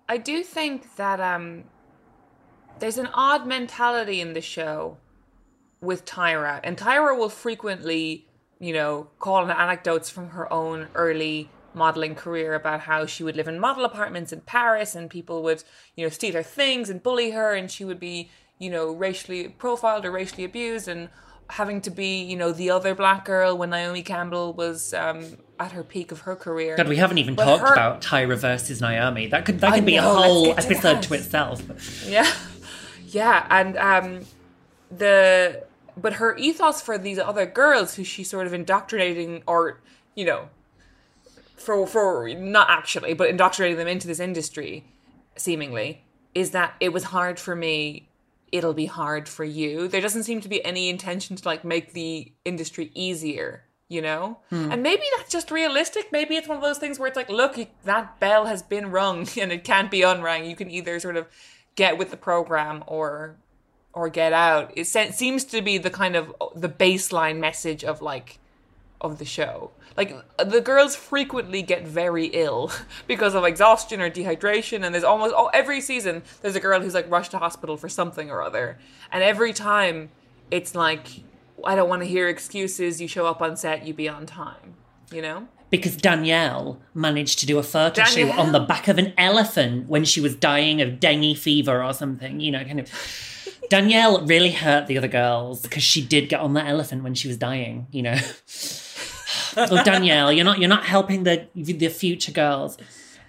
I 0.10 0.18
do 0.18 0.44
think 0.44 0.96
that 0.96 1.20
um 1.20 1.66
there's 2.80 2.98
an 2.98 3.10
odd 3.14 3.48
mentality 3.48 4.22
in 4.22 4.34
the 4.34 4.42
show 4.42 4.98
with 5.82 6.06
Tyra, 6.06 6.60
and 6.64 6.78
Tyra 6.78 7.18
will 7.18 7.30
frequently, 7.30 8.28
you 8.60 8.74
know, 8.74 9.10
call 9.20 9.36
on 9.36 9.52
anecdotes 9.52 10.10
from 10.10 10.30
her 10.30 10.52
own 10.52 10.88
early 10.96 11.50
modeling 11.74 12.16
career 12.16 12.56
about 12.56 12.82
how 12.82 13.06
she 13.06 13.24
would 13.24 13.36
live 13.36 13.48
in 13.48 13.60
model 13.60 13.86
apartments 13.86 14.34
in 14.34 14.42
Paris 14.42 14.96
and 14.96 15.10
people 15.10 15.44
would, 15.44 15.64
you 15.96 16.04
know, 16.04 16.10
steal 16.10 16.34
her 16.34 16.44
things 16.44 16.90
and 16.90 17.04
bully 17.04 17.32
her 17.32 17.54
and 17.54 17.70
she 17.70 17.86
would 17.86 18.00
be, 18.00 18.30
you 18.58 18.70
know, 18.70 18.92
racially 18.92 19.48
profiled 19.48 20.06
or 20.06 20.12
racially 20.12 20.44
abused 20.44 20.88
and 20.88 21.10
having 21.50 21.82
to 21.82 21.90
be, 21.90 22.22
you 22.24 22.36
know, 22.36 22.52
the 22.52 22.70
other 22.70 22.94
black 22.96 23.26
girl 23.26 23.58
when 23.58 23.70
Naomi 23.70 24.04
Campbell 24.04 24.54
was 24.54 24.94
um, 24.94 25.38
at 25.60 25.72
her 25.72 25.84
peak 25.84 26.12
of 26.12 26.22
her 26.22 26.36
career. 26.36 26.76
God, 26.76 26.88
we 26.90 26.98
haven't 26.98 27.18
even 27.20 27.36
But 27.36 27.46
talked 27.46 27.68
her- 27.70 27.74
about 27.74 28.02
Tyra 28.02 28.38
versus 28.38 28.82
Naomi. 28.82 29.28
That 29.28 29.46
could 29.46 29.60
that 29.62 29.72
I 29.74 29.76
could 29.78 29.86
be 29.86 29.96
know, 29.98 30.12
a 30.12 30.14
whole 30.24 30.46
get 30.54 30.62
to 30.62 30.66
episode 30.72 31.02
to 31.04 31.14
itself. 31.14 31.62
Yeah. 32.08 32.32
Yeah, 33.10 33.48
and 33.50 33.78
um 33.78 34.26
the 34.92 35.64
but 35.96 36.14
her 36.14 36.36
ethos 36.38 36.82
for 36.82 36.98
these 36.98 37.18
other 37.18 37.46
girls 37.46 37.96
who 37.96 38.04
she's 38.04 38.30
sort 38.30 38.46
of 38.48 38.54
indoctrinating 38.54 39.42
or, 39.48 39.80
you 40.16 40.26
know, 40.26 40.50
for 41.56 41.88
for 41.88 42.30
not 42.36 42.70
actually, 42.70 43.14
but 43.14 43.30
indoctrinating 43.30 43.78
them 43.78 43.88
into 43.88 44.08
this 44.08 44.20
industry 44.20 44.84
seemingly 45.36 46.04
is 46.36 46.52
that 46.52 46.74
it 46.80 46.90
was 46.90 47.06
hard 47.06 47.40
for 47.40 47.56
me, 47.56 48.08
it'll 48.52 48.74
be 48.74 48.86
hard 48.86 49.28
for 49.28 49.44
you. 49.44 49.88
There 49.88 50.02
doesn't 50.02 50.24
seem 50.24 50.42
to 50.42 50.50
be 50.50 50.64
any 50.64 50.90
intention 50.90 51.36
to 51.36 51.48
like 51.48 51.64
make 51.64 51.94
the 51.94 52.32
industry 52.46 52.92
easier, 52.94 53.64
you 53.90 54.02
know? 54.02 54.40
Hmm. 54.50 54.72
And 54.72 54.84
maybe 54.84 55.04
that's 55.18 55.32
just 55.32 55.52
realistic. 55.52 56.12
Maybe 56.12 56.36
it's 56.36 56.48
one 56.48 56.58
of 56.58 56.64
those 56.64 56.78
things 56.78 56.98
where 57.00 57.08
it's 57.08 57.18
like, 57.18 57.30
look, 57.30 57.58
you- 57.58 57.68
that 57.84 58.20
bell 58.20 58.46
has 58.46 58.62
been 58.64 58.92
rung 58.92 59.28
and 59.42 59.52
it 59.52 59.64
can't 59.64 59.92
be 59.92 60.02
unrung. 60.02 60.46
You 60.46 60.56
can 60.56 60.72
either 60.72 61.00
sort 61.00 61.18
of 61.18 61.28
get 61.76 61.98
with 61.98 62.12
the 62.12 62.18
program 62.18 62.84
or 62.88 63.36
or 63.94 64.10
get 64.10 64.32
out. 64.32 64.72
It 64.76 64.86
se- 64.86 65.12
seems 65.12 65.44
to 65.46 65.62
be 65.62 65.78
the 65.80 65.90
kind 65.90 66.16
of 66.16 66.34
the 66.56 66.70
baseline 66.70 67.40
message 67.40 67.84
of 67.84 68.02
like 68.02 68.38
of 69.02 69.20
the 69.20 69.26
show. 69.26 69.72
Like 69.96 70.16
the 70.38 70.62
girls 70.62 70.96
frequently 70.96 71.62
get 71.62 71.86
very 71.86 72.28
ill 72.28 72.72
because 73.08 73.34
of 73.36 73.44
exhaustion 73.44 74.02
or 74.02 74.10
dehydration, 74.10 74.84
and 74.86 74.94
there's 74.94 75.04
almost 75.04 75.34
oh, 75.36 75.50
every 75.54 75.82
season 75.82 76.24
there's 76.42 76.56
a 76.56 76.60
girl 76.60 76.82
who's 76.82 76.94
like 76.94 77.10
rushed 77.10 77.32
to 77.32 77.38
hospital 77.38 77.78
for 77.78 77.90
something 77.90 78.30
or 78.30 78.42
other, 78.42 78.78
and 79.12 79.24
every 79.24 79.54
time 79.54 80.10
it's 80.52 80.76
like 80.76 81.08
I 81.66 81.76
don't 81.76 81.90
want 81.90 82.04
to 82.04 82.08
hear 82.08 82.28
excuses. 82.28 83.02
You 83.02 83.08
show 83.08 83.26
up 83.26 83.42
on 83.42 83.58
set, 83.58 83.86
you 83.88 83.94
be 83.94 84.08
on 84.08 84.26
time. 84.26 84.76
You 85.12 85.22
know. 85.22 85.48
because 85.70 85.96
Danielle 85.96 86.80
managed 86.94 87.40
to 87.40 87.46
do 87.46 87.58
a 87.58 87.64
photo 87.64 88.04
shoot 88.04 88.30
on 88.38 88.52
the 88.52 88.60
back 88.60 88.90
of 88.90 88.98
an 88.98 89.14
elephant 89.18 89.88
when 89.88 90.04
she 90.04 90.20
was 90.20 90.36
dying 90.36 90.82
of 90.82 91.00
dengue 91.00 91.38
fever 91.38 91.82
or 91.82 91.94
something, 91.94 92.40
you 92.40 92.52
know, 92.52 92.64
kind 92.64 92.80
of. 92.80 92.92
Danielle 93.70 94.26
really 94.26 94.52
hurt 94.52 94.88
the 94.88 94.98
other 94.98 95.08
girls 95.08 95.62
because 95.62 95.84
she 95.84 96.02
did 96.06 96.30
get 96.30 96.40
on 96.40 96.54
that 96.54 96.68
elephant 96.68 97.04
when 97.04 97.14
she 97.14 97.28
was 97.28 97.38
dying, 97.38 97.88
you 97.92 98.02
know. 98.02 98.18
oh, 99.72 99.84
Danielle, 99.84 100.32
you're 100.32 100.46
not 100.46 100.60
you're 100.60 100.70
not 100.70 100.86
helping 100.86 101.24
the 101.24 101.48
the 101.56 101.90
future 101.90 102.32
girls. 102.32 102.78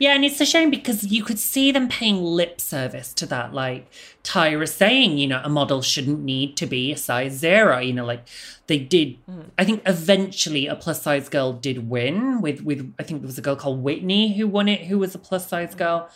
Yeah, 0.01 0.15
and 0.15 0.25
it's 0.25 0.41
a 0.41 0.47
shame 0.47 0.71
because 0.71 1.03
you 1.05 1.25
could 1.25 1.41
see 1.41 1.73
them 1.73 1.89
paying 1.89 2.23
lip 2.23 2.61
service 2.61 3.13
to 3.15 3.27
that, 3.27 3.53
like 3.53 3.91
Tyra 4.23 4.69
saying, 4.69 5.19
you 5.19 5.27
know, 5.27 5.41
a 5.43 5.49
model 5.49 5.83
shouldn't 5.83 6.21
need 6.21 6.57
to 6.59 6.67
be 6.67 6.93
a 6.93 6.97
size 6.97 7.33
zero. 7.33 7.79
You 7.79 7.95
know, 7.95 8.05
like 8.05 8.29
they 8.69 8.79
did. 8.79 9.17
I 9.59 9.65
think 9.65 9.83
eventually 9.87 10.69
a 10.69 10.77
plus 10.77 11.03
size 11.03 11.29
girl 11.29 11.53
did 11.53 11.89
win 11.89 12.41
with 12.41 12.63
with 12.63 12.95
I 12.99 13.03
think 13.03 13.23
there 13.23 13.27
was 13.27 13.39
a 13.39 13.43
girl 13.43 13.57
called 13.57 13.83
Whitney 13.83 14.37
who 14.37 14.47
won 14.47 14.69
it, 14.69 14.87
who 14.87 14.99
was 14.99 15.15
a 15.15 15.19
plus 15.19 15.49
size 15.49 15.75
girl. 15.75 16.09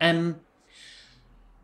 Um, 0.00 0.40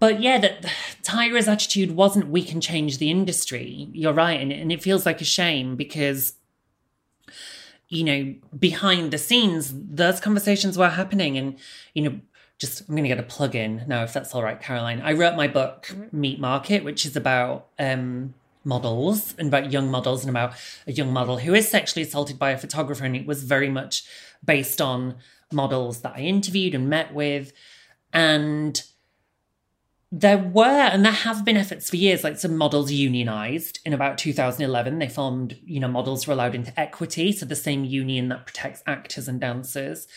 but 0.01 0.21
yeah, 0.21 0.39
that 0.39 0.63
Tyra's 1.03 1.47
attitude 1.47 1.93
wasn't 1.93 2.31
we 2.31 2.43
can 2.43 2.61
change 2.61 2.99
the 2.99 3.11
industry. 3.11 3.89
You're 3.93 4.15
right, 4.15 4.41
and, 4.41 4.51
and 4.51 4.73
it 4.73 4.83
feels 4.83 5.07
like 5.07 5.21
a 5.21 5.25
shame 5.25 5.77
because 5.77 6.35
you 7.91 8.05
know, 8.05 8.35
behind 8.59 9.11
the 9.11 9.19
scenes, 9.19 9.75
those 9.75 10.21
conversations 10.21 10.79
were 10.79 10.89
happening. 10.89 11.37
And, 11.37 11.59
you 11.93 12.03
know, 12.03 12.21
just 12.59 12.83
I'm 12.83 12.95
going 12.95 13.03
to 13.03 13.09
get 13.09 13.19
a 13.19 13.25
plug 13.25 13.55
in 13.55 13.85
now, 13.89 14.05
if 14.05 14.13
that's 14.13 14.35
all 14.35 14.43
right, 14.43 14.61
Caroline. 14.61 15.03
I 15.03 15.13
wrote 15.13 15.37
my 15.37 15.49
book, 15.49 15.95
Meat 16.13 16.39
Market, 16.39 16.85
which 16.85 17.05
is 17.05 17.17
about 17.17 17.67
um, 17.79 18.35
models 18.65 19.35
and 19.39 19.49
about 19.49 19.73
young 19.73 19.91
models 19.91 20.23
and 20.23 20.31
about 20.31 20.55
a 20.87 20.93
young 20.93 21.13
model 21.13 21.39
who 21.39 21.53
is 21.53 21.69
sexually 21.69 22.07
assaulted 22.07 22.39
by 22.39 22.51
a 22.53 22.59
photographer. 22.59 23.05
And 23.05 23.17
it 23.17 23.27
was 23.27 23.43
very 23.43 23.69
much 23.69 24.05
based 24.45 24.81
on 24.81 25.17
models 25.53 26.03
that 26.03 26.15
I 26.17 26.21
interviewed 26.21 26.77
and 26.77 26.89
met 26.89 27.13
with. 27.13 27.53
And 28.13 28.81
there 30.13 30.39
were 30.39 30.65
and 30.65 31.05
there 31.05 31.13
have 31.13 31.45
been 31.45 31.57
efforts 31.57 31.89
for 31.89 31.97
years 31.97 32.25
like 32.25 32.37
some 32.37 32.57
models 32.57 32.91
unionized. 32.91 33.79
In 33.85 33.93
about 33.93 34.19
2011 34.19 34.99
they 34.99 35.09
formed 35.09 35.59
you 35.65 35.79
know 35.79 35.89
models 35.89 36.27
were 36.27 36.33
allowed 36.33 36.55
into 36.55 36.79
equity 36.79 37.33
so 37.33 37.47
the 37.47 37.57
same 37.57 37.85
union 37.85 38.29
that 38.29 38.47
protects 38.47 38.83
actors 38.87 39.29
and 39.29 39.41
dancers. 39.41 40.09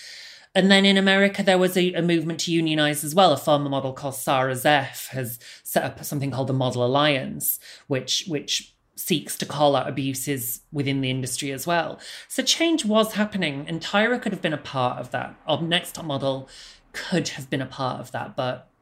And 0.56 0.72
then 0.72 0.86
in 0.86 0.98
america 0.98 1.44
there 1.44 1.60
was 1.60 1.78
a, 1.78 1.94
a 1.94 2.02
movement 2.02 2.40
to 2.42 2.52
unionize 2.52 3.04
as 3.04 3.14
well. 3.14 3.34
A 3.34 3.38
former 3.38 3.70
model 3.70 3.94
called 3.94 4.16
Sara 4.16 4.54
Ziff 4.54 5.10
has 5.10 5.38
set 5.64 5.84
up 5.84 6.04
something 6.04 6.32
called 6.32 6.48
the 6.48 6.54
model 6.54 6.84
alliance 6.84 7.60
which 7.88 8.26
which 8.28 8.76
seeks 8.96 9.36
to 9.38 9.46
call 9.46 9.76
out 9.76 9.90
abuses 9.90 10.62
within 10.72 11.02
the 11.02 11.10
industry 11.10 11.52
as 11.52 11.68
well. 11.68 12.00
So 12.28 12.42
change 12.42 12.84
was 12.84 13.14
happening 13.14 13.66
and 13.68 13.80
tyra 13.80 14.20
could 14.20 14.32
have 14.32 14.42
been 14.42 14.54
a 14.54 14.58
part 14.58 15.00
of 15.00 15.12
that. 15.12 15.36
Or 15.48 15.62
next 15.62 16.02
model 16.02 16.50
could 16.94 17.30
have 17.30 17.50
been 17.50 17.62
a 17.62 17.68
part 17.68 18.00
of 18.00 18.12
that 18.12 18.36
but 18.36 18.73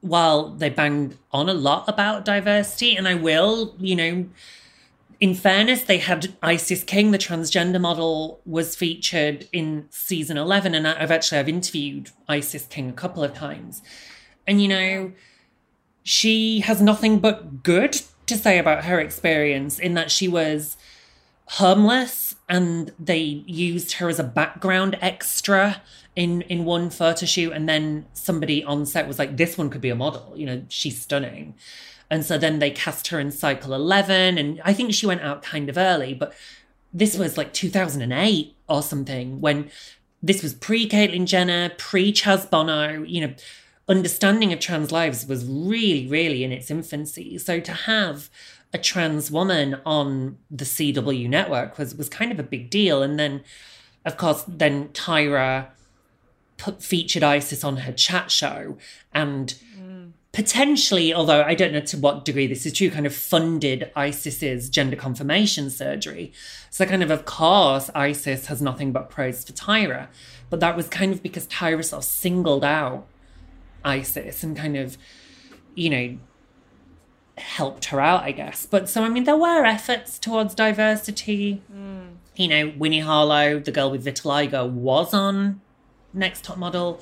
while 0.00 0.50
they 0.50 0.70
banged 0.70 1.16
on 1.32 1.48
a 1.48 1.54
lot 1.54 1.88
about 1.88 2.24
diversity, 2.24 2.96
and 2.96 3.08
I 3.08 3.14
will, 3.14 3.74
you 3.78 3.96
know, 3.96 4.26
in 5.20 5.34
fairness, 5.34 5.82
they 5.82 5.98
had 5.98 6.36
Isis 6.42 6.84
King, 6.84 7.10
the 7.10 7.18
transgender 7.18 7.80
model, 7.80 8.40
was 8.46 8.76
featured 8.76 9.48
in 9.52 9.86
season 9.90 10.36
eleven, 10.36 10.74
and 10.74 10.86
I- 10.86 11.02
I've 11.02 11.10
actually 11.10 11.38
I've 11.38 11.48
interviewed 11.48 12.10
Isis 12.28 12.66
King 12.66 12.88
a 12.88 12.92
couple 12.92 13.24
of 13.24 13.34
times, 13.34 13.82
and 14.46 14.62
you 14.62 14.68
know, 14.68 15.12
she 16.04 16.60
has 16.60 16.80
nothing 16.80 17.18
but 17.18 17.62
good 17.64 18.00
to 18.26 18.36
say 18.36 18.58
about 18.58 18.84
her 18.84 19.00
experience 19.00 19.78
in 19.78 19.94
that 19.94 20.10
she 20.10 20.28
was 20.28 20.76
homeless 21.52 22.27
and 22.48 22.92
they 22.98 23.18
used 23.18 23.92
her 23.94 24.08
as 24.08 24.18
a 24.18 24.24
background 24.24 24.98
extra 25.00 25.82
in 26.16 26.42
in 26.42 26.64
one 26.64 26.90
photo 26.90 27.26
shoot. 27.26 27.52
And 27.52 27.68
then 27.68 28.06
somebody 28.12 28.64
on 28.64 28.86
set 28.86 29.06
was 29.06 29.18
like 29.18 29.36
this 29.36 29.58
one 29.58 29.70
could 29.70 29.80
be 29.80 29.90
a 29.90 29.94
model 29.94 30.32
you 30.36 30.46
know 30.46 30.62
she's 30.68 31.00
stunning. 31.00 31.54
And 32.10 32.24
so 32.24 32.38
then 32.38 32.58
they 32.58 32.70
cast 32.70 33.08
her 33.08 33.20
in 33.20 33.30
cycle 33.30 33.74
11 33.74 34.38
and 34.38 34.62
i 34.64 34.72
think 34.72 34.94
she 34.94 35.04
went 35.04 35.20
out 35.20 35.42
kind 35.42 35.68
of 35.68 35.76
early 35.76 36.14
but 36.14 36.32
this 36.90 37.18
was 37.18 37.36
like 37.36 37.52
2008 37.52 38.56
or 38.66 38.82
something 38.82 39.42
when 39.42 39.70
this 40.22 40.42
was 40.42 40.54
pre 40.54 40.88
Caitlyn 40.88 41.26
Jenner, 41.26 41.70
pre 41.70 42.12
Chaz 42.12 42.48
Bono, 42.48 43.02
you 43.02 43.26
know, 43.26 43.34
understanding 43.88 44.52
of 44.52 44.60
trans 44.60 44.92
lives 44.92 45.26
was 45.26 45.44
really, 45.46 46.06
really 46.06 46.44
in 46.44 46.52
its 46.52 46.70
infancy. 46.70 47.38
So 47.38 47.60
to 47.60 47.72
have 47.72 48.28
a 48.72 48.78
trans 48.78 49.30
woman 49.30 49.80
on 49.86 50.38
the 50.50 50.64
CW 50.64 51.28
network 51.28 51.78
was 51.78 51.94
was 51.94 52.08
kind 52.08 52.30
of 52.30 52.38
a 52.38 52.42
big 52.42 52.70
deal. 52.70 53.02
And 53.02 53.18
then, 53.18 53.42
of 54.04 54.16
course, 54.16 54.44
then 54.46 54.88
Tyra 54.88 55.68
put, 56.58 56.82
featured 56.82 57.22
Isis 57.22 57.64
on 57.64 57.78
her 57.78 57.92
chat 57.92 58.30
show 58.30 58.76
and 59.14 59.54
mm. 59.78 60.10
potentially, 60.32 61.14
although 61.14 61.42
I 61.42 61.54
don't 61.54 61.72
know 61.72 61.80
to 61.80 61.96
what 61.96 62.26
degree 62.26 62.46
this 62.46 62.66
is 62.66 62.74
true, 62.74 62.90
kind 62.90 63.06
of 63.06 63.14
funded 63.14 63.90
ISIS's 63.96 64.68
gender 64.68 64.96
confirmation 64.96 65.70
surgery. 65.70 66.32
So, 66.68 66.84
kind 66.84 67.02
of, 67.02 67.10
of 67.10 67.24
course, 67.24 67.90
ISIS 67.94 68.46
has 68.46 68.60
nothing 68.60 68.92
but 68.92 69.08
praise 69.08 69.44
for 69.44 69.52
Tyra, 69.52 70.08
but 70.50 70.60
that 70.60 70.76
was 70.76 70.88
kind 70.88 71.12
of 71.12 71.22
because 71.22 71.46
Tyra 71.46 71.82
sort 71.82 72.04
of 72.04 72.08
singled 72.08 72.64
out 72.64 73.06
ISIS 73.82 74.42
and 74.42 74.54
kind 74.54 74.76
of, 74.76 74.98
you 75.74 75.88
know, 75.88 76.18
helped 77.40 77.86
her 77.86 78.00
out, 78.00 78.22
I 78.22 78.32
guess. 78.32 78.66
But 78.66 78.88
so, 78.88 79.02
I 79.02 79.08
mean, 79.08 79.24
there 79.24 79.36
were 79.36 79.64
efforts 79.64 80.18
towards 80.18 80.54
diversity. 80.54 81.62
Hmm. 81.70 82.00
You 82.36 82.48
know, 82.48 82.72
Winnie 82.76 83.00
Harlow, 83.00 83.58
the 83.58 83.72
girl 83.72 83.90
with 83.90 84.04
vitiligo, 84.04 84.70
was 84.70 85.12
on 85.12 85.60
Next 86.14 86.44
Top 86.44 86.56
Model, 86.56 87.00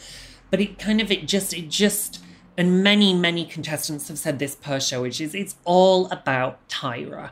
but 0.51 0.61
it 0.61 0.79
kind 0.79 1.01
of, 1.01 1.11
it 1.11 1.29
just, 1.29 1.53
it 1.53 1.69
just, 1.69 2.23
and 2.57 2.83
many, 2.83 3.13
many 3.13 3.45
contestants 3.45 4.09
have 4.09 4.19
said 4.19 4.39
this 4.39 4.55
per 4.55 4.81
show, 4.81 5.03
which 5.03 5.21
is 5.21 5.35
it's 5.35 5.57
all 5.65 6.07
about 6.11 6.67
Tyra. 6.69 7.31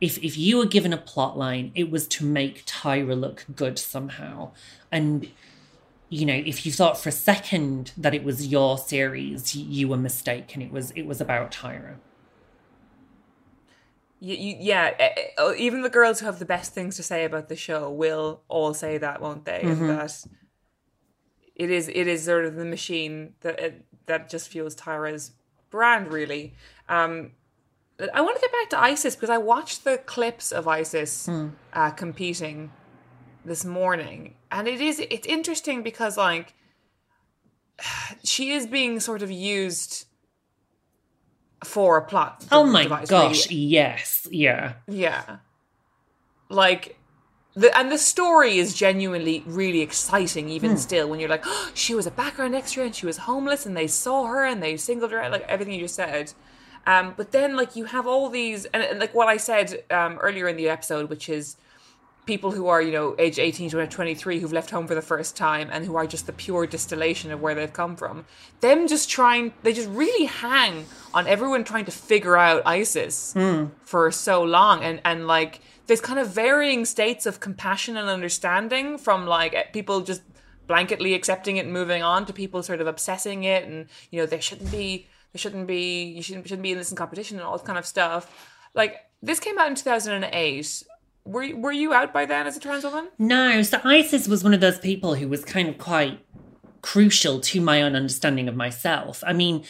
If 0.00 0.18
if 0.18 0.36
you 0.36 0.56
were 0.56 0.66
given 0.66 0.92
a 0.92 0.96
plot 0.96 1.36
line, 1.38 1.72
it 1.74 1.90
was 1.90 2.08
to 2.08 2.24
make 2.24 2.64
Tyra 2.64 3.18
look 3.18 3.44
good 3.54 3.78
somehow. 3.78 4.52
And 4.90 5.28
you 6.08 6.26
know, 6.26 6.34
if 6.34 6.66
you 6.66 6.72
thought 6.72 6.98
for 6.98 7.08
a 7.08 7.12
second 7.12 7.92
that 7.96 8.14
it 8.14 8.22
was 8.22 8.46
your 8.46 8.76
series, 8.76 9.54
you 9.54 9.88
were 9.88 9.96
mistaken. 9.96 10.60
It 10.60 10.70
was 10.72 10.90
it 10.92 11.06
was 11.06 11.20
about 11.20 11.52
Tyra. 11.52 11.96
You, 14.24 14.36
you, 14.36 14.56
yeah, 14.60 14.94
eh, 15.00 15.08
eh, 15.16 15.22
oh, 15.36 15.52
even 15.58 15.82
the 15.82 15.90
girls 15.90 16.20
who 16.20 16.26
have 16.26 16.38
the 16.38 16.44
best 16.44 16.72
things 16.72 16.94
to 16.94 17.02
say 17.02 17.24
about 17.24 17.48
the 17.48 17.56
show 17.56 17.90
will 17.90 18.42
all 18.46 18.72
say 18.72 18.96
that, 18.98 19.20
won't 19.20 19.44
they? 19.46 19.62
And 19.62 19.88
That 19.88 20.30
it 21.56 21.70
is 21.70 21.88
it 21.88 22.06
is 22.06 22.24
sort 22.24 22.44
of 22.44 22.54
the 22.54 22.64
machine 22.64 23.34
that 23.40 23.58
it, 23.58 23.84
that 24.06 24.30
just 24.30 24.48
fuels 24.48 24.76
Tyra's 24.76 25.32
brand, 25.70 26.12
really. 26.12 26.54
Um, 26.88 27.32
I 28.14 28.20
want 28.20 28.36
to 28.36 28.40
get 28.40 28.52
back 28.52 28.70
to 28.70 28.80
ISIS 28.80 29.16
because 29.16 29.28
I 29.28 29.38
watched 29.38 29.82
the 29.82 29.98
clips 29.98 30.52
of 30.52 30.68
ISIS 30.68 31.28
uh, 31.72 31.90
competing 31.90 32.70
this 33.44 33.64
morning, 33.64 34.36
and 34.52 34.68
it 34.68 34.80
is 34.80 35.00
it's 35.00 35.26
interesting 35.26 35.82
because 35.82 36.16
like 36.16 36.54
she 38.22 38.52
is 38.52 38.68
being 38.68 39.00
sort 39.00 39.22
of 39.22 39.32
used 39.32 40.06
for 41.64 41.96
a 41.96 42.02
plot. 42.02 42.44
Oh 42.50 42.64
my 42.64 42.84
device, 42.84 43.08
gosh, 43.08 43.48
really. 43.48 43.60
yes. 43.62 44.26
Yeah. 44.30 44.74
Yeah. 44.88 45.38
Like 46.48 46.98
the 47.54 47.76
and 47.76 47.92
the 47.92 47.98
story 47.98 48.58
is 48.58 48.74
genuinely 48.74 49.42
really 49.46 49.80
exciting 49.80 50.48
even 50.48 50.76
still 50.76 51.08
when 51.08 51.20
you're 51.20 51.28
like, 51.28 51.44
oh, 51.44 51.70
she 51.74 51.94
was 51.94 52.06
a 52.06 52.10
background 52.10 52.54
extra 52.54 52.84
and 52.84 52.94
she 52.94 53.06
was 53.06 53.18
homeless 53.18 53.66
and 53.66 53.76
they 53.76 53.86
saw 53.86 54.26
her 54.26 54.44
and 54.44 54.62
they 54.62 54.76
singled 54.76 55.10
her 55.12 55.22
out, 55.22 55.32
like 55.32 55.46
everything 55.48 55.74
you 55.74 55.80
just 55.80 55.94
said. 55.94 56.32
Um, 56.86 57.14
but 57.16 57.30
then 57.30 57.56
like 57.56 57.76
you 57.76 57.84
have 57.84 58.06
all 58.06 58.28
these 58.28 58.64
and, 58.66 58.82
and 58.82 58.98
like 58.98 59.14
what 59.14 59.28
I 59.28 59.36
said 59.36 59.84
um, 59.90 60.18
earlier 60.18 60.48
in 60.48 60.56
the 60.56 60.68
episode, 60.68 61.10
which 61.10 61.28
is 61.28 61.56
people 62.24 62.52
who 62.52 62.68
are, 62.68 62.80
you 62.80 62.92
know, 62.92 63.16
age 63.18 63.38
18 63.38 63.70
to 63.70 63.86
23 63.86 64.38
who've 64.38 64.52
left 64.52 64.70
home 64.70 64.86
for 64.86 64.94
the 64.94 65.02
first 65.02 65.36
time 65.36 65.68
and 65.72 65.84
who 65.84 65.96
are 65.96 66.06
just 66.06 66.26
the 66.26 66.32
pure 66.32 66.66
distillation 66.66 67.32
of 67.32 67.40
where 67.40 67.54
they've 67.54 67.72
come 67.72 67.96
from. 67.96 68.24
Them 68.60 68.86
just 68.86 69.10
trying, 69.10 69.52
they 69.62 69.72
just 69.72 69.88
really 69.88 70.26
hang 70.26 70.86
on 71.12 71.26
everyone 71.26 71.64
trying 71.64 71.84
to 71.86 71.90
figure 71.90 72.36
out 72.36 72.62
ISIS 72.64 73.32
for 73.82 74.10
so 74.12 74.42
long. 74.42 74.84
And, 74.84 75.00
and 75.04 75.26
like, 75.26 75.60
there's 75.88 76.00
kind 76.00 76.20
of 76.20 76.30
varying 76.30 76.84
states 76.84 77.26
of 77.26 77.40
compassion 77.40 77.96
and 77.96 78.08
understanding 78.08 78.98
from 78.98 79.26
like 79.26 79.52
eh, 79.52 79.64
people 79.72 80.00
just 80.00 80.22
blanketly 80.68 81.16
accepting 81.16 81.56
it 81.56 81.64
and 81.64 81.72
moving 81.72 82.04
on 82.04 82.24
to 82.26 82.32
people 82.32 82.62
sort 82.62 82.80
of 82.80 82.86
obsessing 82.86 83.42
it 83.42 83.64
and, 83.64 83.86
you 84.12 84.20
know, 84.20 84.26
there 84.26 84.40
shouldn't 84.40 84.70
be, 84.70 85.08
there 85.32 85.40
shouldn't 85.40 85.66
be, 85.66 86.04
you 86.04 86.22
shouldn't, 86.22 86.46
shouldn't 86.46 86.62
be 86.62 86.70
in 86.70 86.78
this 86.78 86.92
in 86.92 86.96
competition 86.96 87.36
and 87.36 87.44
all 87.44 87.58
this 87.58 87.66
kind 87.66 87.78
of 87.78 87.84
stuff. 87.84 88.48
Like, 88.74 89.00
this 89.20 89.40
came 89.40 89.58
out 89.58 89.68
in 89.68 89.74
2008 89.74 90.84
were 91.24 91.42
you- 91.42 91.56
were 91.56 91.72
you 91.72 91.92
out 91.92 92.12
by 92.12 92.24
then 92.26 92.46
as 92.46 92.56
a 92.56 92.60
trans 92.60 92.84
woman? 92.84 93.08
No, 93.18 93.62
so 93.62 93.80
Isis 93.84 94.28
was 94.28 94.42
one 94.42 94.54
of 94.54 94.60
those 94.60 94.78
people 94.78 95.14
who 95.14 95.28
was 95.28 95.44
kind 95.44 95.68
of 95.68 95.78
quite 95.78 96.20
crucial 96.80 97.40
to 97.40 97.60
my 97.60 97.80
own 97.80 97.94
understanding 97.94 98.48
of 98.48 98.56
myself. 98.56 99.22
I 99.26 99.32
mean, 99.32 99.64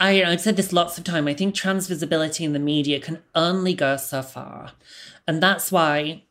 I, 0.00 0.24
I've 0.24 0.40
said 0.40 0.56
this 0.56 0.72
lots 0.72 0.98
of 0.98 1.04
time. 1.04 1.28
I 1.28 1.34
think 1.34 1.54
trans 1.54 1.86
visibility 1.86 2.44
in 2.44 2.52
the 2.52 2.58
media 2.58 2.98
can 3.00 3.22
only 3.34 3.74
go 3.74 3.96
so 3.96 4.22
far. 4.22 4.72
And 5.28 5.42
that's 5.42 5.70
why 5.70 6.24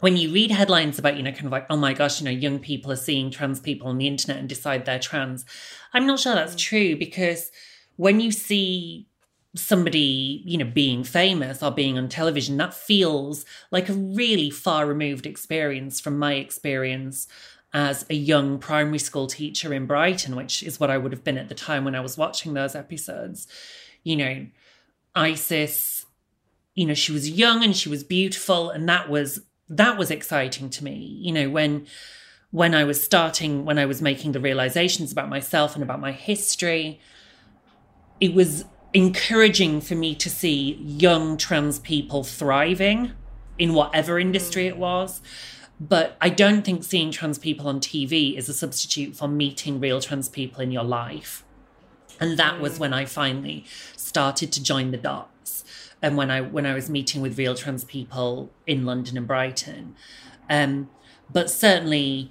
when 0.00 0.16
you 0.16 0.32
read 0.32 0.50
headlines 0.50 0.98
about, 0.98 1.16
you 1.16 1.22
know, 1.22 1.32
kind 1.32 1.46
of 1.46 1.52
like, 1.52 1.66
oh 1.68 1.76
my 1.76 1.92
gosh, 1.92 2.20
you 2.20 2.24
know, 2.24 2.30
young 2.30 2.58
people 2.58 2.90
are 2.90 2.96
seeing 2.96 3.30
trans 3.30 3.60
people 3.60 3.88
on 3.88 3.98
the 3.98 4.06
internet 4.06 4.38
and 4.38 4.48
decide 4.48 4.84
they're 4.84 4.98
trans, 4.98 5.44
I'm 5.92 6.06
not 6.06 6.18
sure 6.18 6.34
that's 6.34 6.54
mm. 6.54 6.58
true 6.58 6.96
because 6.96 7.50
when 7.96 8.20
you 8.20 8.32
see 8.32 9.06
somebody, 9.54 10.42
you 10.44 10.56
know, 10.56 10.64
being 10.64 11.04
famous 11.04 11.62
or 11.62 11.70
being 11.70 11.98
on 11.98 12.08
television, 12.08 12.56
that 12.56 12.74
feels 12.74 13.44
like 13.70 13.88
a 13.88 13.94
really 13.94 14.50
far 14.50 14.86
removed 14.86 15.26
experience 15.26 16.00
from 16.00 16.18
my 16.18 16.34
experience 16.34 17.28
as 17.74 18.04
a 18.10 18.14
young 18.14 18.58
primary 18.58 18.98
school 18.98 19.26
teacher 19.26 19.72
in 19.72 19.86
Brighton, 19.86 20.36
which 20.36 20.62
is 20.62 20.78
what 20.78 20.90
I 20.90 20.98
would 20.98 21.12
have 21.12 21.24
been 21.24 21.38
at 21.38 21.48
the 21.48 21.54
time 21.54 21.84
when 21.84 21.94
I 21.94 22.00
was 22.00 22.18
watching 22.18 22.54
those 22.54 22.74
episodes. 22.74 23.46
You 24.02 24.16
know, 24.16 24.46
Isis, 25.14 26.06
you 26.74 26.86
know, 26.86 26.94
she 26.94 27.12
was 27.12 27.30
young 27.30 27.62
and 27.62 27.76
she 27.76 27.88
was 27.88 28.04
beautiful, 28.04 28.70
and 28.70 28.88
that 28.88 29.08
was 29.08 29.40
that 29.68 29.96
was 29.96 30.10
exciting 30.10 30.70
to 30.70 30.84
me. 30.84 31.18
You 31.20 31.32
know, 31.32 31.50
when 31.50 31.86
when 32.50 32.74
I 32.74 32.84
was 32.84 33.02
starting, 33.02 33.64
when 33.64 33.78
I 33.78 33.86
was 33.86 34.02
making 34.02 34.32
the 34.32 34.40
realizations 34.40 35.12
about 35.12 35.30
myself 35.30 35.74
and 35.74 35.82
about 35.82 36.00
my 36.00 36.12
history, 36.12 37.00
it 38.20 38.34
was 38.34 38.66
encouraging 38.94 39.80
for 39.80 39.94
me 39.94 40.14
to 40.14 40.28
see 40.28 40.74
young 40.82 41.36
trans 41.36 41.78
people 41.78 42.24
thriving 42.24 43.12
in 43.58 43.74
whatever 43.74 44.18
industry 44.18 44.66
it 44.66 44.74
mm. 44.74 44.78
was. 44.78 45.20
But 45.80 46.16
I 46.20 46.28
don't 46.28 46.62
think 46.64 46.84
seeing 46.84 47.10
trans 47.10 47.38
people 47.38 47.66
on 47.68 47.80
TV 47.80 48.36
is 48.36 48.48
a 48.48 48.54
substitute 48.54 49.16
for 49.16 49.26
meeting 49.26 49.80
real 49.80 50.00
trans 50.00 50.28
people 50.28 50.60
in 50.60 50.70
your 50.70 50.84
life. 50.84 51.44
And 52.20 52.38
that 52.38 52.60
was 52.60 52.76
mm. 52.76 52.80
when 52.80 52.92
I 52.92 53.04
finally 53.04 53.64
started 53.96 54.52
to 54.52 54.62
join 54.62 54.90
the 54.90 54.96
dots. 54.96 55.64
And 56.00 56.16
when 56.16 56.30
I 56.30 56.40
when 56.40 56.66
I 56.66 56.74
was 56.74 56.90
meeting 56.90 57.22
with 57.22 57.38
real 57.38 57.54
trans 57.54 57.84
people 57.84 58.50
in 58.66 58.84
London 58.84 59.16
and 59.16 59.26
Brighton. 59.26 59.96
Um, 60.50 60.90
but 61.32 61.50
certainly 61.50 62.30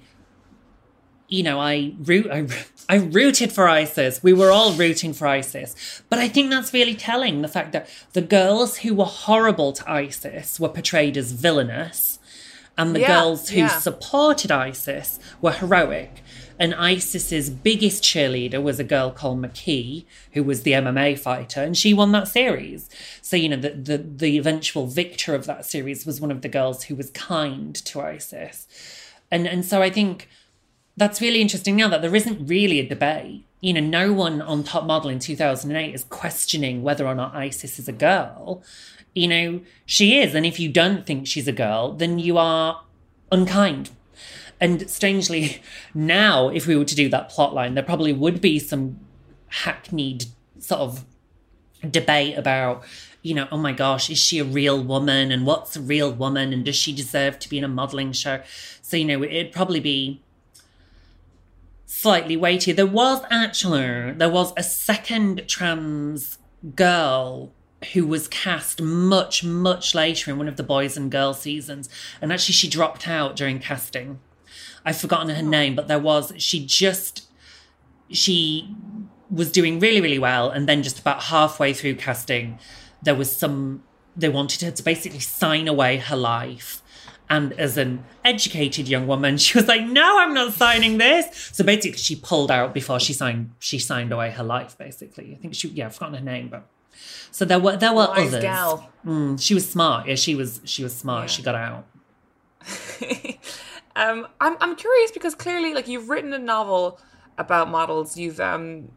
you 1.32 1.42
know, 1.42 1.58
I 1.58 1.94
root, 1.98 2.30
I, 2.30 2.46
I 2.90 2.96
rooted 2.96 3.52
for 3.52 3.66
ISIS. 3.66 4.22
We 4.22 4.34
were 4.34 4.50
all 4.50 4.74
rooting 4.74 5.14
for 5.14 5.26
ISIS. 5.26 6.02
But 6.10 6.18
I 6.18 6.28
think 6.28 6.50
that's 6.50 6.74
really 6.74 6.94
telling 6.94 7.40
the 7.40 7.48
fact 7.48 7.72
that 7.72 7.88
the 8.12 8.20
girls 8.20 8.78
who 8.78 8.94
were 8.94 9.06
horrible 9.06 9.72
to 9.72 9.90
ISIS 9.90 10.60
were 10.60 10.68
portrayed 10.68 11.16
as 11.16 11.32
villainous, 11.32 12.18
and 12.76 12.94
the 12.94 13.00
Yeah, 13.00 13.20
girls 13.20 13.48
who 13.48 13.60
yeah. 13.60 13.78
supported 13.78 14.50
ISIS 14.50 15.18
were 15.40 15.52
heroic. 15.52 16.22
And 16.58 16.74
ISIS's 16.74 17.48
biggest 17.48 18.02
cheerleader 18.04 18.62
was 18.62 18.78
a 18.78 18.84
girl 18.84 19.10
called 19.10 19.40
McKey, 19.40 20.04
who 20.32 20.44
was 20.44 20.62
the 20.62 20.72
MMA 20.72 21.18
fighter, 21.18 21.62
and 21.62 21.76
she 21.76 21.94
won 21.94 22.12
that 22.12 22.28
series. 22.28 22.90
So, 23.22 23.36
you 23.36 23.48
know, 23.48 23.56
the, 23.56 23.70
the, 23.70 23.98
the 23.98 24.38
eventual 24.38 24.86
victor 24.86 25.34
of 25.34 25.46
that 25.46 25.64
series 25.64 26.04
was 26.04 26.20
one 26.20 26.30
of 26.30 26.42
the 26.42 26.48
girls 26.48 26.84
who 26.84 26.94
was 26.94 27.10
kind 27.10 27.74
to 27.74 28.00
ISIS. 28.02 28.66
And, 29.30 29.46
and 29.48 29.64
so 29.64 29.80
I 29.80 29.88
think 29.88 30.28
that's 30.96 31.20
really 31.20 31.40
interesting 31.40 31.76
now 31.76 31.88
that 31.88 32.02
there 32.02 32.14
isn't 32.14 32.46
really 32.46 32.78
a 32.78 32.88
debate. 32.88 33.44
You 33.60 33.74
know, 33.74 33.80
no 33.80 34.12
one 34.12 34.42
on 34.42 34.64
Top 34.64 34.84
Model 34.84 35.10
in 35.10 35.18
2008 35.18 35.94
is 35.94 36.04
questioning 36.04 36.82
whether 36.82 37.06
or 37.06 37.14
not 37.14 37.34
Isis 37.34 37.78
is 37.78 37.88
a 37.88 37.92
girl. 37.92 38.62
You 39.14 39.28
know, 39.28 39.60
she 39.86 40.18
is. 40.18 40.34
And 40.34 40.44
if 40.44 40.58
you 40.58 40.68
don't 40.68 41.06
think 41.06 41.26
she's 41.26 41.48
a 41.48 41.52
girl, 41.52 41.92
then 41.92 42.18
you 42.18 42.38
are 42.38 42.82
unkind. 43.30 43.90
And 44.60 44.88
strangely, 44.90 45.62
now, 45.94 46.48
if 46.48 46.66
we 46.66 46.76
were 46.76 46.84
to 46.84 46.94
do 46.94 47.08
that 47.08 47.28
plot 47.28 47.54
line, 47.54 47.74
there 47.74 47.84
probably 47.84 48.12
would 48.12 48.40
be 48.40 48.58
some 48.58 48.98
hackneyed 49.48 50.26
sort 50.58 50.80
of 50.80 51.04
debate 51.90 52.36
about, 52.36 52.84
you 53.22 53.34
know, 53.34 53.48
oh 53.50 53.56
my 53.56 53.72
gosh, 53.72 54.10
is 54.10 54.18
she 54.18 54.38
a 54.38 54.44
real 54.44 54.82
woman? 54.82 55.32
And 55.32 55.46
what's 55.46 55.76
a 55.76 55.80
real 55.80 56.12
woman? 56.12 56.52
And 56.52 56.64
does 56.64 56.76
she 56.76 56.92
deserve 56.92 57.38
to 57.40 57.48
be 57.48 57.58
in 57.58 57.64
a 57.64 57.68
modeling 57.68 58.12
show? 58.12 58.42
So, 58.82 58.96
you 58.96 59.04
know, 59.04 59.22
it'd 59.22 59.52
probably 59.52 59.80
be 59.80 60.20
slightly 61.92 62.36
weightier. 62.36 62.72
There 62.74 62.86
was 62.86 63.22
actually 63.30 64.12
there 64.12 64.30
was 64.30 64.52
a 64.56 64.62
second 64.62 65.46
trans 65.46 66.38
girl 66.74 67.52
who 67.92 68.06
was 68.06 68.28
cast 68.28 68.80
much 68.80 69.44
much 69.44 69.94
later 69.94 70.30
in 70.30 70.38
one 70.38 70.48
of 70.48 70.56
the 70.56 70.62
boys 70.62 70.96
and 70.96 71.10
girls 71.10 71.40
seasons, 71.40 71.90
and 72.20 72.32
actually 72.32 72.54
she 72.54 72.68
dropped 72.68 73.06
out 73.06 73.36
during 73.36 73.58
casting. 73.58 74.20
I've 74.84 74.96
forgotten 74.96 75.28
her 75.28 75.44
oh. 75.44 75.48
name, 75.48 75.76
but 75.76 75.86
there 75.86 75.98
was 75.98 76.32
she 76.38 76.64
just 76.64 77.28
she 78.08 78.74
was 79.30 79.52
doing 79.52 79.78
really 79.78 80.00
really 80.00 80.18
well, 80.18 80.48
and 80.48 80.66
then 80.66 80.82
just 80.82 80.98
about 80.98 81.24
halfway 81.24 81.74
through 81.74 81.96
casting, 81.96 82.58
there 83.02 83.14
was 83.14 83.34
some 83.34 83.82
they 84.16 84.30
wanted 84.30 84.62
her 84.62 84.70
to 84.70 84.82
basically 84.82 85.20
sign 85.20 85.68
away 85.68 85.98
her 85.98 86.16
life. 86.16 86.82
And 87.32 87.54
as 87.54 87.78
an 87.78 88.04
educated 88.26 88.86
young 88.88 89.06
woman, 89.06 89.38
she 89.44 89.56
was 89.56 89.66
like, 89.66 89.84
"No, 89.84 90.18
I'm 90.20 90.34
not 90.34 90.52
signing 90.52 90.98
this." 90.98 91.50
So 91.52 91.64
basically, 91.64 91.96
she 91.96 92.14
pulled 92.14 92.50
out 92.50 92.74
before 92.74 93.00
she 93.00 93.14
signed. 93.14 93.52
She 93.58 93.78
signed 93.78 94.12
away 94.12 94.30
her 94.32 94.44
life. 94.44 94.76
Basically, 94.76 95.34
I 95.34 95.38
think 95.40 95.54
she. 95.54 95.68
Yeah, 95.68 95.86
I've 95.86 95.94
forgotten 95.94 96.16
her 96.16 96.24
name, 96.24 96.48
but 96.48 96.68
so 97.30 97.46
there 97.46 97.58
were 97.58 97.78
there 97.78 97.92
were 97.94 98.08
Wise 98.08 98.28
others. 98.28 98.42
gal. 98.42 98.90
Mm, 99.06 99.40
she 99.40 99.54
was 99.54 99.68
smart. 99.68 100.06
Yeah, 100.06 100.16
she 100.16 100.34
was. 100.34 100.60
She 100.64 100.82
was 100.82 100.94
smart. 100.94 101.22
Yeah. 101.22 101.26
She 101.28 101.42
got 101.42 101.54
out. 101.54 101.86
um, 103.96 104.28
I'm 104.38 104.56
I'm 104.60 104.76
curious 104.76 105.10
because 105.10 105.34
clearly, 105.34 105.72
like 105.72 105.88
you've 105.88 106.10
written 106.10 106.34
a 106.34 106.38
novel 106.38 107.00
about 107.38 107.70
models. 107.70 108.18
You've 108.18 108.40
um 108.40 108.90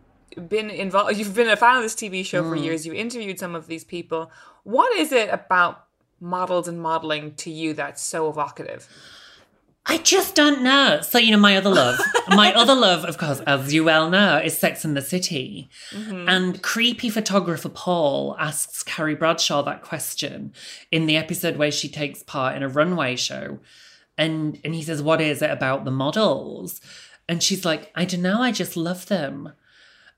been 0.50 0.70
involved. 0.70 1.18
You've 1.18 1.34
been 1.34 1.48
a 1.48 1.56
fan 1.56 1.78
of 1.78 1.84
this 1.84 1.96
TV 1.96 2.26
show 2.26 2.44
for 2.44 2.58
years. 2.58 2.86
You've 2.86 2.96
interviewed 2.96 3.40
some 3.40 3.56
of 3.56 3.68
these 3.68 3.86
people. 3.86 4.30
What 4.64 4.94
is 5.00 5.14
it 5.14 5.30
about 5.30 5.85
models 6.26 6.68
and 6.68 6.82
modeling 6.82 7.36
to 7.36 7.50
you 7.50 7.74
that's 7.74 8.02
so 8.02 8.30
evocative? 8.30 8.88
I 9.88 10.00
just 10.00 10.34
don't 10.34 10.64
know. 10.64 11.02
So, 11.02 11.20
you 11.20 11.32
know, 11.32 11.38
my 11.38 11.56
other 11.56 11.70
love, 11.70 12.00
my 12.30 12.52
other 12.54 12.74
love, 12.74 13.06
of 13.06 13.20
course, 13.20 13.40
as 13.42 13.72
you 13.72 13.84
well 13.84 14.10
know, 14.10 14.42
is 14.44 14.58
Sex 14.58 14.84
and 14.84 14.98
the 14.98 15.02
City. 15.02 15.70
Mm-hmm. 15.92 16.28
And 16.28 16.64
creepy 16.64 17.10
photographer 17.10 17.70
Paul 17.70 18.36
asks 18.40 18.82
Carrie 18.82 19.14
Bradshaw 19.14 19.62
that 19.62 19.84
question 19.84 20.54
in 20.92 21.06
the 21.06 21.18
episode 21.18 21.58
where 21.58 21.72
she 21.72 21.88
takes 21.88 22.24
part 22.24 22.56
in 22.56 22.64
a 22.64 22.68
runway 22.68 23.16
show. 23.16 23.60
And, 24.18 24.60
and 24.64 24.74
he 24.74 24.82
says, 24.82 25.04
What 25.04 25.22
is 25.22 25.44
it 25.44 25.52
about 25.52 25.86
the 25.86 25.92
models? 25.92 26.82
And 27.30 27.44
she's 27.44 27.66
like, 27.66 27.92
I 27.96 28.06
don't 28.06 28.22
know. 28.22 28.42
I 28.42 28.52
just 28.52 28.76
love 28.76 29.06
them. 29.06 29.54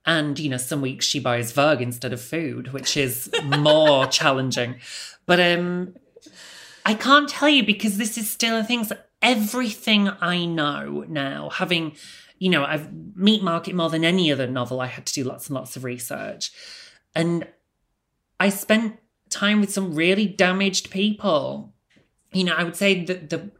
And, 0.05 0.39
you 0.39 0.49
know, 0.49 0.57
some 0.57 0.81
weeks 0.81 1.05
she 1.05 1.19
buys 1.19 1.51
Vogue 1.51 1.81
instead 1.81 2.13
of 2.13 2.21
food, 2.21 2.71
which 2.71 2.95
is 2.95 3.29
more 3.43 4.05
challenging. 4.07 4.75
But 5.27 5.39
um, 5.39 5.93
I 6.85 6.93
can't 6.95 7.29
tell 7.29 7.49
you 7.49 7.63
because 7.63 7.97
this 7.97 8.17
is 8.17 8.29
still 8.29 8.57
a 8.57 8.63
thing. 8.63 8.85
So 8.85 8.97
everything 9.21 10.09
I 10.21 10.45
know 10.45 11.05
now, 11.07 11.49
having, 11.49 11.95
you 12.39 12.49
know, 12.49 12.63
I've 12.63 12.91
meat 13.15 13.43
market 13.43 13.75
more 13.75 13.89
than 13.89 14.05
any 14.05 14.31
other 14.31 14.47
novel, 14.47 14.79
I 14.81 14.87
had 14.87 15.05
to 15.05 15.13
do 15.13 15.23
lots 15.25 15.47
and 15.47 15.55
lots 15.55 15.75
of 15.75 15.83
research. 15.83 16.51
And 17.13 17.45
I 18.39 18.49
spent 18.49 18.99
time 19.29 19.59
with 19.59 19.71
some 19.71 19.93
really 19.93 20.25
damaged 20.25 20.89
people. 20.89 21.73
You 22.31 22.45
know, 22.45 22.55
I 22.55 22.63
would 22.63 22.75
say 22.75 23.03
that 23.03 23.29
the 23.29 23.51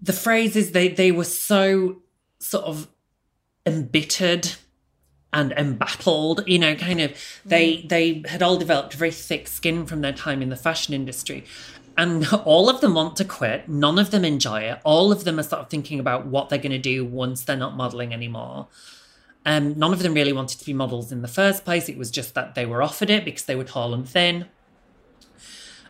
the 0.00 0.12
phrases 0.12 0.72
they 0.72 0.88
they 0.88 1.12
were 1.12 1.24
so 1.24 2.02
sort 2.38 2.64
of 2.64 2.88
embittered 3.64 4.52
and 5.36 5.52
embattled 5.52 6.42
you 6.46 6.58
know 6.58 6.74
kind 6.74 7.00
of 7.00 7.12
they 7.44 7.82
they 7.82 8.22
had 8.26 8.42
all 8.42 8.56
developed 8.56 8.94
very 8.94 9.10
thick 9.10 9.46
skin 9.46 9.84
from 9.84 10.00
their 10.00 10.12
time 10.12 10.42
in 10.42 10.48
the 10.48 10.56
fashion 10.56 10.94
industry. 10.94 11.44
And 11.98 12.26
all 12.44 12.68
of 12.68 12.82
them 12.82 12.94
want 12.94 13.16
to 13.16 13.24
quit 13.24 13.68
none 13.68 13.98
of 13.98 14.10
them 14.10 14.24
enjoy 14.24 14.60
it 14.60 14.80
all 14.84 15.12
of 15.12 15.24
them 15.24 15.38
are 15.38 15.42
sort 15.42 15.62
of 15.62 15.70
thinking 15.70 16.00
about 16.00 16.26
what 16.26 16.48
they're 16.48 16.58
going 16.58 16.72
to 16.72 16.78
do 16.78 17.04
once 17.04 17.44
they're 17.44 17.56
not 17.56 17.76
modeling 17.76 18.12
anymore. 18.12 18.68
Um, 19.46 19.78
none 19.78 19.92
of 19.92 20.02
them 20.02 20.12
really 20.12 20.32
wanted 20.32 20.58
to 20.58 20.66
be 20.66 20.72
models 20.72 21.12
in 21.12 21.22
the 21.22 21.28
first 21.28 21.64
place 21.64 21.88
it 21.88 21.96
was 21.96 22.10
just 22.10 22.34
that 22.34 22.54
they 22.54 22.66
were 22.66 22.82
offered 22.82 23.10
it 23.10 23.24
because 23.24 23.44
they 23.44 23.54
were 23.56 23.64
tall 23.64 23.94
and 23.94 24.08
thin 24.08 24.46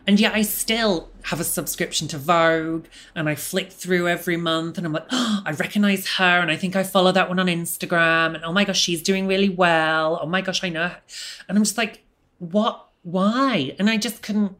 and 0.07 0.19
yet 0.21 0.33
I 0.33 0.41
still 0.41 1.09
have 1.23 1.41
a 1.41 1.43
subscription 1.43 2.07
to 2.07 2.17
Vogue 2.17 2.85
and 3.13 3.27
I 3.27 3.35
flick 3.35 3.71
through 3.73 4.07
every 4.07 4.37
month 4.37 4.77
and 4.77 4.87
I'm 4.87 4.93
like, 4.93 5.07
oh, 5.11 5.41
I 5.45 5.51
recognize 5.51 6.07
her 6.13 6.39
and 6.39 6.49
I 6.49 6.55
think 6.55 6.77
I 6.77 6.83
follow 6.83 7.11
that 7.11 7.27
one 7.27 7.39
on 7.39 7.47
Instagram 7.47 8.33
and 8.33 8.45
oh 8.45 8.53
my 8.53 8.63
gosh, 8.63 8.79
she's 8.79 9.03
doing 9.03 9.27
really 9.27 9.49
well. 9.49 10.17
Oh 10.21 10.25
my 10.25 10.39
gosh, 10.39 10.63
I 10.63 10.69
know. 10.69 10.91
And 11.49 11.57
I'm 11.57 11.63
just 11.63 11.77
like, 11.77 12.05
what? 12.39 12.85
Why? 13.03 13.75
And 13.77 13.89
I 13.89 13.97
just 13.97 14.21
couldn't, 14.21 14.55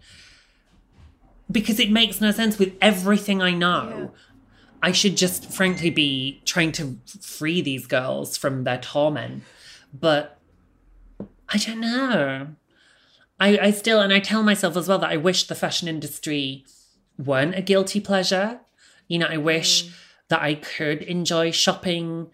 because 1.49 1.79
it 1.79 1.91
makes 1.91 2.19
no 2.19 2.31
sense 2.31 2.59
with 2.59 2.73
everything 2.81 3.41
I 3.41 3.51
know. 3.51 3.89
Yeah. 3.89 4.07
I 4.83 4.91
should 4.91 5.15
just 5.15 5.51
frankly 5.51 5.89
be 5.89 6.41
trying 6.45 6.71
to 6.73 6.97
free 7.21 7.61
these 7.61 7.87
girls 7.87 8.37
from 8.37 8.63
their 8.63 8.77
torment. 8.77 9.43
But 9.93 10.37
I 11.49 11.57
don't 11.57 11.79
know. 11.79 12.47
I, 13.39 13.57
I 13.57 13.71
still, 13.71 14.01
and 14.01 14.13
I 14.13 14.19
tell 14.19 14.43
myself 14.43 14.75
as 14.75 14.87
well 14.87 14.99
that 14.99 15.11
I 15.11 15.17
wish 15.17 15.47
the 15.47 15.55
fashion 15.55 15.87
industry 15.87 16.65
weren't 17.17 17.55
a 17.55 17.61
guilty 17.61 17.99
pleasure. 17.99 18.61
You 19.07 19.19
know, 19.19 19.27
I 19.29 19.37
wish 19.37 19.85
mm. 19.85 19.91
that 20.29 20.41
I 20.41 20.55
could 20.55 21.01
enjoy 21.03 21.51
shopping 21.51 22.29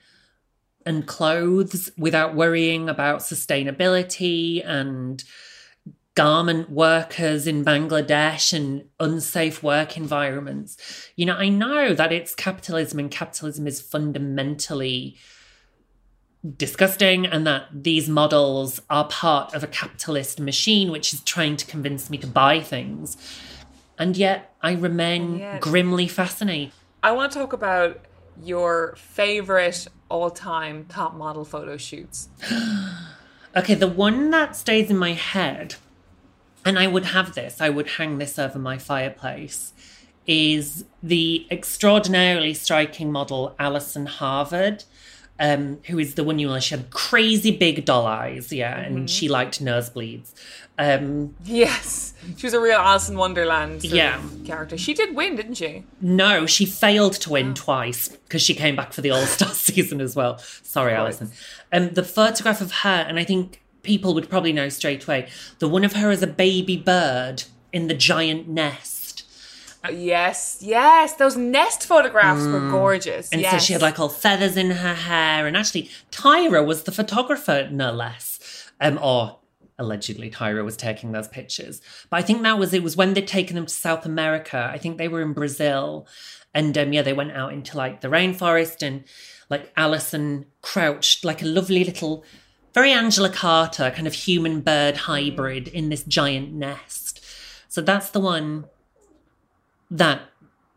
and 0.86 1.08
clothes 1.08 1.92
without 1.98 2.36
worrying 2.36 2.90
about 2.90 3.20
sustainability 3.20 4.66
and 4.66 5.24
garment 6.16 6.70
workers 6.70 7.48
in 7.48 7.66
Bangladesh 7.66 8.54
and 8.54 8.86
unsafe 9.00 9.64
work 9.64 9.98
environments. 9.98 10.78
You 11.16 11.26
know, 11.26 11.36
I 11.36 11.50
know 11.50 11.94
that 11.94 12.12
it's 12.12 12.36
capitalism 12.36 13.00
and 13.00 13.10
capitalism 13.10 13.66
is 13.66 13.82
fundamentally 13.82 15.18
disgusting 16.58 17.26
and 17.26 17.48
that 17.48 17.68
these 17.72 18.10
models 18.10 18.82
are 18.90 19.06
part 19.06 19.54
of 19.54 19.64
a 19.64 19.68
capitalist 19.68 20.40
machine 20.40 20.92
which 20.92 21.14
is 21.14 21.22
trying 21.22 21.56
to 21.56 21.66
convince 21.66 22.10
me 22.10 22.18
to 22.18 22.28
buy 22.28 22.60
things. 22.60 23.18
And 23.98 24.18
yet 24.18 24.54
I 24.62 24.74
remain 24.74 25.38
yet, 25.38 25.62
grimly 25.62 26.08
fascinated. 26.08 26.74
I 27.02 27.12
want 27.12 27.32
to 27.32 27.40
talk 27.40 27.54
about 27.54 28.00
your 28.42 28.96
favorite 28.98 29.88
all 30.10 30.30
time 30.30 30.86
top 30.90 31.16
model 31.16 31.46
photo 31.46 31.78
shoots. 31.78 32.30
okay, 33.56 33.76
the 33.76 33.88
one 33.88 34.32
that 34.32 34.56
stays 34.56 34.90
in 34.90 34.98
my 34.98 35.14
head, 35.14 35.76
and 36.66 36.78
I 36.78 36.88
would 36.88 37.06
have 37.06 37.36
this, 37.36 37.62
I 37.62 37.70
would 37.70 37.92
hang 37.92 38.18
this 38.18 38.38
over 38.38 38.60
my 38.60 38.78
fireplace, 38.78 39.74
is 40.26 40.86
the 41.02 41.48
extraordinarily 41.52 42.54
striking 42.54 43.12
model 43.12 43.56
Allison 43.60 44.08
Harvard 44.08 44.84
um, 45.40 45.80
who 45.88 46.00
is 46.00 46.16
the 46.16 46.24
one 46.24 46.40
you 46.40 46.48
know, 46.48 46.60
she 46.60 46.76
had 46.76 46.90
crazy 46.92 47.52
big 47.52 47.86
doll 47.86 48.06
eyes, 48.06 48.52
yeah, 48.54 48.84
mm-hmm. 48.84 48.98
and 48.98 49.10
she 49.10 49.28
liked 49.28 49.64
nosebleeds. 49.64 50.34
Um, 50.78 51.36
yes, 51.44 52.14
she 52.38 52.48
was 52.48 52.54
a 52.54 52.60
real 52.60 52.78
Alice 52.78 53.10
in 53.10 53.18
Wonderland 53.18 53.84
yeah. 53.84 54.22
character. 54.46 54.78
She 54.78 54.94
did 54.94 55.16
win, 55.16 55.36
didn't 55.36 55.56
she? 55.56 55.84
No, 56.02 56.46
she 56.46 56.66
failed 56.66 57.14
to 57.14 57.32
win 57.32 57.52
oh. 57.52 57.54
twice 57.54 58.10
because 58.10 58.42
she 58.42 58.54
came 58.54 58.76
back 58.76 58.94
for 58.94 59.02
the 59.02 59.12
All 59.12 59.26
Star 59.26 59.50
season 59.54 60.02
as 60.02 60.16
well. 60.16 60.38
Sorry, 60.38 60.94
Allison. 60.94 61.32
Um, 61.72 61.90
the 61.90 62.04
photograph 62.04 62.62
of 62.62 62.72
her, 62.72 63.06
and 63.08 63.20
I 63.20 63.24
think 63.24 63.62
people 63.84 64.14
would 64.14 64.30
probably 64.30 64.54
know 64.54 64.70
straight 64.70 65.04
away, 65.04 65.30
the 65.60 65.68
one 65.68 65.84
of 65.84 65.94
her 65.94 66.10
as 66.10 66.24
a 66.24 66.28
baby 66.28 66.78
bird 66.78 67.44
in 67.72 67.88
the 67.88 67.94
giant 67.94 68.48
nest 68.48 69.03
Yes, 69.92 70.60
yes, 70.62 71.14
those 71.16 71.36
nest 71.36 71.86
photographs 71.86 72.44
mm. 72.44 72.54
were 72.54 72.72
gorgeous. 72.72 73.30
And 73.32 73.42
yes. 73.42 73.52
so 73.52 73.58
she 73.60 73.74
had 73.74 73.82
like 73.82 74.00
all 74.00 74.10
feathers 74.10 74.56
in 74.56 74.72
her 74.72 74.94
hair, 74.94 75.46
and 75.46 75.58
actually 75.58 75.90
Tyra 76.12 76.66
was 76.66 76.84
the 76.84 76.92
photographer, 76.92 77.68
no 77.70 77.92
less, 77.92 78.72
um, 78.80 78.98
or 79.02 79.40
allegedly 79.78 80.32
Tyra 80.32 80.64
was 80.64 80.78
taking 80.78 81.12
those 81.12 81.28
pictures. 81.28 81.82
But 82.10 82.18
I 82.18 82.22
think 82.22 82.44
that 82.44 82.58
was 82.58 82.74
it 82.74 82.84
was 82.84 82.96
when 82.96 83.14
they'd 83.14 83.28
taken 83.28 83.56
them 83.56 83.66
to 83.66 83.74
South 83.74 84.06
America. 84.06 84.70
I 84.72 84.78
think 84.78 84.98
they 84.98 85.10
were 85.10 85.22
in 85.22 85.34
Brazil, 85.34 86.08
and 86.54 86.78
um, 86.78 86.94
yeah, 86.94 87.02
they 87.02 87.14
went 87.14 87.34
out 87.34 87.52
into 87.52 87.76
like 87.76 88.00
the 88.00 88.08
rainforest, 88.08 88.82
and 88.86 89.04
like 89.50 89.72
Allison 89.76 90.46
crouched 90.62 91.26
like 91.26 91.42
a 91.42 91.46
lovely 91.46 91.84
little, 91.84 92.24
very 92.74 92.92
Angela 92.94 93.30
Carter 93.30 93.92
kind 93.92 94.08
of 94.08 94.14
human 94.14 94.62
bird 94.62 94.96
hybrid 94.96 95.68
in 95.68 95.90
this 95.90 96.04
giant 96.04 96.54
nest. 96.54 97.20
So 97.68 97.82
that's 97.82 98.12
the 98.12 98.22
one 98.22 98.66
that 99.94 100.22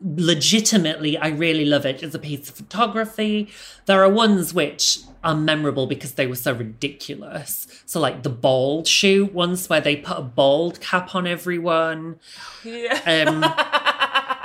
legitimately 0.00 1.16
I 1.16 1.28
really 1.28 1.64
love 1.64 1.86
it 1.86 2.02
as 2.02 2.14
a 2.14 2.18
piece 2.18 2.48
of 2.48 2.54
photography. 2.54 3.48
There 3.86 4.02
are 4.02 4.08
ones 4.08 4.52
which 4.52 4.98
are 5.24 5.34
memorable 5.34 5.86
because 5.86 6.12
they 6.12 6.26
were 6.26 6.36
so 6.36 6.52
ridiculous. 6.52 7.66
So 7.86 7.98
like 7.98 8.22
the 8.22 8.30
bald 8.30 8.86
shoot 8.86 9.32
once 9.32 9.68
where 9.68 9.80
they 9.80 9.96
put 9.96 10.18
a 10.18 10.22
bald 10.22 10.80
cap 10.80 11.14
on 11.14 11.26
everyone. 11.26 12.20
Yeah. 12.62 13.00
Um, 13.06 13.42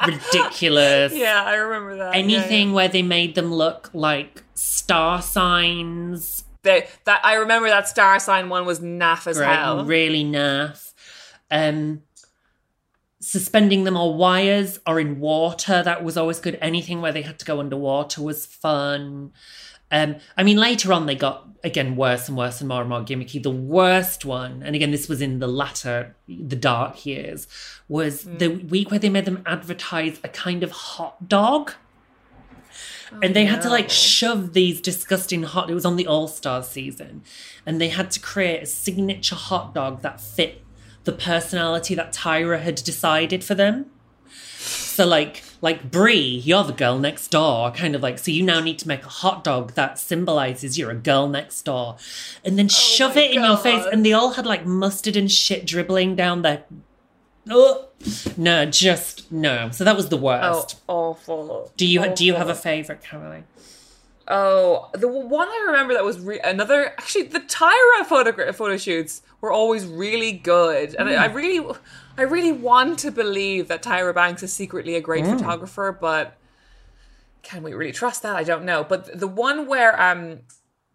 ridiculous. 0.14 1.14
Yeah, 1.14 1.44
I 1.44 1.56
remember 1.56 1.98
that. 1.98 2.16
Anything 2.16 2.52
yeah, 2.52 2.66
yeah. 2.68 2.74
where 2.74 2.88
they 2.88 3.02
made 3.02 3.36
them 3.36 3.54
look 3.54 3.90
like 3.94 4.44
star 4.56 5.22
signs. 5.22 6.46
They, 6.64 6.88
that 7.06 7.22
I 7.26 7.36
remember 7.36 7.68
that 7.70 7.88
star 7.88 8.20
sign 8.20 8.48
one 8.50 8.66
was 8.66 8.80
naff 8.80 9.28
as 9.28 9.38
right, 9.38 9.60
hell. 9.60 9.86
Really 9.86 10.24
naff. 10.24 10.94
Um 11.50 12.04
suspending 13.22 13.84
them 13.84 13.96
on 13.96 14.18
wires 14.18 14.80
or 14.86 15.00
in 15.00 15.20
water. 15.20 15.82
That 15.84 16.04
was 16.04 16.18
always 16.18 16.40
good. 16.40 16.58
Anything 16.62 17.02
where 17.02 17.14
they 17.14 17.22
had 17.22 17.40
to 17.40 17.46
go 17.46 17.60
underwater 17.60 18.22
was 18.22 18.46
fun. 18.46 19.32
Um, 19.92 20.16
I 20.38 20.44
mean, 20.44 20.58
later 20.58 20.92
on, 20.92 21.06
they 21.06 21.16
got 21.16 21.48
again 21.64 21.96
worse 21.96 22.28
and 22.28 22.38
worse 22.38 22.60
and 22.60 22.68
more 22.68 22.82
and 22.82 22.90
more 22.90 23.02
gimmicky. 23.02 23.42
The 23.42 23.52
worst 23.52 24.26
one, 24.26 24.64
and 24.64 24.76
again, 24.76 24.92
this 24.92 25.08
was 25.08 25.22
in 25.22 25.40
the 25.40 25.48
latter, 25.48 26.16
the 26.28 26.56
dark 26.56 27.06
years, 27.06 27.48
was 27.88 28.24
mm. 28.24 28.40
the 28.40 28.48
week 28.48 28.90
where 28.90 29.00
they 29.00 29.10
made 29.10 29.26
them 29.26 29.44
advertise 29.46 30.20
a 30.24 30.30
kind 30.30 30.64
of 30.64 30.72
hot 30.72 31.30
dog. 31.30 31.74
Oh, 33.14 33.20
and 33.22 33.36
they 33.36 33.44
no. 33.44 33.52
had 33.52 33.62
to 33.64 33.70
like 33.70 33.90
shove 33.90 34.54
these 34.54 34.80
disgusting 34.80 35.44
hot. 35.44 35.70
It 35.70 35.74
was 35.74 35.86
on 35.86 35.98
the 35.98 36.08
All 36.08 36.30
Stars 36.30 36.70
season, 36.70 37.24
and 37.66 37.80
they 37.80 37.90
had 37.90 38.10
to 38.12 38.20
create 38.20 38.64
a 38.64 38.66
signature 38.66 39.36
hot 39.36 39.76
dog 39.76 40.02
that 40.02 40.22
fit 40.22 40.64
the 41.04 41.12
personality 41.12 41.96
that 41.96 42.14
Tyra 42.14 42.62
had 42.62 42.76
decided 42.76 43.44
for 43.44 43.56
them. 43.56 43.88
So 44.58 45.06
like 45.06 45.44
like 45.62 45.92
Bre, 45.92 46.10
you're 46.10 46.64
the 46.64 46.74
girl 46.74 46.98
next 46.98 47.30
door, 47.30 47.72
kind 47.72 47.96
of 47.96 48.02
like 48.02 48.20
so 48.20 48.32
you 48.32 48.44
now 48.44 48.60
need 48.60 48.80
to 48.80 48.88
make 48.88 49.04
a 49.04 49.10
hot 49.10 49.44
dog 49.44 49.74
that 49.74 50.00
symbolizes 50.00 50.78
you're 50.78 50.92
a 50.92 50.96
girl 50.96 51.28
next 51.28 51.62
door, 51.64 51.98
and 52.44 52.58
then 52.58 52.66
oh 52.66 52.70
shove 52.70 53.16
it 53.18 53.34
God. 53.34 53.36
in 53.36 53.44
your 53.44 53.58
face. 53.58 53.86
And 53.92 54.06
they 54.06 54.14
all 54.14 54.34
had 54.34 54.46
like 54.46 54.66
mustard 54.66 55.16
and 55.16 55.32
shit 55.32 55.66
dribbling 55.66 56.16
down 56.16 56.42
their. 56.42 56.64
Oh 57.50 57.90
no, 58.38 58.66
just 58.66 59.32
no. 59.32 59.70
So 59.72 59.84
that 59.84 59.96
was 59.96 60.10
the 60.10 60.18
worst. 60.18 60.82
Oh, 60.90 61.12
awful. 61.12 61.72
Do 61.78 61.88
you 61.88 62.02
awful. 62.02 62.16
do 62.16 62.26
you 62.26 62.36
have 62.36 62.50
a 62.50 62.56
favorite, 62.56 63.02
Caroline? 63.02 63.46
Oh, 64.34 64.90
the 64.94 65.10
one 65.10 65.50
I 65.50 65.66
remember 65.68 65.94
that 65.94 66.06
was 66.06 66.18
re- 66.22 66.40
another. 66.40 66.86
Actually, 66.98 67.24
the 67.24 67.42
Tyra 67.42 68.06
photo 68.06 68.54
photo 68.54 68.78
shoots 68.78 69.24
were 69.42 69.52
always 69.52 69.86
really 69.86 70.32
good, 70.32 70.96
and 70.96 71.10
mm. 71.10 71.18
I, 71.18 71.26
I, 71.26 71.34
really, 71.34 71.76
I 72.18 72.22
really 72.22 72.54
want 72.54 72.98
to 73.00 73.12
believe 73.12 73.68
that 73.68 73.84
Tyra 73.84 74.16
Banks 74.16 74.42
is 74.42 74.54
secretly 74.54 74.96
a 74.96 75.02
great 75.02 75.26
mm. 75.26 75.38
photographer, 75.38 75.92
but 76.00 76.38
can 77.42 77.62
we 77.62 77.74
really 77.74 77.92
trust 77.92 78.24
that? 78.24 78.38
I 78.38 78.44
don't 78.44 78.64
know. 78.64 78.86
But 78.86 79.20
the 79.20 79.28
one 79.28 79.68
where 79.68 80.02
um, 80.02 80.40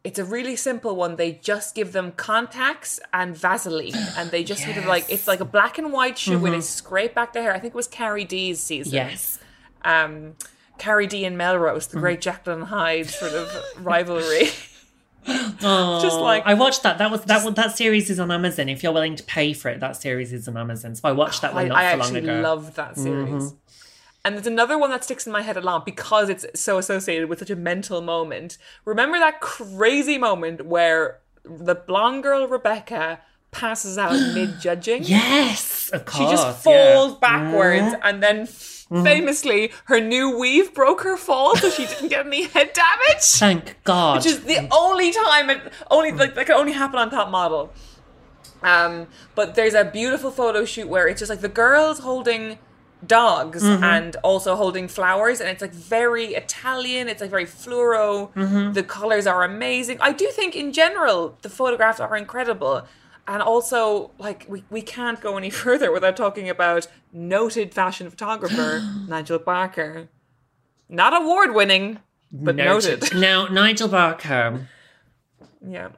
it's 0.03 0.19
a 0.19 0.25
really 0.25 0.57
simple 0.57 0.97
one. 0.97 1.17
They 1.17 1.33
just 1.33 1.75
give 1.75 1.93
them 1.93 2.13
contacts 2.13 3.01
and 3.13 3.37
Vaseline, 3.37 3.93
and 4.17 4.31
they 4.31 4.45
just 4.45 4.61
yes. 4.61 4.71
sort 4.71 4.83
of 4.83 4.89
like 4.89 5.05
it's 5.11 5.29
like 5.29 5.41
a 5.41 5.45
black 5.45 5.77
and 5.77 5.93
white 5.93 6.17
shoot 6.17 6.35
mm-hmm. 6.35 6.43
where 6.43 6.53
they 6.53 6.63
scrape 6.63 7.15
back 7.15 7.35
the 7.35 7.43
hair. 7.43 7.53
I 7.53 7.59
think 7.59 7.75
it 7.75 7.77
was 7.77 7.89
CariDee's 7.89 8.61
season. 8.61 8.95
Yes. 8.95 9.41
Um, 9.85 10.37
CariDee 10.79 11.27
and 11.27 11.37
Melrose, 11.37 11.87
the 11.89 11.99
mm. 11.99 12.01
great 12.01 12.21
Jacqueline 12.21 12.63
Hyde 12.63 13.09
sort 13.09 13.33
of 13.33 13.51
rivalry. 13.81 14.49
Oh, 15.29 16.01
just 16.03 16.19
like 16.19 16.45
I 16.47 16.55
watched 16.55 16.83
that. 16.83 16.99
That 16.99 17.11
was 17.11 17.23
that 17.23 17.43
just, 17.43 17.55
that 17.57 17.77
series 17.77 18.11
is 18.11 18.21
on 18.21 18.31
Amazon. 18.31 18.69
If 18.69 18.83
you're 18.83 18.93
willing 18.93 19.17
to 19.17 19.23
pay 19.25 19.53
for 19.53 19.69
it, 19.69 19.81
that 19.81 19.97
series 19.97 20.33
is 20.33 20.47
on 20.49 20.57
Amazon. 20.57 20.95
So 20.95 21.09
I 21.09 21.13
watched 21.13 21.43
that 21.43 21.55
one 21.55 21.69
not 21.69 21.79
I, 21.79 21.93
so 21.93 21.99
long 21.99 22.17
ago. 22.17 22.17
I 22.17 22.19
actually 22.19 22.43
loved 22.43 22.77
that 22.77 22.97
series. 22.97 23.29
Mm-hmm. 23.29 23.57
And 24.25 24.35
there's 24.35 24.47
another 24.49 24.77
one 24.77 24.91
that 24.91 25.05
sticks 25.05 25.25
in 25.25 25.33
my 25.33 25.43
head 25.43 25.57
a 25.57 25.61
lot 25.61 25.87
because 25.87 26.29
it's 26.29 26.45
so 26.61 26.79
associated 26.79 27.29
with 27.29 27.39
such 27.39 27.51
a 27.51 27.55
mental 27.55 28.01
moment. 28.01 28.59
Remember 28.85 29.21
that 29.21 29.41
crazy 29.41 30.19
moment 30.19 30.67
where 30.67 31.21
the 31.45 31.77
blonde 31.77 32.25
girl 32.25 32.49
Rebecca 32.49 33.21
passes 33.57 33.97
out 33.99 34.13
mid 34.35 34.61
judging. 34.61 35.03
Yes, 35.17 35.91
of 35.93 36.05
course. 36.05 36.31
She 36.31 36.37
just 36.37 36.63
falls 36.63 37.13
yeah. 37.13 37.19
backwards, 37.21 37.95
mm-hmm. 37.95 38.03
and 38.03 38.23
then 38.23 38.47
mm-hmm. 38.47 39.03
famously, 39.03 39.73
her 39.87 40.01
new 40.01 40.39
weave 40.39 40.75
broke 40.75 41.03
her 41.03 41.17
fall, 41.17 41.57
so 41.57 41.71
she 41.71 41.87
didn't 41.87 42.09
get 42.09 42.27
any 42.27 42.45
head 42.45 42.73
damage. 42.73 43.23
Thank 43.23 43.77
God. 43.85 44.19
Which 44.19 44.27
is 44.27 44.45
the 44.45 44.69
only 44.71 45.13
time 45.13 45.51
it 45.51 45.73
only 45.91 46.13
like 46.13 46.35
that 46.35 46.47
can 46.47 46.57
only 46.57 46.73
happen 46.73 46.99
on 46.99 47.11
top 47.11 47.31
model. 47.31 47.73
Um, 48.63 49.07
but 49.35 49.55
there's 49.55 49.75
a 49.75 49.85
beautiful 49.85 50.31
photo 50.31 50.65
shoot 50.65 50.89
where 50.89 51.07
it's 51.09 51.21
just 51.21 51.31
like 51.31 51.41
the 51.41 51.49
girls 51.49 52.01
holding 52.01 52.59
dogs 53.07 53.63
mm-hmm. 53.63 53.85
and 53.85 54.17
also 54.23 54.57
holding 54.57 54.89
flowers, 54.89 55.41
and 55.41 55.49
it's 55.49 55.63
like 55.63 55.73
very 55.73 56.35
Italian. 56.35 57.09
It's 57.09 57.21
like 57.21 57.31
very 57.31 57.47
fluoro. 57.47 58.33
The 58.75 58.83
colors 58.83 59.27
are 59.27 59.45
amazing. 59.45 59.99
I 60.01 60.13
do 60.13 60.29
think 60.29 60.57
in 60.57 60.73
general 60.73 61.37
the 61.43 61.49
photographs 61.49 62.01
are 62.01 62.17
incredible. 62.17 62.87
And 63.29 63.43
also, 63.43 64.13
like, 64.19 64.47
we, 64.49 64.65
we 64.71 64.83
can't 64.83 65.21
go 65.21 65.37
any 65.37 65.51
further 65.65 65.93
without 65.93 66.17
talking 66.17 66.49
about 66.49 66.87
noted 67.13 67.75
fashion 67.75 68.09
photographer 68.11 68.81
Nigel 69.09 69.39
Barker. 69.39 70.09
Not 70.89 71.21
award 71.21 71.55
winning, 71.55 71.99
but 72.31 72.57
noted. 72.57 73.15
now, 73.15 73.47
Nigel 73.49 73.89
Barker, 73.89 74.69
Yeah. 75.67 75.89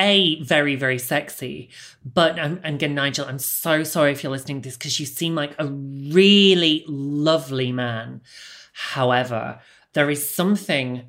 A, 0.00 0.40
very, 0.42 0.76
very 0.76 0.98
sexy. 0.98 1.70
But, 2.04 2.38
um, 2.38 2.60
and 2.62 2.76
again, 2.76 2.94
Nigel, 2.94 3.26
I'm 3.26 3.40
so 3.40 3.82
sorry 3.82 4.12
if 4.12 4.22
you're 4.22 4.30
listening 4.30 4.62
to 4.62 4.68
this 4.68 4.76
because 4.76 5.00
you 5.00 5.06
seem 5.06 5.34
like 5.34 5.56
a 5.58 5.66
really 5.66 6.84
lovely 6.86 7.72
man. 7.72 8.20
However, 8.72 9.58
there 9.94 10.08
is 10.08 10.32
something 10.32 11.08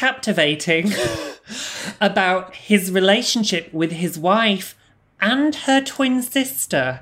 captivating 0.00 0.90
about 2.00 2.54
his 2.54 2.90
relationship 2.90 3.70
with 3.74 3.92
his 3.92 4.18
wife 4.18 4.74
and 5.20 5.54
her 5.66 5.82
twin 5.82 6.22
sister. 6.22 7.00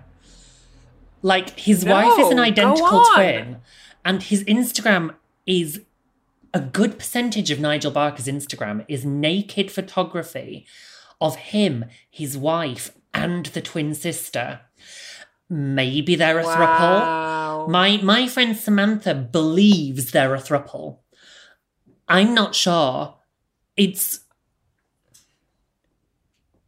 Like, 1.22 1.60
his 1.60 1.84
No, 1.84 1.92
wife 1.92 2.18
is 2.18 2.30
an 2.30 2.40
identical 2.40 3.04
twin, 3.14 3.58
and 4.04 4.20
his 4.24 4.42
Instagram 4.44 5.14
is 5.46 5.82
a 6.52 6.60
good 6.60 6.98
percentage 6.98 7.52
of 7.52 7.60
Nigel 7.60 7.92
Barker's 7.92 8.26
Instagram 8.26 8.84
is 8.88 9.04
naked 9.04 9.70
photography 9.70 10.66
of 11.20 11.36
him, 11.36 11.84
his 12.10 12.36
wife, 12.36 12.90
and 13.14 13.46
the 13.46 13.60
twin 13.60 13.94
sister. 13.94 14.60
Maybe 15.48 16.16
they're 16.16 16.40
a 16.40 16.44
thruple. 16.44 17.68
My 17.68 17.98
my 18.02 18.26
friend 18.26 18.56
Samantha 18.56 19.14
believes 19.14 20.10
they're 20.10 20.34
a 20.34 20.40
thruple. 20.40 20.98
I'm 22.08 22.34
not 22.34 22.54
sure. 22.54 23.14
It's 23.76 24.20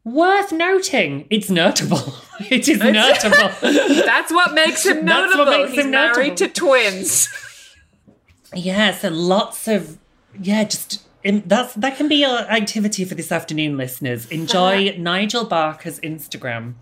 worth 0.05 0.53
noting. 0.53 1.27
It's 1.31 1.51
notable. 1.51 2.15
It 2.51 2.69
is 2.69 2.79
notable. 2.79 3.51
That's 4.07 4.33
what 4.33 4.55
makes 4.55 4.87
him 4.87 5.05
notable. 5.05 5.45
makes 5.45 5.73
He's 5.73 5.85
him 5.85 5.91
married 5.91 6.31
notable. 6.31 6.37
to 6.37 6.49
twins. 6.49 7.29
Yeah, 8.55 8.93
so 8.93 9.11
lots 9.11 9.69
of 9.69 9.99
yeah, 10.41 10.65
just 10.65 11.07
um, 11.25 11.43
that's 11.47 11.75
that 11.75 11.97
can 11.97 12.09
be 12.09 12.17
your 12.17 12.37
activity 12.51 13.05
for 13.05 13.15
this 13.15 13.31
afternoon, 13.31 13.77
listeners. 13.77 14.27
Enjoy 14.31 14.97
Nigel 14.99 15.45
Barker's 15.45 16.01
Instagram. 16.01 16.75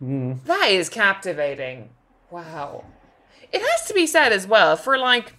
That 0.00 0.66
is 0.70 0.88
captivating. 0.90 1.88
Wow. 2.30 2.84
It 3.50 3.62
has 3.62 3.86
to 3.86 3.94
be 3.94 4.06
said 4.06 4.32
as 4.32 4.46
well 4.46 4.76
for 4.76 4.98
like 4.98 5.36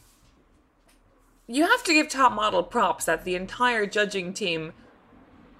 you 1.47 1.65
have 1.65 1.83
to 1.83 1.93
give 1.93 2.09
top 2.09 2.31
model 2.31 2.63
props 2.63 3.05
that 3.05 3.25
the 3.25 3.35
entire 3.35 3.85
judging 3.85 4.33
team 4.33 4.73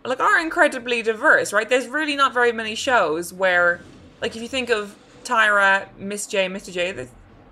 like 0.05 0.19
are 0.19 0.39
incredibly 0.39 1.01
diverse, 1.01 1.53
right? 1.53 1.67
There's 1.69 1.87
really 1.87 2.15
not 2.15 2.33
very 2.33 2.51
many 2.51 2.75
shows 2.75 3.33
where 3.33 3.81
like 4.21 4.35
if 4.35 4.41
you 4.41 4.47
think 4.47 4.69
of 4.69 4.95
Tyra, 5.23 5.87
Miss 5.97 6.27
J, 6.27 6.47
Mr. 6.47 6.71
J, 6.71 6.91
there's 6.91 7.09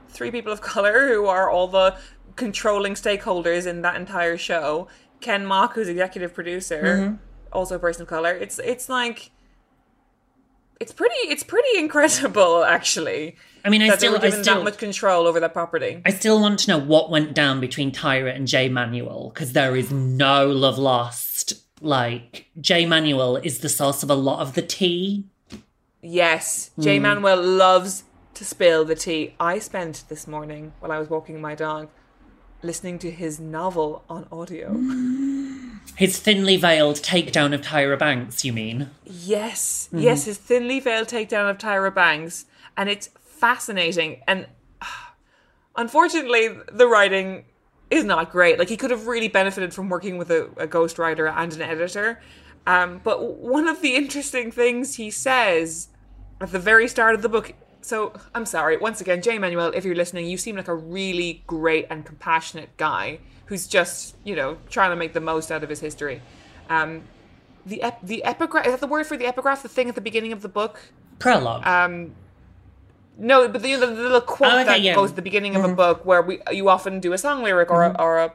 three 0.09 0.32
people 0.32 0.51
of 0.51 0.61
color 0.61 1.07
who 1.07 1.25
are 1.27 1.49
all 1.49 1.67
the 1.67 1.95
controlling 2.36 2.95
stakeholders 2.95 3.65
in 3.65 3.82
that 3.82 3.95
entire 3.95 4.38
show. 4.38 4.88
Ken 5.21 5.45
Mok, 5.45 5.73
who's 5.73 5.88
executive 5.88 6.34
producer, 6.34 6.82
mm-hmm. 6.84 7.15
also 7.51 7.75
a 7.75 7.79
person 7.79 8.03
of 8.03 8.07
color. 8.07 8.34
It's 8.34 8.59
it's 8.59 8.89
like 8.89 9.32
it's 10.82 10.91
pretty 10.91 11.15
it's 11.34 11.43
pretty 11.43 11.77
incredible 11.77 12.63
actually. 12.63 13.38
I 13.63 13.69
mean, 13.69 13.84
I 13.84 13.95
still, 13.95 14.15
I 14.19 14.29
still, 14.32 14.55
that 14.55 14.63
much 14.63 14.77
control 14.79 15.27
over 15.27 15.39
that 15.39 15.53
property. 15.53 16.01
I 16.03 16.09
still 16.09 16.41
want 16.41 16.57
to 16.61 16.71
know 16.71 16.79
what 16.79 17.11
went 17.11 17.36
down 17.36 17.59
between 17.59 17.91
Tyra 17.91 18.36
and 18.36 18.47
Jay 18.47 18.67
Manuel 18.69 19.29
because 19.32 19.53
there 19.53 19.75
is 19.75 19.91
no 19.91 20.47
love 20.47 20.79
lost. 20.79 21.53
Like 21.79 22.47
Jay 22.59 22.86
Manuel 22.88 23.38
is 23.38 23.59
the 23.59 23.69
source 23.69 24.01
of 24.03 24.09
a 24.09 24.15
lot 24.15 24.39
of 24.39 24.55
the 24.55 24.61
tea. 24.63 25.25
Yes, 26.01 26.71
Jay 26.79 26.97
Hmm. 26.97 27.03
Manuel 27.03 27.41
loves 27.41 28.03
to 28.34 28.43
spill 28.43 28.84
the 28.86 28.95
tea. 28.95 29.36
I 29.39 29.59
spent 29.59 30.03
this 30.09 30.27
morning 30.27 30.73
while 30.79 30.91
I 30.91 30.97
was 30.97 31.09
walking 31.09 31.39
my 31.39 31.53
dog 31.53 31.89
listening 32.64 32.99
to 32.99 33.12
his 33.12 33.39
novel 33.39 34.03
on 34.09 34.28
audio. 34.32 34.72
His 35.95 36.20
thinly 36.20 36.57
veiled 36.57 36.97
takedown 36.97 37.53
of 37.53 37.62
Tyra 37.62 37.97
Banks. 37.97 38.45
You 38.45 38.53
mean? 38.53 38.91
Yes, 39.03 39.88
Mm-hmm. 39.91 39.99
yes, 40.03 40.26
his 40.26 40.38
thinly 40.38 40.80
veiled 40.80 41.07
takedown 41.07 41.49
of 41.49 41.57
Tyra 41.57 41.93
Banks, 41.93 42.45
and 42.78 42.88
it's 42.88 43.09
fascinating. 43.20 44.22
And 44.28 44.45
unfortunately, 45.76 46.49
the 46.72 46.88
writing 46.88 47.45
is 47.89 48.03
not 48.05 48.32
great. 48.32 48.59
Like 48.59 48.70
he 48.70 48.78
could 48.78 48.91
have 48.91 49.07
really 49.07 49.28
benefited 49.28 49.74
from 49.74 49.89
working 49.89 50.18
with 50.18 50.30
a, 50.32 50.45
a 50.57 50.68
ghostwriter 50.68 51.32
and 51.36 51.51
an 51.53 51.62
editor. 51.62 52.22
Um, 52.68 53.01
but 53.03 53.36
one 53.38 53.68
of 53.68 53.82
the 53.82 53.95
interesting 53.95 54.51
things 54.51 54.95
he 54.95 55.09
says 55.12 55.89
at 56.39 56.51
the 56.51 56.59
very 56.59 56.88
start 56.88 57.16
of 57.16 57.22
the 57.22 57.30
book. 57.30 57.53
So 57.82 58.13
I'm 58.36 58.45
sorry, 58.45 58.77
once 58.77 59.01
again, 59.01 59.21
Jay 59.21 59.38
Manuel, 59.38 59.71
if 59.73 59.86
you're 59.86 59.95
listening, 59.95 60.27
you 60.27 60.38
seem 60.38 60.55
like 60.55 60.67
a 60.67 60.75
really 60.75 61.43
great 61.47 61.88
and 61.89 62.05
compassionate 62.05 62.75
guy 62.77 63.19
who's 63.45 63.67
just, 63.67 64.15
you 64.23 64.36
know, 64.36 64.57
trying 64.69 64.91
to 64.91 64.95
make 64.95 65.13
the 65.13 65.19
most 65.19 65.51
out 65.51 65.63
of 65.63 65.69
his 65.69 65.79
history. 65.79 66.21
Um, 66.69 67.03
the 67.65 67.82
ep- 67.82 68.01
the 68.01 68.23
epigraph 68.23 68.65
is 68.65 68.71
that 68.71 68.79
the 68.79 68.88
word 68.88 69.05
for 69.07 69.17
the 69.17 69.25
epigraph? 69.25 69.61
The 69.61 69.69
thing 69.69 69.89
at 69.89 69.95
the 69.95 70.01
beginning 70.01 70.32
of 70.32 70.41
the 70.41 70.47
book? 70.47 70.79
Prologue. 71.19 71.65
Um, 71.65 72.15
no, 73.17 73.47
but 73.47 73.61
the, 73.61 73.75
the, 73.75 73.88
the 73.88 73.93
little 73.93 74.21
quote 74.21 74.51
Oh, 74.51 74.55
okay, 74.59 74.65
that 74.65 74.82
yeah. 74.82 74.95
goes 74.95 75.11
at 75.11 75.15
the 75.15 75.21
beginning 75.21 75.55
of 75.55 75.63
a 75.63 75.73
book 75.75 76.05
where 76.05 76.21
we 76.21 76.39
you 76.51 76.69
often 76.69 76.99
do 76.99 77.13
a 77.13 77.17
song 77.17 77.43
lyric 77.43 77.69
or 77.69 77.84
a, 77.84 77.95
or 77.99 78.17
a, 78.17 78.34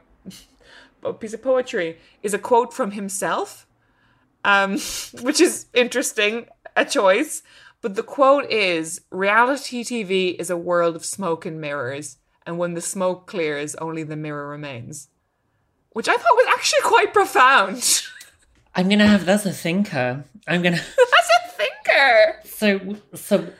a 1.03 1.13
piece 1.13 1.33
of 1.33 1.41
poetry 1.41 1.97
is 2.23 2.33
a 2.33 2.39
quote 2.39 2.73
from 2.73 2.91
himself, 2.91 3.67
um, 4.45 4.77
which 5.21 5.41
is 5.41 5.65
interesting, 5.73 6.45
a 6.75 6.85
choice. 6.85 7.43
But 7.87 7.95
the 7.95 8.03
quote 8.03 8.51
is 8.51 8.99
reality 9.11 9.81
TV 9.81 10.35
is 10.37 10.49
a 10.49 10.57
world 10.57 10.97
of 10.97 11.05
smoke 11.05 11.45
and 11.45 11.61
mirrors, 11.61 12.17
and 12.45 12.57
when 12.57 12.73
the 12.73 12.81
smoke 12.81 13.27
clears, 13.27 13.75
only 13.75 14.03
the 14.03 14.17
mirror 14.17 14.49
remains. 14.49 15.07
Which 15.91 16.09
I 16.09 16.17
thought 16.17 16.35
was 16.35 16.47
actually 16.49 16.81
quite 16.83 17.13
profound. 17.13 18.03
I'm 18.75 18.89
gonna 18.89 19.07
have 19.07 19.25
that's 19.25 19.45
a 19.45 19.53
thinker. 19.53 20.25
I'm 20.49 20.61
gonna. 20.61 20.75
That's 20.97 21.29
a 21.45 21.51
thinker. 21.51 22.41
So, 22.43 22.97
so, 23.15 23.53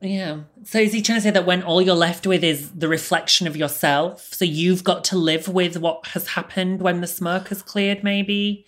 yeah. 0.00 0.40
So 0.64 0.80
is 0.80 0.92
he 0.92 1.00
trying 1.00 1.18
to 1.18 1.22
say 1.22 1.30
that 1.30 1.46
when 1.46 1.62
all 1.62 1.80
you're 1.80 1.94
left 1.94 2.26
with 2.26 2.42
is 2.42 2.72
the 2.72 2.88
reflection 2.88 3.46
of 3.46 3.56
yourself, 3.56 4.34
so 4.34 4.44
you've 4.44 4.82
got 4.82 5.04
to 5.04 5.16
live 5.16 5.46
with 5.46 5.76
what 5.76 6.08
has 6.08 6.26
happened 6.26 6.82
when 6.82 7.02
the 7.02 7.06
smoke 7.06 7.50
has 7.50 7.62
cleared, 7.62 8.02
maybe? 8.02 8.66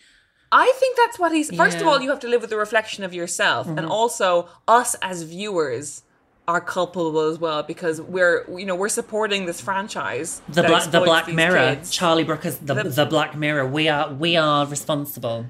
I 0.50 0.72
think 0.76 0.96
that's 0.96 1.18
what 1.18 1.32
he's. 1.32 1.48
First 1.54 1.58
of 1.58 1.62
Yeah. 1.62 1.78
Mm-hmm. 1.78 1.88
all, 1.88 2.02
you 2.02 2.10
have 2.10 2.20
to 2.20 2.28
live 2.28 2.40
with 2.40 2.50
the 2.50 2.56
reflection 2.56 3.04
of 3.04 3.12
yourself, 3.14 3.66
and 3.66 3.80
also 3.86 4.48
us 4.66 4.94
as 5.02 5.22
viewers 5.22 6.02
are 6.46 6.62
culpable 6.62 7.20
as 7.20 7.38
well 7.38 7.62
because 7.62 8.00
we're 8.00 8.46
you 8.58 8.64
know 8.64 8.74
we're 8.74 8.88
supporting 8.88 9.44
this 9.44 9.60
franchise. 9.60 10.40
The 10.48 10.62
black, 10.62 10.90
the 10.90 11.00
Black 11.02 11.28
Mirror, 11.28 11.76
kids. 11.76 11.90
Charlie 11.90 12.24
Brooker's 12.24 12.56
the, 12.56 12.74
The- 12.74 12.88
the 12.88 13.06
Black 13.06 13.36
Mirror. 13.36 13.66
We 13.68 13.88
are 13.88 14.12
we 14.14 14.36
are 14.36 14.64
responsible. 14.66 15.46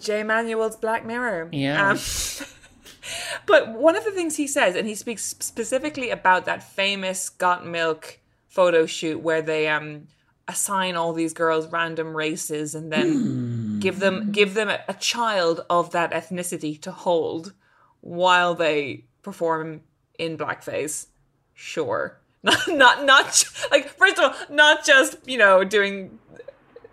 Jay 0.00 0.22
Manuel's 0.22 0.76
Black 0.76 1.04
Mirror. 1.04 1.48
Yeah. 1.52 1.90
Um, 1.90 1.98
but 3.46 3.70
one 3.72 3.96
of 3.96 4.04
the 4.04 4.10
things 4.12 4.36
he 4.36 4.46
says, 4.46 4.76
and 4.76 4.86
he 4.86 4.94
speaks 4.94 5.34
specifically 5.40 6.10
about 6.10 6.44
that 6.44 6.62
famous 6.62 7.28
Got 7.28 7.66
Milk 7.66 8.20
photo 8.48 8.86
shoot 8.86 9.20
where 9.20 9.42
they 9.42 9.66
um 9.68 10.06
assign 10.46 10.94
all 10.94 11.12
these 11.12 11.32
girls 11.32 11.66
random 11.68 12.16
races 12.16 12.74
and 12.74 12.92
then 12.92 13.78
give 13.80 13.98
them 13.98 14.30
give 14.30 14.54
them 14.54 14.68
a, 14.68 14.80
a 14.88 14.94
child 14.94 15.64
of 15.70 15.90
that 15.92 16.12
ethnicity 16.12 16.80
to 16.82 16.90
hold 16.90 17.54
while 18.00 18.54
they 18.54 19.04
perform 19.22 19.80
in 20.18 20.36
blackface. 20.36 21.06
Sure. 21.54 22.20
Not 22.42 22.68
not 22.68 23.04
not 23.04 23.44
like 23.70 23.88
first 23.88 24.18
of 24.18 24.24
all, 24.24 24.54
not 24.54 24.84
just, 24.84 25.16
you 25.26 25.38
know, 25.38 25.64
doing 25.64 26.18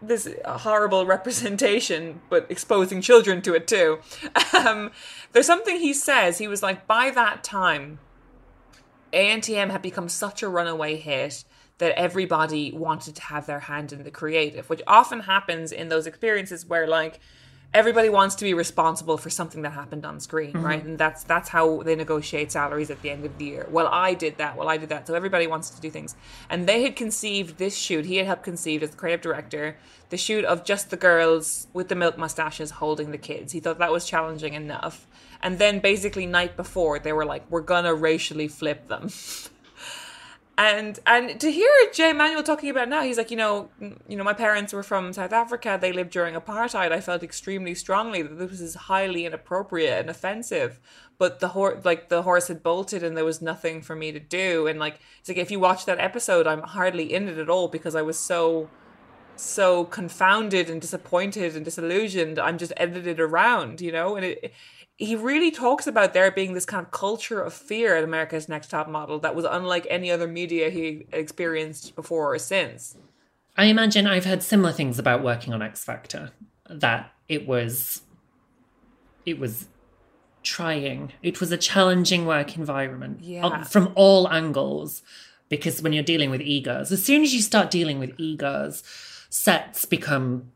this 0.02 0.34
horrible 0.46 1.06
representation, 1.06 2.22
but 2.30 2.46
exposing 2.50 3.02
children 3.02 3.42
to 3.42 3.54
it 3.54 3.68
too. 3.68 4.00
Um, 4.54 4.92
there's 5.32 5.48
something 5.48 5.80
he 5.80 5.92
says. 5.92 6.38
He 6.38 6.48
was 6.48 6.62
like, 6.62 6.86
by 6.86 7.10
that 7.10 7.44
time, 7.44 7.98
ANTM 9.12 9.72
had 9.72 9.82
become 9.82 10.08
such 10.08 10.44
a 10.44 10.48
runaway 10.48 10.98
hit 10.98 11.44
that 11.82 11.98
everybody 11.98 12.72
wanted 12.72 13.16
to 13.16 13.24
have 13.24 13.44
their 13.48 13.60
hand 13.72 13.92
in 13.92 14.04
the 14.04 14.12
creative, 14.12 14.70
which 14.70 14.84
often 14.86 15.20
happens 15.22 15.72
in 15.72 15.90
those 15.90 16.06
experiences 16.06 16.64
where 16.66 16.88
like 16.88 17.20
everybody 17.74 18.10
wants 18.10 18.36
to 18.36 18.44
be 18.44 18.54
responsible 18.54 19.18
for 19.18 19.30
something 19.30 19.62
that 19.64 19.72
happened 19.72 20.06
on 20.06 20.20
screen, 20.20 20.54
Mm-hmm. 20.54 20.66
right? 20.66 20.84
And 20.86 20.98
that's 20.98 21.24
that's 21.24 21.50
how 21.50 21.82
they 21.82 21.96
negotiate 21.96 22.52
salaries 22.52 22.92
at 22.92 23.02
the 23.02 23.10
end 23.10 23.26
of 23.26 23.34
the 23.40 23.46
year. 23.46 23.66
Well, 23.78 23.88
I 23.88 24.14
did 24.14 24.38
that. 24.38 24.56
Well, 24.58 24.70
I 24.70 24.78
did 24.78 24.90
that. 24.90 25.08
So 25.08 25.14
everybody 25.16 25.48
wants 25.48 25.70
to 25.72 25.82
do 25.82 25.90
things. 25.90 26.16
And 26.52 26.68
they 26.70 26.84
had 26.84 26.96
conceived 26.96 27.58
this 27.58 27.76
shoot. 27.76 28.06
He 28.06 28.18
had 28.18 28.28
helped 28.28 28.44
conceive 28.44 28.84
as 28.84 28.92
the 28.92 28.98
creative 28.98 29.22
director 29.22 29.76
the 30.10 30.18
shoot 30.18 30.44
of 30.46 30.66
just 30.66 30.90
the 30.92 30.98
girls 30.98 31.68
with 31.74 31.88
the 31.88 31.96
milk 31.96 32.16
mustaches 32.18 32.70
holding 32.72 33.10
the 33.12 33.18
kids. 33.18 33.54
He 33.54 33.60
thought 33.62 33.80
that 33.80 33.92
was 33.94 34.06
challenging 34.06 34.54
enough. 34.54 35.08
And 35.42 35.58
then 35.58 35.80
basically 35.80 36.26
night 36.28 36.56
before 36.58 37.00
they 37.00 37.14
were 37.14 37.26
like, 37.26 37.44
we're 37.50 37.62
gonna 37.74 37.96
racially 37.96 38.48
flip 38.50 38.88
them. 38.88 39.10
And 40.62 41.00
and 41.08 41.40
to 41.40 41.52
hear 41.52 41.72
Jay 41.92 42.14
Manuel 42.14 42.44
talking 42.44 42.70
about 42.70 42.88
now, 42.88 43.02
he's 43.02 43.18
like, 43.18 43.32
you 43.32 43.38
know, 43.38 43.70
you 44.08 44.16
know, 44.16 44.24
my 44.24 44.34
parents 44.34 44.74
were 44.74 44.84
from 44.84 45.12
South 45.12 45.34
Africa. 45.34 45.80
They 45.82 45.92
lived 45.92 46.12
during 46.12 46.36
apartheid. 46.36 46.92
I 46.92 47.02
felt 47.02 47.24
extremely 47.24 47.74
strongly 47.74 48.22
that 48.22 48.38
this 48.38 48.62
was 48.62 48.76
highly 48.76 49.26
inappropriate 49.26 50.00
and 50.02 50.10
offensive. 50.10 50.80
But 51.18 51.40
the 51.40 51.50
horse, 51.50 51.84
like 51.84 52.10
the 52.10 52.22
horse 52.22 52.48
had 52.48 52.62
bolted, 52.62 53.02
and 53.02 53.18
there 53.18 53.26
was 53.26 53.42
nothing 53.42 53.82
for 53.82 53.96
me 53.96 54.12
to 54.12 54.20
do. 54.20 54.68
And 54.68 54.78
like, 54.78 55.00
it's 55.20 55.30
like 55.30 55.40
if 55.40 55.50
you 55.50 55.60
watch 55.60 55.86
that 55.86 56.00
episode, 56.00 56.46
I'm 56.46 56.62
hardly 56.62 57.12
in 57.12 57.28
it 57.28 57.40
at 57.40 57.50
all 57.50 57.68
because 57.68 57.96
I 57.96 58.04
was 58.04 58.20
so 58.20 58.70
so 59.38 59.86
confounded 59.86 60.70
and 60.70 60.80
disappointed 60.80 61.56
and 61.56 61.66
disillusioned. 61.66 62.38
I'm 62.38 62.60
just 62.60 62.74
edited 62.78 63.20
around, 63.20 63.82
you 63.82 63.92
know, 63.92 64.16
and 64.16 64.26
it. 64.26 64.54
He 65.02 65.16
really 65.16 65.50
talks 65.50 65.88
about 65.88 66.14
there 66.14 66.30
being 66.30 66.54
this 66.54 66.64
kind 66.64 66.86
of 66.86 66.92
culture 66.92 67.42
of 67.42 67.56
fear 67.56 67.96
at 67.96 68.04
America's 68.04 68.48
Next 68.48 68.70
Top 68.70 68.88
Model 68.88 69.18
that 69.22 69.34
was 69.34 69.46
unlike 69.46 69.88
any 69.90 70.12
other 70.12 70.28
media 70.28 70.70
he 70.70 71.08
experienced 71.12 71.96
before 71.96 72.32
or 72.36 72.38
since. 72.38 72.96
I 73.58 73.66
imagine 73.66 74.06
I've 74.06 74.26
heard 74.26 74.44
similar 74.44 74.72
things 74.72 75.00
about 75.00 75.24
working 75.24 75.54
on 75.54 75.62
X 75.64 75.84
Factor. 75.84 76.30
That 76.70 77.12
it 77.28 77.48
was, 77.48 78.04
it 79.26 79.40
was 79.40 79.66
trying. 80.44 81.14
It 81.24 81.40
was 81.40 81.52
a 81.52 81.58
challenging 81.58 82.28
work 82.28 82.56
environment 82.56 83.22
Yeah. 83.24 83.48
uh, 83.48 83.64
from 83.64 83.92
all 83.96 84.30
angles. 84.30 85.02
Because 85.50 85.82
when 85.82 85.94
you're 85.94 86.04
dealing 86.04 86.30
with 86.30 86.42
egos, 86.42 86.92
as 86.92 87.04
soon 87.04 87.24
as 87.24 87.34
you 87.34 87.42
start 87.42 87.72
dealing 87.72 87.98
with 87.98 88.12
egos, 88.20 88.84
sets 89.32 89.86
become 89.86 90.52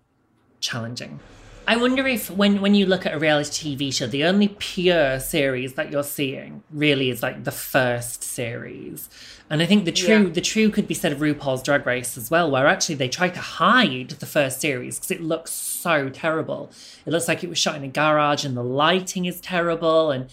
challenging. 0.60 1.20
I 1.68 1.78
wonder 1.78 2.06
if 2.08 2.30
when 2.30 2.62
when 2.62 2.76
you 2.76 2.86
look 2.86 3.06
at 3.06 3.14
a 3.14 3.20
reality 3.20 3.76
TV 3.76 3.94
show, 3.94 4.08
the 4.08 4.24
only 4.26 4.50
pure 4.50 5.20
series 5.20 5.74
that 5.74 5.92
you're 5.92 6.04
seeing 6.04 6.64
really 6.72 7.10
is 7.10 7.24
like 7.24 7.44
the 7.44 7.52
first 7.52 8.24
series. 8.24 9.10
And 9.50 9.62
I 9.62 9.66
think 9.66 9.86
the 9.86 9.92
true 9.92 10.26
Yeah. 10.26 10.30
the 10.30 10.42
true 10.42 10.70
could 10.70 10.88
be 10.88 10.94
said 10.94 11.12
of 11.12 11.20
RuPaul's 11.20 11.64
Drag 11.64 11.86
Race 11.86 12.18
as 12.18 12.30
well, 12.30 12.50
where 12.52 12.68
actually 12.68 12.96
they 12.96 13.10
try 13.10 13.30
to 13.30 13.40
hide 13.40 14.10
the 14.12 14.26
first 14.26 14.62
series 14.62 14.98
because 14.98 15.12
it 15.12 15.22
looks 15.22 15.52
so 15.52 16.10
terrible. 16.10 16.72
It 17.06 17.12
looks 17.12 17.28
like 17.28 17.44
it 17.44 17.50
was 17.50 17.58
shot 17.58 17.76
in 17.76 17.84
a 17.84 17.88
garage 17.88 18.46
and 18.46 18.56
the 18.56 18.64
lighting 18.64 19.26
is 19.26 19.40
terrible 19.42 20.12
and 20.12 20.30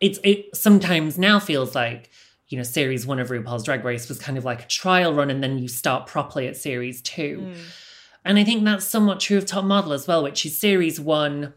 it's 0.00 0.18
it 0.22 0.54
sometimes 0.56 1.18
now 1.18 1.38
feels 1.38 1.74
like 1.74 2.10
you 2.48 2.56
know 2.56 2.64
series 2.64 3.06
one 3.06 3.18
of 3.18 3.28
RuPaul's 3.30 3.64
Drag 3.64 3.84
Race 3.84 4.08
was 4.08 4.18
kind 4.18 4.38
of 4.38 4.44
like 4.44 4.62
a 4.62 4.66
trial 4.68 5.12
run 5.14 5.30
and 5.30 5.42
then 5.42 5.58
you 5.58 5.68
start 5.68 6.06
properly 6.06 6.46
at 6.46 6.56
series 6.56 7.00
two. 7.02 7.38
Mm. 7.54 7.56
And 8.24 8.38
I 8.38 8.44
think 8.44 8.64
that's 8.64 8.86
somewhat 8.86 9.20
true 9.20 9.38
of 9.38 9.46
Top 9.46 9.64
Model 9.64 9.92
as 9.92 10.06
well, 10.06 10.22
which 10.22 10.46
is 10.46 10.56
series 10.58 11.00
one 11.00 11.54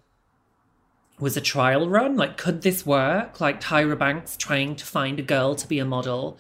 was 1.20 1.38
a 1.38 1.42
trial 1.42 1.88
run. 1.90 2.18
Like, 2.18 2.38
could 2.38 2.62
this 2.62 2.86
work? 2.86 3.40
Like 3.40 3.62
Tyra 3.62 3.98
Banks 3.98 4.36
trying 4.36 4.76
to 4.76 4.86
find 4.86 5.20
a 5.20 5.24
girl 5.24 5.56
to 5.56 5.68
be 5.68 5.80
a 5.80 5.86
model. 5.86 6.38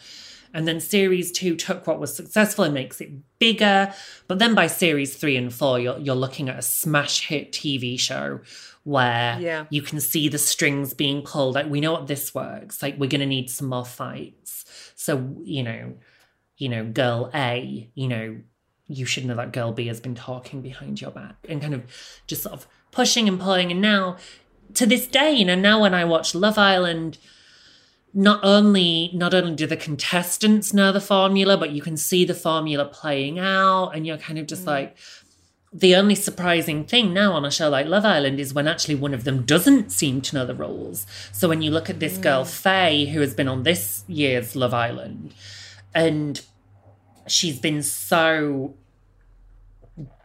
And 0.53 0.67
then 0.67 0.79
series 0.79 1.31
two 1.31 1.55
took 1.55 1.85
what 1.85 1.99
was 1.99 2.15
successful 2.15 2.63
and 2.63 2.73
makes 2.73 3.01
it 3.01 3.11
bigger. 3.39 3.93
But 4.27 4.39
then 4.39 4.55
by 4.55 4.67
series 4.67 5.15
three 5.15 5.37
and 5.37 5.53
four, 5.53 5.79
you're, 5.79 5.99
you're 5.99 6.15
looking 6.15 6.49
at 6.49 6.57
a 6.57 6.61
smash 6.61 7.27
hit 7.27 7.51
TV 7.51 7.99
show 7.99 8.39
where 8.83 9.37
Yeah. 9.39 9.65
you 9.69 9.81
can 9.81 9.99
see 9.99 10.29
the 10.29 10.37
strings 10.37 10.93
being 10.93 11.21
pulled. 11.23 11.55
Like, 11.55 11.69
we 11.69 11.81
know 11.81 11.91
what 11.93 12.07
this 12.07 12.33
works. 12.33 12.81
Like, 12.81 12.97
we're 12.97 13.09
going 13.09 13.19
to 13.21 13.25
need 13.27 13.49
some 13.49 13.67
more 13.67 13.85
fights. 13.85 14.63
So, 14.95 15.35
you 15.43 15.63
know, 15.63 15.95
you 16.57 16.69
know, 16.69 16.85
girl 16.85 17.29
A, 17.33 17.89
you 17.95 18.07
know, 18.07 18.37
you 18.87 19.05
should 19.05 19.25
know 19.25 19.35
that 19.35 19.51
girl 19.51 19.71
B 19.71 19.87
has 19.87 19.99
been 19.99 20.15
talking 20.15 20.61
behind 20.61 21.01
your 21.01 21.11
back 21.11 21.35
and 21.49 21.61
kind 21.61 21.73
of 21.73 21.83
just 22.27 22.43
sort 22.43 22.53
of 22.53 22.67
pushing 22.91 23.27
and 23.27 23.39
pulling. 23.39 23.71
And 23.71 23.81
now, 23.81 24.17
to 24.75 24.85
this 24.85 25.07
day, 25.07 25.31
you 25.31 25.45
know, 25.45 25.55
now 25.55 25.81
when 25.81 25.93
I 25.93 26.05
watch 26.05 26.35
Love 26.35 26.57
Island, 26.57 27.17
not 28.13 28.39
only 28.43 29.11
not 29.13 29.33
only 29.33 29.55
do 29.55 29.67
the 29.67 29.75
contestants 29.75 30.73
know 30.73 30.91
the 30.91 31.01
formula, 31.01 31.57
but 31.57 31.71
you 31.71 31.81
can 31.81 31.97
see 31.97 32.25
the 32.25 32.33
formula 32.33 32.85
playing 32.85 33.39
out, 33.39 33.89
and 33.89 34.05
you're 34.05 34.17
kind 34.17 34.39
of 34.39 34.47
just 34.47 34.63
mm. 34.63 34.67
like. 34.67 34.97
The 35.73 35.97
only 35.97 36.15
surprising 36.15 36.85
thing 36.85 37.13
now 37.13 37.33
on 37.33 37.43
a 37.43 37.51
show 37.51 37.67
like 37.67 37.85
Love 37.85 38.05
Island 38.05 38.39
is 38.39 38.53
when 38.53 38.65
actually 38.65 38.95
one 38.95 39.13
of 39.13 39.25
them 39.25 39.43
doesn't 39.43 39.91
seem 39.91 40.21
to 40.21 40.35
know 40.35 40.45
the 40.45 40.55
rules. 40.55 41.05
So 41.33 41.49
when 41.49 41.61
you 41.61 41.69
look 41.69 41.89
at 41.89 41.99
this 41.99 42.17
girl, 42.17 42.45
mm. 42.45 42.47
Faye, 42.47 43.07
who 43.07 43.19
has 43.19 43.33
been 43.33 43.49
on 43.49 43.63
this 43.63 44.05
year's 44.07 44.55
Love 44.55 44.73
Island, 44.73 45.33
and 45.93 46.39
she's 47.27 47.59
been 47.59 47.81
so 47.83 48.73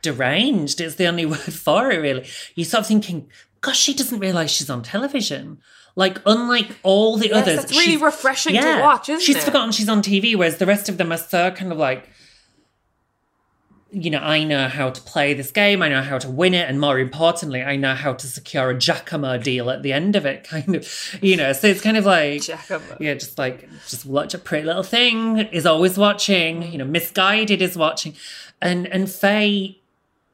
deranged 0.02 0.80
is 0.80 0.96
the 0.96 1.06
only 1.06 1.26
word 1.34 1.38
for 1.38 1.90
it 1.90 1.98
really 1.98 2.26
you 2.54 2.64
start 2.64 2.86
thinking 2.86 3.28
gosh 3.60 3.78
she 3.78 3.94
doesn't 3.94 4.18
realize 4.18 4.50
she's 4.50 4.70
on 4.70 4.82
television 4.82 5.58
like 5.96 6.18
unlike 6.24 6.68
all 6.82 7.16
the 7.16 7.28
Yes, 7.28 7.36
others 7.42 7.56
that's 7.56 7.72
really 7.76 7.96
refreshing 7.96 8.54
to 8.54 8.80
watch, 8.80 9.08
isn't 9.08 9.20
it? 9.20 9.24
she's 9.24 9.36
it? 9.36 9.42
forgotten 9.42 9.72
she's 9.72 9.88
on 9.88 10.02
tv 10.02 10.36
whereas 10.36 10.56
the 10.56 10.66
rest 10.66 10.88
of 10.88 10.96
them 10.98 11.12
are 11.12 11.18
so 11.18 11.50
kind 11.50 11.70
of 11.72 11.78
like 11.78 12.08
you 13.92 14.10
know, 14.10 14.18
I 14.18 14.44
know 14.44 14.68
how 14.68 14.90
to 14.90 15.00
play 15.00 15.34
this 15.34 15.50
game, 15.50 15.82
I 15.82 15.88
know 15.88 16.02
how 16.02 16.18
to 16.18 16.30
win 16.30 16.54
it, 16.54 16.68
and 16.68 16.80
more 16.80 16.98
importantly, 16.98 17.62
I 17.62 17.76
know 17.76 17.94
how 17.94 18.12
to 18.12 18.26
secure 18.26 18.70
a 18.70 18.78
Giacomo 18.78 19.38
deal 19.38 19.70
at 19.70 19.82
the 19.82 19.92
end 19.92 20.16
of 20.16 20.24
it, 20.26 20.44
kind 20.48 20.76
of, 20.76 21.18
you 21.20 21.36
know. 21.36 21.52
So 21.52 21.66
it's 21.66 21.80
kind 21.80 21.96
of 21.96 22.04
like, 22.04 22.42
Giacomo. 22.42 22.96
yeah, 23.00 23.14
just 23.14 23.38
like, 23.38 23.68
just 23.88 24.06
watch 24.06 24.34
a 24.34 24.38
pretty 24.38 24.66
little 24.66 24.82
thing 24.82 25.38
is 25.38 25.66
always 25.66 25.98
watching, 25.98 26.70
you 26.70 26.78
know, 26.78 26.84
Missguided 26.84 27.60
is 27.60 27.76
watching, 27.76 28.14
and 28.60 28.86
and 28.86 29.10
Faye 29.10 29.80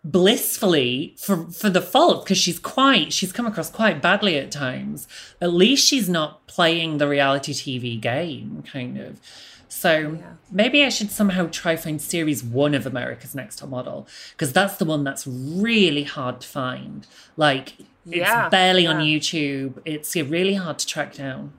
blissfully 0.04 1.16
for 1.18 1.46
for 1.50 1.68
the 1.68 1.82
fault 1.82 2.24
because 2.24 2.38
she's 2.38 2.61
quite 2.61 3.12
she's 3.12 3.32
come 3.32 3.44
across 3.44 3.70
quite 3.70 4.00
badly 4.00 4.38
at 4.38 4.52
times. 4.52 5.09
At 5.40 5.52
least 5.52 5.86
she's 5.86 6.09
not 6.09 6.46
playing 6.46 6.98
the 6.98 7.09
reality 7.09 7.52
TV 7.52 8.00
game, 8.00 8.62
kind 8.70 8.98
of. 8.98 9.20
So 9.69 10.19
maybe 10.51 10.85
I 10.85 10.89
should 10.89 11.11
somehow 11.11 11.49
try 11.51 11.77
find 11.77 12.01
series 12.01 12.43
one 12.45 12.75
of 12.75 12.87
America's 12.87 13.35
Next 13.35 13.59
Top 13.59 13.69
Model 13.69 14.07
because 14.33 14.53
that's 14.53 14.77
the 14.77 14.85
one 14.85 15.05
that's 15.05 15.27
really 15.27 16.05
hard 16.05 16.41
to 16.43 16.49
find. 16.49 17.07
Like 17.37 17.75
Yeah, 18.05 18.47
it's 18.47 18.51
barely 18.51 18.87
on. 18.87 18.97
YouTube. 19.03 19.81
It's 19.85 20.14
really 20.14 20.55
hard 20.55 20.79
to 20.79 20.87
track 20.87 21.14
down. 21.14 21.53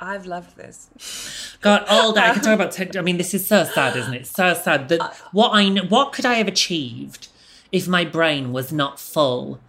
I've 0.00 0.26
loved 0.26 0.56
this. 0.56 1.56
God, 1.60 1.84
all 1.88 2.12
day 2.12 2.20
I 2.20 2.32
can 2.32 2.42
talk 2.42 2.54
about. 2.54 2.70
Tech- 2.78 2.96
I 2.96 3.00
mean, 3.00 3.16
this 3.16 3.34
is 3.34 3.46
so 3.46 3.64
sad, 3.64 3.96
isn't 3.96 4.14
it? 4.14 4.26
So 4.26 4.54
sad 4.54 4.88
that 4.90 5.00
what 5.32 5.50
I 5.50 5.68
what 5.88 6.12
could 6.12 6.24
I 6.24 6.34
have 6.34 6.48
achieved 6.48 7.28
if 7.72 7.88
my 7.88 8.04
brain 8.04 8.52
was 8.52 8.72
not 8.72 9.00
full 9.00 9.60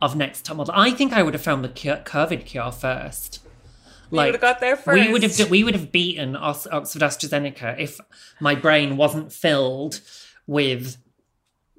of 0.00 0.14
Next 0.14 0.44
Top 0.44 0.56
Model? 0.58 0.74
I 0.76 0.92
think 0.92 1.12
I 1.12 1.22
would 1.24 1.34
have 1.34 1.42
found 1.42 1.64
the 1.64 1.68
cure, 1.68 1.96
COVID 1.96 2.44
cure 2.46 2.70
first. 2.70 3.43
You 4.10 4.18
would 4.18 4.34
have 4.34 4.40
got 4.40 4.60
there 4.60 4.78
We 4.86 5.10
would 5.10 5.22
have 5.22 5.50
we 5.50 5.64
would 5.64 5.74
have 5.74 5.90
beaten 5.92 6.36
Ox- 6.36 6.66
Oxford 6.70 7.02
AstraZeneca 7.02 7.78
if 7.78 8.00
my 8.40 8.54
brain 8.54 8.96
wasn't 8.96 9.32
filled 9.32 10.00
with 10.46 10.96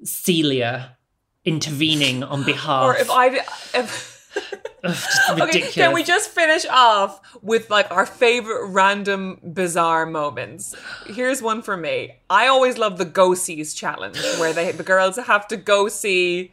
Celia 0.04 0.96
intervening 1.44 2.22
on 2.22 2.44
behalf. 2.44 2.84
Or 2.84 2.96
if 2.96 3.10
I. 3.10 3.28
If, 3.74 4.16
Ugh, 4.84 5.40
Okay, 5.40 5.62
can 5.62 5.94
we 5.94 6.04
just 6.04 6.30
finish 6.30 6.66
off 6.66 7.20
with 7.42 7.70
like 7.70 7.90
our 7.90 8.04
favorite 8.04 8.66
random 8.68 9.40
bizarre 9.52 10.04
moments? 10.06 10.74
Here's 11.06 11.40
one 11.40 11.62
for 11.62 11.76
me. 11.76 12.16
I 12.28 12.46
always 12.46 12.76
love 12.76 12.98
the 12.98 13.06
go 13.06 13.34
sees 13.34 13.72
challenge 13.74 14.18
where 14.38 14.52
they 14.52 14.72
the 14.72 14.82
girls 14.82 15.16
have 15.16 15.48
to 15.48 15.56
go 15.56 15.88
see 15.88 16.52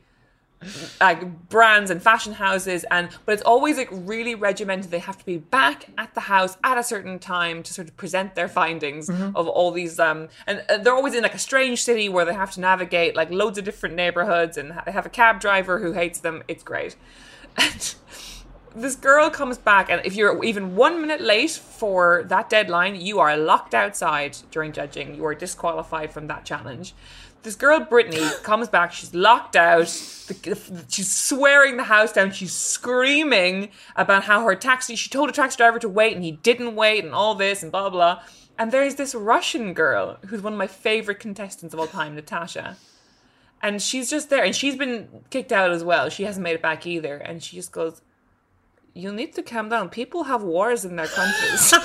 like 0.99 1.49
brands 1.49 1.90
and 1.91 2.02
fashion 2.02 2.34
houses 2.34 2.85
and 2.91 3.10
but 3.26 3.34
it's 3.34 3.44
always 3.44 3.77
like 3.77 3.90
really 3.91 4.35
regimented. 4.35 4.91
They 4.91 4.99
have 4.99 5.18
to 5.18 5.26
be 5.26 5.38
back 5.38 5.90
at 5.98 6.14
the 6.14 6.22
house 6.22 6.57
at 6.64 6.77
a 6.77 6.84
certain 6.84 7.19
time 7.19 7.64
to 7.64 7.73
sort 7.73 7.88
of 7.88 7.98
present 7.98 8.35
their 8.35 8.48
findings 8.48 9.10
of 9.10 9.48
all 9.48 9.72
these 9.72 9.99
um 9.99 10.30
and 10.48 10.64
uh, 10.69 10.77
they're 10.77 10.94
always 10.94 11.14
in 11.14 11.23
like 11.23 11.34
a 11.35 11.40
strange 11.40 11.84
city 11.84 12.10
where 12.10 12.26
they 12.26 12.34
have 12.34 12.52
to 12.52 12.60
navigate 12.60 13.15
like 13.15 13.30
loads 13.31 13.57
of 13.57 13.65
different 13.65 13.95
neighborhoods 13.95 14.57
and 14.57 14.73
they 14.85 14.91
have 14.91 15.06
a 15.06 15.10
cab 15.10 15.40
driver 15.40 15.80
who 15.80 15.94
hates 15.94 16.19
them. 16.19 16.44
It's 16.48 16.64
great. 16.64 16.95
And 17.56 17.95
this 18.76 18.95
girl 18.95 19.30
comes 19.30 19.60
back 19.60 19.91
and 19.91 20.02
if 20.03 20.15
you're 20.15 20.44
even 20.44 20.76
one 20.76 20.99
minute 20.99 21.22
late 21.22 21.52
for 21.52 22.23
that 22.27 22.49
deadline 22.49 22.95
you 22.99 23.19
are 23.19 23.38
locked 23.38 23.76
outside 23.76 24.35
during 24.49 24.72
judging. 24.72 25.14
You 25.14 25.26
are 25.26 25.35
disqualified 25.35 26.11
from 26.11 26.26
that 26.27 26.44
challenge 26.44 26.95
this 27.44 27.56
girl 27.56 27.80
Brittany 27.82 28.26
comes 28.44 28.68
back. 28.70 28.91
She's 28.94 29.14
locked 29.14 29.56
out. 29.56 29.88
The, 30.28 30.34
the- 30.34 30.86
she's 30.90 31.11
swearing 31.11 31.78
the 31.78 31.84
house 31.84 32.11
down. 32.14 32.32
She's 32.32 32.53
screaming 32.53 33.70
about 33.95 34.24
how 34.24 34.44
her 34.45 34.56
taxi. 34.56 34.95
She 34.95 35.10
told 35.10 35.30
a 35.30 35.34
taxi 35.34 35.57
driver 35.57 35.80
to 35.80 35.90
wait, 35.90 36.15
and 36.15 36.24
he 36.24 36.32
didn't 36.32 36.76
wait, 36.76 37.03
and 37.03 37.14
all 37.14 37.36
this 37.36 37.61
and 37.61 37.72
blah 37.72 37.90
blah. 37.90 38.22
And 38.57 38.72
there's 38.72 38.95
this 38.95 39.14
Russian 39.15 39.74
girl 39.74 40.18
who's 40.28 40.41
one 40.41 40.53
of 40.53 40.60
my 40.60 40.68
favorite 40.68 41.20
contestants 41.20 41.74
of 41.74 41.80
all 41.80 41.88
time, 41.88 42.15
Natasha. 42.15 42.78
And 43.61 43.82
she's 43.82 44.10
just 44.10 44.30
there, 44.30 44.44
and 44.44 44.56
she's 44.56 44.76
been 44.76 45.07
kicked 45.30 45.52
out 45.52 45.72
as 45.72 45.84
well. 45.84 46.10
She 46.10 46.24
hasn't 46.24 46.44
made 46.44 46.56
it 46.56 46.61
back 46.61 46.86
either. 46.86 47.15
And 47.18 47.41
she 47.44 47.56
just 47.56 47.72
goes, 47.72 48.02
"You 48.94 49.11
need 49.14 49.34
to 49.36 49.44
calm 49.44 49.70
down. 49.70 49.90
People 49.90 50.24
have 50.26 50.44
wars 50.44 50.86
in 50.86 50.95
their 50.95 51.07
countries." 51.07 51.74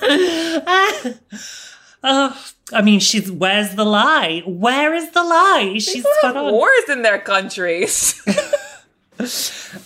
Oh, 2.08 2.40
I 2.72 2.82
mean, 2.82 3.00
she's 3.00 3.30
where's 3.32 3.74
the 3.74 3.84
lie? 3.84 4.42
Where 4.46 4.94
is 4.94 5.10
the 5.10 5.24
lie? 5.24 5.74
She's 5.80 6.02
spot 6.04 6.34
have 6.34 6.36
on. 6.36 6.52
wars 6.52 6.88
in 6.88 7.02
their 7.02 7.18
countries. 7.18 8.22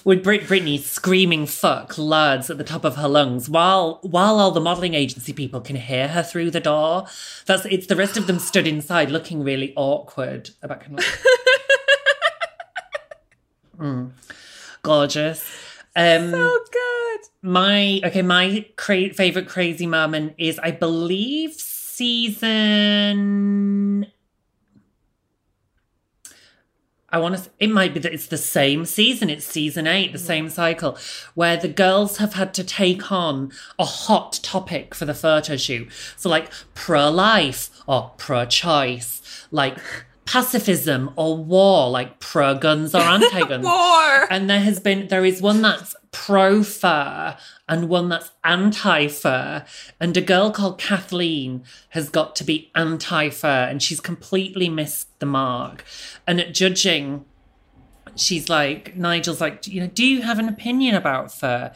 With 0.04 0.22
Brit- 0.24 0.42
Britney 0.48 0.78
screaming 0.80 1.46
"fuck" 1.46 1.96
loads 1.96 2.50
at 2.50 2.58
the 2.58 2.64
top 2.64 2.84
of 2.84 2.96
her 2.96 3.08
lungs, 3.08 3.48
while 3.48 4.00
while 4.02 4.38
all 4.40 4.50
the 4.50 4.60
modelling 4.60 4.94
agency 4.94 5.32
people 5.32 5.60
can 5.60 5.76
hear 5.76 6.08
her 6.08 6.22
through 6.22 6.50
the 6.50 6.60
door. 6.60 7.06
That's 7.46 7.64
it's 7.66 7.86
the 7.86 7.96
rest 7.96 8.16
of 8.18 8.26
them 8.26 8.38
stood 8.40 8.66
inside, 8.66 9.10
looking 9.10 9.42
really 9.42 9.72
awkward 9.76 10.50
about 10.62 10.80
kind 10.80 10.98
of 10.98 11.04
Mm. 13.78 14.10
gorgeous. 14.82 15.42
Um, 15.96 16.30
so 16.32 16.58
good. 16.70 17.20
my 17.42 18.00
okay 18.04 18.22
my 18.22 18.66
cra- 18.76 19.12
favorite 19.14 19.48
crazy 19.48 19.86
moment 19.86 20.34
is 20.38 20.56
i 20.62 20.70
believe 20.70 21.54
season. 22.00 23.26
I 27.10 27.18
want 27.18 27.36
to 27.36 27.50
it 27.58 27.68
might 27.68 27.92
be 27.92 28.00
that 28.00 28.14
it's 28.14 28.28
the 28.28 28.38
same 28.38 28.86
season 28.86 29.28
it's 29.28 29.44
season 29.44 29.86
8 29.86 30.12
the 30.12 30.18
mm. 30.18 30.22
same 30.22 30.48
cycle 30.48 30.96
where 31.34 31.58
the 31.58 31.68
girls 31.68 32.16
have 32.16 32.32
had 32.34 32.54
to 32.54 32.64
take 32.64 33.12
on 33.12 33.52
a 33.78 33.84
hot 33.84 34.40
topic 34.42 34.94
for 34.94 35.04
the 35.04 35.12
photo 35.12 35.58
shoot. 35.58 35.90
So 36.16 36.30
like 36.30 36.50
pro-life 36.74 37.68
or 37.86 38.12
pro-choice 38.16 39.46
like 39.50 39.76
pacifism 40.24 41.10
or 41.16 41.36
war 41.36 41.90
like 41.90 42.18
pro-guns 42.18 42.94
or 42.94 43.02
anti-guns. 43.16 43.64
War. 43.64 44.32
and 44.32 44.48
there 44.48 44.60
has 44.60 44.80
been 44.80 45.08
there 45.08 45.26
is 45.26 45.42
one 45.42 45.60
that's 45.60 45.94
pro 46.12 46.62
fur 46.62 47.36
and 47.68 47.88
one 47.88 48.08
that's 48.08 48.32
anti 48.42 49.06
fur 49.06 49.64
and 50.00 50.16
a 50.16 50.20
girl 50.20 50.50
called 50.50 50.78
kathleen 50.78 51.62
has 51.90 52.08
got 52.08 52.34
to 52.34 52.42
be 52.42 52.70
anti 52.74 53.30
fur 53.30 53.66
and 53.68 53.82
she's 53.82 54.00
completely 54.00 54.68
missed 54.68 55.18
the 55.20 55.26
mark. 55.26 55.84
And 56.26 56.40
at 56.40 56.52
judging 56.52 57.24
she's 58.16 58.48
like 58.48 58.96
nigel's 58.96 59.40
like 59.40 59.66
you 59.68 59.80
know 59.80 59.86
do 59.86 60.04
you 60.04 60.22
have 60.22 60.38
an 60.38 60.48
opinion 60.48 60.94
about 60.94 61.32
fur? 61.32 61.72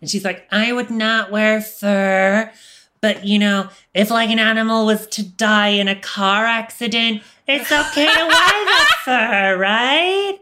And 0.00 0.08
she's 0.08 0.24
like 0.24 0.46
i 0.52 0.72
would 0.72 0.90
not 0.90 1.30
wear 1.32 1.60
fur 1.60 2.52
but 3.00 3.24
you 3.26 3.38
know 3.38 3.68
if 3.94 4.10
like 4.10 4.30
an 4.30 4.38
animal 4.38 4.86
was 4.86 5.06
to 5.08 5.24
die 5.24 5.68
in 5.68 5.88
a 5.88 6.00
car 6.00 6.46
accident 6.46 7.22
it's 7.48 7.70
okay 7.70 8.06
to 8.06 8.20
wear 8.20 8.28
that 8.28 8.94
fur 9.04 9.58
right 9.58 10.38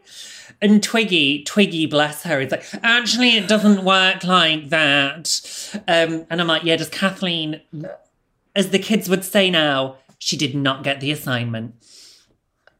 and 0.62 0.82
Twiggy, 0.82 1.44
Twiggy, 1.44 1.86
bless 1.86 2.22
her, 2.24 2.40
is 2.40 2.50
like, 2.52 2.64
actually, 2.82 3.36
it 3.36 3.48
doesn't 3.48 3.84
work 3.84 4.24
like 4.24 4.68
that. 4.70 5.80
Um, 5.88 6.26
and 6.28 6.40
I'm 6.40 6.46
like, 6.46 6.64
yeah, 6.64 6.76
does 6.76 6.88
Kathleen, 6.90 7.60
as 8.54 8.70
the 8.70 8.78
kids 8.78 9.08
would 9.08 9.24
say 9.24 9.50
now, 9.50 9.96
she 10.18 10.36
did 10.36 10.54
not 10.54 10.84
get 10.84 11.00
the 11.00 11.10
assignment. 11.10 11.74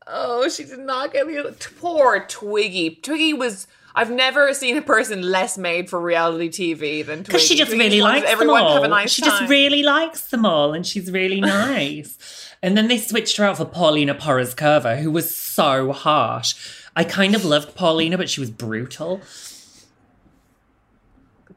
Oh, 0.07 0.49
she 0.49 0.65
did 0.65 0.81
not 0.81 1.13
get 1.13 1.27
the 1.27 1.55
poor 1.81 2.25
Twiggy. 2.29 2.97
Twiggy 3.03 3.33
was. 3.33 3.67
I've 3.93 4.11
never 4.11 4.55
seen 4.55 4.77
a 4.77 4.83
person 4.83 5.21
less 5.23 5.59
made 5.59 5.91
for 5.91 6.01
reality 6.01 6.49
TV 6.49 7.05
than 7.05 7.19
Twiggy. 7.19 7.27
Because 7.27 7.43
she 7.43 7.57
just 7.57 7.71
Twiggy 7.71 7.85
really 7.85 8.03
likes 8.03 8.27
everyone 8.29 8.59
them 8.59 8.67
all. 8.67 8.75
have 8.75 8.85
a 8.85 8.89
nice 8.89 9.11
she 9.11 9.23
time. 9.23 9.31
just 9.31 9.51
really 9.51 9.83
likes 9.83 10.29
them 10.29 10.45
all, 10.47 10.73
and 10.75 10.87
she's 10.87 11.11
really 11.11 11.41
nice. 11.41 12.19
and 12.63 12.77
then 12.77 12.89
they 12.89 12.99
switched 12.99 13.37
her 13.37 13.45
out 13.45 13.57
for 13.57 13.65
Paulina 13.65 14.15
Porizkova, 14.15 15.01
who 15.01 15.11
was 15.11 15.35
so 15.35 15.93
harsh. 15.93 16.55
I 16.97 17.05
kind 17.05 17.35
of 17.35 17.45
loved 17.45 17.75
Paulina, 17.75 18.19
but 18.19 18.29
she 18.29 18.41
was 18.41 18.51
brutal. 18.51 19.21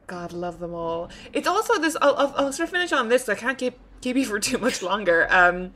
God 0.06 0.32
love 0.32 0.58
them 0.60 0.74
all. 0.74 1.10
It's 1.32 1.48
also 1.48 1.78
this. 1.78 1.96
I'll, 2.00 2.14
I'll, 2.16 2.34
I'll 2.36 2.52
sort 2.52 2.68
of 2.68 2.72
finish 2.72 2.92
on 2.92 3.08
this. 3.08 3.28
I 3.28 3.34
can't 3.34 3.58
keep 3.58 3.78
keep 4.00 4.16
you 4.16 4.24
for 4.24 4.38
too 4.38 4.58
much 4.58 4.82
longer. 4.82 5.26
Um, 5.30 5.72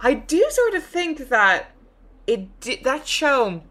I 0.00 0.14
do 0.14 0.44
sort 0.50 0.74
of 0.74 0.82
think 0.82 1.28
that 1.28 1.72
it 2.26 2.60
did 2.60 2.84
that 2.84 3.06
show. 3.06 3.62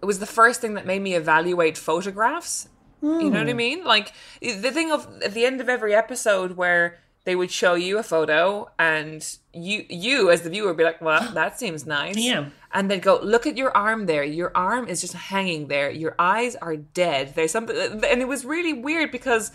It 0.00 0.06
was 0.06 0.18
the 0.18 0.26
first 0.26 0.60
thing 0.60 0.74
that 0.74 0.86
made 0.86 1.02
me 1.02 1.14
evaluate 1.14 1.78
photographs. 1.78 2.68
You 3.02 3.30
know 3.30 3.40
what 3.40 3.48
I 3.48 3.52
mean? 3.52 3.84
Like 3.84 4.12
the 4.40 4.70
thing 4.70 4.92
of 4.92 5.08
at 5.24 5.34
the 5.34 5.44
end 5.44 5.60
of 5.60 5.68
every 5.68 5.92
episode 5.92 6.52
where 6.52 7.00
they 7.24 7.34
would 7.34 7.50
show 7.50 7.74
you 7.74 7.98
a 7.98 8.02
photo 8.02 8.70
and 8.78 9.38
you 9.52 9.84
you 9.88 10.30
as 10.30 10.42
the 10.42 10.50
viewer 10.50 10.68
would 10.68 10.76
be 10.76 10.84
like, 10.84 11.00
well, 11.00 11.32
that 11.34 11.58
seems 11.58 11.84
nice. 11.84 12.16
Yeah. 12.16 12.50
And 12.74 12.90
they'd 12.90 13.02
go, 13.02 13.20
look 13.22 13.46
at 13.46 13.56
your 13.56 13.76
arm 13.76 14.06
there. 14.06 14.24
Your 14.24 14.50
arm 14.54 14.88
is 14.88 15.00
just 15.00 15.12
hanging 15.12 15.68
there. 15.68 15.90
Your 15.90 16.14
eyes 16.18 16.56
are 16.56 16.76
dead. 16.76 17.34
There's 17.34 17.50
something, 17.50 17.76
and 17.76 18.20
it 18.22 18.28
was 18.28 18.44
really 18.44 18.72
weird 18.72 19.10
because 19.10 19.52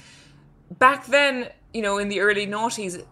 back 0.69 1.07
then, 1.07 1.49
you 1.73 1.81
know, 1.81 1.97
in 1.97 2.09
the 2.09 2.19
early 2.19 2.45
noughties, 2.45 3.03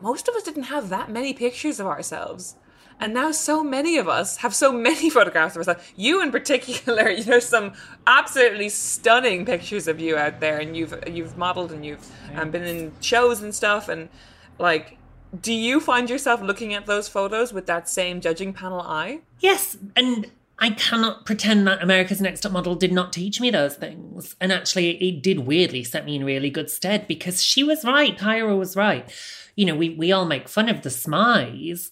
most 0.00 0.28
of 0.28 0.34
us 0.34 0.42
didn't 0.42 0.64
have 0.64 0.88
that 0.88 1.10
many 1.10 1.32
pictures 1.34 1.78
of 1.80 1.86
ourselves. 1.86 2.56
And 3.00 3.14
now 3.14 3.30
so 3.30 3.62
many 3.62 3.96
of 3.96 4.08
us 4.08 4.38
have 4.38 4.54
so 4.54 4.72
many 4.72 5.08
photographs 5.18 5.54
of 5.54 5.60
ourselves. 5.60 5.92
You 5.96 6.22
in 6.22 6.32
particular, 6.32 7.08
you 7.10 7.24
know, 7.24 7.38
some 7.38 7.74
absolutely 8.06 8.68
stunning 8.68 9.44
pictures 9.44 9.86
of 9.88 10.00
you 10.00 10.16
out 10.16 10.40
there, 10.40 10.58
and 10.58 10.76
you've 10.76 10.94
you've 11.06 11.36
modeled 11.36 11.72
and 11.72 11.84
you've 11.84 12.10
um, 12.34 12.50
been 12.50 12.64
in 12.64 12.92
shows 13.00 13.42
and 13.42 13.54
stuff. 13.54 13.88
And 13.88 14.08
like, 14.58 14.98
do 15.40 15.52
you 15.52 15.80
find 15.80 16.08
yourself 16.08 16.40
looking 16.40 16.74
at 16.74 16.86
those 16.86 17.08
photos 17.08 17.52
with 17.52 17.66
that 17.66 17.88
same 17.88 18.20
judging 18.20 18.52
panel 18.52 18.80
eye? 18.80 19.20
Yes, 19.40 19.76
and 19.94 20.30
I 20.58 20.70
cannot 20.70 21.24
pretend 21.24 21.66
that 21.66 21.82
America's 21.82 22.20
Next 22.20 22.40
Top 22.40 22.52
Model 22.52 22.74
did 22.74 22.92
not 22.92 23.12
teach 23.12 23.40
me 23.40 23.50
those 23.50 23.76
things. 23.76 24.34
And 24.40 24.52
actually, 24.52 24.90
it 24.96 25.22
did 25.22 25.40
weirdly 25.40 25.84
set 25.84 26.04
me 26.04 26.16
in 26.16 26.24
really 26.24 26.50
good 26.50 26.70
stead 26.70 27.06
because 27.06 27.42
she 27.42 27.62
was 27.62 27.84
right. 27.84 28.18
Tyra 28.18 28.58
was 28.58 28.74
right. 28.74 29.08
You 29.54 29.66
know, 29.66 29.76
we, 29.76 29.90
we 29.90 30.10
all 30.10 30.24
make 30.24 30.48
fun 30.48 30.68
of 30.68 30.82
the 30.82 30.88
smize, 30.88 31.90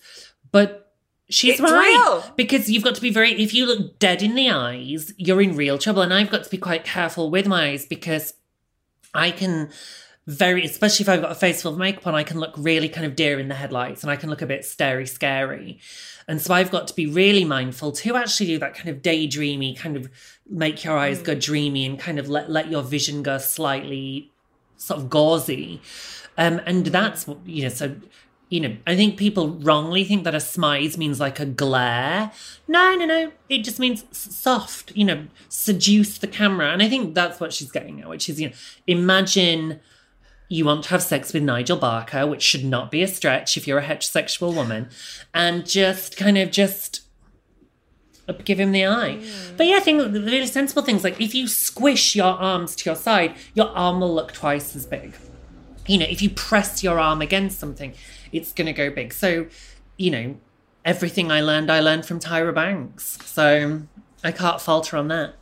but 0.51 0.93
she's 1.29 1.55
It's 1.55 1.61
right. 1.61 1.73
real. 2.07 2.35
Because 2.37 2.69
you've 2.69 2.83
got 2.85 2.97
to 2.97 3.01
be 3.01 3.11
very, 3.11 3.41
if 3.41 3.55
you 3.55 3.67
look 3.67 3.99
dead 4.01 4.23
in 4.23 4.35
the 4.35 4.51
eyes, 4.51 5.13
you're 5.17 5.43
in 5.43 5.55
real 5.55 5.79
trouble. 5.79 6.03
And 6.03 6.13
I've 6.13 6.31
got 6.31 6.43
to 6.45 6.51
be 6.51 6.59
quite 6.59 6.85
careful 6.85 7.31
with 7.31 7.47
my 7.47 7.69
eyes 7.69 7.87
because 7.87 8.35
I 9.15 9.31
can 9.31 9.71
very, 10.27 10.65
especially 10.65 11.05
if 11.05 11.09
I've 11.09 11.23
got 11.23 11.31
a 11.31 11.36
face 11.36 11.62
full 11.62 11.73
of 11.73 11.78
makeup 11.78 12.07
on, 12.07 12.15
I 12.15 12.24
can 12.24 12.40
look 12.40 12.55
really 12.57 12.89
kind 12.89 13.07
of 13.07 13.15
deer 13.15 13.39
in 13.39 13.48
the 13.48 13.55
headlights 13.55 14.03
and 14.03 14.11
I 14.11 14.16
can 14.16 14.28
look 14.28 14.43
a 14.43 14.47
bit 14.47 14.65
starey, 14.65 15.07
scary. 15.07 15.78
And 16.27 16.43
so 16.43 16.53
I've 16.53 16.73
got 16.73 16.89
to 16.89 16.94
be 16.94 17.07
really 17.07 17.44
mindful 17.44 17.93
to 17.93 18.16
actually 18.16 18.47
do 18.47 18.59
that 18.59 18.74
kind 18.74 18.89
of 18.89 19.03
daydreamy, 19.03 19.78
kind 19.78 19.97
of 19.97 20.11
make 20.51 20.82
your 20.82 20.98
eyes 20.98 21.23
go 21.23 21.36
dreamy 21.36 21.86
and 21.86 21.98
kind 21.98 22.19
of 22.19 22.28
let, 22.28 22.51
let 22.51 22.69
your 22.69 22.82
vision 22.82 23.23
go 23.23 23.39
slightly 23.39 24.32
sort 24.77 25.01
of 25.01 25.09
gauzy. 25.09 25.81
Um, 26.36 26.61
and 26.66 26.86
that's, 26.86 27.28
what 27.28 27.39
you 27.47 27.62
know, 27.62 27.69
so, 27.69 27.94
you 28.48 28.61
know, 28.61 28.77
I 28.85 28.97
think 28.97 29.16
people 29.16 29.51
wrongly 29.51 30.03
think 30.03 30.24
that 30.24 30.35
a 30.35 30.39
smize 30.39 30.98
means 30.98 31.20
like 31.20 31.39
a 31.39 31.47
glare. 31.47 32.32
No, 32.66 32.97
no, 32.97 33.07
no. 33.07 33.32
It 33.48 33.62
just 33.62 33.78
means 33.78 34.05
s- 34.11 34.35
soft, 34.35 34.90
you 34.97 35.05
know, 35.05 35.28
seduce 35.48 36.19
the 36.19 36.27
camera. 36.27 36.73
And 36.73 36.82
I 36.82 36.89
think 36.89 37.15
that's 37.15 37.39
what 37.39 37.53
she's 37.53 37.70
getting 37.70 38.01
at, 38.01 38.09
which 38.09 38.28
is, 38.28 38.40
you 38.40 38.48
know, 38.48 38.55
imagine 38.89 39.81
you 40.48 40.64
want 40.64 40.85
to 40.85 40.90
have 40.90 41.02
sex 41.02 41.32
with 41.32 41.43
Nigel 41.43 41.77
Barker, 41.77 42.27
which 42.27 42.43
should 42.43 42.64
not 42.64 42.90
be 42.90 43.02
a 43.02 43.09
stretch 43.09 43.56
if 43.56 43.66
you're 43.66 43.78
a 43.78 43.85
heterosexual 43.85 44.55
woman, 44.55 44.89
and 45.35 45.66
just 45.66 46.16
kind 46.16 46.39
of 46.39 46.51
just 46.51 47.02
give 48.44 48.59
him 48.59 48.73
the 48.73 48.86
eye. 48.86 49.18
Mm. 49.20 49.56
But 49.56 49.66
yeah, 49.66 49.77
I 49.77 49.81
think 49.81 50.12
the 50.12 50.20
really 50.20 50.47
sensible 50.47 50.82
things 50.82 51.05
like 51.05 51.20
if 51.20 51.35
you 51.35 51.47
squish 51.48 52.16
your 52.16 52.35
arms 52.35 52.77
to 52.77 52.90
your 52.90 52.97
side, 52.97 53.36
your 53.55 53.68
arm 53.68 54.01
will 54.01 54.14
look 54.14 54.32
twice 54.32 54.74
as 54.77 54.86
big. 54.86 55.14
You 55.86 55.98
know, 55.98 56.06
if 56.09 56.20
you 56.20 56.31
press 56.31 56.82
your 56.82 56.98
arm 56.98 57.23
against 57.23 57.59
something, 57.59 57.94
it's 58.32 58.52
going 58.52 58.66
to 58.66 58.73
go 58.73 58.90
big. 58.90 59.12
So, 59.12 59.47
you 59.97 60.10
know, 60.10 60.36
everything 60.85 61.31
I 61.31 61.40
learned, 61.40 61.70
I 61.70 61.81
learned 61.81 62.06
from 62.06 62.18
Tyra 62.18 62.52
Banks. 62.52 63.18
So 63.24 63.82
I 64.24 64.32
can't 64.32 64.60
falter 64.60 64.97
on 64.97 65.09
that. 65.09 65.35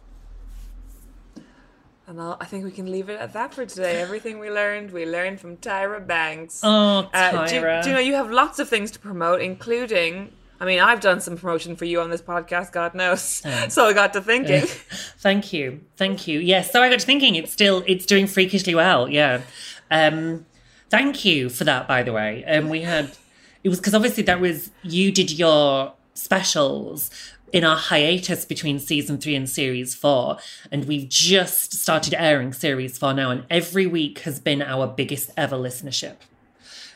And 2.06 2.20
I'll, 2.20 2.36
I 2.40 2.44
think 2.44 2.64
we 2.64 2.70
can 2.70 2.90
leave 2.90 3.08
it 3.08 3.18
at 3.18 3.32
that 3.32 3.54
for 3.54 3.64
today. 3.64 4.00
Everything 4.00 4.38
we 4.38 4.50
learned, 4.50 4.90
we 4.92 5.06
learned 5.06 5.40
from 5.40 5.56
Tyra 5.56 6.06
Banks. 6.06 6.60
Oh, 6.62 7.08
Uh, 7.14 7.46
do, 7.46 7.54
Tyra. 7.56 7.82
do 7.82 7.88
you 7.90 7.94
know 7.94 8.00
you 8.00 8.14
have 8.14 8.30
lots 8.30 8.58
of 8.58 8.68
things 8.68 8.90
to 8.92 8.98
promote, 8.98 9.40
including? 9.40 10.30
I 10.60 10.66
mean, 10.66 10.80
I've 10.80 11.00
done 11.00 11.20
some 11.20 11.36
promotion 11.36 11.76
for 11.76 11.84
you 11.86 12.00
on 12.00 12.10
this 12.10 12.22
podcast. 12.22 12.72
God 12.72 12.94
knows. 12.94 13.42
So 13.68 13.86
I 13.86 13.92
got 13.94 14.12
to 14.12 14.20
thinking. 14.20 14.62
Thank 15.18 15.52
you. 15.52 15.80
Thank 15.96 16.28
you. 16.28 16.38
Yes. 16.40 16.70
So 16.70 16.82
I 16.82 16.90
got 16.90 17.00
to 17.00 17.06
thinking 17.06 17.34
it's 17.36 17.52
still 17.52 17.82
it's 17.86 18.04
doing 18.06 18.26
freakishly 18.26 18.74
well. 18.74 19.08
Yeah. 19.08 19.40
Um 19.90 20.44
thank 20.90 21.24
you 21.24 21.48
for 21.48 21.64
that 21.64 21.88
by 21.88 22.02
the 22.02 22.12
way. 22.12 22.44
Um 22.44 22.68
we 22.68 22.82
had 22.82 23.10
it 23.64 23.68
was 23.70 23.78
because 23.80 23.94
obviously 23.94 24.22
that 24.24 24.40
was 24.40 24.70
you 24.82 25.10
did 25.10 25.30
your 25.32 25.94
specials 26.14 27.10
in 27.54 27.62
our 27.64 27.76
hiatus 27.76 28.44
between 28.44 28.80
season 28.80 29.16
three 29.16 29.36
and 29.36 29.48
series 29.48 29.94
four, 29.94 30.38
and 30.72 30.86
we've 30.86 31.08
just 31.08 31.72
started 31.72 32.12
airing 32.18 32.52
series 32.52 32.98
four 32.98 33.14
now, 33.14 33.30
and 33.30 33.44
every 33.48 33.86
week 33.86 34.18
has 34.20 34.40
been 34.40 34.60
our 34.60 34.86
biggest 34.88 35.30
ever 35.36 35.56
listenership. 35.56 36.16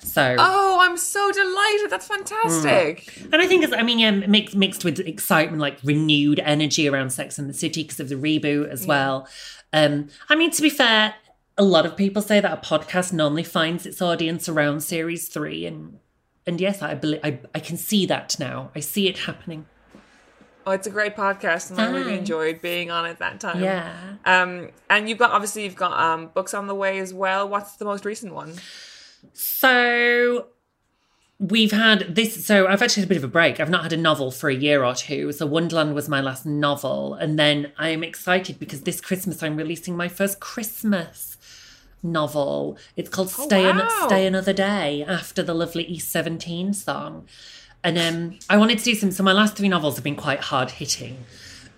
So, 0.01 0.35
Oh, 0.39 0.78
I'm 0.80 0.97
so 0.97 1.30
delighted. 1.32 1.90
That's 1.90 2.06
fantastic. 2.09 3.20
and 3.32 3.36
I 3.40 3.47
think 3.47 3.62
it's, 3.64 3.72
I 3.72 3.82
mean, 3.82 3.98
yeah, 4.01 4.10
mixed 4.10 4.56
mixed 4.56 4.85
with 4.85 4.98
excitement, 5.01 5.60
like 5.60 5.78
renewed 5.85 6.40
energy 6.40 6.89
around 6.89 7.10
Sex 7.10 7.39
and 7.39 7.48
the 7.48 7.55
City 7.55 7.82
because 7.85 8.01
of 8.01 8.09
the 8.09 8.16
reboot 8.16 8.68
as 8.68 8.85
well. 8.86 9.28
Um, 9.72 10.09
I 10.28 10.35
mean, 10.35 10.51
to 10.51 10.62
be 10.62 10.70
fair, 10.70 11.14
a 11.56 11.62
lot 11.62 11.86
of 11.86 11.97
people 11.97 12.22
say 12.22 12.40
that 12.40 12.52
a 12.52 12.60
podcast 12.66 13.12
normally 13.12 13.44
finds 13.44 13.86
its 13.86 14.02
audience 14.02 14.48
around 14.48 14.80
series 14.82 15.28
three, 15.28 15.66
and 15.66 15.98
and 16.47 16.60
yes, 16.60 16.82
I 16.82 16.94
believe 16.94 17.20
I, 17.22 17.39
I 17.55 17.60
can 17.60 17.76
see 17.76 18.06
that 18.06 18.36
now. 18.40 18.70
I 18.74 18.80
see 18.80 19.06
it 19.09 19.18
happening. 19.18 19.66
Oh, 20.69 20.73
it's 20.73 20.86
a 20.86 20.90
great 20.90 21.16
podcast, 21.16 21.70
and 21.70 21.81
I 21.81 21.90
really 21.90 22.19
enjoyed 22.19 22.61
being 22.61 22.90
on 22.90 23.07
it 23.07 23.20
that 23.20 23.40
time. 23.40 23.62
Yeah. 23.62 23.90
Um, 24.27 24.69
and 24.90 25.09
you've 25.09 25.16
got 25.16 25.31
obviously 25.31 25.65
you've 25.65 25.74
got 25.74 25.99
um 25.99 26.27
books 26.35 26.53
on 26.53 26.66
the 26.66 26.74
way 26.74 26.99
as 26.99 27.15
well. 27.15 27.49
What's 27.49 27.77
the 27.77 27.86
most 27.86 28.05
recent 28.05 28.35
one? 28.35 28.53
So 29.32 30.49
we've 31.39 31.73
had 31.73 32.15
this. 32.15 32.45
So 32.45 32.66
I've 32.66 32.82
actually 32.82 33.01
had 33.01 33.07
a 33.07 33.15
bit 33.15 33.16
of 33.16 33.24
a 33.24 33.28
break. 33.28 33.61
I've 33.61 33.70
not 33.70 33.82
had 33.82 33.95
a 33.95 33.97
novel 33.97 34.31
for 34.31 34.51
a 34.51 34.55
year 34.55 34.85
or 34.85 34.95
two. 34.95 35.32
So 35.32 35.47
Wonderland 35.47 35.95
was 35.95 36.07
my 36.07 36.20
last 36.20 36.45
novel, 36.45 37.15
and 37.15 37.39
then 37.39 37.73
I'm 37.78 38.05
excited 38.05 38.59
because 38.59 38.82
this 38.82 39.01
Christmas 39.01 39.43
I'm 39.43 39.57
releasing 39.57 39.97
my 39.97 40.09
first 40.09 40.39
Christmas 40.39 41.39
novel. 42.03 42.77
It's 42.95 43.09
called 43.09 43.31
Stay 43.31 43.70
An- 43.70 43.89
Stay 44.05 44.27
Another 44.27 44.53
Day 44.53 45.03
after 45.03 45.43
the 45.43 45.55
lovely 45.55 45.85
East 45.85 46.11
Seventeen 46.11 46.74
song. 46.74 47.27
And 47.85 47.99
um, 47.99 48.39
I 48.51 48.57
wanted 48.57 48.79
to 48.79 48.85
do 48.85 48.95
some. 48.95 49.11
So 49.11 49.23
my 49.23 49.33
last 49.33 49.57
three 49.57 49.69
novels 49.69 49.95
have 49.97 50.05
been 50.05 50.17
quite 50.17 50.41
hard 50.41 50.71
hitting, 50.71 51.25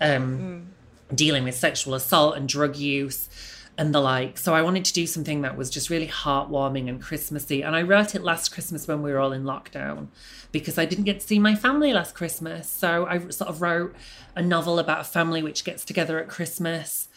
um, 0.00 0.68
dealing 1.14 1.44
with 1.44 1.54
sexual 1.54 1.94
assault 1.94 2.36
and 2.36 2.48
drug 2.48 2.76
use 2.76 3.28
and 3.76 3.94
the 3.94 4.00
like. 4.00 4.38
So 4.38 4.54
I 4.54 4.62
wanted 4.62 4.84
to 4.86 4.92
do 4.92 5.06
something 5.06 5.42
that 5.42 5.56
was 5.56 5.70
just 5.70 5.90
really 5.90 6.08
heartwarming 6.08 6.88
and 6.88 7.00
Christmassy. 7.00 7.62
And 7.62 7.76
I 7.76 7.82
wrote 7.82 8.14
it 8.14 8.22
last 8.22 8.50
Christmas 8.52 8.88
when 8.88 9.02
we 9.02 9.12
were 9.12 9.18
all 9.18 9.32
in 9.32 9.44
lockdown 9.44 10.08
because 10.52 10.78
I 10.78 10.84
didn't 10.84 11.04
get 11.04 11.20
to 11.20 11.26
see 11.26 11.38
my 11.38 11.54
family 11.54 11.92
last 11.92 12.14
Christmas. 12.14 12.68
So 12.68 13.06
I 13.06 13.18
sort 13.28 13.48
of 13.48 13.62
wrote 13.62 13.94
a 14.34 14.42
novel 14.42 14.78
about 14.78 15.00
a 15.00 15.04
family 15.04 15.42
which 15.42 15.64
gets 15.64 15.84
together 15.84 16.18
at 16.18 16.28
Christmas. 16.28 17.08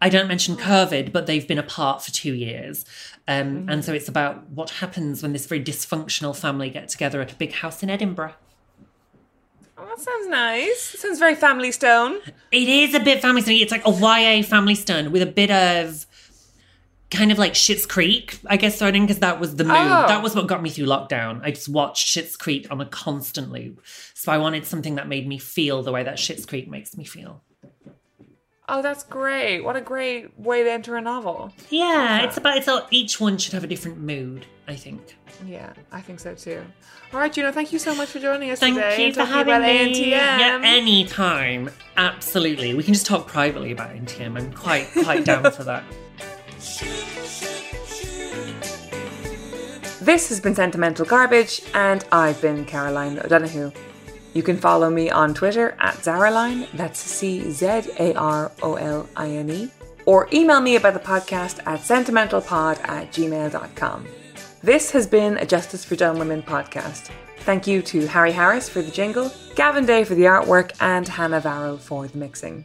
I 0.00 0.08
don't 0.08 0.28
mention 0.28 0.56
COVID, 0.56 1.12
but 1.12 1.26
they've 1.26 1.46
been 1.46 1.58
apart 1.58 2.02
for 2.02 2.12
two 2.12 2.34
years. 2.34 2.84
Um, 3.26 3.66
And 3.68 3.84
so 3.84 3.92
it's 3.92 4.08
about 4.08 4.48
what 4.50 4.70
happens 4.70 5.22
when 5.22 5.32
this 5.32 5.46
very 5.46 5.62
dysfunctional 5.62 6.36
family 6.36 6.70
get 6.70 6.88
together 6.88 7.20
at 7.20 7.32
a 7.32 7.34
big 7.34 7.52
house 7.52 7.82
in 7.82 7.90
Edinburgh. 7.90 8.34
Oh, 9.76 9.86
that 9.86 10.00
sounds 10.00 10.28
nice. 10.28 10.94
It 10.94 11.00
sounds 11.00 11.18
very 11.18 11.34
Family 11.34 11.72
Stone. 11.72 12.18
It 12.50 12.68
is 12.68 12.94
a 12.94 13.00
bit 13.00 13.20
family 13.20 13.42
stone. 13.42 13.56
It's 13.56 13.70
like 13.70 13.86
a 13.86 13.90
YA 13.90 14.42
family 14.42 14.74
stone 14.74 15.12
with 15.12 15.22
a 15.22 15.26
bit 15.26 15.50
of 15.50 16.04
kind 17.10 17.32
of 17.32 17.38
like 17.38 17.54
Schitt's 17.54 17.86
Creek, 17.86 18.38
I 18.46 18.56
guess, 18.56 18.80
in 18.82 19.02
because 19.02 19.20
that 19.20 19.40
was 19.40 19.56
the 19.56 19.64
mood. 19.64 19.76
Oh. 19.76 20.06
That 20.08 20.22
was 20.22 20.34
what 20.34 20.46
got 20.46 20.62
me 20.62 20.70
through 20.70 20.86
lockdown. 20.86 21.40
I 21.42 21.52
just 21.52 21.68
watched 21.68 22.08
Schitt's 22.08 22.36
Creek 22.36 22.66
on 22.70 22.80
a 22.80 22.86
constant 22.86 23.50
loop. 23.50 23.80
So 24.14 24.32
I 24.32 24.38
wanted 24.38 24.66
something 24.66 24.96
that 24.96 25.08
made 25.08 25.26
me 25.26 25.38
feel 25.38 25.82
the 25.82 25.92
way 25.92 26.02
that 26.02 26.16
Schitt's 26.16 26.44
Creek 26.44 26.68
makes 26.68 26.96
me 26.96 27.04
feel. 27.04 27.42
Oh, 28.70 28.82
that's 28.82 29.02
great. 29.02 29.62
What 29.62 29.76
a 29.76 29.80
great 29.80 30.38
way 30.38 30.62
to 30.62 30.70
enter 30.70 30.96
a 30.96 31.00
novel. 31.00 31.52
Yeah, 31.70 32.22
it's 32.22 32.36
about 32.36 32.58
it's 32.58 32.68
all, 32.68 32.86
each 32.90 33.18
one 33.18 33.38
should 33.38 33.54
have 33.54 33.64
a 33.64 33.66
different 33.66 33.98
mood. 33.98 34.46
I 34.66 34.74
think. 34.74 35.16
Yeah, 35.46 35.72
I 35.90 36.02
think 36.02 36.20
so 36.20 36.34
too. 36.34 36.62
All 37.14 37.20
right, 37.20 37.32
Juno, 37.32 37.50
thank 37.50 37.72
you 37.72 37.78
so 37.78 37.94
much 37.94 38.10
for 38.10 38.18
joining 38.18 38.50
us 38.50 38.60
today. 38.60 38.72
Thank 38.72 38.84
today. 38.84 39.00
you 39.00 39.06
and 39.06 39.14
for 39.14 39.20
talking 39.20 39.34
having 39.34 39.54
about 39.54 39.62
me. 39.66 39.94
ANTM. 39.94 40.10
Yeah, 40.10 40.60
anytime. 40.62 41.70
Absolutely. 41.96 42.74
We 42.74 42.82
can 42.82 42.92
just 42.92 43.06
talk 43.06 43.26
privately 43.26 43.72
about 43.72 43.90
NTM. 43.90 44.38
I'm 44.38 44.52
quite 44.52 44.88
quite 44.92 45.24
down 45.24 45.50
for 45.50 45.64
that. 45.64 45.84
This 50.00 50.30
has 50.30 50.40
been 50.40 50.54
Sentimental 50.54 51.04
Garbage, 51.04 51.60
and 51.74 52.02
I've 52.10 52.40
been 52.40 52.64
Caroline 52.64 53.18
O'Donoghue. 53.18 53.72
You 54.38 54.44
can 54.44 54.56
follow 54.56 54.88
me 54.88 55.10
on 55.10 55.34
Twitter 55.34 55.74
at 55.80 55.96
Czaroline, 55.96 56.70
that's 56.74 57.00
C 57.00 57.50
Z 57.50 57.66
A 57.98 58.14
R 58.14 58.52
O 58.62 58.76
L 58.76 59.08
I 59.16 59.30
N 59.30 59.50
E, 59.50 59.68
or 60.06 60.28
email 60.32 60.60
me 60.60 60.76
about 60.76 60.94
the 60.94 61.00
podcast 61.00 61.58
at 61.66 61.80
sentimentalpod 61.80 62.78
at 62.88 63.10
gmail.com. 63.10 64.06
This 64.62 64.92
has 64.92 65.08
been 65.08 65.38
a 65.38 65.44
Justice 65.44 65.84
for 65.84 65.96
Dumb 65.96 66.20
Women 66.20 66.44
podcast. 66.44 67.10
Thank 67.38 67.66
you 67.66 67.82
to 67.82 68.06
Harry 68.06 68.30
Harris 68.30 68.68
for 68.68 68.80
the 68.80 68.92
jingle, 68.92 69.32
Gavin 69.56 69.86
Day 69.86 70.04
for 70.04 70.14
the 70.14 70.26
artwork, 70.26 70.70
and 70.80 71.08
Hannah 71.08 71.40
Varro 71.40 71.76
for 71.76 72.06
the 72.06 72.16
mixing. 72.16 72.64